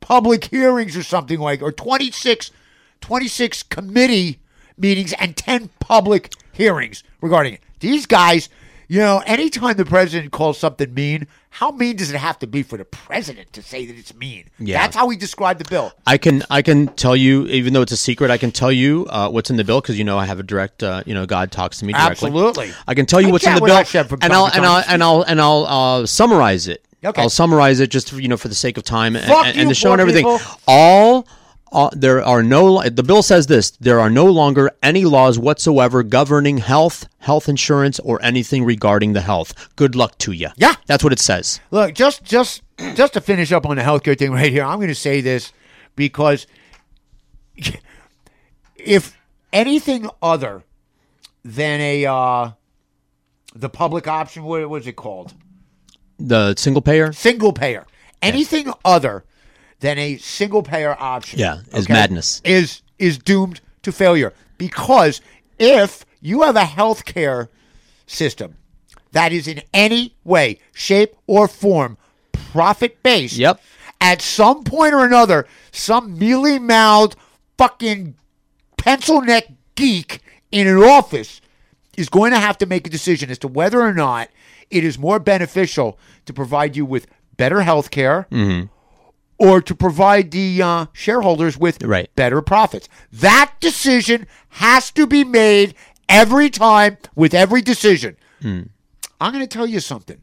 public 0.00 0.44
hearings 0.46 0.96
or 0.96 1.02
something 1.02 1.38
like, 1.38 1.62
or 1.62 1.72
26, 1.72 2.50
26 3.00 3.62
committee 3.64 4.40
meetings 4.76 5.12
and 5.14 5.36
10 5.36 5.70
public 5.78 6.32
hearings 6.52 7.02
regarding 7.20 7.54
it. 7.54 7.60
These 7.80 8.06
guys, 8.06 8.48
you 8.88 8.98
know, 8.98 9.22
anytime 9.26 9.76
the 9.76 9.84
president 9.84 10.32
calls 10.32 10.58
something 10.58 10.92
mean, 10.92 11.26
how 11.50 11.70
mean 11.70 11.96
does 11.96 12.10
it 12.10 12.16
have 12.16 12.38
to 12.40 12.46
be 12.46 12.62
for 12.62 12.76
the 12.76 12.84
president 12.84 13.52
to 13.54 13.62
say 13.62 13.86
that 13.86 13.96
it's 13.96 14.14
mean? 14.14 14.48
Yeah. 14.58 14.80
That's 14.80 14.96
how 14.96 15.08
he 15.08 15.16
described 15.16 15.60
the 15.60 15.68
bill. 15.68 15.92
I 16.06 16.16
can 16.16 16.42
I 16.50 16.62
can 16.62 16.88
tell 16.88 17.16
you, 17.16 17.46
even 17.46 17.72
though 17.72 17.82
it's 17.82 17.92
a 17.92 17.96
secret, 17.96 18.30
I 18.30 18.38
can 18.38 18.52
tell 18.52 18.70
you 18.70 19.06
uh, 19.10 19.28
what's 19.30 19.50
in 19.50 19.56
the 19.56 19.64
bill 19.64 19.80
because 19.80 19.98
you 19.98 20.04
know 20.04 20.18
I 20.18 20.26
have 20.26 20.38
a 20.38 20.42
direct, 20.42 20.82
uh, 20.82 21.02
you 21.06 21.14
know, 21.14 21.26
God 21.26 21.50
talks 21.50 21.78
to 21.78 21.84
me 21.84 21.92
directly. 21.92 22.28
Absolutely. 22.28 22.72
I 22.86 22.94
can 22.94 23.06
tell 23.06 23.20
you 23.20 23.28
I 23.28 23.32
what's 23.32 23.46
in 23.46 23.54
the 23.54 23.60
bill, 23.60 24.18
and 24.22 24.32
I'll 24.32 24.46
and. 24.46 24.64
I'll 24.64 24.84
and 24.86 25.02
I'll 25.02 25.22
and 25.22 25.40
I'll 25.40 25.66
uh, 25.66 26.06
summarize 26.06 26.68
it. 26.68 26.84
Okay. 27.02 27.22
I'll 27.22 27.30
summarize 27.30 27.80
it 27.80 27.90
just 27.90 28.10
for, 28.10 28.20
you 28.20 28.28
know 28.28 28.36
for 28.36 28.48
the 28.48 28.54
sake 28.54 28.76
of 28.76 28.84
time 28.84 29.16
and, 29.16 29.24
and, 29.24 29.58
and 29.58 29.70
the 29.70 29.74
show 29.74 29.92
and 29.92 30.00
everything. 30.00 30.24
people. 30.24 30.40
All. 30.68 31.26
Uh, 31.72 31.88
there 31.92 32.22
are 32.24 32.42
no. 32.42 32.82
The 32.82 33.02
bill 33.02 33.22
says 33.22 33.46
this: 33.46 33.70
there 33.72 34.00
are 34.00 34.10
no 34.10 34.26
longer 34.26 34.70
any 34.82 35.04
laws 35.04 35.38
whatsoever 35.38 36.02
governing 36.02 36.58
health, 36.58 37.08
health 37.18 37.48
insurance, 37.48 38.00
or 38.00 38.20
anything 38.22 38.64
regarding 38.64 39.12
the 39.12 39.20
health. 39.20 39.54
Good 39.76 39.94
luck 39.94 40.18
to 40.18 40.32
you. 40.32 40.48
Yeah. 40.56 40.74
that's 40.86 41.04
what 41.04 41.12
it 41.12 41.20
says. 41.20 41.60
Look, 41.70 41.94
just 41.94 42.24
just 42.24 42.62
just 42.94 43.12
to 43.14 43.20
finish 43.20 43.52
up 43.52 43.66
on 43.66 43.76
the 43.76 43.82
healthcare 43.82 44.18
thing 44.18 44.32
right 44.32 44.50
here, 44.50 44.64
I'm 44.64 44.78
going 44.78 44.88
to 44.88 44.94
say 44.94 45.20
this 45.20 45.52
because 45.94 46.46
if 48.76 49.16
anything 49.52 50.08
other 50.20 50.64
than 51.44 51.80
a 51.80 52.06
uh, 52.06 52.50
the 53.54 53.68
public 53.68 54.08
option, 54.08 54.42
what 54.42 54.68
was 54.68 54.86
it 54.86 54.96
called? 54.96 55.34
The 56.18 56.54
single 56.56 56.82
payer. 56.82 57.12
Single 57.12 57.52
payer. 57.52 57.86
Anything 58.20 58.72
other 58.84 59.24
than 59.80 59.98
a 59.98 60.16
single 60.18 60.62
payer 60.62 60.96
option, 60.98 61.38
Yeah, 61.38 61.60
is 61.72 61.88
madness. 61.88 62.40
Is 62.44 62.82
is 62.98 63.18
doomed 63.18 63.60
to 63.82 63.92
failure 63.92 64.32
because 64.58 65.20
if 65.58 66.04
you 66.20 66.42
have 66.42 66.56
a 66.56 66.62
healthcare 66.64 67.48
system 68.06 68.56
that 69.12 69.32
is 69.32 69.48
in 69.48 69.62
any 69.72 70.14
way, 70.24 70.58
shape, 70.72 71.14
or 71.26 71.48
form 71.48 71.96
profit 72.32 73.02
based, 73.02 73.36
Yep. 73.36 73.60
at 74.00 74.20
some 74.22 74.64
point 74.64 74.92
or 74.94 75.04
another, 75.04 75.46
some 75.72 76.18
mealy 76.18 76.58
mouthed 76.58 77.16
fucking 77.58 78.14
pencil 78.76 79.20
neck 79.22 79.46
geek 79.74 80.20
in 80.52 80.66
an 80.66 80.76
office 80.82 81.40
is 81.96 82.08
going 82.08 82.32
to 82.32 82.38
have 82.38 82.56
to 82.58 82.66
make 82.66 82.86
a 82.86 82.90
decision 82.90 83.30
as 83.30 83.38
to 83.38 83.48
whether 83.48 83.80
or 83.80 83.92
not 83.94 84.28
it 84.70 84.84
is 84.84 84.98
more 84.98 85.18
beneficial 85.18 85.98
to 86.26 86.32
provide 86.32 86.76
you 86.76 86.84
with 86.84 87.06
better 87.36 87.62
health 87.62 87.90
care 87.90 88.26
Mm-hmm. 88.30 88.66
Or 89.40 89.60
to 89.62 89.74
provide 89.74 90.30
the 90.30 90.60
uh, 90.62 90.86
shareholders 90.92 91.56
with 91.58 91.82
Right. 91.82 92.08
better 92.14 92.42
profits. 92.42 92.88
That 93.10 93.54
decision 93.58 94.26
has 94.50 94.90
to 94.92 95.06
be 95.06 95.24
made 95.24 95.74
every 96.08 96.50
time 96.50 96.98
with 97.16 97.32
every 97.34 97.62
decision. 97.62 98.16
Hmm. 98.42 98.62
I'm 99.20 99.32
going 99.32 99.42
to 99.42 99.48
tell 99.48 99.66
you 99.66 99.80
something. 99.80 100.18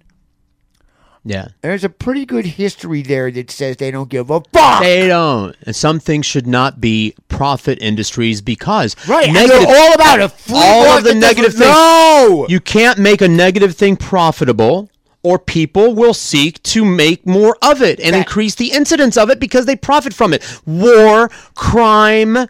Yeah. 1.26 1.48
There's 1.62 1.84
a 1.84 1.90
pretty 1.90 2.26
good 2.26 2.46
history 2.46 3.02
there 3.02 3.30
that 3.32 3.52
says 3.52 3.78
they 3.78 3.92
don't 3.92 4.08
give 4.10 4.30
a 4.30 4.40
fuck. 4.54 4.82
They 4.82 5.08
don't. 5.08 5.56
And 5.64 5.76
some 5.76 6.00
things 6.00 6.26
should 6.26 6.48
not 6.48 6.80
be 6.80 7.16
profit 7.28 7.82
industries 7.82 8.40
because 8.42 8.96
Right, 9.10 9.28
and 9.28 9.36
they're 9.36 9.68
all 9.68 9.94
about 9.94 10.22
a 10.22 10.30
free 10.30 10.56
all 10.56 10.98
of 10.98 11.04
the 11.04 11.14
negative 11.16 11.52
things. 11.54 11.66
No! 11.66 12.46
You 12.48 12.60
can't 12.62 12.98
make 13.00 13.22
a 13.22 13.28
negative 13.28 13.76
thing 13.76 13.98
profitable 13.98 14.90
or 15.28 15.38
people 15.38 15.94
will 15.94 16.14
seek 16.14 16.64
to 16.64 16.86
make 16.86 17.28
more 17.28 17.58
of 17.62 17.82
it 17.82 18.00
and 18.00 18.16
increase 18.16 18.56
the 18.56 18.72
incidence 18.72 19.18
of 19.18 19.30
it 19.30 19.42
because 19.42 19.66
they 19.66 19.76
profit 19.76 20.14
from 20.14 20.34
it. 20.34 20.42
War, 20.66 21.28
crime, 21.54 22.48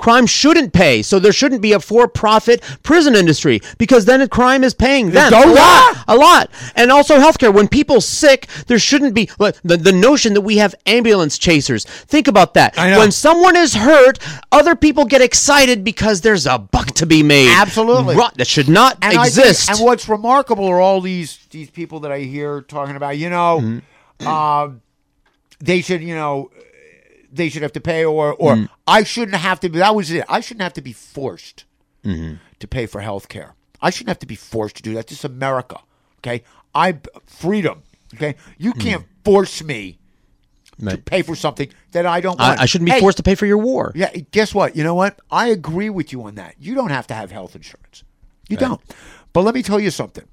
crime 0.00 0.26
shouldn't 0.26 0.72
pay. 0.72 1.02
So 1.02 1.18
there 1.20 1.32
shouldn't 1.32 1.62
be 1.62 1.72
a 1.72 1.78
for-profit 1.80 2.62
prison 2.82 3.14
industry 3.14 3.60
because 3.78 4.04
then 4.06 4.26
crime 4.28 4.64
is 4.64 4.74
paying 4.74 5.10
them 5.10 5.32
a 5.32 5.46
lot, 5.54 5.96
a 6.08 6.16
lot. 6.16 6.50
And 6.74 6.90
also 6.90 7.18
healthcare. 7.18 7.52
When 7.54 7.68
people 7.68 8.00
sick, 8.00 8.48
there 8.66 8.78
shouldn't 8.78 9.14
be 9.14 9.26
the, 9.38 9.76
the 9.76 9.92
notion 9.92 10.34
that 10.34 10.40
we 10.40 10.56
have 10.56 10.74
ambulance 10.86 11.38
chasers. 11.38 11.84
Think 11.84 12.26
about 12.28 12.54
that. 12.54 12.78
I 12.78 12.90
know. 12.90 12.98
When 12.98 13.12
someone 13.12 13.56
is 13.56 13.74
hurt, 13.74 14.18
other 14.50 14.74
people 14.74 15.04
get 15.04 15.20
excited 15.20 15.84
because 15.84 16.22
there's 16.22 16.46
a 16.46 16.58
buck 16.58 16.88
to 16.94 17.06
be 17.06 17.22
made. 17.22 17.50
Absolutely. 17.50 18.16
That 18.36 18.46
should 18.46 18.68
not 18.68 18.94
And 19.02 19.18
I 19.18 19.28
think- 19.28 19.46
exist. 19.46 19.70
and 19.70 19.80
what's 19.80 20.08
remarkable 20.08 20.66
are 20.66 20.80
all 20.80 21.00
these 21.00 21.38
these 21.50 21.70
people 21.70 22.00
that 22.00 22.12
I 22.12 22.20
hear 22.20 22.62
talking 22.62 22.96
about. 22.96 23.18
You 23.18 23.28
know, 23.30 23.60
Mm-hmm. 23.60 24.26
um, 24.26 24.80
they 25.60 25.80
should, 25.82 26.02
you 26.02 26.14
know, 26.14 26.50
they 27.32 27.48
should 27.48 27.62
have 27.62 27.72
to 27.72 27.80
pay, 27.80 28.04
or 28.04 28.32
or 28.34 28.54
Mm. 28.56 28.68
I 28.86 29.02
shouldn't 29.04 29.36
have 29.36 29.60
to. 29.60 29.68
be 29.68 29.78
That 29.78 29.94
was 29.94 30.10
it. 30.10 30.24
I 30.28 30.40
shouldn't 30.40 30.62
have 30.62 30.72
to 30.74 30.82
be 30.82 30.92
forced 30.92 31.64
Mm-hmm. 32.04 32.36
to 32.60 32.66
pay 32.68 32.86
for 32.86 33.00
health 33.02 33.28
care. 33.28 33.54
I 33.82 33.90
shouldn't 33.90 34.08
have 34.08 34.18
to 34.20 34.26
be 34.26 34.34
forced 34.36 34.76
to 34.76 34.82
do 34.82 34.94
that. 34.94 35.06
This 35.08 35.18
is 35.18 35.24
America. 35.24 35.78
Okay, 36.18 36.42
I 36.74 36.96
freedom. 37.26 37.82
Okay, 38.14 38.36
you 38.58 38.72
can't 38.72 39.04
force 39.24 39.62
me 39.62 39.98
to 40.78 40.96
Mm. 40.96 41.04
Pay 41.04 41.20
for 41.22 41.36
something 41.36 41.68
that 41.92 42.06
I 42.06 42.20
don't 42.22 42.38
want. 42.40 42.58
I, 42.58 42.62
I 42.62 42.66
shouldn't 42.66 42.86
be 42.86 42.92
Hey, 42.92 43.00
forced 43.00 43.18
to 43.18 43.22
pay 43.22 43.34
for 43.34 43.44
your 43.44 43.58
war. 43.58 43.92
yeah, 43.94 44.10
guess 44.30 44.54
what? 44.54 44.74
You 44.76 44.82
know 44.82 44.94
what? 44.94 45.20
I 45.30 45.48
agree 45.48 45.90
with 45.90 46.10
you 46.10 46.22
on 46.24 46.36
that. 46.36 46.54
You 46.58 46.74
don't 46.74 46.88
have 46.90 47.06
to 47.08 47.14
have 47.14 47.30
health 47.30 47.54
insurance. 47.54 48.02
You 48.48 48.56
don't. 48.56 48.80
But 49.34 49.42
let 49.42 49.54
me 49.54 49.62
tell 49.62 49.78
you 49.78 49.90
something. 49.90 50.24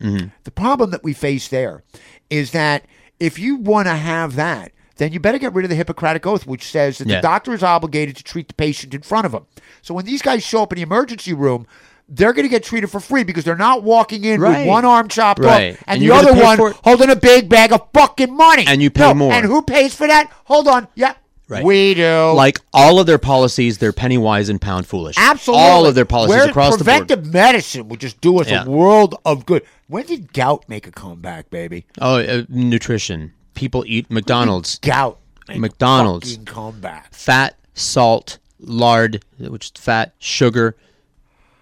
Mm-hmm. 0.00 0.28
The 0.44 0.50
problem 0.50 0.90
that 0.90 1.02
we 1.02 1.12
face 1.14 1.48
there 1.48 1.82
is 2.30 2.52
that 2.52 2.84
if 3.18 3.38
you 3.38 3.56
want 3.56 3.88
to 3.88 3.94
have 3.96 4.36
that, 4.36 4.72
then 4.98 5.12
you 5.12 5.18
better 5.20 5.38
get 5.38 5.54
rid 5.54 5.64
of 5.64 5.70
the 5.70 5.74
Hippocratic 5.76 6.26
Oath, 6.26 6.46
which 6.46 6.64
says 6.70 6.98
that 6.98 7.08
Yeah. 7.08 7.16
the 7.16 7.22
doctor 7.22 7.52
is 7.54 7.62
obligated 7.62 8.16
to 8.16 8.22
treat 8.22 8.48
the 8.48 8.54
patient 8.54 8.94
in 8.94 9.02
front 9.02 9.26
of 9.26 9.32
him. 9.32 9.46
So 9.82 9.94
when 9.94 10.04
these 10.04 10.22
guys 10.22 10.44
show 10.44 10.62
up 10.62 10.72
in 10.72 10.76
the 10.76 10.82
emergency 10.82 11.32
room, 11.32 11.66
they're 12.08 12.32
going 12.32 12.44
to 12.44 12.48
get 12.50 12.62
treated 12.64 12.90
for 12.90 13.00
free 13.00 13.22
because 13.22 13.44
they're 13.44 13.56
not 13.56 13.82
walking 13.82 14.24
in 14.24 14.40
Right. 14.40 14.58
with 14.60 14.66
one 14.68 14.84
arm 14.84 15.08
chopped 15.08 15.40
Right. 15.40 15.72
off 15.74 15.84
and, 15.86 16.00
And 16.00 16.02
the 16.02 16.14
other 16.14 16.34
one 16.34 16.74
holding 16.84 17.10
a 17.10 17.16
big 17.16 17.48
bag 17.48 17.72
of 17.72 17.82
fucking 17.92 18.34
money. 18.34 18.64
And 18.66 18.80
you 18.82 18.90
pay 18.90 19.02
No, 19.08 19.14
more. 19.14 19.32
And 19.32 19.44
who 19.46 19.62
pays 19.62 19.94
for 19.94 20.06
that? 20.06 20.30
Hold 20.44 20.68
on. 20.68 20.88
Yeah. 20.94 21.14
Right. 21.50 21.64
We 21.64 21.94
do. 21.94 22.32
Like 22.34 22.60
all 22.74 22.98
of 22.98 23.06
their 23.06 23.16
policies, 23.18 23.78
they're 23.78 23.92
penny 23.92 24.18
wise 24.18 24.48
and 24.50 24.60
pound 24.60 24.86
foolish. 24.86 25.16
Absolutely. 25.18 25.64
All 25.64 25.86
of 25.86 25.94
their 25.94 26.04
policies 26.04 26.36
Where 26.36 26.48
across 26.48 26.76
the 26.76 26.84
board. 26.84 27.06
preventive 27.08 27.32
medicine 27.32 27.88
would 27.88 28.00
just 28.00 28.20
do 28.20 28.38
us 28.40 28.50
Yeah. 28.50 28.64
a 28.64 28.68
world 28.70 29.14
of 29.24 29.46
good. 29.46 29.62
When 29.86 30.04
did 30.04 30.34
gout 30.34 30.64
make 30.68 30.86
a 30.86 30.90
comeback, 30.90 31.48
baby? 31.48 31.86
Oh, 32.00 32.18
uh, 32.20 32.42
nutrition. 32.50 33.32
People 33.58 33.82
eat 33.88 34.08
McDonald's. 34.08 34.78
Gout. 34.78 35.18
McDonald's. 35.48 36.30
fucking 36.30 36.44
comeback. 36.44 37.12
Fat, 37.12 37.56
salt, 37.74 38.38
lard, 38.60 39.24
which 39.36 39.66
is 39.66 39.72
fat, 39.74 40.14
sugar. 40.20 40.76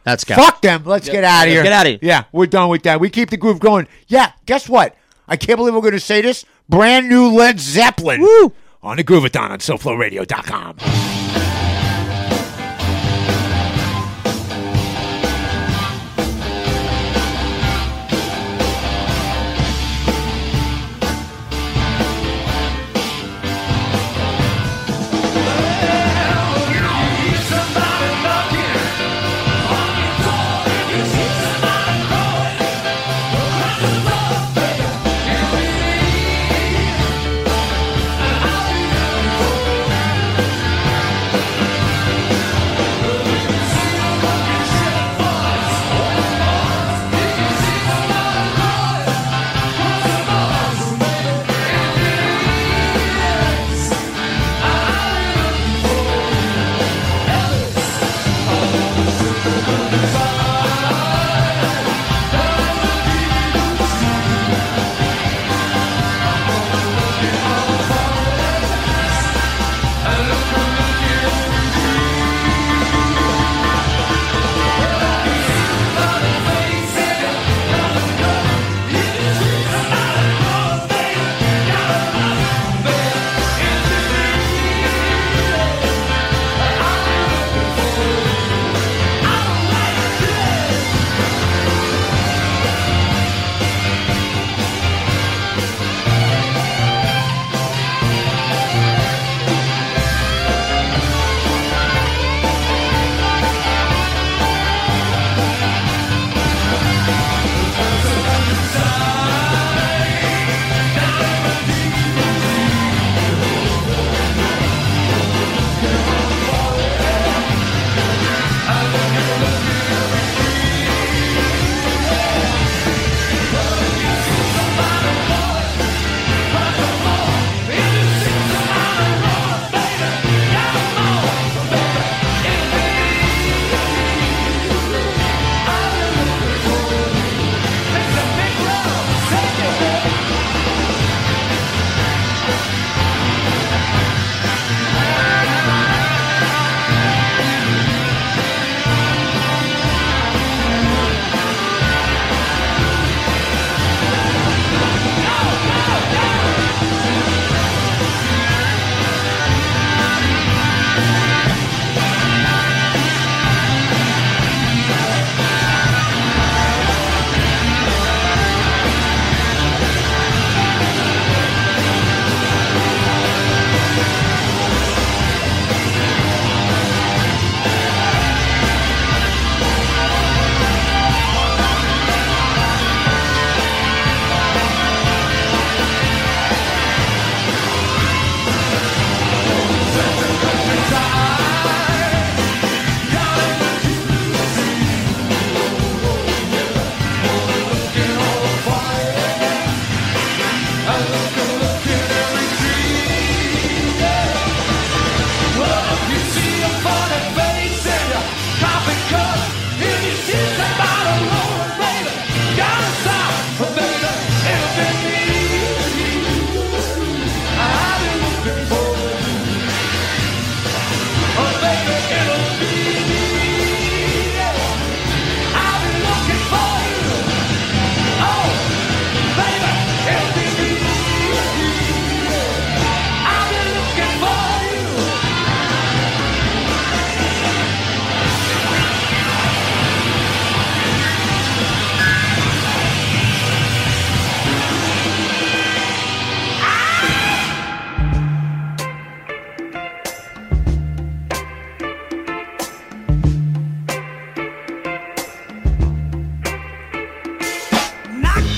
That's 0.04 0.22
gout. 0.22 0.38
Fuck 0.38 0.60
them. 0.60 0.82
Let's 0.84 1.08
get 1.08 1.24
out 1.24 1.46
of 1.46 1.52
here. 1.54 1.62
Get 1.62 1.72
out 1.72 1.86
of 1.86 1.92
here. 1.92 1.98
Yeah, 2.02 2.24
we're 2.32 2.48
done 2.48 2.68
with 2.68 2.82
that. 2.82 3.00
We 3.00 3.08
keep 3.08 3.30
the 3.30 3.38
groove 3.38 3.60
going. 3.60 3.88
Yeah, 4.08 4.32
guess 4.44 4.68
what? 4.68 4.94
I 5.26 5.38
can't 5.38 5.56
believe 5.56 5.72
we're 5.72 5.80
going 5.80 5.94
to 5.94 6.00
say 6.00 6.20
this. 6.20 6.44
Brand 6.68 7.08
new 7.08 7.28
Led 7.30 7.58
Zeppelin. 7.58 8.20
Woo! 8.20 8.52
On 8.82 8.98
the 8.98 9.02
Groovathon 9.02 9.48
on 9.48 9.58
SoFloRadio.com. 9.60 11.55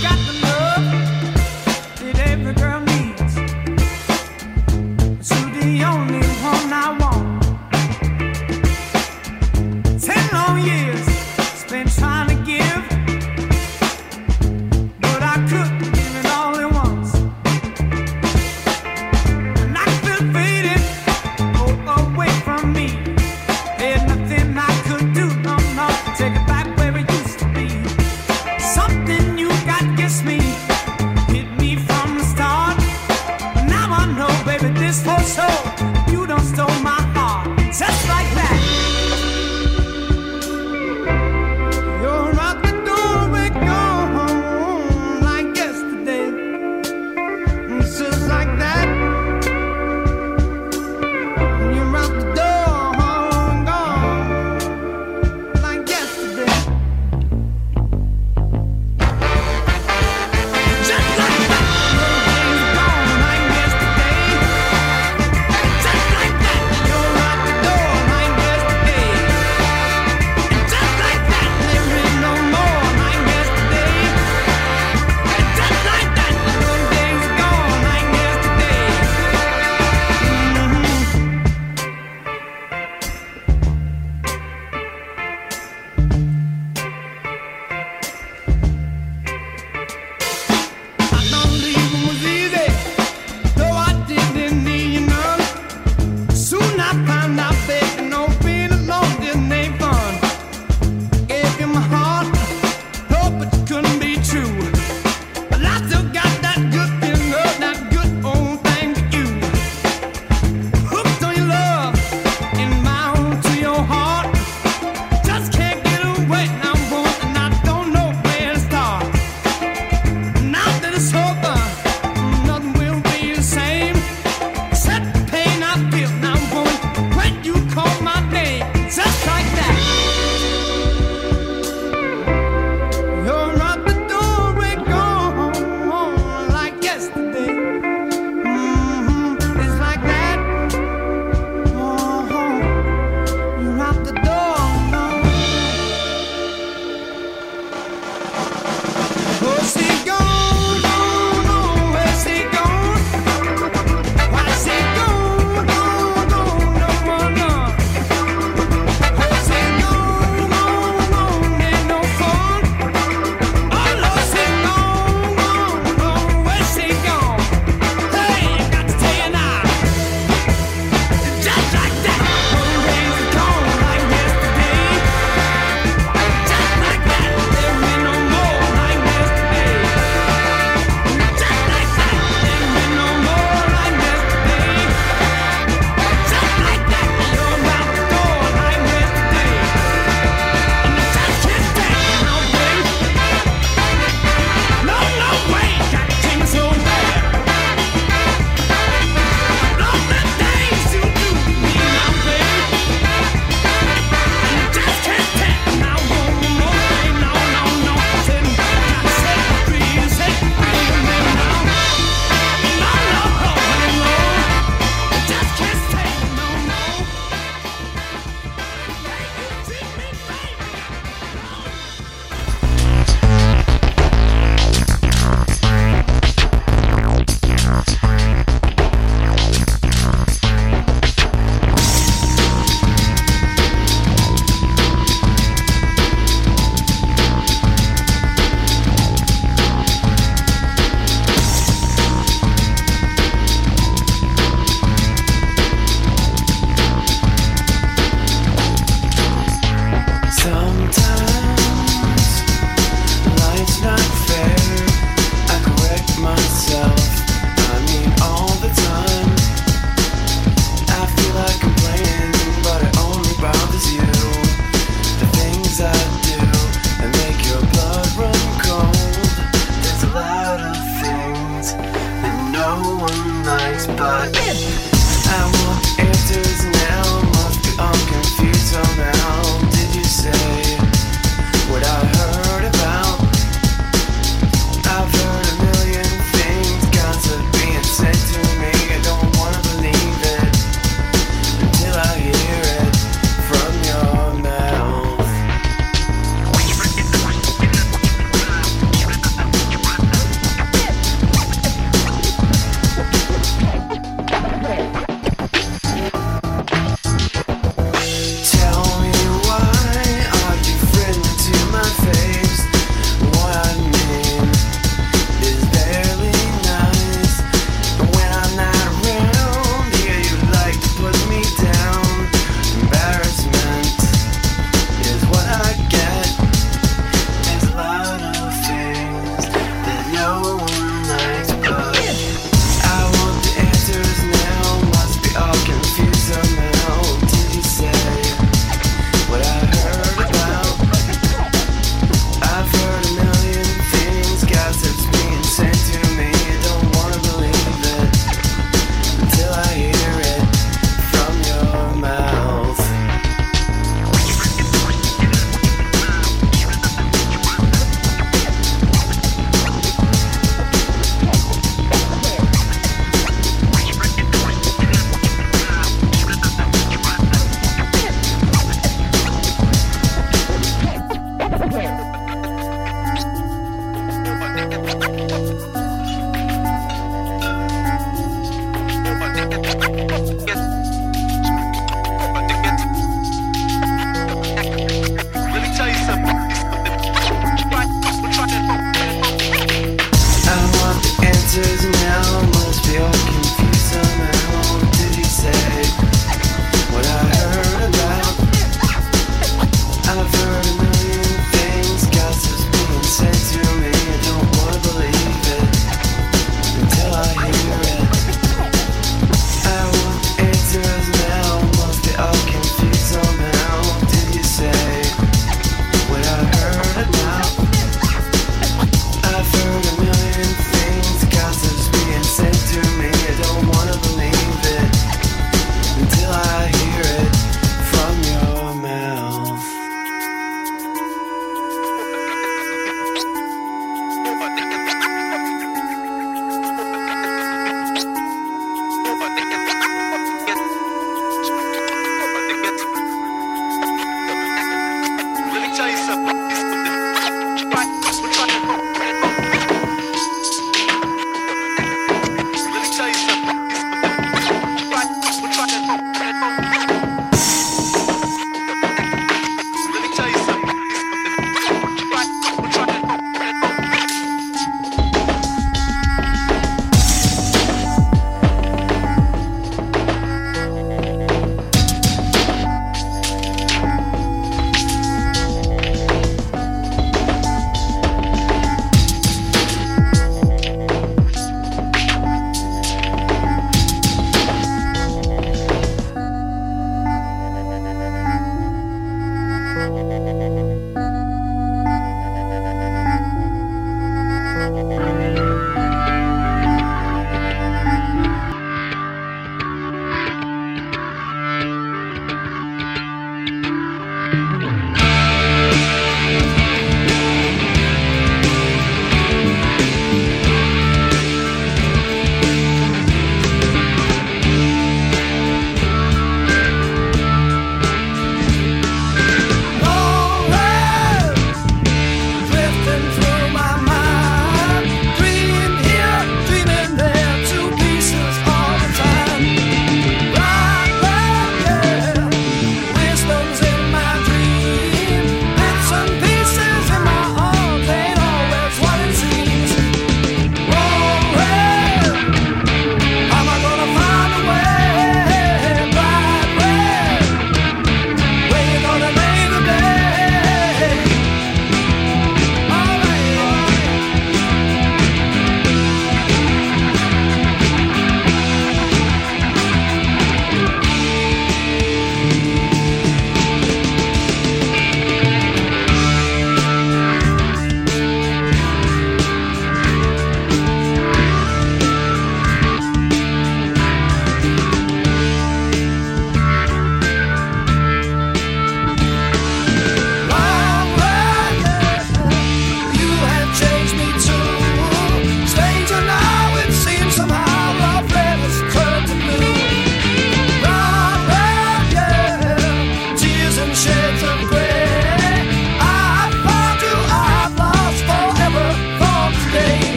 got 0.00 0.16
the 0.26 0.37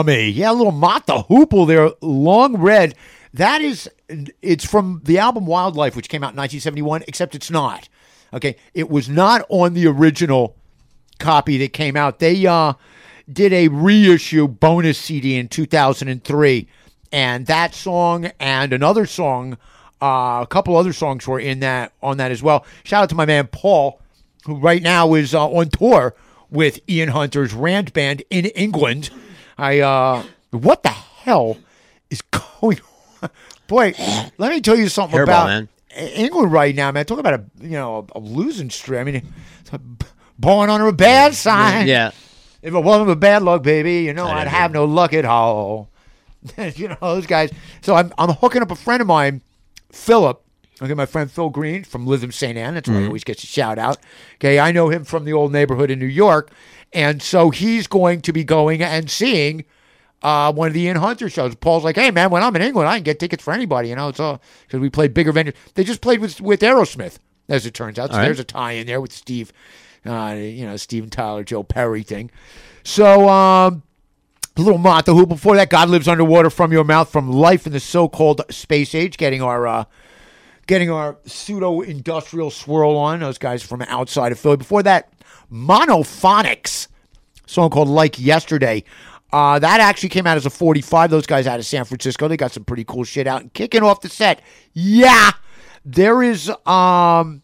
Yummy. 0.00 0.30
Yeah, 0.30 0.52
a 0.52 0.54
little 0.54 0.72
Mott 0.72 1.06
the 1.06 1.24
Hoople 1.24 1.66
there, 1.66 1.90
long 2.00 2.56
red. 2.56 2.94
That 3.34 3.60
is, 3.60 3.88
it's 4.40 4.64
from 4.64 5.02
the 5.04 5.18
album 5.18 5.44
Wildlife, 5.44 5.94
which 5.94 6.08
came 6.08 6.24
out 6.24 6.32
in 6.32 6.36
1971, 6.36 7.04
except 7.06 7.34
it's 7.34 7.50
not. 7.50 7.86
Okay. 8.32 8.56
It 8.72 8.88
was 8.88 9.10
not 9.10 9.44
on 9.50 9.74
the 9.74 9.86
original 9.86 10.56
copy 11.18 11.58
that 11.58 11.74
came 11.74 11.98
out. 11.98 12.18
They 12.18 12.46
uh, 12.46 12.72
did 13.30 13.52
a 13.52 13.68
reissue 13.68 14.48
bonus 14.48 14.96
CD 14.96 15.36
in 15.36 15.48
2003. 15.48 16.66
And 17.12 17.46
that 17.46 17.74
song 17.74 18.30
and 18.40 18.72
another 18.72 19.04
song, 19.04 19.58
uh, 20.00 20.40
a 20.42 20.46
couple 20.48 20.78
other 20.78 20.94
songs 20.94 21.26
were 21.26 21.40
in 21.40 21.60
that 21.60 21.92
on 22.02 22.16
that 22.16 22.30
as 22.30 22.42
well. 22.42 22.64
Shout 22.84 23.02
out 23.02 23.08
to 23.10 23.14
my 23.14 23.26
man 23.26 23.48
Paul, 23.48 24.00
who 24.46 24.56
right 24.56 24.82
now 24.82 25.12
is 25.12 25.34
uh, 25.34 25.46
on 25.46 25.68
tour 25.68 26.14
with 26.48 26.80
Ian 26.88 27.10
Hunter's 27.10 27.52
Rant 27.52 27.92
Band 27.92 28.22
in 28.30 28.46
England. 28.46 29.10
I 29.60 29.80
uh, 29.80 30.22
what 30.50 30.82
the 30.82 30.88
hell 30.88 31.58
is 32.08 32.22
going 32.60 32.80
on? 33.22 33.30
Boy, 33.66 33.94
let 34.38 34.50
me 34.50 34.60
tell 34.60 34.76
you 34.76 34.88
something 34.88 35.18
Hairball, 35.18 35.24
about 35.24 35.46
man. 35.46 35.68
England 35.96 36.50
right 36.50 36.74
now, 36.74 36.90
man. 36.90 37.04
Talk 37.04 37.18
about 37.18 37.34
a 37.34 37.44
you 37.60 37.70
know 37.70 38.06
a, 38.14 38.18
losing 38.18 38.70
streak. 38.70 39.00
I 39.00 39.04
mean, 39.04 39.32
it's 39.60 39.72
a, 39.72 39.80
born 40.38 40.70
under 40.70 40.86
a 40.86 40.92
bad 40.92 41.34
sign. 41.34 41.86
Yeah. 41.86 42.10
If 42.62 42.74
it 42.74 42.80
wasn't 42.80 43.08
for 43.08 43.14
bad 43.14 43.42
luck, 43.42 43.62
baby, 43.62 44.02
you 44.02 44.14
know 44.14 44.26
I 44.26 44.40
I'd 44.40 44.48
have 44.48 44.72
no 44.72 44.86
luck 44.86 45.12
at 45.12 45.24
all. 45.24 45.90
you 46.74 46.88
know 46.88 46.96
those 47.00 47.26
guys. 47.26 47.52
So 47.82 47.94
I'm 47.94 48.12
I'm 48.16 48.30
hooking 48.30 48.62
up 48.62 48.70
a 48.70 48.76
friend 48.76 49.00
of 49.00 49.06
mine, 49.06 49.42
Philip. 49.92 50.42
Okay, 50.82 50.94
my 50.94 51.06
friend 51.06 51.30
Phil 51.30 51.50
Green 51.50 51.84
from 51.84 52.06
Lytham 52.06 52.32
St. 52.32 52.56
Anne. 52.56 52.74
That's 52.74 52.88
why 52.88 52.96
he 52.96 53.00
Mhm. 53.02 53.06
always 53.08 53.24
gets 53.24 53.44
a 53.44 53.46
shout 53.46 53.78
out. 53.78 53.98
Okay, 54.36 54.58
I 54.58 54.72
know 54.72 54.88
him 54.88 55.04
from 55.04 55.24
the 55.24 55.32
old 55.32 55.52
neighborhood 55.52 55.90
in 55.90 55.98
New 55.98 56.06
York, 56.06 56.50
and 56.92 57.22
so 57.22 57.50
he's 57.50 57.86
going 57.86 58.22
to 58.22 58.32
be 58.32 58.44
going 58.44 58.82
and 58.82 59.10
seeing 59.10 59.64
uh, 60.22 60.52
one 60.52 60.68
of 60.68 60.74
the 60.74 60.82
Ian 60.82 60.96
Hunter 60.98 61.30
shows. 61.30 61.54
Paul's 61.54 61.82
like, 61.84 61.96
"Hey 61.96 62.10
man, 62.10 62.30
when 62.30 62.42
I'm 62.42 62.54
in 62.56 62.62
England, 62.62 62.88
I 62.88 62.96
can 62.96 63.04
get 63.04 63.18
tickets 63.18 63.42
for 63.42 63.52
anybody." 63.52 63.88
You 63.88 63.96
know, 63.96 64.08
it's 64.08 64.20
all 64.20 64.40
because 64.66 64.80
we 64.80 64.90
played 64.90 65.14
bigger 65.14 65.32
venues. 65.32 65.54
They 65.74 65.84
just 65.84 66.00
played 66.02 66.20
with 66.20 66.40
with 66.40 66.60
Aerosmith, 66.60 67.18
as 67.48 67.64
it 67.66 67.72
turns 67.74 67.98
out. 67.98 68.10
So 68.10 68.18
right. 68.18 68.24
there's 68.24 68.38
a 68.40 68.44
tie 68.44 68.72
in 68.72 68.86
there 68.86 69.00
with 69.00 69.12
Steve, 69.12 69.50
uh, 70.04 70.36
you 70.38 70.66
know, 70.66 70.76
Steven 70.76 71.08
Tyler, 71.08 71.42
Joe 71.42 71.62
Perry 71.62 72.02
thing. 72.02 72.30
So 72.84 73.28
um, 73.30 73.82
a 74.56 74.60
little 74.60 74.78
Mata 74.78 75.14
Who 75.14 75.24
before 75.26 75.56
that, 75.56 75.70
God 75.70 75.88
lives 75.88 76.06
underwater 76.08 76.50
from 76.50 76.70
your 76.70 76.84
mouth 76.84 77.10
from 77.10 77.30
life 77.32 77.66
in 77.66 77.72
the 77.72 77.80
so-called 77.80 78.42
space 78.50 78.94
age, 78.94 79.16
getting 79.16 79.40
our. 79.42 79.66
Uh, 79.66 79.84
Getting 80.70 80.88
our 80.88 81.16
pseudo 81.26 81.80
industrial 81.80 82.48
swirl 82.52 82.96
on, 82.96 83.18
those 83.18 83.38
guys 83.38 83.60
from 83.60 83.82
outside 83.82 84.30
of 84.30 84.38
Philly. 84.38 84.56
Before 84.56 84.84
that, 84.84 85.12
Monophonics, 85.50 86.86
song 87.44 87.70
called 87.70 87.88
Like 87.88 88.20
Yesterday. 88.20 88.84
Uh, 89.32 89.58
that 89.58 89.80
actually 89.80 90.10
came 90.10 90.28
out 90.28 90.36
as 90.36 90.46
a 90.46 90.50
45. 90.50 91.10
Those 91.10 91.26
guys 91.26 91.48
out 91.48 91.58
of 91.58 91.66
San 91.66 91.84
Francisco. 91.84 92.28
They 92.28 92.36
got 92.36 92.52
some 92.52 92.62
pretty 92.62 92.84
cool 92.84 93.02
shit 93.02 93.26
out. 93.26 93.42
And 93.42 93.52
kicking 93.52 93.82
off 93.82 94.00
the 94.00 94.08
set, 94.08 94.42
yeah, 94.72 95.32
there 95.84 96.22
is 96.22 96.48
um 96.64 97.42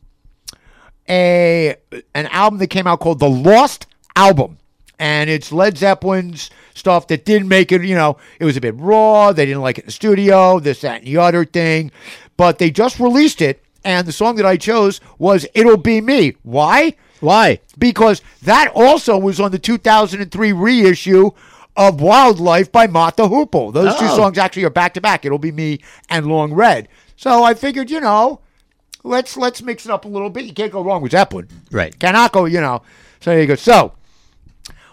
a 1.09 1.75
an 2.15 2.27
album 2.27 2.61
that 2.61 2.69
came 2.69 2.87
out 2.87 3.01
called 3.01 3.19
The 3.19 3.29
Lost 3.29 3.89
Album. 4.15 4.59
And 5.01 5.29
it's 5.29 5.51
Led 5.51 5.77
Zeppelin's 5.77 6.49
stuff 6.75 7.09
that 7.09 7.25
didn't 7.25 7.49
make 7.49 7.71
it, 7.73 7.83
you 7.83 7.95
know, 7.95 8.17
it 8.39 8.45
was 8.45 8.57
a 8.57 8.61
bit 8.61 8.75
raw. 8.79 9.33
They 9.33 9.45
didn't 9.45 9.61
like 9.63 9.79
it 9.79 9.83
in 9.83 9.87
the 9.87 9.93
studio, 9.93 10.59
this, 10.59 10.81
that, 10.83 11.01
and 11.01 11.07
the 11.07 11.19
other 11.19 11.45
thing. 11.45 11.91
But 12.37 12.59
they 12.59 12.71
just 12.71 13.01
released 13.01 13.41
it. 13.41 13.63
And 13.85 14.07
the 14.07 14.13
song 14.13 14.37
that 14.37 14.47
I 14.47 14.57
chose 14.57 15.01
was 15.19 15.47
It'll 15.55 15.77
Be 15.77 16.01
Me. 16.01 16.37
Why? 16.43 16.95
Why? 17.21 17.61
Because 17.79 18.21
that 18.43 18.71
also 18.75 19.17
was 19.17 19.41
on 19.41 19.53
the 19.53 19.59
2003 19.59 20.53
reissue 20.53 21.31
of 21.77 22.01
Wildlife 22.01 22.73
by 22.73 22.87
Mott 22.87 23.17
the 23.17 23.29
Hoople. 23.29 23.73
Those 23.73 23.97
two 23.97 24.07
oh. 24.07 24.17
songs 24.17 24.39
actually 24.39 24.65
are 24.65 24.71
back 24.71 24.95
to 24.95 25.01
back. 25.01 25.25
It'll 25.25 25.39
be 25.39 25.53
me 25.53 25.81
and 26.09 26.27
Long 26.27 26.53
Red. 26.53 26.89
So 27.17 27.45
I 27.45 27.55
figured, 27.55 27.91
you 27.91 28.01
know, 28.01 28.41
let's 29.03 29.37
let's 29.37 29.63
mix 29.63 29.85
it 29.85 29.91
up 29.91 30.05
a 30.05 30.09
little 30.09 30.31
bit. 30.31 30.45
You 30.47 30.53
can't 30.53 30.73
go 30.73 30.83
wrong 30.83 31.03
with 31.03 31.13
Zeppelin. 31.13 31.49
Right. 31.71 31.97
Cannot 31.99 32.33
go, 32.33 32.47
you 32.47 32.61
know. 32.61 32.83
So 33.21 33.31
there 33.31 33.41
you 33.41 33.47
go. 33.47 33.55
So 33.55 33.93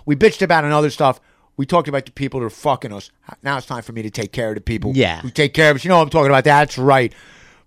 we 0.06 0.16
bitched 0.16 0.42
about 0.42 0.66
another 0.66 0.90
stuff. 0.90 1.20
We 1.56 1.68
talked 1.68 1.88
about 1.88 2.06
the 2.06 2.12
people 2.12 2.40
that 2.40 2.48
are 2.48 2.50
fucking 2.50 2.92
us. 2.92 3.12
Now 3.44 3.58
it's 3.58 3.68
time 3.68 3.84
for 3.84 3.92
me 3.92 4.02
to 4.02 4.10
take 4.10 4.32
care 4.32 4.50
of 4.50 4.56
the 4.56 4.62
people 4.62 4.92
Yeah. 4.96 5.22
who 5.22 5.30
take 5.30 5.54
care 5.54 5.70
of 5.70 5.76
us. 5.78 5.84
You 5.86 5.90
know 5.90 5.98
what 5.98 6.04
I'm 6.04 6.10
talking 6.10 6.30
about. 6.32 6.44
That's 6.44 6.78
right. 6.78 7.14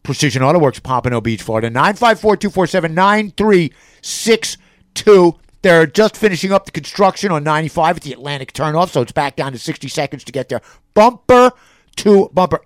Precision 0.03 0.43
Auto 0.43 0.59
Works, 0.59 0.81
Pompano 0.81 1.21
Beach, 1.21 1.43
Florida. 1.43 1.71
954 1.71 2.37
247 2.37 2.95
9362. 2.95 5.35
They're 5.63 5.87
just 5.87 6.17
finishing 6.17 6.53
up 6.53 6.65
the 6.67 6.71
construction 6.71 7.33
on 7.33 7.43
95 7.43 7.97
at 7.97 8.03
the 8.03 8.13
Atlantic 8.13 8.53
turnoff, 8.53 8.91
so 8.91 9.03
it's 9.03 9.11
back 9.13 9.35
down 9.37 9.53
to 9.53 9.59
60 9.59 9.89
seconds 9.89 10.23
to 10.25 10.33
get 10.33 10.49
there. 10.49 10.61
Bumper 10.95 11.51
to 11.97 12.31
bumper. 12.33 12.61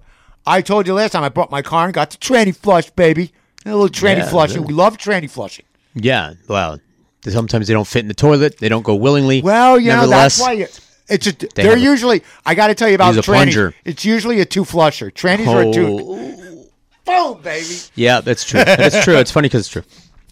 I 0.47 0.61
told 0.61 0.87
you 0.87 0.93
last 0.95 1.13
time 1.13 1.23
I 1.23 1.29
brought 1.31 1.51
my 1.51 1.63
car 1.63 1.85
and 1.87 1.95
got 1.95 2.11
the 2.11 2.19
tranny 2.19 2.55
flush, 2.55 2.91
baby. 2.91 3.33
A 3.65 3.71
little 3.71 3.89
tranny 3.89 4.19
Yeah, 4.19 4.29
flushing. 4.29 4.65
We 4.65 4.75
love 4.75 4.99
tranny 4.99 5.31
flushing. 5.31 5.65
Yeah. 5.95 6.35
Well, 6.49 6.79
sometimes 7.27 7.69
they 7.69 7.75
don't 7.75 7.87
fit 7.87 8.01
in 8.01 8.09
the 8.09 8.15
toilet. 8.15 8.59
They 8.59 8.69
don't 8.69 8.83
go 8.83 8.95
willingly. 8.97 9.41
Well, 9.43 9.79
you 9.79 9.89
know, 9.89 10.07
that's 10.07 10.41
why 10.41 10.53
you, 10.53 10.67
it's 11.11 11.27
a, 11.27 11.33
They 11.33 11.49
they're 11.65 11.77
usually, 11.77 12.23
I 12.47 12.55
got 12.55 12.69
to 12.69 12.75
tell 12.75 12.89
you 12.89 12.95
about 12.95 13.15
Use 13.15 13.29
a 13.29 13.31
trannies. 13.31 13.35
plunger. 13.35 13.75
It's 13.85 14.05
usually 14.05 14.41
a 14.41 14.45
two 14.45 14.65
flusher. 14.65 15.11
Trannies 15.11 15.49
are 15.49 15.69
a 15.69 15.73
two. 15.73 15.99
Oh. 16.01 16.67
Boom, 17.05 17.43
baby. 17.43 17.67
Yeah, 17.95 18.21
that's 18.21 18.45
true. 18.45 18.63
That's 18.65 19.03
true. 19.05 19.17
It's 19.17 19.31
funny 19.31 19.47
because 19.47 19.61
it's 19.63 19.69
true. 19.69 19.83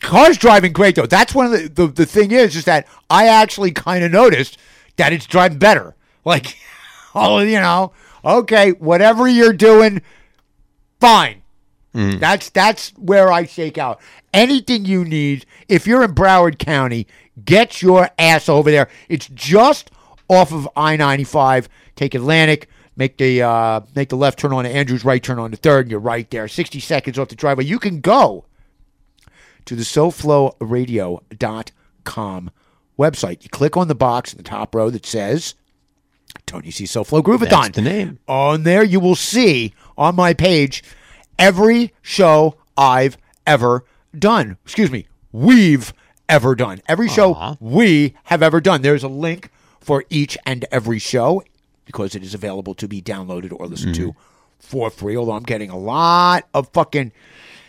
Car's 0.01 0.39
driving 0.39 0.73
great 0.73 0.95
though. 0.95 1.07
That's 1.07 1.35
one 1.35 1.47
of 1.47 1.53
the 1.53 1.69
the, 1.69 1.87
the 1.89 2.07
thing 2.07 2.31
is 2.31 2.55
is 2.55 2.65
that 2.67 2.87
I 3.11 3.27
actually 3.27 3.73
kind 3.73 4.05
of 4.05 4.13
noticed 4.13 4.59
that 4.97 5.13
it's 5.13 5.27
driving 5.27 5.59
better. 5.59 5.97
Like, 6.25 6.57
oh, 7.15 7.41
you 7.41 7.59
know, 7.61 7.93
okay, 8.25 8.73
whatever 8.73 9.27
you're 9.27 9.53
doing, 9.53 10.03
fine. 11.01 11.43
Mm. 11.95 12.21
That's 12.21 12.51
that's 12.51 12.91
where 12.91 13.33
I 13.33 13.45
shake 13.47 13.79
out. 13.79 14.01
Anything 14.33 14.85
you 14.85 15.05
need, 15.05 15.47
if 15.69 15.87
you're 15.87 16.05
in 16.05 16.15
Broward 16.15 16.59
County, 16.59 17.07
get 17.45 17.83
your 17.83 18.11
ass 18.19 18.49
over 18.49 18.71
there. 18.71 18.89
It's 19.09 19.27
just 19.29 19.91
off 20.29 20.53
of 20.53 20.69
I-95. 20.77 21.69
Take 21.97 22.15
Atlantic, 22.15 22.69
make 22.97 23.17
the 23.17 23.43
uh, 23.43 23.81
make 23.95 24.11
the 24.11 24.17
left 24.17 24.39
turn 24.39 24.53
on 24.53 24.65
to 24.65 24.71
Andrews, 24.71 25.05
right 25.05 25.23
turn 25.23 25.39
on 25.39 25.51
to 25.51 25.57
third, 25.57 25.87
and 25.87 25.91
you're 25.91 26.01
right 26.01 26.31
there. 26.31 26.49
60 26.49 26.81
seconds 26.81 27.19
off 27.19 27.29
the 27.29 27.37
driveway. 27.37 27.65
You 27.65 27.79
can 27.79 28.01
go 28.01 28.45
to 29.65 29.75
the 29.75 29.83
SoFloRadio.com 29.83 32.51
website. 32.99 33.45
You 33.45 33.51
click 33.51 33.77
on 33.77 33.89
the 33.89 33.95
box 33.95 34.33
in 34.33 34.39
the 34.39 34.43
top 34.43 34.75
row 34.75 34.91
that 34.91 35.07
says 35.07 35.55
Tony 36.47 36.71
C. 36.71 36.85
SoFlo 36.85 37.23
Groovathon. 37.23 37.51
That's 37.51 37.77
the 37.77 37.83
name. 37.83 38.19
On 38.27 38.65
there, 38.65 38.83
you 38.83 39.01
will 39.01 39.15
see 39.15 39.75
on 39.97 40.15
my 40.15 40.35
page 40.35 40.83
every 41.39 41.95
show 42.03 42.57
I've 42.77 43.17
ever 43.47 43.85
done. 44.19 44.59
Excuse 44.65 44.91
me, 44.91 45.07
we've 45.33 45.93
ever 46.29 46.55
done. 46.55 46.83
Every 46.87 47.09
show 47.09 47.57
we 47.61 48.15
have 48.25 48.43
ever 48.43 48.61
done. 48.61 48.83
There's 48.83 49.03
a 49.03 49.09
link 49.09 49.51
for 49.81 50.05
each 50.11 50.37
and 50.47 50.65
every 50.71 50.99
show 50.99 51.43
because 51.85 52.15
it 52.15 52.23
is 52.23 52.35
available 52.35 52.75
to 52.75 52.89
be 52.89 53.01
downloaded 53.01 53.53
or 53.59 53.67
listened 53.67 53.95
to 53.95 54.09
mm-hmm. 54.09 54.21
for 54.59 54.91
free. 54.91 55.17
Although 55.17 55.33
I'm 55.33 55.43
getting 55.43 55.71
a 55.71 55.79
lot 55.79 56.47
of 56.53 56.69
fucking 56.69 57.13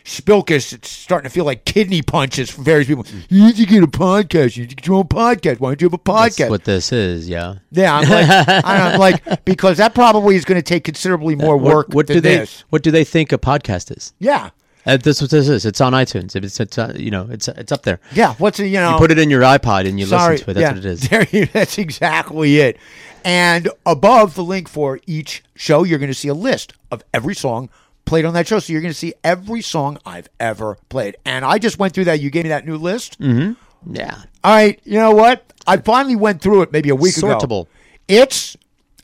spilkus. 0.09 0.73
It's 0.73 0.89
starting 0.89 1.29
to 1.29 1.33
feel 1.33 1.45
like 1.45 1.65
kidney 1.65 2.01
punches 2.01 2.49
from 2.49 2.63
various 2.63 2.87
people. 2.87 3.03
Mm. 3.03 3.23
You 3.29 3.45
need 3.45 3.55
to 3.57 3.65
get 3.65 3.83
a 3.83 3.87
podcast. 3.87 4.57
You 4.57 4.63
need 4.63 4.71
to 4.71 4.75
get 4.75 4.87
your 4.87 4.97
own 4.97 5.07
podcast. 5.07 5.59
Why 5.59 5.69
don't 5.69 5.81
you 5.81 5.85
have 5.85 5.93
a 5.93 5.97
podcast? 5.97 6.37
That's 6.37 6.49
what 6.49 6.63
this 6.65 6.91
is. 6.91 7.29
Yeah. 7.29 7.55
Yeah, 7.71 7.95
I'm 7.95 8.09
like, 8.09 8.63
I'm 8.65 8.99
like, 8.99 9.45
because 9.45 9.77
that 9.77 9.93
probably 9.93 10.35
is 10.35 10.45
going 10.45 10.59
to 10.59 10.63
take 10.63 10.83
considerably 10.83 11.35
uh, 11.35 11.37
more 11.37 11.57
What- 11.57 11.75
work 11.75 11.87
What, 11.89 12.07
than 12.07 12.17
do 12.17 12.21
they? 12.21 12.37
this. 12.37 12.63
What 12.69 12.83
do 12.83 12.91
they 12.91 13.03
think 13.03 13.31
a 13.31 13.37
podcast 13.37 13.95
is? 13.95 14.13
Yeah, 14.19 14.49
Uh, 14.89 14.97
that's 14.97 15.21
what 15.21 15.29
this 15.29 15.47
is. 15.47 15.65
It's 15.65 15.81
on 15.81 15.93
iTunes. 15.93 16.35
It's, 16.35 16.59
it's 16.59 16.77
uh, 16.77 16.93
you 16.95 17.11
know, 17.11 17.27
it's 17.29 17.47
it's 17.47 17.71
up 17.71 17.83
there. 17.83 17.99
yeah. 18.13 18.33
What's 18.35 18.59
it? 18.59 18.67
You 18.67 18.79
know, 18.79 18.93
You 18.93 18.97
put 18.97 19.11
it 19.11 19.19
in 19.19 19.29
your 19.29 19.41
iPod 19.41 19.87
and 19.87 19.99
you 19.99 20.05
sorry, 20.05 20.33
listen 20.33 20.45
to 20.45 20.51
it. 20.51 20.53
That's 20.55 20.61
yeah, 20.63 20.69
what 20.69 20.77
it 20.77 20.85
is. 20.85 21.09
There 21.09 21.27
you, 21.31 21.45
that's 21.47 21.77
exactly 21.77 22.57
it. 22.57 22.77
And 23.23 23.69
above 23.85 24.35
the 24.35 24.43
link 24.43 24.69
for 24.69 24.99
each 25.05 25.43
show, 25.55 25.83
you're 25.83 25.99
going 25.99 26.09
to 26.09 26.13
see 26.13 26.29
a 26.29 26.33
list 26.33 26.73
of 26.91 27.03
every 27.13 27.35
song 27.35 27.69
played 28.05 28.25
on 28.25 28.33
that 28.33 28.47
show. 28.47 28.59
So 28.59 28.73
you're 28.73 28.81
going 28.81 28.93
to 28.93 28.97
see 28.97 29.13
every 29.23 29.61
song 29.61 29.99
I've 30.05 30.29
ever 30.39 30.77
played. 30.89 31.17
And 31.25 31.45
I 31.45 31.59
just 31.59 31.77
went 31.79 31.93
through 31.93 32.05
that. 32.05 32.19
You 32.21 32.29
gave 32.29 32.43
me 32.45 32.49
that 32.49 32.65
new 32.65 32.77
list. 32.77 33.19
Mm-hmm. 33.19 33.95
Yeah. 33.95 34.23
All 34.43 34.53
right, 34.55 34.79
you 34.83 34.99
know 34.99 35.11
what? 35.11 35.53
I 35.67 35.77
finally 35.77 36.15
went 36.15 36.41
through 36.41 36.63
it 36.63 36.71
maybe 36.71 36.89
a 36.89 36.95
week 36.95 37.13
Sortable. 37.13 37.61
ago. 37.61 37.67
It's. 38.07 38.57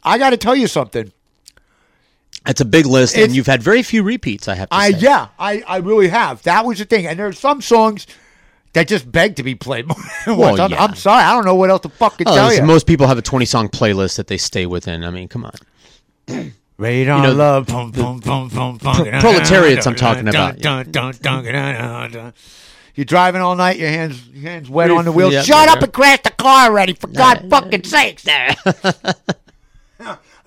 I 0.03 0.17
got 0.17 0.31
to 0.31 0.37
tell 0.37 0.55
you 0.55 0.67
something. 0.67 1.11
It's 2.47 2.61
a 2.61 2.65
big 2.65 2.85
list, 2.85 3.15
It's- 3.15 3.27
and 3.27 3.35
you've 3.35 3.47
had 3.47 3.63
very 3.63 3.81
few 3.83 4.03
repeats. 4.03 4.47
I 4.47 4.55
have 4.55 4.69
to 4.69 4.75
I 4.75 4.91
say. 4.91 4.99
yeah, 4.99 5.27
I, 5.39 5.63
I 5.67 5.77
really 5.77 6.09
have. 6.09 6.43
That 6.43 6.65
was 6.65 6.77
the 6.79 6.85
thing. 6.85 7.07
And 7.07 7.17
there 7.17 7.27
are 7.27 7.33
some 7.33 7.61
songs 7.61 8.05
that 8.73 8.87
just 8.87 9.09
beg 9.11 9.37
to 9.37 9.43
be 9.43 9.55
played 9.55 9.87
more 9.87 9.95
than 10.25 10.37
Well, 10.37 10.49
once. 10.49 10.59
I'm, 10.59 10.71
yeah. 10.71 10.83
I'm 10.83 10.95
sorry, 10.95 11.23
I 11.23 11.33
don't 11.33 11.45
know 11.45 11.55
what 11.55 11.69
else 11.69 11.81
to 11.81 11.89
fucking 11.89 12.27
Oh, 12.27 12.35
tell 12.35 12.53
you. 12.53 12.61
most 12.63 12.85
people 12.87 13.07
have 13.07 13.17
a 13.17 13.21
20 13.21 13.45
song 13.45 13.69
playlist 13.69 14.17
that 14.17 14.27
they 14.27 14.37
stay 14.37 14.65
within. 14.65 15.03
I 15.03 15.09
mean, 15.11 15.27
come 15.27 15.45
on. 15.45 16.53
Radar 16.77 17.19
you 17.19 17.23
know, 17.27 17.33
love, 17.33 17.67
boom, 17.67 17.91
boom, 17.91 18.19
boom, 18.19 18.49
boom, 18.49 18.77
boom. 18.77 18.93
Pro- 18.95 19.19
proletariats 19.21 19.87
I'm 19.87 19.95
talking 19.95 20.27
about. 20.27 20.61
You're 22.95 23.05
driving 23.05 23.41
all 23.41 23.55
night, 23.55 23.77
your 23.77 23.89
hands, 23.89 24.27
your 24.29 24.49
hands 24.49 24.69
wet 24.69 24.89
on 24.91 25.03
the 25.05 25.11
wheel. 25.11 25.31
Yeah, 25.31 25.41
Shut 25.41 25.67
up 25.67 25.81
and 25.81 25.91
crash 25.91 26.19
the 26.23 26.31
car 26.31 26.69
already, 26.69 26.93
for 26.93 27.07
God 27.07 27.49
fucking 27.49 27.83
sakes! 27.83 28.23
There. 28.23 28.55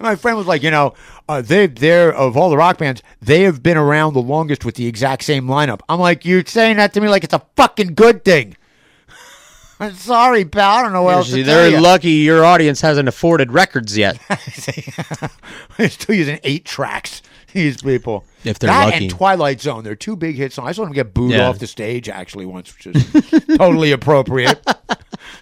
my 0.00 0.16
friend 0.16 0.36
was 0.36 0.46
like, 0.46 0.62
you 0.62 0.70
know, 0.70 0.94
uh, 1.28 1.42
they 1.42 1.66
they're 1.66 2.12
of 2.14 2.36
all 2.36 2.50
the 2.50 2.56
rock 2.56 2.78
bands, 2.78 3.02
they 3.20 3.42
have 3.42 3.62
been 3.62 3.76
around 3.76 4.14
the 4.14 4.22
longest 4.22 4.64
with 4.64 4.74
the 4.76 4.86
exact 4.86 5.24
same 5.24 5.46
lineup. 5.46 5.80
I'm 5.88 6.00
like, 6.00 6.24
you're 6.24 6.44
saying 6.44 6.76
that 6.78 6.92
to 6.94 7.00
me 7.00 7.08
like 7.08 7.24
it's 7.24 7.34
a 7.34 7.42
fucking 7.56 7.94
good 7.94 8.24
thing. 8.24 8.56
I'm 9.80 9.94
sorry, 9.94 10.44
pal. 10.44 10.76
I 10.78 10.82
don't 10.82 10.92
know 10.92 11.02
what 11.04 11.14
else 11.14 11.30
See, 11.30 11.38
to 11.42 11.44
tell 11.44 11.54
they're 11.56 11.70
you. 11.70 11.80
lucky 11.80 12.10
your 12.10 12.44
audience 12.44 12.80
hasn't 12.80 13.08
afforded 13.08 13.52
records 13.52 13.96
yet. 13.96 14.18
They're 15.76 15.88
still 15.88 16.16
using 16.16 16.40
eight 16.42 16.64
tracks. 16.64 17.22
These 17.52 17.82
people. 17.82 18.24
If 18.44 18.58
they're 18.58 18.68
that 18.68 18.86
lucky. 18.86 19.04
and 19.06 19.10
Twilight 19.10 19.60
Zone, 19.60 19.82
they're 19.84 19.94
two 19.94 20.16
big 20.16 20.36
hits. 20.36 20.56
songs. 20.56 20.68
I 20.68 20.72
saw 20.72 20.84
them 20.84 20.92
get 20.92 21.14
booed 21.14 21.30
Yeah. 21.32 21.48
off 21.48 21.58
the 21.58 21.66
stage 21.66 22.08
actually 22.08 22.44
once, 22.44 22.74
which 22.76 22.88
is 22.88 23.46
totally 23.56 23.92
appropriate. 23.92 24.60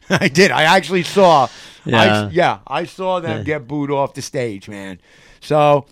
I 0.21 0.29
did. 0.29 0.51
I 0.51 0.63
actually 0.65 1.03
saw. 1.03 1.49
Yeah. 1.85 2.27
I, 2.27 2.29
yeah, 2.31 2.59
I 2.67 2.85
saw 2.85 3.21
them 3.21 3.39
Yeah. 3.39 3.45
get 3.45 3.69
booed 3.69 3.91
off 3.91 4.15
the 4.15 4.23
stage, 4.23 4.69
man. 4.69 5.01
So 5.41 5.87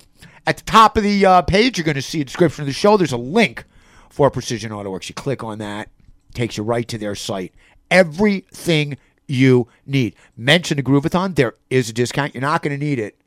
at 0.46 0.56
the 0.58 0.64
top 0.64 0.96
of 0.96 1.02
the 1.02 1.24
uh, 1.24 1.42
page, 1.42 1.78
you're 1.78 1.84
going 1.84 1.94
to 1.94 2.02
see 2.02 2.20
a 2.20 2.24
description 2.24 2.62
of 2.62 2.66
the 2.66 2.72
show. 2.72 2.96
There's 2.96 3.12
a 3.12 3.16
link 3.16 3.64
for 4.10 4.30
Precision 4.30 4.72
Auto 4.72 4.90
Works. 4.90 5.08
You 5.08 5.14
click 5.14 5.42
on 5.44 5.58
that, 5.58 5.88
takes 6.34 6.56
you 6.56 6.64
right 6.64 6.86
to 6.88 6.98
their 6.98 7.14
site. 7.14 7.54
Everything 7.90 8.96
you 9.26 9.68
need. 9.86 10.14
Mention 10.36 10.76
the 10.76 10.82
Groovathon. 10.82 11.34
There 11.34 11.54
is 11.70 11.88
a 11.88 11.92
discount. 11.92 12.34
You're 12.34 12.42
not 12.42 12.62
going 12.62 12.78
to 12.78 12.84
need 12.84 12.98
it 12.98 13.18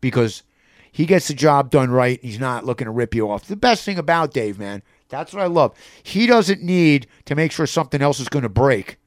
because 0.00 0.42
he 0.90 1.06
gets 1.06 1.28
the 1.28 1.34
job 1.34 1.70
done 1.70 1.90
right. 1.90 2.20
He's 2.22 2.38
not 2.40 2.64
looking 2.66 2.84
to 2.84 2.90
rip 2.90 3.14
you 3.14 3.30
off. 3.30 3.46
The 3.46 3.56
best 3.56 3.84
thing 3.84 3.98
about 3.98 4.32
Dave, 4.32 4.58
man, 4.58 4.82
that's 5.08 5.32
what 5.32 5.42
I 5.42 5.46
love. 5.46 5.74
He 6.02 6.26
doesn't 6.26 6.62
need 6.62 7.06
to 7.24 7.34
make 7.34 7.52
sure 7.52 7.66
something 7.66 8.02
else 8.02 8.20
is 8.20 8.28
going 8.28 8.42
to 8.42 8.48
break 8.50 8.98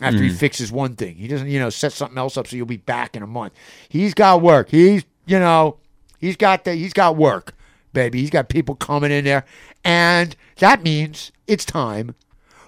after 0.00 0.22
he 0.22 0.30
Mm. 0.30 0.36
fixes 0.36 0.70
one 0.72 0.94
thing. 0.96 1.16
He 1.16 1.28
doesn't, 1.28 1.48
you 1.48 1.58
know, 1.58 1.70
set 1.70 1.92
something 1.92 2.18
else 2.18 2.36
up 2.36 2.46
so 2.46 2.56
you'll 2.56 2.66
be 2.66 2.76
back 2.76 3.16
in 3.16 3.22
a 3.22 3.26
month. 3.26 3.52
He's 3.88 4.14
got 4.14 4.40
work. 4.42 4.68
He's, 4.70 5.04
you 5.26 5.38
know, 5.38 5.76
he's 6.18 6.36
got 6.36 6.64
the, 6.64 6.74
he's 6.74 6.92
got 6.92 7.16
work, 7.16 7.54
baby. 7.92 8.20
He's 8.20 8.30
got 8.30 8.48
people 8.48 8.74
coming 8.74 9.10
in 9.10 9.24
there, 9.24 9.44
and 9.84 10.34
that 10.58 10.82
means 10.82 11.32
it's 11.46 11.64
time 11.64 12.14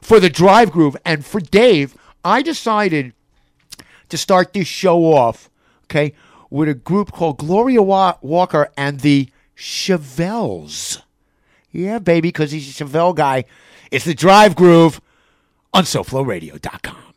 for 0.00 0.18
the 0.20 0.30
drive 0.30 0.70
groove. 0.72 0.96
And 1.04 1.24
for 1.24 1.40
Dave, 1.40 1.94
I 2.24 2.42
decided 2.42 3.12
to 4.08 4.18
start 4.18 4.52
this 4.52 4.66
show 4.66 5.04
off, 5.04 5.48
okay, 5.84 6.12
with 6.50 6.68
a 6.68 6.74
group 6.74 7.12
called 7.12 7.38
Gloria 7.38 7.80
Wa- 7.82 8.16
Walker 8.22 8.70
and 8.76 9.00
the 9.00 9.28
Chevelles. 9.56 11.00
Yeah, 11.70 11.98
baby, 12.00 12.28
because 12.28 12.50
he's 12.50 12.68
a 12.80 12.84
Chevelle 12.84 13.14
guy. 13.14 13.44
It's 13.92 14.04
the 14.04 14.14
drive 14.14 14.56
groove 14.56 15.00
on 15.72 15.84
SoFloRadio.com. 15.84 17.09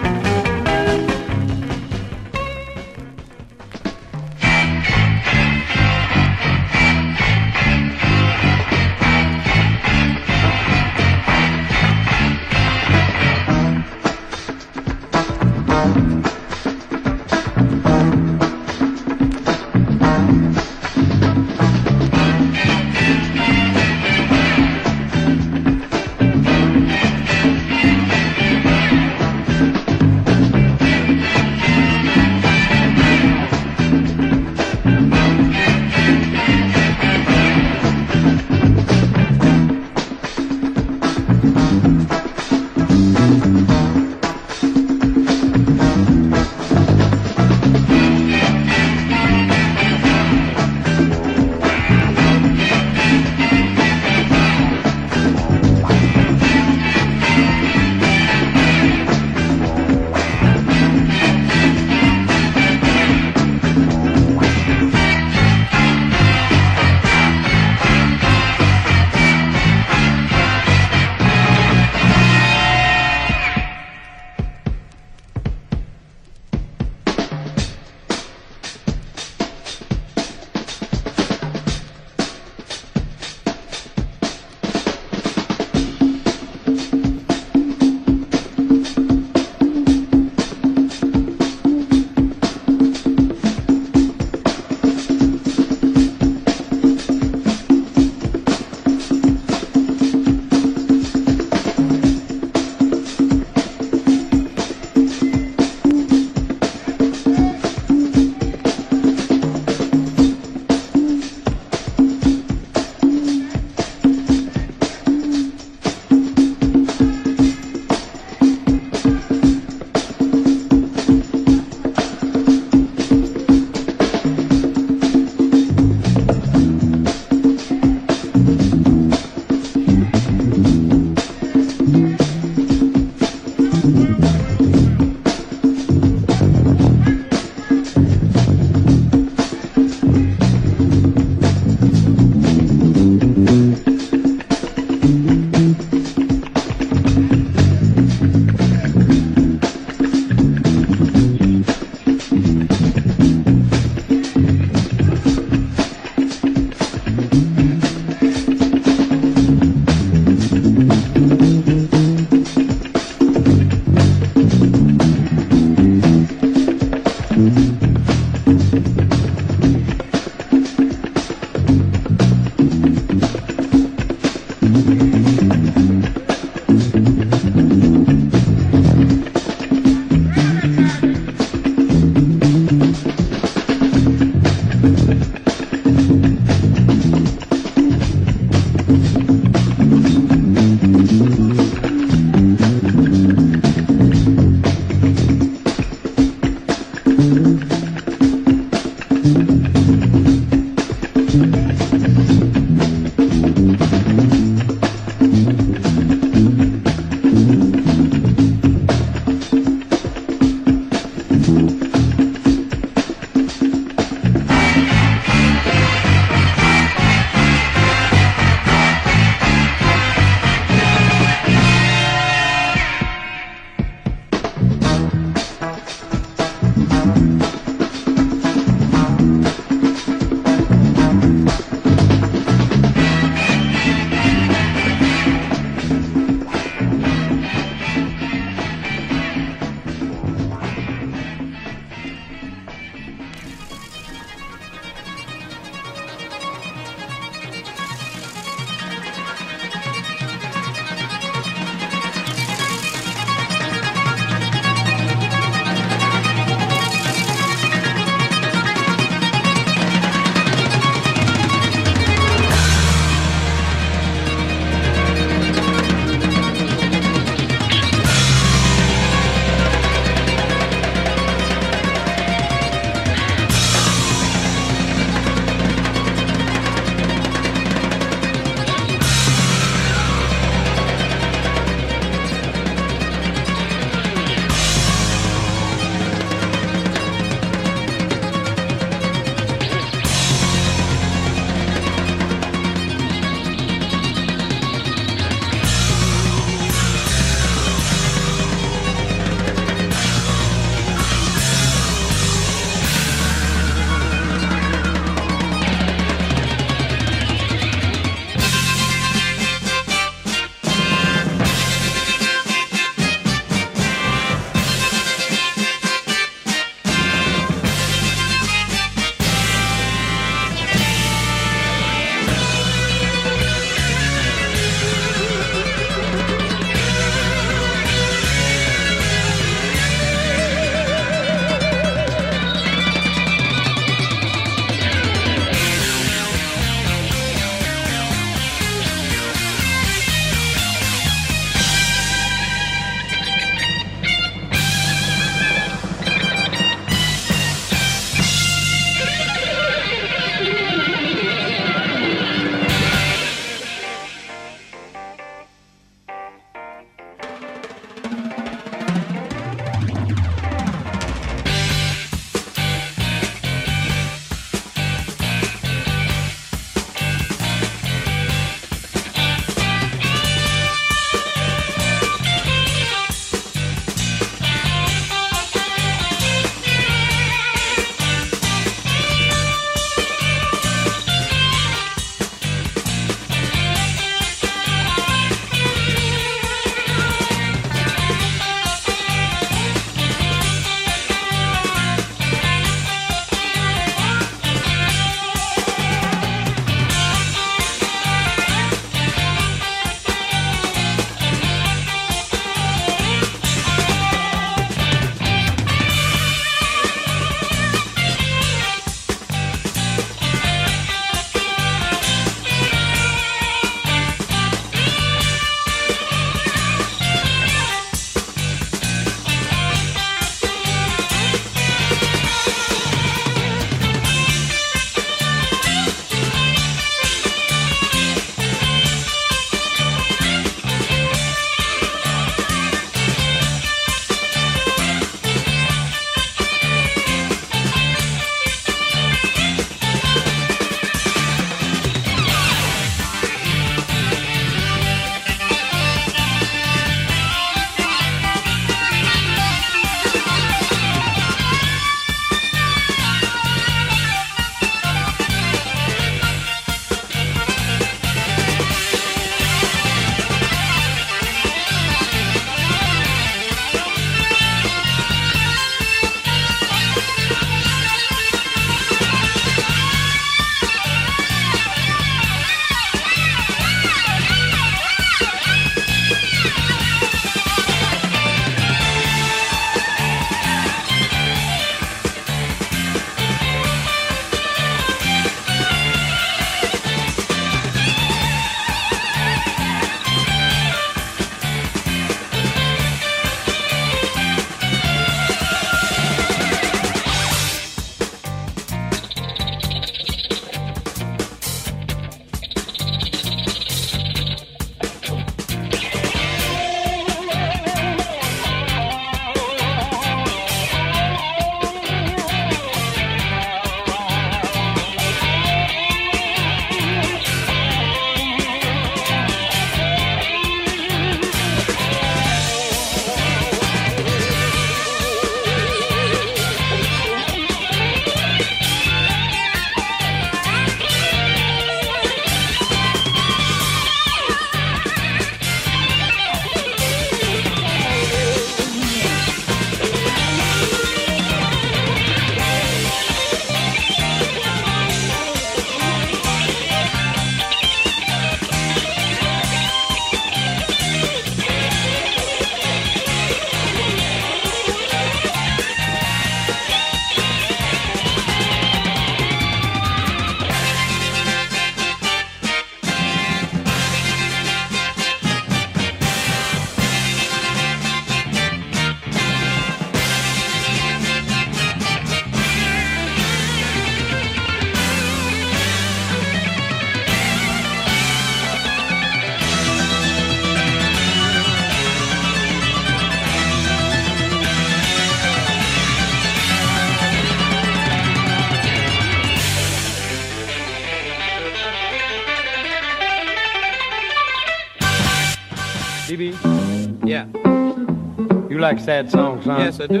like 598.72 598.80
sad 598.82 599.10
songs, 599.10 599.44
huh? 599.44 599.58
Yes, 599.58 599.80
I 599.80 599.86
do. 599.86 600.00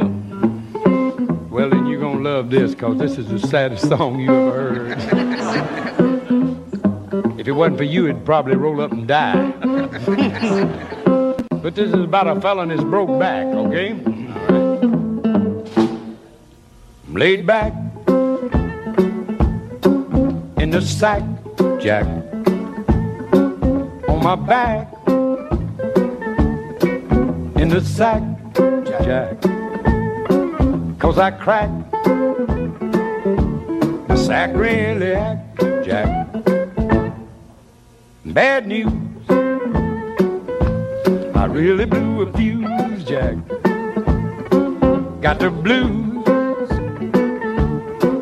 Well, 1.50 1.68
then 1.68 1.86
you're 1.86 2.00
gonna 2.00 2.20
love 2.20 2.48
this, 2.48 2.74
cause 2.74 2.96
this 2.96 3.18
is 3.18 3.28
the 3.28 3.38
saddest 3.38 3.86
song 3.88 4.18
you 4.18 4.32
ever 4.32 4.62
heard. 4.62 4.98
if 7.38 7.46
it 7.46 7.52
wasn't 7.52 7.76
for 7.76 7.84
you, 7.84 8.08
it'd 8.08 8.24
probably 8.24 8.56
roll 8.56 8.80
up 8.80 8.92
and 8.92 9.06
die. 9.06 9.50
but 11.50 11.74
this 11.74 11.88
is 11.88 11.92
about 11.92 12.34
a 12.34 12.40
fella 12.40 12.66
that's 12.66 12.82
broke 12.82 13.18
back, 13.18 13.44
okay? 13.44 13.90
I'm 13.90 14.32
laid 17.14 17.46
back 17.46 17.74
in 20.62 20.70
the 20.70 20.80
sack, 20.80 21.22
Jack, 21.78 22.06
on 24.08 24.22
my 24.22 24.34
back 24.34 24.88
in 27.62 27.68
the 27.68 27.80
sack, 27.80 28.20
Jack. 29.00 29.40
Cause 30.98 31.18
I 31.18 31.30
cracked 31.30 31.90
the 34.08 34.16
sack 34.16 34.54
really 34.54 35.14
Jack. 35.84 36.28
Bad 38.26 38.66
news, 38.68 38.92
I 41.34 41.46
really 41.46 41.86
blew 41.86 42.22
a 42.22 42.32
fuse, 42.32 43.04
Jack. 43.04 43.36
Got 45.20 45.38
the 45.38 45.50
blues, 45.50 46.24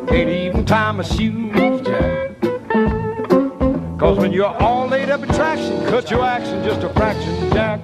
can't 0.07 0.29
even 0.29 0.65
tie 0.65 0.91
my 0.91 1.03
shoes, 1.03 1.81
Jack. 1.81 2.39
Cause 3.99 4.17
when 4.17 4.31
you're 4.31 4.45
all 4.45 4.87
laid 4.87 5.09
up 5.09 5.21
in 5.21 5.29
traction, 5.29 5.85
cut 5.87 6.09
your 6.09 6.23
action 6.23 6.63
just 6.63 6.81
a 6.83 6.89
fraction, 6.93 7.51
Jack. 7.51 7.80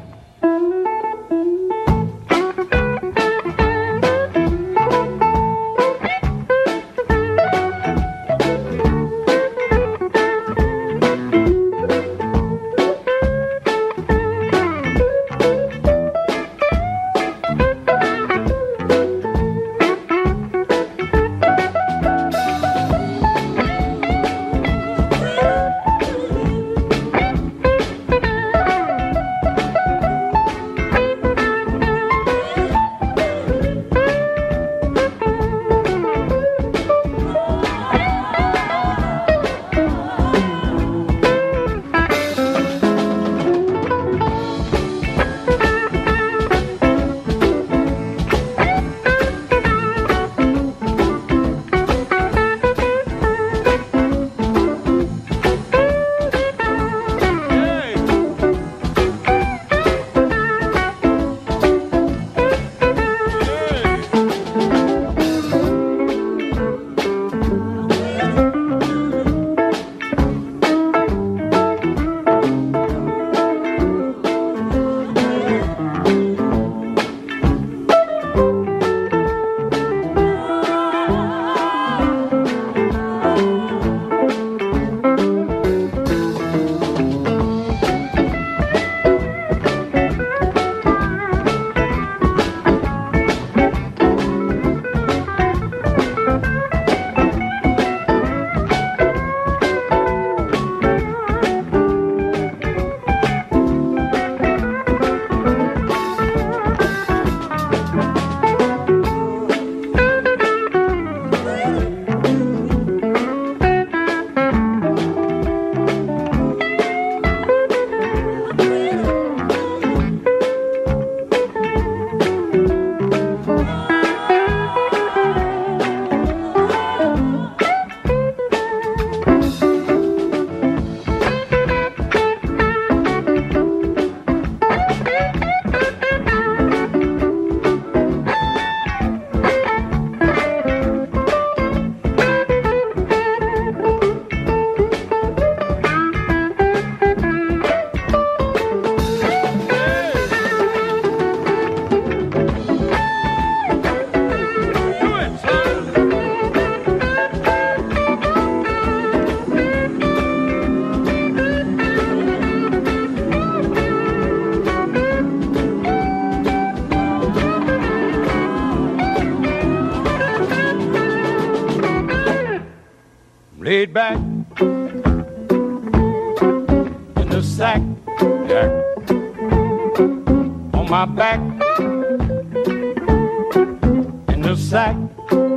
Sack, 184.58 184.96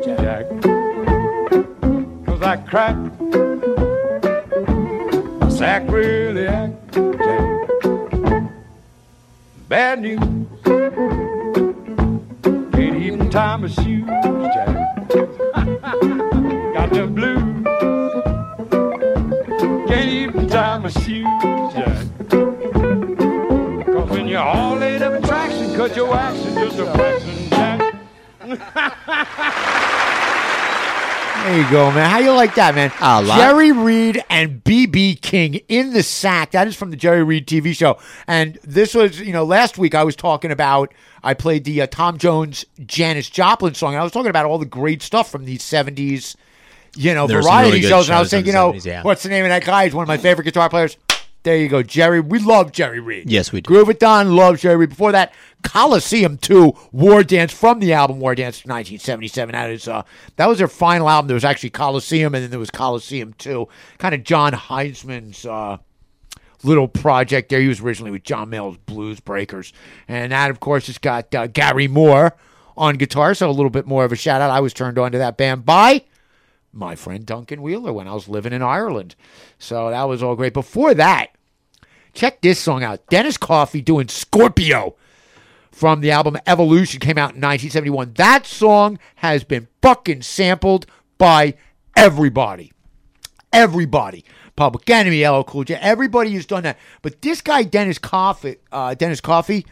Jack, 0.04 0.46
cause 2.26 2.42
I 2.42 2.56
cracked 2.68 3.20
my 5.40 5.48
sack 5.48 5.90
really 5.90 6.46
act, 6.46 6.94
Jack. 6.94 8.52
Bad 9.68 10.02
news, 10.02 10.20
can't 12.72 12.96
even 12.96 13.30
tie 13.30 13.56
my 13.56 13.68
shoes, 13.68 14.06
Jack. 14.06 15.08
Got 16.74 16.90
the 16.92 17.06
blues. 17.06 17.64
Can't 19.88 20.10
even 20.10 20.46
tie 20.48 20.78
my 20.78 20.90
shoes, 20.90 21.72
Jack. 21.72 22.06
Cause 23.86 24.10
when 24.10 24.28
you're 24.28 24.40
all 24.40 24.76
laid 24.76 25.02
up 25.02 25.14
in 25.14 25.22
traction, 25.22 25.74
cut 25.74 25.96
your 25.96 26.14
action 26.14 26.54
just 26.54 26.78
a 26.78 26.84
fraction. 26.92 27.39
There 31.44 31.58
you 31.58 31.70
go, 31.70 31.90
man. 31.90 32.10
How 32.10 32.18
you 32.18 32.32
like 32.32 32.54
that, 32.56 32.74
man? 32.74 32.92
I 33.00 33.20
like- 33.20 33.38
Jerry 33.40 33.72
Reed 33.72 34.22
and 34.28 34.62
BB 34.62 35.22
King 35.22 35.54
in 35.68 35.94
the 35.94 36.02
sack. 36.02 36.50
That 36.50 36.68
is 36.68 36.76
from 36.76 36.90
the 36.90 36.96
Jerry 36.98 37.24
Reed 37.24 37.46
TV 37.46 37.74
show. 37.74 37.96
And 38.26 38.58
this 38.62 38.94
was, 38.94 39.18
you 39.18 39.32
know, 39.32 39.44
last 39.44 39.78
week 39.78 39.94
I 39.94 40.04
was 40.04 40.14
talking 40.14 40.50
about, 40.50 40.92
I 41.24 41.32
played 41.32 41.64
the 41.64 41.80
uh, 41.80 41.86
Tom 41.86 42.18
Jones 42.18 42.66
Janis 42.84 43.30
Joplin 43.30 43.72
song. 43.72 43.94
And 43.94 44.00
I 44.00 44.04
was 44.04 44.12
talking 44.12 44.28
about 44.28 44.44
all 44.44 44.58
the 44.58 44.66
great 44.66 45.00
stuff 45.00 45.30
from 45.30 45.46
the 45.46 45.56
70s, 45.56 46.36
you 46.94 47.14
know, 47.14 47.26
There's 47.26 47.46
variety 47.46 47.68
really 47.70 47.80
good 47.80 47.88
shows. 47.88 48.08
And 48.10 48.16
I 48.16 48.20
was 48.20 48.28
saying, 48.28 48.44
you 48.44 48.52
know, 48.52 48.74
70s, 48.74 48.84
yeah. 48.84 49.02
what's 49.02 49.22
the 49.22 49.30
name 49.30 49.44
of 49.46 49.48
that 49.48 49.64
guy? 49.64 49.84
He's 49.84 49.94
one 49.94 50.02
of 50.02 50.08
my 50.08 50.18
favorite 50.18 50.44
guitar 50.44 50.68
players. 50.68 50.98
There 51.42 51.56
you 51.56 51.68
go, 51.68 51.82
Jerry. 51.82 52.20
We 52.20 52.38
love 52.38 52.70
Jerry 52.70 53.00
Reed. 53.00 53.30
Yes, 53.30 53.50
we 53.50 53.62
do. 53.62 53.68
Groove 53.68 53.88
It 53.88 53.98
Down, 53.98 54.36
love 54.36 54.58
Jerry 54.58 54.76
Reed. 54.76 54.90
Before 54.90 55.12
that, 55.12 55.32
Coliseum 55.62 56.36
2, 56.36 56.72
War 56.92 57.22
Dance 57.24 57.52
from 57.52 57.80
the 57.80 57.94
album 57.94 58.20
War 58.20 58.34
Dance 58.34 58.58
1977. 58.58 59.52
That 59.52 59.70
is 59.70 59.88
uh 59.88 60.02
that 60.36 60.46
was 60.46 60.58
their 60.58 60.68
final 60.68 61.08
album. 61.08 61.28
There 61.28 61.34
was 61.34 61.44
actually 61.44 61.70
Coliseum 61.70 62.34
and 62.34 62.44
then 62.44 62.50
there 62.50 62.58
was 62.58 62.70
Coliseum 62.70 63.32
2. 63.38 63.66
Kind 63.98 64.14
of 64.14 64.22
Jon 64.22 64.52
Hiseman's 64.52 65.46
uh 65.46 65.78
little 66.62 66.88
project 66.88 67.48
there. 67.48 67.60
He 67.60 67.68
was 67.68 67.80
originally 67.80 68.10
with 68.10 68.24
John 68.24 68.50
Mayall's 68.50 68.76
Blues 68.78 69.20
Breakers. 69.20 69.72
And 70.08 70.32
that, 70.32 70.50
of 70.50 70.60
course, 70.60 70.88
has 70.88 70.98
got 70.98 71.34
uh, 71.34 71.46
Gary 71.46 71.88
Moore 71.88 72.36
on 72.76 72.96
guitar, 72.96 73.34
so 73.34 73.48
a 73.48 73.52
little 73.52 73.70
bit 73.70 73.86
more 73.86 74.04
of 74.04 74.12
a 74.12 74.16
shout 74.16 74.40
out. 74.40 74.50
I 74.50 74.60
was 74.60 74.72
turned 74.72 74.98
on 74.98 75.12
to 75.12 75.18
that 75.18 75.36
band 75.36 75.64
by 75.64 76.04
my 76.72 76.94
friend 76.94 77.26
Duncan 77.26 77.62
Wheeler 77.62 77.92
when 77.92 78.08
I 78.08 78.14
was 78.14 78.28
living 78.28 78.52
in 78.52 78.62
Ireland. 78.62 79.14
So 79.58 79.90
that 79.90 80.04
was 80.04 80.22
all 80.22 80.36
great. 80.36 80.54
Before 80.54 80.94
that, 80.94 81.28
check 82.12 82.40
this 82.40 82.58
song 82.58 82.82
out 82.82 83.06
Dennis 83.08 83.36
Coffey 83.36 83.80
doing 83.80 84.08
Scorpio 84.08 84.96
from 85.70 86.00
the 86.00 86.10
album 86.10 86.36
Evolution 86.46 87.00
came 87.00 87.18
out 87.18 87.34
in 87.34 87.40
1971. 87.40 88.14
That 88.14 88.46
song 88.46 88.98
has 89.16 89.44
been 89.44 89.68
fucking 89.82 90.22
sampled 90.22 90.86
by 91.18 91.54
everybody. 91.96 92.72
Everybody. 93.52 94.24
Public 94.56 94.88
Enemy, 94.90 95.26
LL 95.26 95.42
Cool 95.42 95.64
J, 95.64 95.74
everybody 95.76 96.34
has 96.34 96.44
done 96.44 96.64
that. 96.64 96.78
But 97.02 97.22
this 97.22 97.40
guy, 97.40 97.62
Dennis 97.62 97.98
Coffey, 97.98 98.56
uh, 98.70 98.94
Dennis 98.94 99.20
Coffey, 99.20 99.64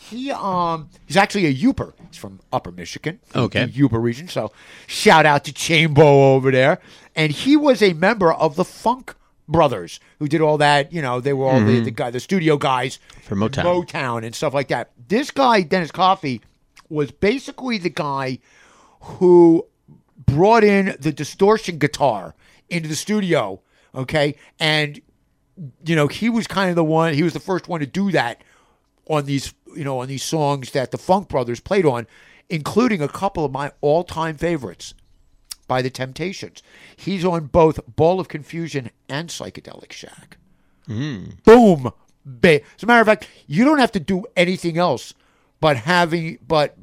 he 0.00 0.30
um 0.30 0.88
he's 1.06 1.16
actually 1.16 1.46
a 1.46 1.54
Yooper. 1.54 1.92
He's 2.08 2.16
from 2.18 2.38
Upper 2.52 2.70
Michigan, 2.70 3.18
from 3.26 3.42
Okay. 3.42 3.66
the 3.66 3.72
Yooper 3.72 4.00
region. 4.00 4.28
So 4.28 4.52
shout 4.86 5.26
out 5.26 5.44
to 5.44 5.52
Chainbow 5.52 6.34
over 6.36 6.50
there. 6.52 6.78
And 7.16 7.32
he 7.32 7.56
was 7.56 7.82
a 7.82 7.92
member 7.94 8.32
of 8.32 8.54
the 8.54 8.64
Funk 8.64 9.14
Brothers, 9.48 9.98
who 10.20 10.28
did 10.28 10.40
all 10.40 10.56
that. 10.58 10.92
You 10.92 11.02
know, 11.02 11.20
they 11.20 11.32
were 11.32 11.46
all 11.46 11.58
the 11.60 11.80
Mhm. 11.80 11.84
the 11.84 11.90
guy, 11.90 12.10
the 12.10 12.20
studio 12.20 12.56
guys 12.56 12.98
For 13.22 13.34
Motown. 13.34 13.64
Motown 13.64 14.24
and 14.24 14.34
stuff 14.34 14.54
like 14.54 14.68
that. 14.68 14.92
This 15.08 15.30
guy, 15.32 15.62
Dennis 15.62 15.90
Coffey, 15.90 16.42
was 16.88 17.10
basically 17.10 17.76
the 17.78 17.90
guy 17.90 18.38
who 19.00 19.66
brought 20.26 20.62
in 20.64 20.96
the 21.00 21.12
distortion 21.12 21.78
guitar 21.78 22.34
into 22.70 22.88
the 22.88 22.96
studio. 22.96 23.60
Okay, 23.94 24.36
and 24.60 25.00
you 25.84 25.96
know 25.96 26.06
he 26.06 26.28
was 26.30 26.46
kind 26.46 26.70
of 26.70 26.76
the 26.76 26.84
one. 26.84 27.14
He 27.14 27.22
was 27.24 27.32
the 27.32 27.40
first 27.40 27.66
one 27.68 27.80
to 27.80 27.86
do 27.86 28.12
that 28.12 28.42
on 29.10 29.24
these, 29.24 29.54
you 29.76 29.84
know, 29.84 30.00
on 30.00 30.08
these 30.08 30.22
songs 30.22 30.70
that 30.72 30.90
the 30.90 30.98
Funk 30.98 31.28
Brothers 31.28 31.60
played 31.60 31.86
on, 31.86 32.06
including 32.48 33.02
a 33.02 33.08
couple 33.08 33.44
of 33.44 33.52
my 33.52 33.72
all-time 33.80 34.36
favorites 34.36 34.94
by 35.66 35.82
the 35.82 35.90
Temptations. 35.90 36.62
He's 36.96 37.24
on 37.24 37.46
both 37.46 37.80
Ball 37.96 38.20
of 38.20 38.28
Confusion 38.28 38.90
and 39.08 39.28
Psychedelic 39.28 39.92
Shack. 39.92 40.38
Mm. 40.88 41.42
Boom. 41.44 41.92
Ba- 42.24 42.62
As 42.76 42.82
a 42.82 42.86
matter 42.86 43.00
of 43.02 43.06
fact, 43.06 43.28
you 43.46 43.64
don't 43.64 43.78
have 43.78 43.92
to 43.92 44.00
do 44.00 44.24
anything 44.36 44.78
else 44.78 45.12
but 45.60 45.76
having 45.76 46.38
but 46.46 46.76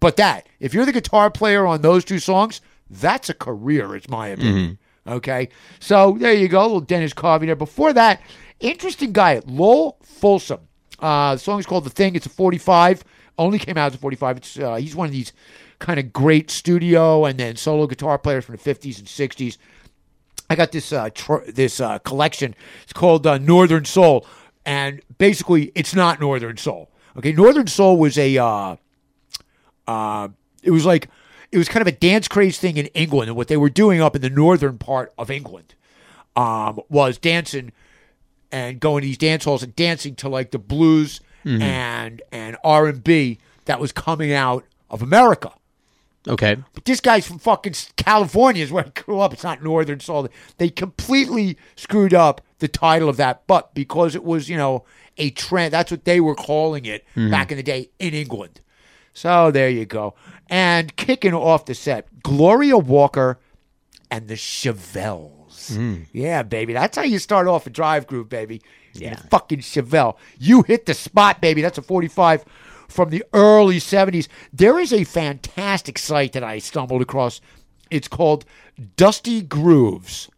but 0.00 0.16
that. 0.16 0.48
If 0.60 0.74
you're 0.74 0.86
the 0.86 0.92
guitar 0.92 1.30
player 1.30 1.66
on 1.66 1.82
those 1.82 2.04
two 2.04 2.18
songs, 2.18 2.60
that's 2.90 3.28
a 3.28 3.34
career, 3.34 3.94
it's 3.94 4.08
my 4.08 4.28
opinion. 4.28 4.78
Mm-hmm. 5.06 5.12
Okay. 5.14 5.48
So 5.80 6.16
there 6.18 6.32
you 6.32 6.48
go, 6.48 6.62
little 6.62 6.80
Dennis 6.80 7.12
Carvey 7.14 7.46
there. 7.46 7.56
Before 7.56 7.92
that, 7.92 8.20
interesting 8.60 9.12
guy, 9.12 9.40
Lowell 9.46 9.98
Fulson. 10.02 10.60
Uh, 11.02 11.34
the 11.34 11.40
song 11.40 11.58
is 11.58 11.66
called 11.66 11.84
The 11.84 11.90
Thing. 11.90 12.14
It's 12.14 12.26
a 12.26 12.30
45. 12.30 13.04
Only 13.36 13.58
came 13.58 13.76
out 13.76 13.88
as 13.88 13.96
a 13.96 13.98
45. 13.98 14.36
It's 14.36 14.58
uh, 14.58 14.76
he's 14.76 14.94
one 14.94 15.06
of 15.06 15.12
these 15.12 15.32
kind 15.80 15.98
of 15.98 16.12
great 16.12 16.50
studio 16.50 17.24
and 17.24 17.38
then 17.38 17.56
solo 17.56 17.86
guitar 17.88 18.18
players 18.18 18.44
from 18.44 18.56
the 18.56 18.62
50s 18.62 18.98
and 18.98 19.08
60s. 19.08 19.58
I 20.48 20.54
got 20.54 20.70
this 20.70 20.92
uh, 20.92 21.10
tr- 21.12 21.48
this 21.48 21.80
uh, 21.80 21.98
collection. 22.00 22.54
It's 22.84 22.92
called 22.92 23.26
uh, 23.26 23.38
Northern 23.38 23.84
Soul, 23.84 24.26
and 24.64 25.00
basically, 25.18 25.72
it's 25.74 25.94
not 25.94 26.20
Northern 26.20 26.56
Soul. 26.56 26.90
Okay, 27.16 27.32
Northern 27.32 27.66
Soul 27.66 27.96
was 27.96 28.18
a 28.18 28.36
uh, 28.36 28.76
uh, 29.88 30.28
it 30.62 30.70
was 30.70 30.84
like 30.84 31.08
it 31.50 31.58
was 31.58 31.68
kind 31.68 31.80
of 31.80 31.86
a 31.86 31.96
dance 31.96 32.28
craze 32.28 32.58
thing 32.58 32.76
in 32.76 32.86
England, 32.88 33.28
and 33.28 33.36
what 33.36 33.48
they 33.48 33.56
were 33.56 33.70
doing 33.70 34.02
up 34.02 34.14
in 34.14 34.20
the 34.20 34.30
northern 34.30 34.76
part 34.76 35.12
of 35.16 35.30
England 35.30 35.74
um, 36.36 36.80
was 36.90 37.16
dancing 37.16 37.72
and 38.52 38.78
going 38.78 39.00
to 39.02 39.06
these 39.08 39.18
dance 39.18 39.44
halls 39.44 39.62
and 39.62 39.74
dancing 39.74 40.14
to 40.16 40.28
like 40.28 40.50
the 40.52 40.58
blues 40.58 41.20
Mhm. 41.44 41.60
and 41.62 42.22
and 42.30 42.56
R 42.62 42.86
and 42.86 43.02
B 43.02 43.38
that 43.64 43.80
was 43.80 43.90
coming 43.92 44.32
out 44.32 44.64
of 44.90 45.02
America. 45.02 45.52
Okay. 46.28 46.56
But 46.72 46.84
this 46.84 47.00
guy's 47.00 47.26
from 47.26 47.40
fucking 47.40 47.74
California 47.96 48.62
is 48.62 48.70
where 48.70 48.84
I 48.84 48.88
grew 48.90 49.18
up. 49.18 49.32
It's 49.32 49.42
not 49.42 49.60
Northern 49.62 49.98
Soul. 49.98 50.28
They 50.58 50.68
completely 50.68 51.56
screwed 51.74 52.14
up 52.14 52.40
the 52.60 52.68
title 52.68 53.08
of 53.08 53.16
that, 53.16 53.42
but 53.48 53.74
because 53.74 54.14
it 54.14 54.22
was, 54.22 54.48
you 54.48 54.56
know, 54.56 54.84
a 55.18 55.30
trend, 55.30 55.72
that's 55.72 55.90
what 55.90 56.04
they 56.04 56.20
were 56.20 56.36
calling 56.36 56.84
it 56.84 57.04
Mhm. 57.16 57.30
back 57.32 57.50
in 57.50 57.56
the 57.56 57.62
day 57.64 57.90
in 57.98 58.14
England. 58.14 58.60
So 59.12 59.50
there 59.50 59.68
you 59.68 59.84
go. 59.84 60.14
And 60.48 60.94
kicking 60.96 61.34
off 61.34 61.64
the 61.64 61.74
set, 61.74 62.22
Gloria 62.22 62.78
Walker 62.78 63.40
and 64.10 64.28
the 64.28 64.36
Mm. 65.52 66.06
Yeah, 66.12 66.42
baby. 66.42 66.72
That's 66.72 66.96
how 66.96 67.04
you 67.04 67.18
start 67.18 67.46
off 67.46 67.66
a 67.66 67.70
drive 67.70 68.06
groove, 68.06 68.28
baby. 68.28 68.62
Yeah. 68.94 69.16
fucking 69.30 69.60
Chevelle. 69.60 70.16
You 70.38 70.62
hit 70.62 70.86
the 70.86 70.94
spot, 70.94 71.40
baby. 71.40 71.62
That's 71.62 71.78
a 71.78 71.82
45 71.82 72.44
from 72.88 73.10
the 73.10 73.24
early 73.32 73.78
70s. 73.78 74.28
There 74.52 74.78
is 74.78 74.92
a 74.92 75.04
fantastic 75.04 75.98
site 75.98 76.32
that 76.34 76.44
I 76.44 76.58
stumbled 76.58 77.00
across. 77.02 77.40
It's 77.90 78.08
called 78.08 78.44
Dusty 78.96 79.40
Grooves. 79.40 80.28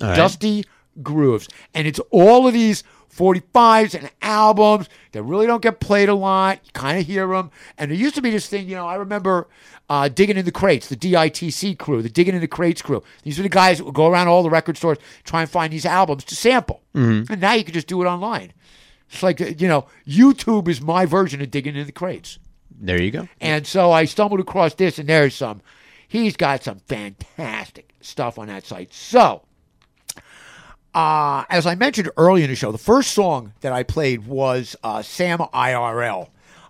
Right. 0.00 0.16
Dusty 0.16 0.64
Grooves. 1.02 1.48
And 1.74 1.86
it's 1.86 2.00
all 2.10 2.46
of 2.46 2.54
these 2.54 2.82
45s 3.16 3.94
and 3.94 4.10
albums 4.20 4.88
that 5.12 5.22
really 5.22 5.46
don't 5.46 5.62
get 5.62 5.80
played 5.80 6.08
a 6.08 6.14
lot. 6.14 6.60
You 6.64 6.72
kind 6.72 6.98
of 6.98 7.06
hear 7.06 7.26
them. 7.28 7.50
And 7.78 7.90
there 7.90 7.98
used 7.98 8.14
to 8.16 8.22
be 8.22 8.30
this 8.30 8.48
thing, 8.48 8.68
you 8.68 8.74
know, 8.74 8.86
I 8.86 8.96
remember 8.96 9.48
uh, 9.88 10.08
Digging 10.08 10.36
in 10.36 10.44
the 10.44 10.52
Crates, 10.52 10.88
the 10.88 10.96
DITC 10.96 11.78
crew, 11.78 12.02
the 12.02 12.08
Digging 12.08 12.34
in 12.34 12.40
the 12.40 12.48
Crates 12.48 12.82
crew. 12.82 13.02
These 13.22 13.38
are 13.38 13.42
the 13.42 13.48
guys 13.48 13.78
that 13.78 13.84
would 13.84 13.94
go 13.94 14.06
around 14.08 14.28
all 14.28 14.42
the 14.42 14.50
record 14.50 14.76
stores, 14.76 14.98
try 15.24 15.42
and 15.42 15.50
find 15.50 15.72
these 15.72 15.86
albums 15.86 16.24
to 16.24 16.34
sample. 16.36 16.82
Mhm. 16.94 17.30
And 17.30 17.40
now 17.40 17.52
you 17.52 17.64
can 17.64 17.74
just 17.74 17.86
do 17.86 18.02
it 18.02 18.06
online. 18.06 18.52
It's 19.10 19.22
like, 19.22 19.40
uh, 19.40 19.46
you 19.56 19.68
know, 19.68 19.86
YouTube 20.06 20.66
is 20.68 20.80
my 20.80 21.06
version 21.06 21.40
of 21.40 21.50
Digging 21.50 21.76
in 21.76 21.86
the 21.86 21.92
Crates. 21.92 22.38
There 22.78 23.00
you 23.00 23.10
go. 23.10 23.28
And 23.40 23.66
so 23.66 23.92
I 23.92 24.04
stumbled 24.04 24.40
across 24.40 24.74
this, 24.74 24.98
and 24.98 25.08
there's 25.08 25.34
some. 25.34 25.62
He's 26.08 26.36
got 26.36 26.62
some 26.64 26.80
fantastic 26.88 27.92
stuff 28.00 28.38
on 28.38 28.48
that 28.48 28.66
site. 28.66 28.92
So, 28.92 29.42
uh, 30.94 31.44
as 31.50 31.66
I 31.66 31.74
mentioned 31.74 32.10
earlier 32.16 32.44
in 32.44 32.50
the 32.50 32.56
show, 32.56 32.72
the 32.72 32.78
first 32.78 33.12
song 33.12 33.52
that 33.60 33.72
I 33.72 33.82
played 33.82 34.26
was 34.26 34.76
uh, 34.82 35.02
Sam 35.02 35.38
IRL. 35.38 36.28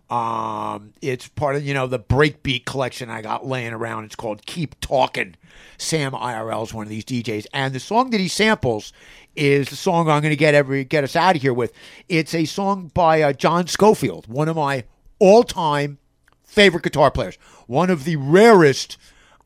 Um, 0.09 0.93
it's 1.03 1.27
part 1.27 1.57
of 1.57 1.65
you 1.65 1.75
know 1.75 1.87
the 1.89 1.99
breakbeat 1.99 2.65
collection 2.65 3.11
I 3.11 3.23
got 3.23 3.45
laying 3.47 3.73
around. 3.73 4.05
It's 4.05 4.15
called 4.15 4.47
"Keep 4.47 4.79
Talking." 4.81 5.35
Sam 5.79 6.13
IRL 6.13 6.63
is 6.63 6.73
one 6.73 6.85
of 6.85 6.91
these 6.91 7.05
DJs, 7.05 7.47
and 7.53 7.75
the 7.75 7.81
song 7.81 8.11
that 8.11 8.21
he 8.21 8.29
samples 8.29 8.93
is 9.35 9.69
the 9.69 9.77
song 9.77 10.09
I'm 10.09 10.23
going 10.23 10.31
to 10.31 10.37
get 10.37 10.55
every 10.55 10.85
get 10.85 11.03
us 11.05 11.17
out 11.17 11.37
of 11.37 11.43
here 11.43 11.53
with. 11.53 11.73
It's 12.09 12.35
a 12.35 12.45
song 12.45 12.91
by 12.95 13.21
uh, 13.23 13.33
John 13.33 13.67
Scofield, 13.67 14.27
one 14.29 14.49
of 14.49 14.57
my 14.57 14.85
all-time 15.19 15.99
favorite 16.45 16.85
guitar 16.85 17.11
players, 17.11 17.37
one 17.67 17.91
of 17.91 18.05
the 18.05 18.17
rarest, 18.17 18.97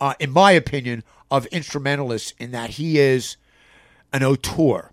uh, 0.00 0.14
in 0.20 0.30
my 0.30 0.52
opinion, 0.52 1.04
of 1.30 1.46
instrumentalists. 1.46 2.34
In 2.38 2.50
that 2.50 2.70
he 2.70 2.98
is 2.98 3.36
an 4.12 4.22
auteur, 4.22 4.92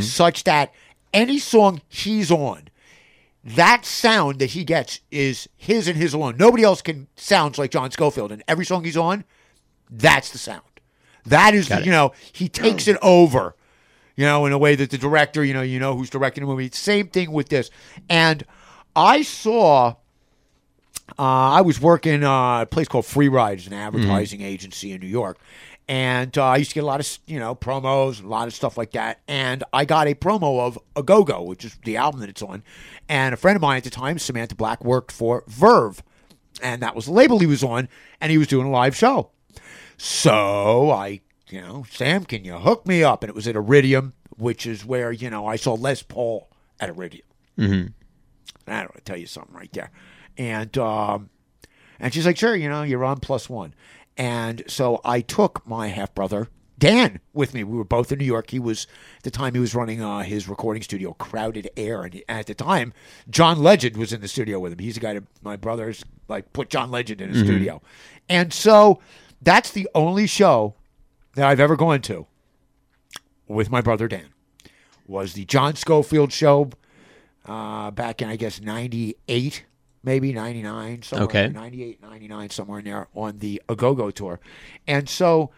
such 0.00 0.44
that 0.44 0.72
any 1.12 1.38
song 1.38 1.82
he's 1.88 2.30
on, 2.30 2.68
that 3.44 3.84
sound 3.84 4.38
that 4.38 4.50
he 4.50 4.64
gets 4.64 5.00
is 5.10 5.48
his 5.56 5.88
and 5.88 5.96
his 5.96 6.14
alone. 6.14 6.36
Nobody 6.38 6.62
else 6.62 6.80
can 6.80 7.08
sounds 7.16 7.58
like 7.58 7.70
John 7.70 7.90
Scofield, 7.90 8.30
and 8.30 8.42
every 8.46 8.64
song 8.64 8.84
he's 8.84 8.96
on, 8.96 9.24
that's 9.90 10.30
the 10.30 10.38
sound. 10.38 10.62
That 11.26 11.54
is, 11.54 11.68
the, 11.68 11.84
you 11.84 11.90
know, 11.90 12.12
he 12.32 12.48
takes 12.48 12.88
it 12.88 12.96
over, 13.02 13.54
you 14.16 14.24
know, 14.24 14.46
in 14.46 14.52
a 14.52 14.58
way 14.58 14.74
that 14.74 14.90
the 14.90 14.98
director, 14.98 15.44
you 15.44 15.54
know, 15.54 15.62
you 15.62 15.78
know 15.78 15.96
who's 15.96 16.10
directing 16.10 16.42
the 16.42 16.48
movie. 16.48 16.70
Same 16.72 17.08
thing 17.08 17.32
with 17.32 17.48
this, 17.48 17.70
and 18.08 18.44
I 18.94 19.22
saw. 19.22 19.96
Uh, 21.18 21.22
I 21.58 21.60
was 21.60 21.78
working 21.78 22.24
uh, 22.24 22.58
at 22.58 22.62
a 22.62 22.66
place 22.66 22.88
called 22.88 23.04
Free 23.04 23.28
Rides, 23.28 23.66
an 23.66 23.74
advertising 23.74 24.40
agency 24.40 24.92
in 24.92 25.00
New 25.00 25.08
York, 25.08 25.38
and 25.88 26.36
uh, 26.38 26.44
I 26.44 26.56
used 26.56 26.70
to 26.70 26.74
get 26.74 26.84
a 26.84 26.86
lot 26.86 27.00
of 27.00 27.18
you 27.26 27.38
know 27.38 27.54
promos, 27.54 28.22
a 28.22 28.26
lot 28.26 28.48
of 28.48 28.54
stuff 28.54 28.76
like 28.76 28.92
that. 28.92 29.20
And 29.26 29.64
I 29.72 29.84
got 29.84 30.06
a 30.06 30.14
promo 30.14 30.60
of 30.60 30.78
A 30.96 31.02
Go 31.02 31.24
Go, 31.24 31.42
which 31.42 31.64
is 31.64 31.76
the 31.84 31.96
album 31.96 32.20
that 32.20 32.28
it's 32.28 32.42
on. 32.42 32.62
And 33.08 33.34
a 33.34 33.36
friend 33.36 33.56
of 33.56 33.62
mine 33.62 33.78
at 33.78 33.84
the 33.84 33.90
time, 33.90 34.18
Samantha 34.18 34.54
Black, 34.54 34.84
worked 34.84 35.12
for 35.12 35.44
Verve, 35.48 36.02
and 36.62 36.82
that 36.82 36.94
was 36.94 37.06
the 37.06 37.12
label 37.12 37.38
he 37.38 37.46
was 37.46 37.64
on, 37.64 37.88
and 38.20 38.30
he 38.30 38.38
was 38.38 38.46
doing 38.46 38.66
a 38.66 38.70
live 38.70 38.96
show. 38.96 39.30
So 39.96 40.90
I, 40.90 41.20
you 41.48 41.60
know, 41.60 41.84
Sam, 41.90 42.24
can 42.24 42.44
you 42.44 42.54
hook 42.54 42.86
me 42.86 43.04
up? 43.04 43.22
And 43.22 43.28
it 43.28 43.34
was 43.34 43.46
at 43.46 43.56
Iridium, 43.56 44.14
which 44.36 44.66
is 44.66 44.84
where 44.84 45.12
you 45.12 45.30
know 45.30 45.46
I 45.46 45.56
saw 45.56 45.74
Les 45.74 46.02
Paul 46.02 46.48
at 46.80 46.88
Iridium. 46.88 47.26
Mm-hmm. 47.58 48.70
I 48.70 48.80
don't 48.80 48.94
know, 48.94 49.00
tell 49.04 49.16
you 49.16 49.26
something 49.26 49.54
right 49.54 49.72
there. 49.72 49.90
And 50.38 50.76
um, 50.78 51.30
and 52.02 52.12
she's 52.12 52.26
like, 52.26 52.36
sure, 52.36 52.56
you 52.56 52.68
know, 52.68 52.82
you're 52.82 53.04
on 53.04 53.20
plus 53.20 53.48
one. 53.48 53.74
And 54.16 54.62
so 54.66 55.00
I 55.04 55.20
took 55.20 55.66
my 55.66 55.88
half 55.88 56.14
brother 56.14 56.48
Dan 56.78 57.20
with 57.32 57.54
me. 57.54 57.62
We 57.64 57.76
were 57.78 57.84
both 57.84 58.10
in 58.12 58.18
New 58.18 58.24
York. 58.24 58.50
He 58.50 58.58
was 58.58 58.86
at 59.18 59.22
the 59.22 59.30
time 59.30 59.54
he 59.54 59.60
was 59.60 59.74
running 59.74 60.02
uh, 60.02 60.20
his 60.22 60.48
recording 60.48 60.82
studio, 60.82 61.12
Crowded 61.14 61.70
Air, 61.76 62.02
and 62.02 62.22
at 62.28 62.46
the 62.46 62.54
time, 62.54 62.92
John 63.30 63.62
Legend 63.62 63.96
was 63.96 64.12
in 64.12 64.20
the 64.20 64.28
studio 64.28 64.58
with 64.58 64.72
him. 64.72 64.80
He's 64.80 64.94
the 64.94 65.00
guy 65.00 65.14
that 65.14 65.24
my 65.42 65.56
brothers 65.56 66.04
like 66.28 66.52
put 66.52 66.70
John 66.70 66.90
Legend 66.90 67.20
in 67.20 67.28
his 67.30 67.42
Mhm. 67.42 67.46
studio, 67.46 67.82
and 68.28 68.52
so 68.52 69.00
that's 69.40 69.70
the 69.70 69.88
only 69.94 70.26
show 70.26 70.74
that 71.36 71.46
I've 71.46 71.60
ever 71.60 71.76
gone 71.76 72.00
to 72.02 72.26
with 73.48 73.70
my 73.70 73.80
brother 73.80 74.08
Dan 74.08 74.28
was 75.06 75.34
the 75.34 75.44
John 75.44 75.74
Scofield 75.76 76.32
show 76.32 76.70
uh, 77.46 77.90
back 77.92 78.20
in 78.22 78.28
I 78.28 78.36
guess 78.36 78.60
'98, 78.60 79.64
maybe 80.02 80.32
'99, 80.32 81.02
somewhere 81.02 81.26
Okay. 81.26 81.48
'98, 81.52 82.02
'99, 82.02 82.50
somewhere 82.50 82.78
in 82.80 82.84
there 82.86 83.08
on 83.14 83.38
the 83.38 83.62
A 83.68 83.76
Go 83.76 83.94
Go 83.94 84.10
tour, 84.10 84.40
and 84.86 85.08
so 85.08 85.50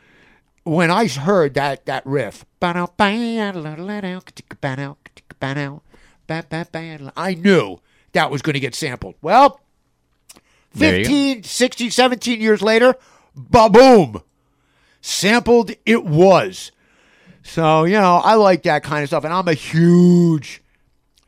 when 0.64 0.90
I 0.90 1.06
heard 1.06 1.54
that 1.54 1.86
that 1.86 2.04
riff, 2.06 2.44
I 7.16 7.34
knew 7.34 7.80
that 8.12 8.30
was 8.30 8.42
going 8.42 8.54
to 8.54 8.60
get 8.60 8.74
sampled. 8.74 9.14
Well, 9.20 9.60
There 10.72 11.04
15, 11.04 11.42
16, 11.42 11.90
17 11.90 12.40
years 12.40 12.62
later, 12.62 12.96
ba 13.36 13.68
boom, 13.68 14.22
sampled 15.00 15.72
it 15.84 16.04
was. 16.04 16.72
So, 17.42 17.84
you 17.84 18.00
know, 18.00 18.22
I 18.24 18.34
like 18.34 18.62
that 18.62 18.82
kind 18.82 19.02
of 19.02 19.10
stuff. 19.10 19.24
And 19.24 19.32
I'm 19.34 19.48
a 19.48 19.54
huge 19.54 20.62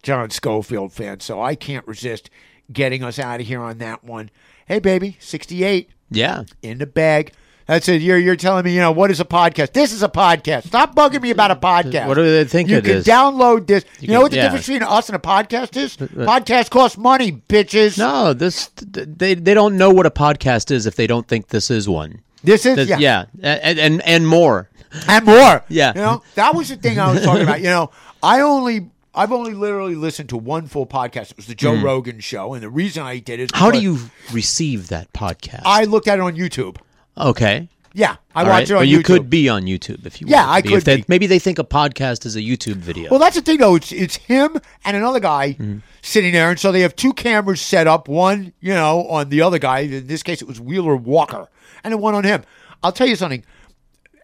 John 0.03 0.31
Scofield 0.31 0.93
fan, 0.93 1.20
so 1.20 1.43
I 1.43 1.55
can't 1.55 1.86
resist 1.86 2.31
getting 2.73 3.03
us 3.05 3.19
out 3.19 3.41
of 3.41 3.47
here 3.47 3.61
on 3.61 3.78
that 3.78 4.05
one. 4.05 4.31
Hey, 4.67 4.78
baby, 4.78 5.17
68 5.20 5.91
Yeah. 6.11 6.45
in 6.62 6.78
the 6.78 6.86
bag. 6.86 7.33
That's 7.67 7.89
it. 7.89 8.01
You're, 8.01 8.19
you're 8.19 8.36
telling 8.36 8.65
me, 8.65 8.73
you 8.75 8.81
know, 8.81 8.93
what 8.93 9.11
is 9.11 9.19
a 9.19 9.25
podcast? 9.25 9.73
This 9.73 9.93
is 9.93 10.01
a 10.05 10.09
podcast. 10.09 10.67
Stop 10.69 10.95
bugging 10.95 11.20
me 11.20 11.31
about 11.33 11.51
a 11.51 11.57
podcast. 11.57 12.07
What 12.07 12.15
do 12.15 12.23
they 12.23 12.45
think 12.45 12.69
you 12.69 12.77
it 12.77 12.85
can 12.85 12.97
is? 12.99 13.05
download 13.05 13.67
this. 13.67 13.85
You, 13.99 14.07
You 14.07 14.09
know 14.09 14.15
can- 14.19 14.23
what 14.23 14.31
the 14.31 14.36
yeah. 14.36 14.43
difference 14.45 14.67
between 14.69 14.83
us 14.85 15.09
and 15.09 15.17
a 15.17 15.19
podcast 15.19 15.77
is? 15.77 15.97
Uh, 16.01 16.05
uh, 16.05 16.27
podcast 16.41 16.70
costs 16.70 16.97
money, 16.97 17.33
bitches. 17.49 17.99
No, 17.99 18.33
this 18.33 18.69
they 18.77 19.35
they 19.35 19.53
don't 19.55 19.77
know 19.77 19.91
what 19.91 20.07
a 20.07 20.12
podcast 20.12 20.70
is 20.70 20.86
if 20.86 20.95
they 20.95 21.09
don't 21.09 21.27
think 21.27 21.49
this 21.49 21.69
is 21.69 21.89
one. 21.89 22.20
This 22.45 22.67
is 22.67 22.77
This- 22.77 22.89
yeah. 22.89 22.99
yeah, 23.01 23.25
and, 23.65 23.78
and 23.81 24.03
and 24.03 24.28
more. 24.28 24.69
and 25.09 25.25
more. 25.27 25.65
Yeah. 25.69 25.93
You 25.97 26.01
know, 26.03 26.23
that 26.36 26.55
was 26.55 26.69
the 26.69 26.77
thing 26.77 27.01
I 27.01 27.11
was 27.12 27.25
talking 27.25 27.43
about. 27.43 27.59
You 27.62 27.67
know, 27.70 27.91
I 28.23 28.43
only 28.43 28.91
I've 29.17 29.33
only 29.33 29.55
literally 29.55 29.95
listened 29.95 30.28
to 30.28 30.36
one 30.36 30.67
full 30.67 30.86
podcast. 30.86 31.31
It 31.33 31.36
was 31.36 31.47
the 31.47 31.55
Joe 31.55 31.73
Mm. 31.73 31.83
Rogan 31.83 32.20
show, 32.20 32.53
and 32.55 32.62
the 32.62 32.69
reason 32.70 33.03
I 33.03 33.19
did 33.19 33.41
is 33.41 33.49
How 33.55 33.70
do 33.70 33.81
you 33.81 33.99
receive 34.33 34.89
that 34.89 35.12
podcast? 35.12 35.62
I 35.65 35.85
looked 35.85 36.07
at 36.07 36.19
it 36.19 36.23
on 36.23 36.36
YouTube. 36.36 36.77
Okay. 37.17 37.69
Yeah, 37.95 38.17
I 38.35 38.43
All 38.43 38.49
watch 38.49 38.53
right. 38.53 38.62
it 38.65 38.73
on 38.73 38.77
Well, 38.81 38.85
you 38.85 38.99
YouTube. 38.99 39.05
could 39.05 39.31
be 39.31 39.49
on 39.49 39.62
YouTube 39.62 40.05
if 40.05 40.20
you. 40.20 40.27
Yeah, 40.28 40.47
I 40.47 40.61
be. 40.61 40.69
could 40.69 40.83
they, 40.83 40.97
be. 40.99 41.05
Maybe 41.09 41.27
they 41.27 41.39
think 41.39 41.59
a 41.59 41.65
podcast 41.65 42.27
is 42.27 42.36
a 42.36 42.41
YouTube 42.43 42.77
video. 42.77 43.09
Well, 43.11 43.19
that's 43.19 43.36
the 43.36 43.41
thing, 43.41 43.57
though. 43.57 43.75
It's 43.77 43.91
it's 43.91 44.17
him 44.17 44.59
and 44.85 44.95
another 44.99 45.19
guy 45.19 45.53
Mm-hmm. 45.55 45.78
sitting 46.03 46.33
there, 46.35 46.51
and 46.51 46.61
so 46.61 46.73
they 46.73 46.83
have 46.83 46.95
two 46.95 47.15
cameras 47.15 47.62
set 47.62 47.86
up. 47.86 48.07
One, 48.07 48.53
you 48.61 48.75
know, 48.75 49.07
on 49.09 49.31
the 49.31 49.41
other 49.41 49.59
guy. 49.59 49.78
In 49.81 50.09
this 50.09 50.23
case, 50.23 50.43
it 50.43 50.47
was 50.49 50.61
Wheeler 50.61 50.95
Walker, 50.95 51.49
and 51.83 51.95
then 51.95 52.01
one 52.03 52.15
on 52.15 52.25
him. 52.25 52.43
I'll 52.83 52.93
tell 52.93 53.07
you 53.09 53.17
something. 53.17 53.43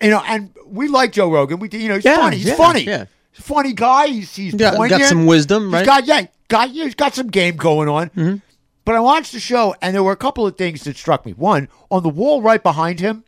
You 0.03 0.11
know, 0.11 0.23
and 0.27 0.51
we 0.67 0.89
like 0.89 1.13
Joe 1.13 1.31
Rogan. 1.33 1.59
We, 1.59 1.71
you 1.73 1.89
know, 1.89 1.95
he's 1.95 2.05
Yeah, 2.05 2.17
funny. 2.17 2.37
He's 2.37 2.49
yeah, 2.49 2.55
funny. 2.57 2.83
yeah. 2.83 3.05
He's 3.33 3.45
funny 3.45 3.73
guy. 3.73 4.09
He's 4.09 4.35
he's 4.35 4.55
Got- 4.55 4.77
got 4.89 5.03
some 5.03 5.27
wisdom, 5.27 5.65
He's 5.65 5.73
right? 5.73 5.87
got 5.87 6.07
yeah, 6.07 6.27
got 6.49 6.71
he's 6.71 6.95
got 6.95 7.15
some 7.15 7.29
game 7.29 7.57
going 7.57 7.89
on. 7.89 8.09
Mm-hmm. 8.11 8.37
But 8.85 8.95
I 8.97 9.01
watched 9.01 9.33
the 9.33 9.41
show, 9.41 9.75
and 9.81 9.95
there 9.95 10.03
were 10.03 10.13
a 10.13 10.17
couple 10.17 10.47
of 10.47 10.57
things 10.57 10.83
that 10.85 10.97
struck 10.97 11.25
me. 11.25 11.33
One, 11.33 11.69
on 11.91 12.03
the 12.03 12.09
wall 12.09 12.43
right 12.43 12.63
behind 12.63 12.99
him, 13.01 13.25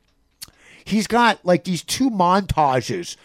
he's 0.85 1.07
got 1.07 1.45
like 1.45 1.65
these 1.65 1.83
two 1.83 2.11
montages 2.11 3.17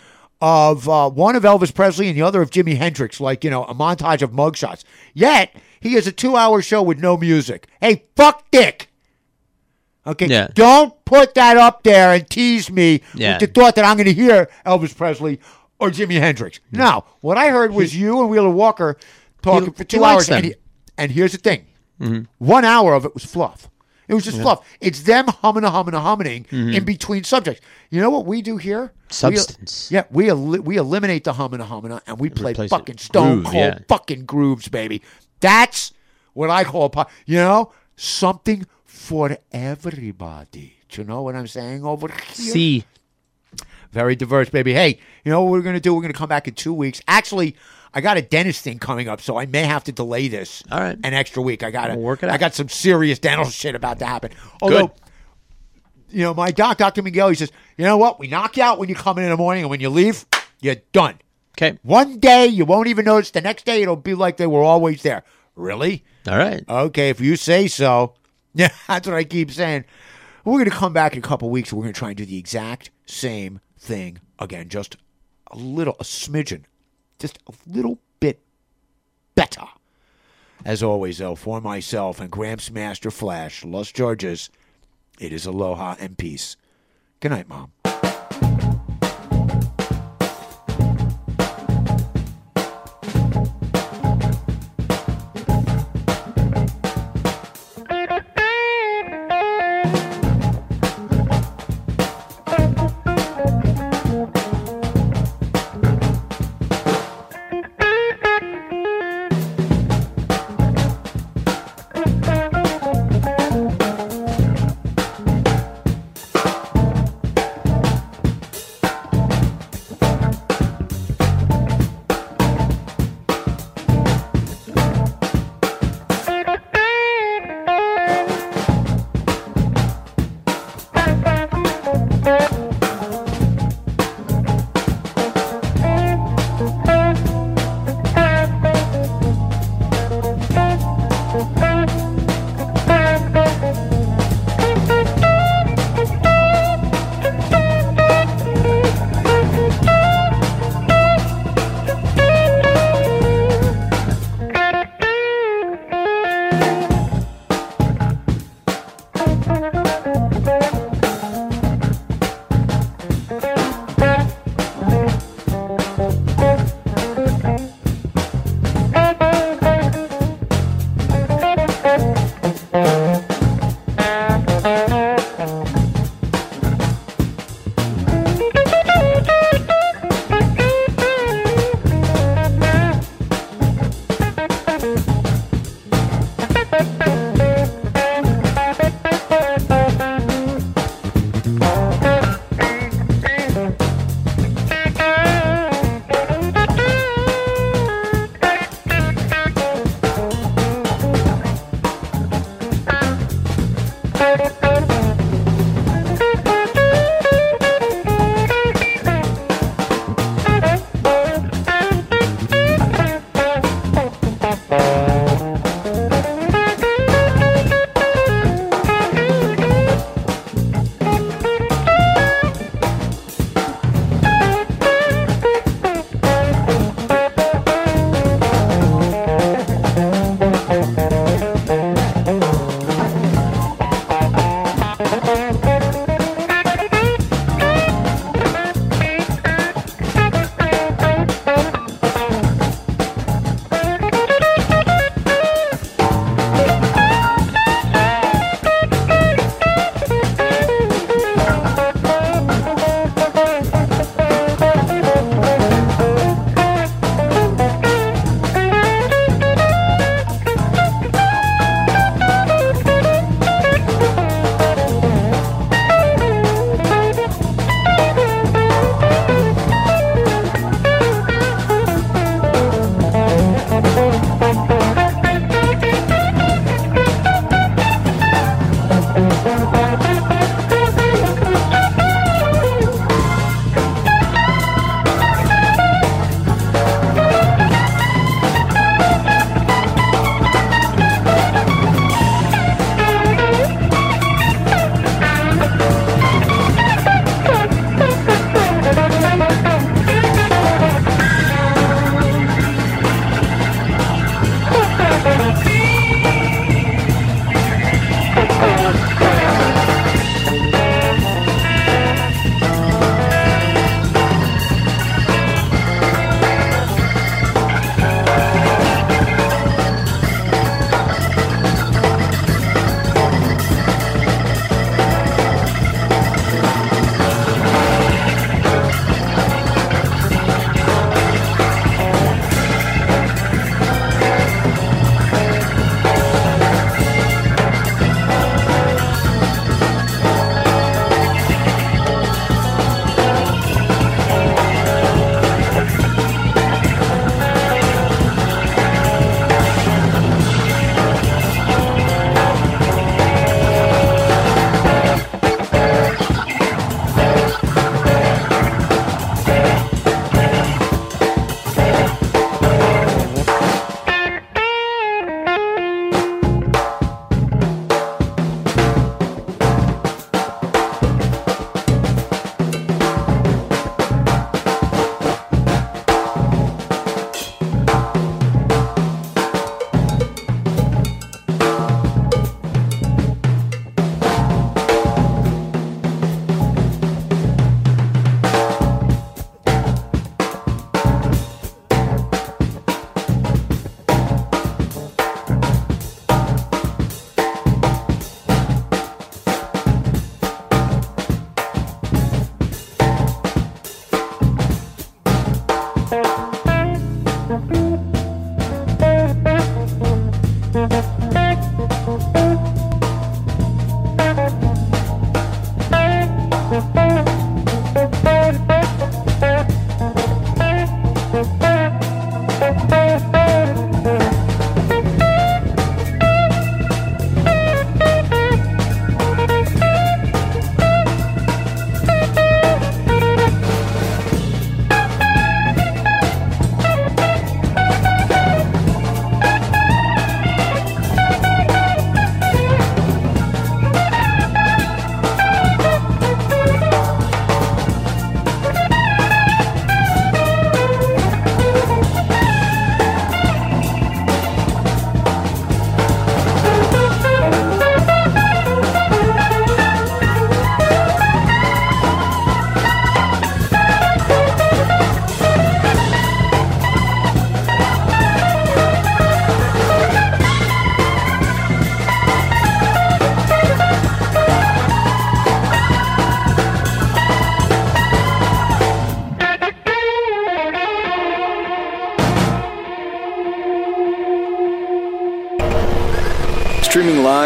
of 0.41 0.88
uh, 0.88 1.09
one 1.09 1.35
of 1.35 1.43
Elvis 1.43 1.74
Presley 1.74 2.08
and 2.08 2.16
the 2.17 2.22
other 2.22 2.41
of 2.41 2.49
Jimi 2.49 2.77
Hendrix, 2.77 3.19
like, 3.19 3.43
you 3.43 3.49
know, 3.49 3.66
a 3.66 3.74
montage 3.74 4.22
of 4.22 4.32
mugshots. 4.32 4.83
Yet, 5.14 5.53
he 5.82 5.93
has 5.95 6.08
a 6.08 6.11
two 6.14 6.38
hour 6.38 6.61
show 6.61 6.82
with 6.82 6.99
no 6.99 7.17
music. 7.17 7.67
Hey, 7.82 8.03
fuck 8.16 8.49
Dick. 8.51 8.90
Okay? 10.08 10.27
Yeah. 10.27 10.48
Don't 10.53 10.93
put 11.06 11.33
that 11.33 11.58
up 11.58 11.83
there 11.83 12.14
and 12.14 12.30
tease 12.30 12.72
me 12.72 13.01
Yeah. 13.16 13.33
with 13.33 13.41
the 13.41 13.48
thought 13.61 13.75
that 13.75 13.83
I'm 13.85 13.98
going 13.98 14.06
to 14.08 14.14
hear 14.14 14.49
Elvis 14.66 14.95
Presley 14.95 15.40
or 15.80 15.90
Jimi 15.90 16.19
Hendrix. 16.19 16.59
No, 16.72 17.06
what 17.22 17.38
I 17.38 17.49
heard 17.49 17.74
was 17.74 17.95
you 17.95 18.19
and 18.22 18.30
Wheeler 18.30 18.49
Walker 18.49 18.98
talking 19.41 19.67
He- 19.67 19.72
for 19.72 19.83
he 19.83 19.85
two 19.85 19.99
likes 19.99 20.16
hours. 20.16 20.27
them. 20.27 20.38
And, 20.38 20.45
he- 20.45 20.56
and 20.98 21.11
here's 21.11 21.32
the 21.32 21.38
thing 21.38 21.66
Mhm. 22.01 22.27
one 22.38 22.66
hour 22.66 22.93
of 22.93 23.06
it 23.06 23.14
was 23.14 23.24
fluff. 23.25 23.69
It 24.08 24.16
was 24.16 24.24
just 24.25 24.41
fluff. 24.41 24.66
It's 24.82 25.03
them 25.03 25.27
humming 25.27 25.64
a 25.64 25.69
humming 25.69 25.93
a 25.93 25.99
humming 25.99 26.45
Mhm. 26.51 26.74
in 26.75 26.83
between 26.83 27.24
subjects. 27.24 27.61
You 27.91 28.01
know 28.01 28.09
what 28.09 28.25
we 28.25 28.41
do 28.41 28.58
here? 28.58 28.91
Substance. 29.09 29.90
We, 29.91 29.95
yeah, 29.95 30.03
we 30.09 30.30
el- 30.30 30.61
we 30.64 30.77
eliminate 30.77 31.24
the 31.25 31.33
humming 31.33 31.59
a 31.61 31.66
humming 31.66 31.99
and 32.08 32.19
we 32.19 32.30
play 32.32 32.51
replace 32.51 32.67
it. 32.67 32.75
fucking 32.75 32.98
stone 32.98 33.41
Groove, 33.41 33.45
cold 33.45 33.56
yeah. 33.56 33.80
fucking 33.88 34.25
grooves, 34.25 34.67
baby. 34.67 35.01
That's 35.41 35.93
what 36.33 36.49
I 36.49 36.64
call 36.64 36.85
a 36.85 36.90
po- 36.90 37.06
you 37.27 37.38
know 37.38 37.72
something 37.95 38.66
for 38.83 39.38
everybody. 39.51 40.74
Do 40.90 41.01
you 41.01 41.08
know 41.08 41.22
what 41.22 41.35
I'm 41.35 41.48
saying 41.48 41.83
over 41.85 42.08
here? 42.08 42.53
See. 42.53 42.85
Very 43.92 44.16
diverse, 44.16 44.50
baby. 44.50 44.74
Hey, 44.74 45.00
you 45.24 45.32
know 45.32 45.43
what 45.43 45.51
we're 45.51 45.61
gonna 45.61 45.80
do? 45.80 45.93
We're 45.93 46.01
gonna 46.01 46.14
come 46.14 46.30
back 46.30 46.48
in 46.48 46.53
two 46.53 46.74
weeks. 46.74 47.01
Actually, 47.08 47.56
I 47.93 48.01
got 48.01 48.18
a 48.18 48.22
dentist 48.22 48.64
thing 48.64 48.77
coming 48.80 49.08
up, 49.08 49.19
so 49.22 49.38
I 49.38 49.45
may 49.48 49.64
have 49.64 49.84
to 49.85 49.92
delay 49.92 50.27
this. 50.27 50.64
All 50.72 50.80
right. 50.80 50.98
An 51.03 51.14
extra 51.14 51.42
week. 51.42 51.64
I 51.64 51.72
got 51.72 51.88
to 51.88 51.95
work 51.95 52.22
it 52.22 52.30
out. 52.30 52.35
I 52.35 52.38
got 52.38 52.53
some 52.53 52.69
serious 52.69 53.18
dental 53.18 53.45
shit 53.50 53.74
about 53.74 54.00
to 54.00 54.06
happen. 54.06 54.32
Although, 54.61 54.93
you 56.09 56.22
know, 56.22 56.34
my 56.34 56.51
doc, 56.51 56.77
Dr. 56.77 57.01
Miguel, 57.01 57.30
he 57.30 57.35
says, 57.35 57.51
you 57.77 57.85
know 57.85 57.98
what? 57.98 58.19
We 58.19 58.27
knock 58.27 58.58
you 58.58 58.64
out 58.64 58.77
when 58.77 58.90
you 58.90 58.95
come 58.95 59.18
in 59.18 59.24
in 59.24 59.32
the 59.32 59.38
morning, 59.38 59.64
and 59.64 59.69
when 59.72 59.80
you 59.80 59.90
leave, 59.90 60.26
you're 60.61 60.76
done. 60.92 61.19
Okay. 61.58 61.80
One 61.82 62.19
day 62.19 62.45
you 62.45 62.64
won't 62.64 62.88
even 62.88 63.06
notice. 63.06 63.32
The 63.32 63.42
next 63.42 63.66
day 63.66 63.82
it'll 63.82 63.95
be 63.95 64.14
like 64.14 64.38
they 64.38 64.48
were 64.48 64.61
always 64.61 65.01
there. 65.01 65.24
Really? 65.56 66.06
All 66.27 66.38
right. 66.38 66.64
Okay, 66.69 67.09
if 67.09 67.19
you 67.19 67.35
say 67.35 67.68
so. 67.68 68.14
Yeah, 68.53 68.69
that's 68.88 69.08
what 69.08 69.18
I 69.18 69.24
keep 69.24 69.51
saying. 69.51 69.85
We're 70.45 70.53
going 70.53 70.66
to 70.66 70.72
come 70.72 70.93
back 70.93 71.14
in 71.14 71.19
a 71.19 71.22
couple 71.22 71.50
weeks. 71.50 71.74
We're 71.74 71.84
going 71.84 71.93
to 71.93 72.00
try 72.00 72.09
and 72.09 72.18
do 72.18 72.26
the 72.26 72.38
exact 72.38 72.92
same 73.08 73.59
thing 73.80 74.19
again, 74.38 74.69
just 74.69 74.98
a 75.51 75.58
little, 75.58 75.95
a 75.99 76.03
smidgen, 76.03 76.64
just 77.19 77.40
a 77.48 77.53
little 77.67 77.99
bit 78.19 78.41
better. 79.35 79.66
As 80.66 80.83
always, 80.83 81.19
though, 81.19 81.35
for 81.35 81.61
myself 81.61 82.19
and 82.19 82.30
Gramps 82.30 82.69
Master 82.69 83.09
Flash, 83.09 83.64
Los 83.64 83.91
Georges, 83.91 84.49
it 85.19 85.32
is 85.32 85.45
aloha 85.45 85.95
and 85.99 86.17
peace. 86.17 86.58
Good 87.22 87.32
night, 87.32 87.48
Mom. 87.48 87.72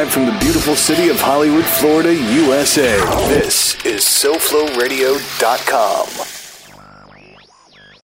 Live 0.04 0.12
from 0.12 0.26
the 0.26 0.38
beautiful 0.40 0.76
city 0.76 1.08
of 1.08 1.22
Hollywood, 1.22 1.64
Florida, 1.64 2.14
USA. 2.14 2.98
This 3.30 3.76
is 3.86 4.02
SoFloRadio.com. 4.02 6.13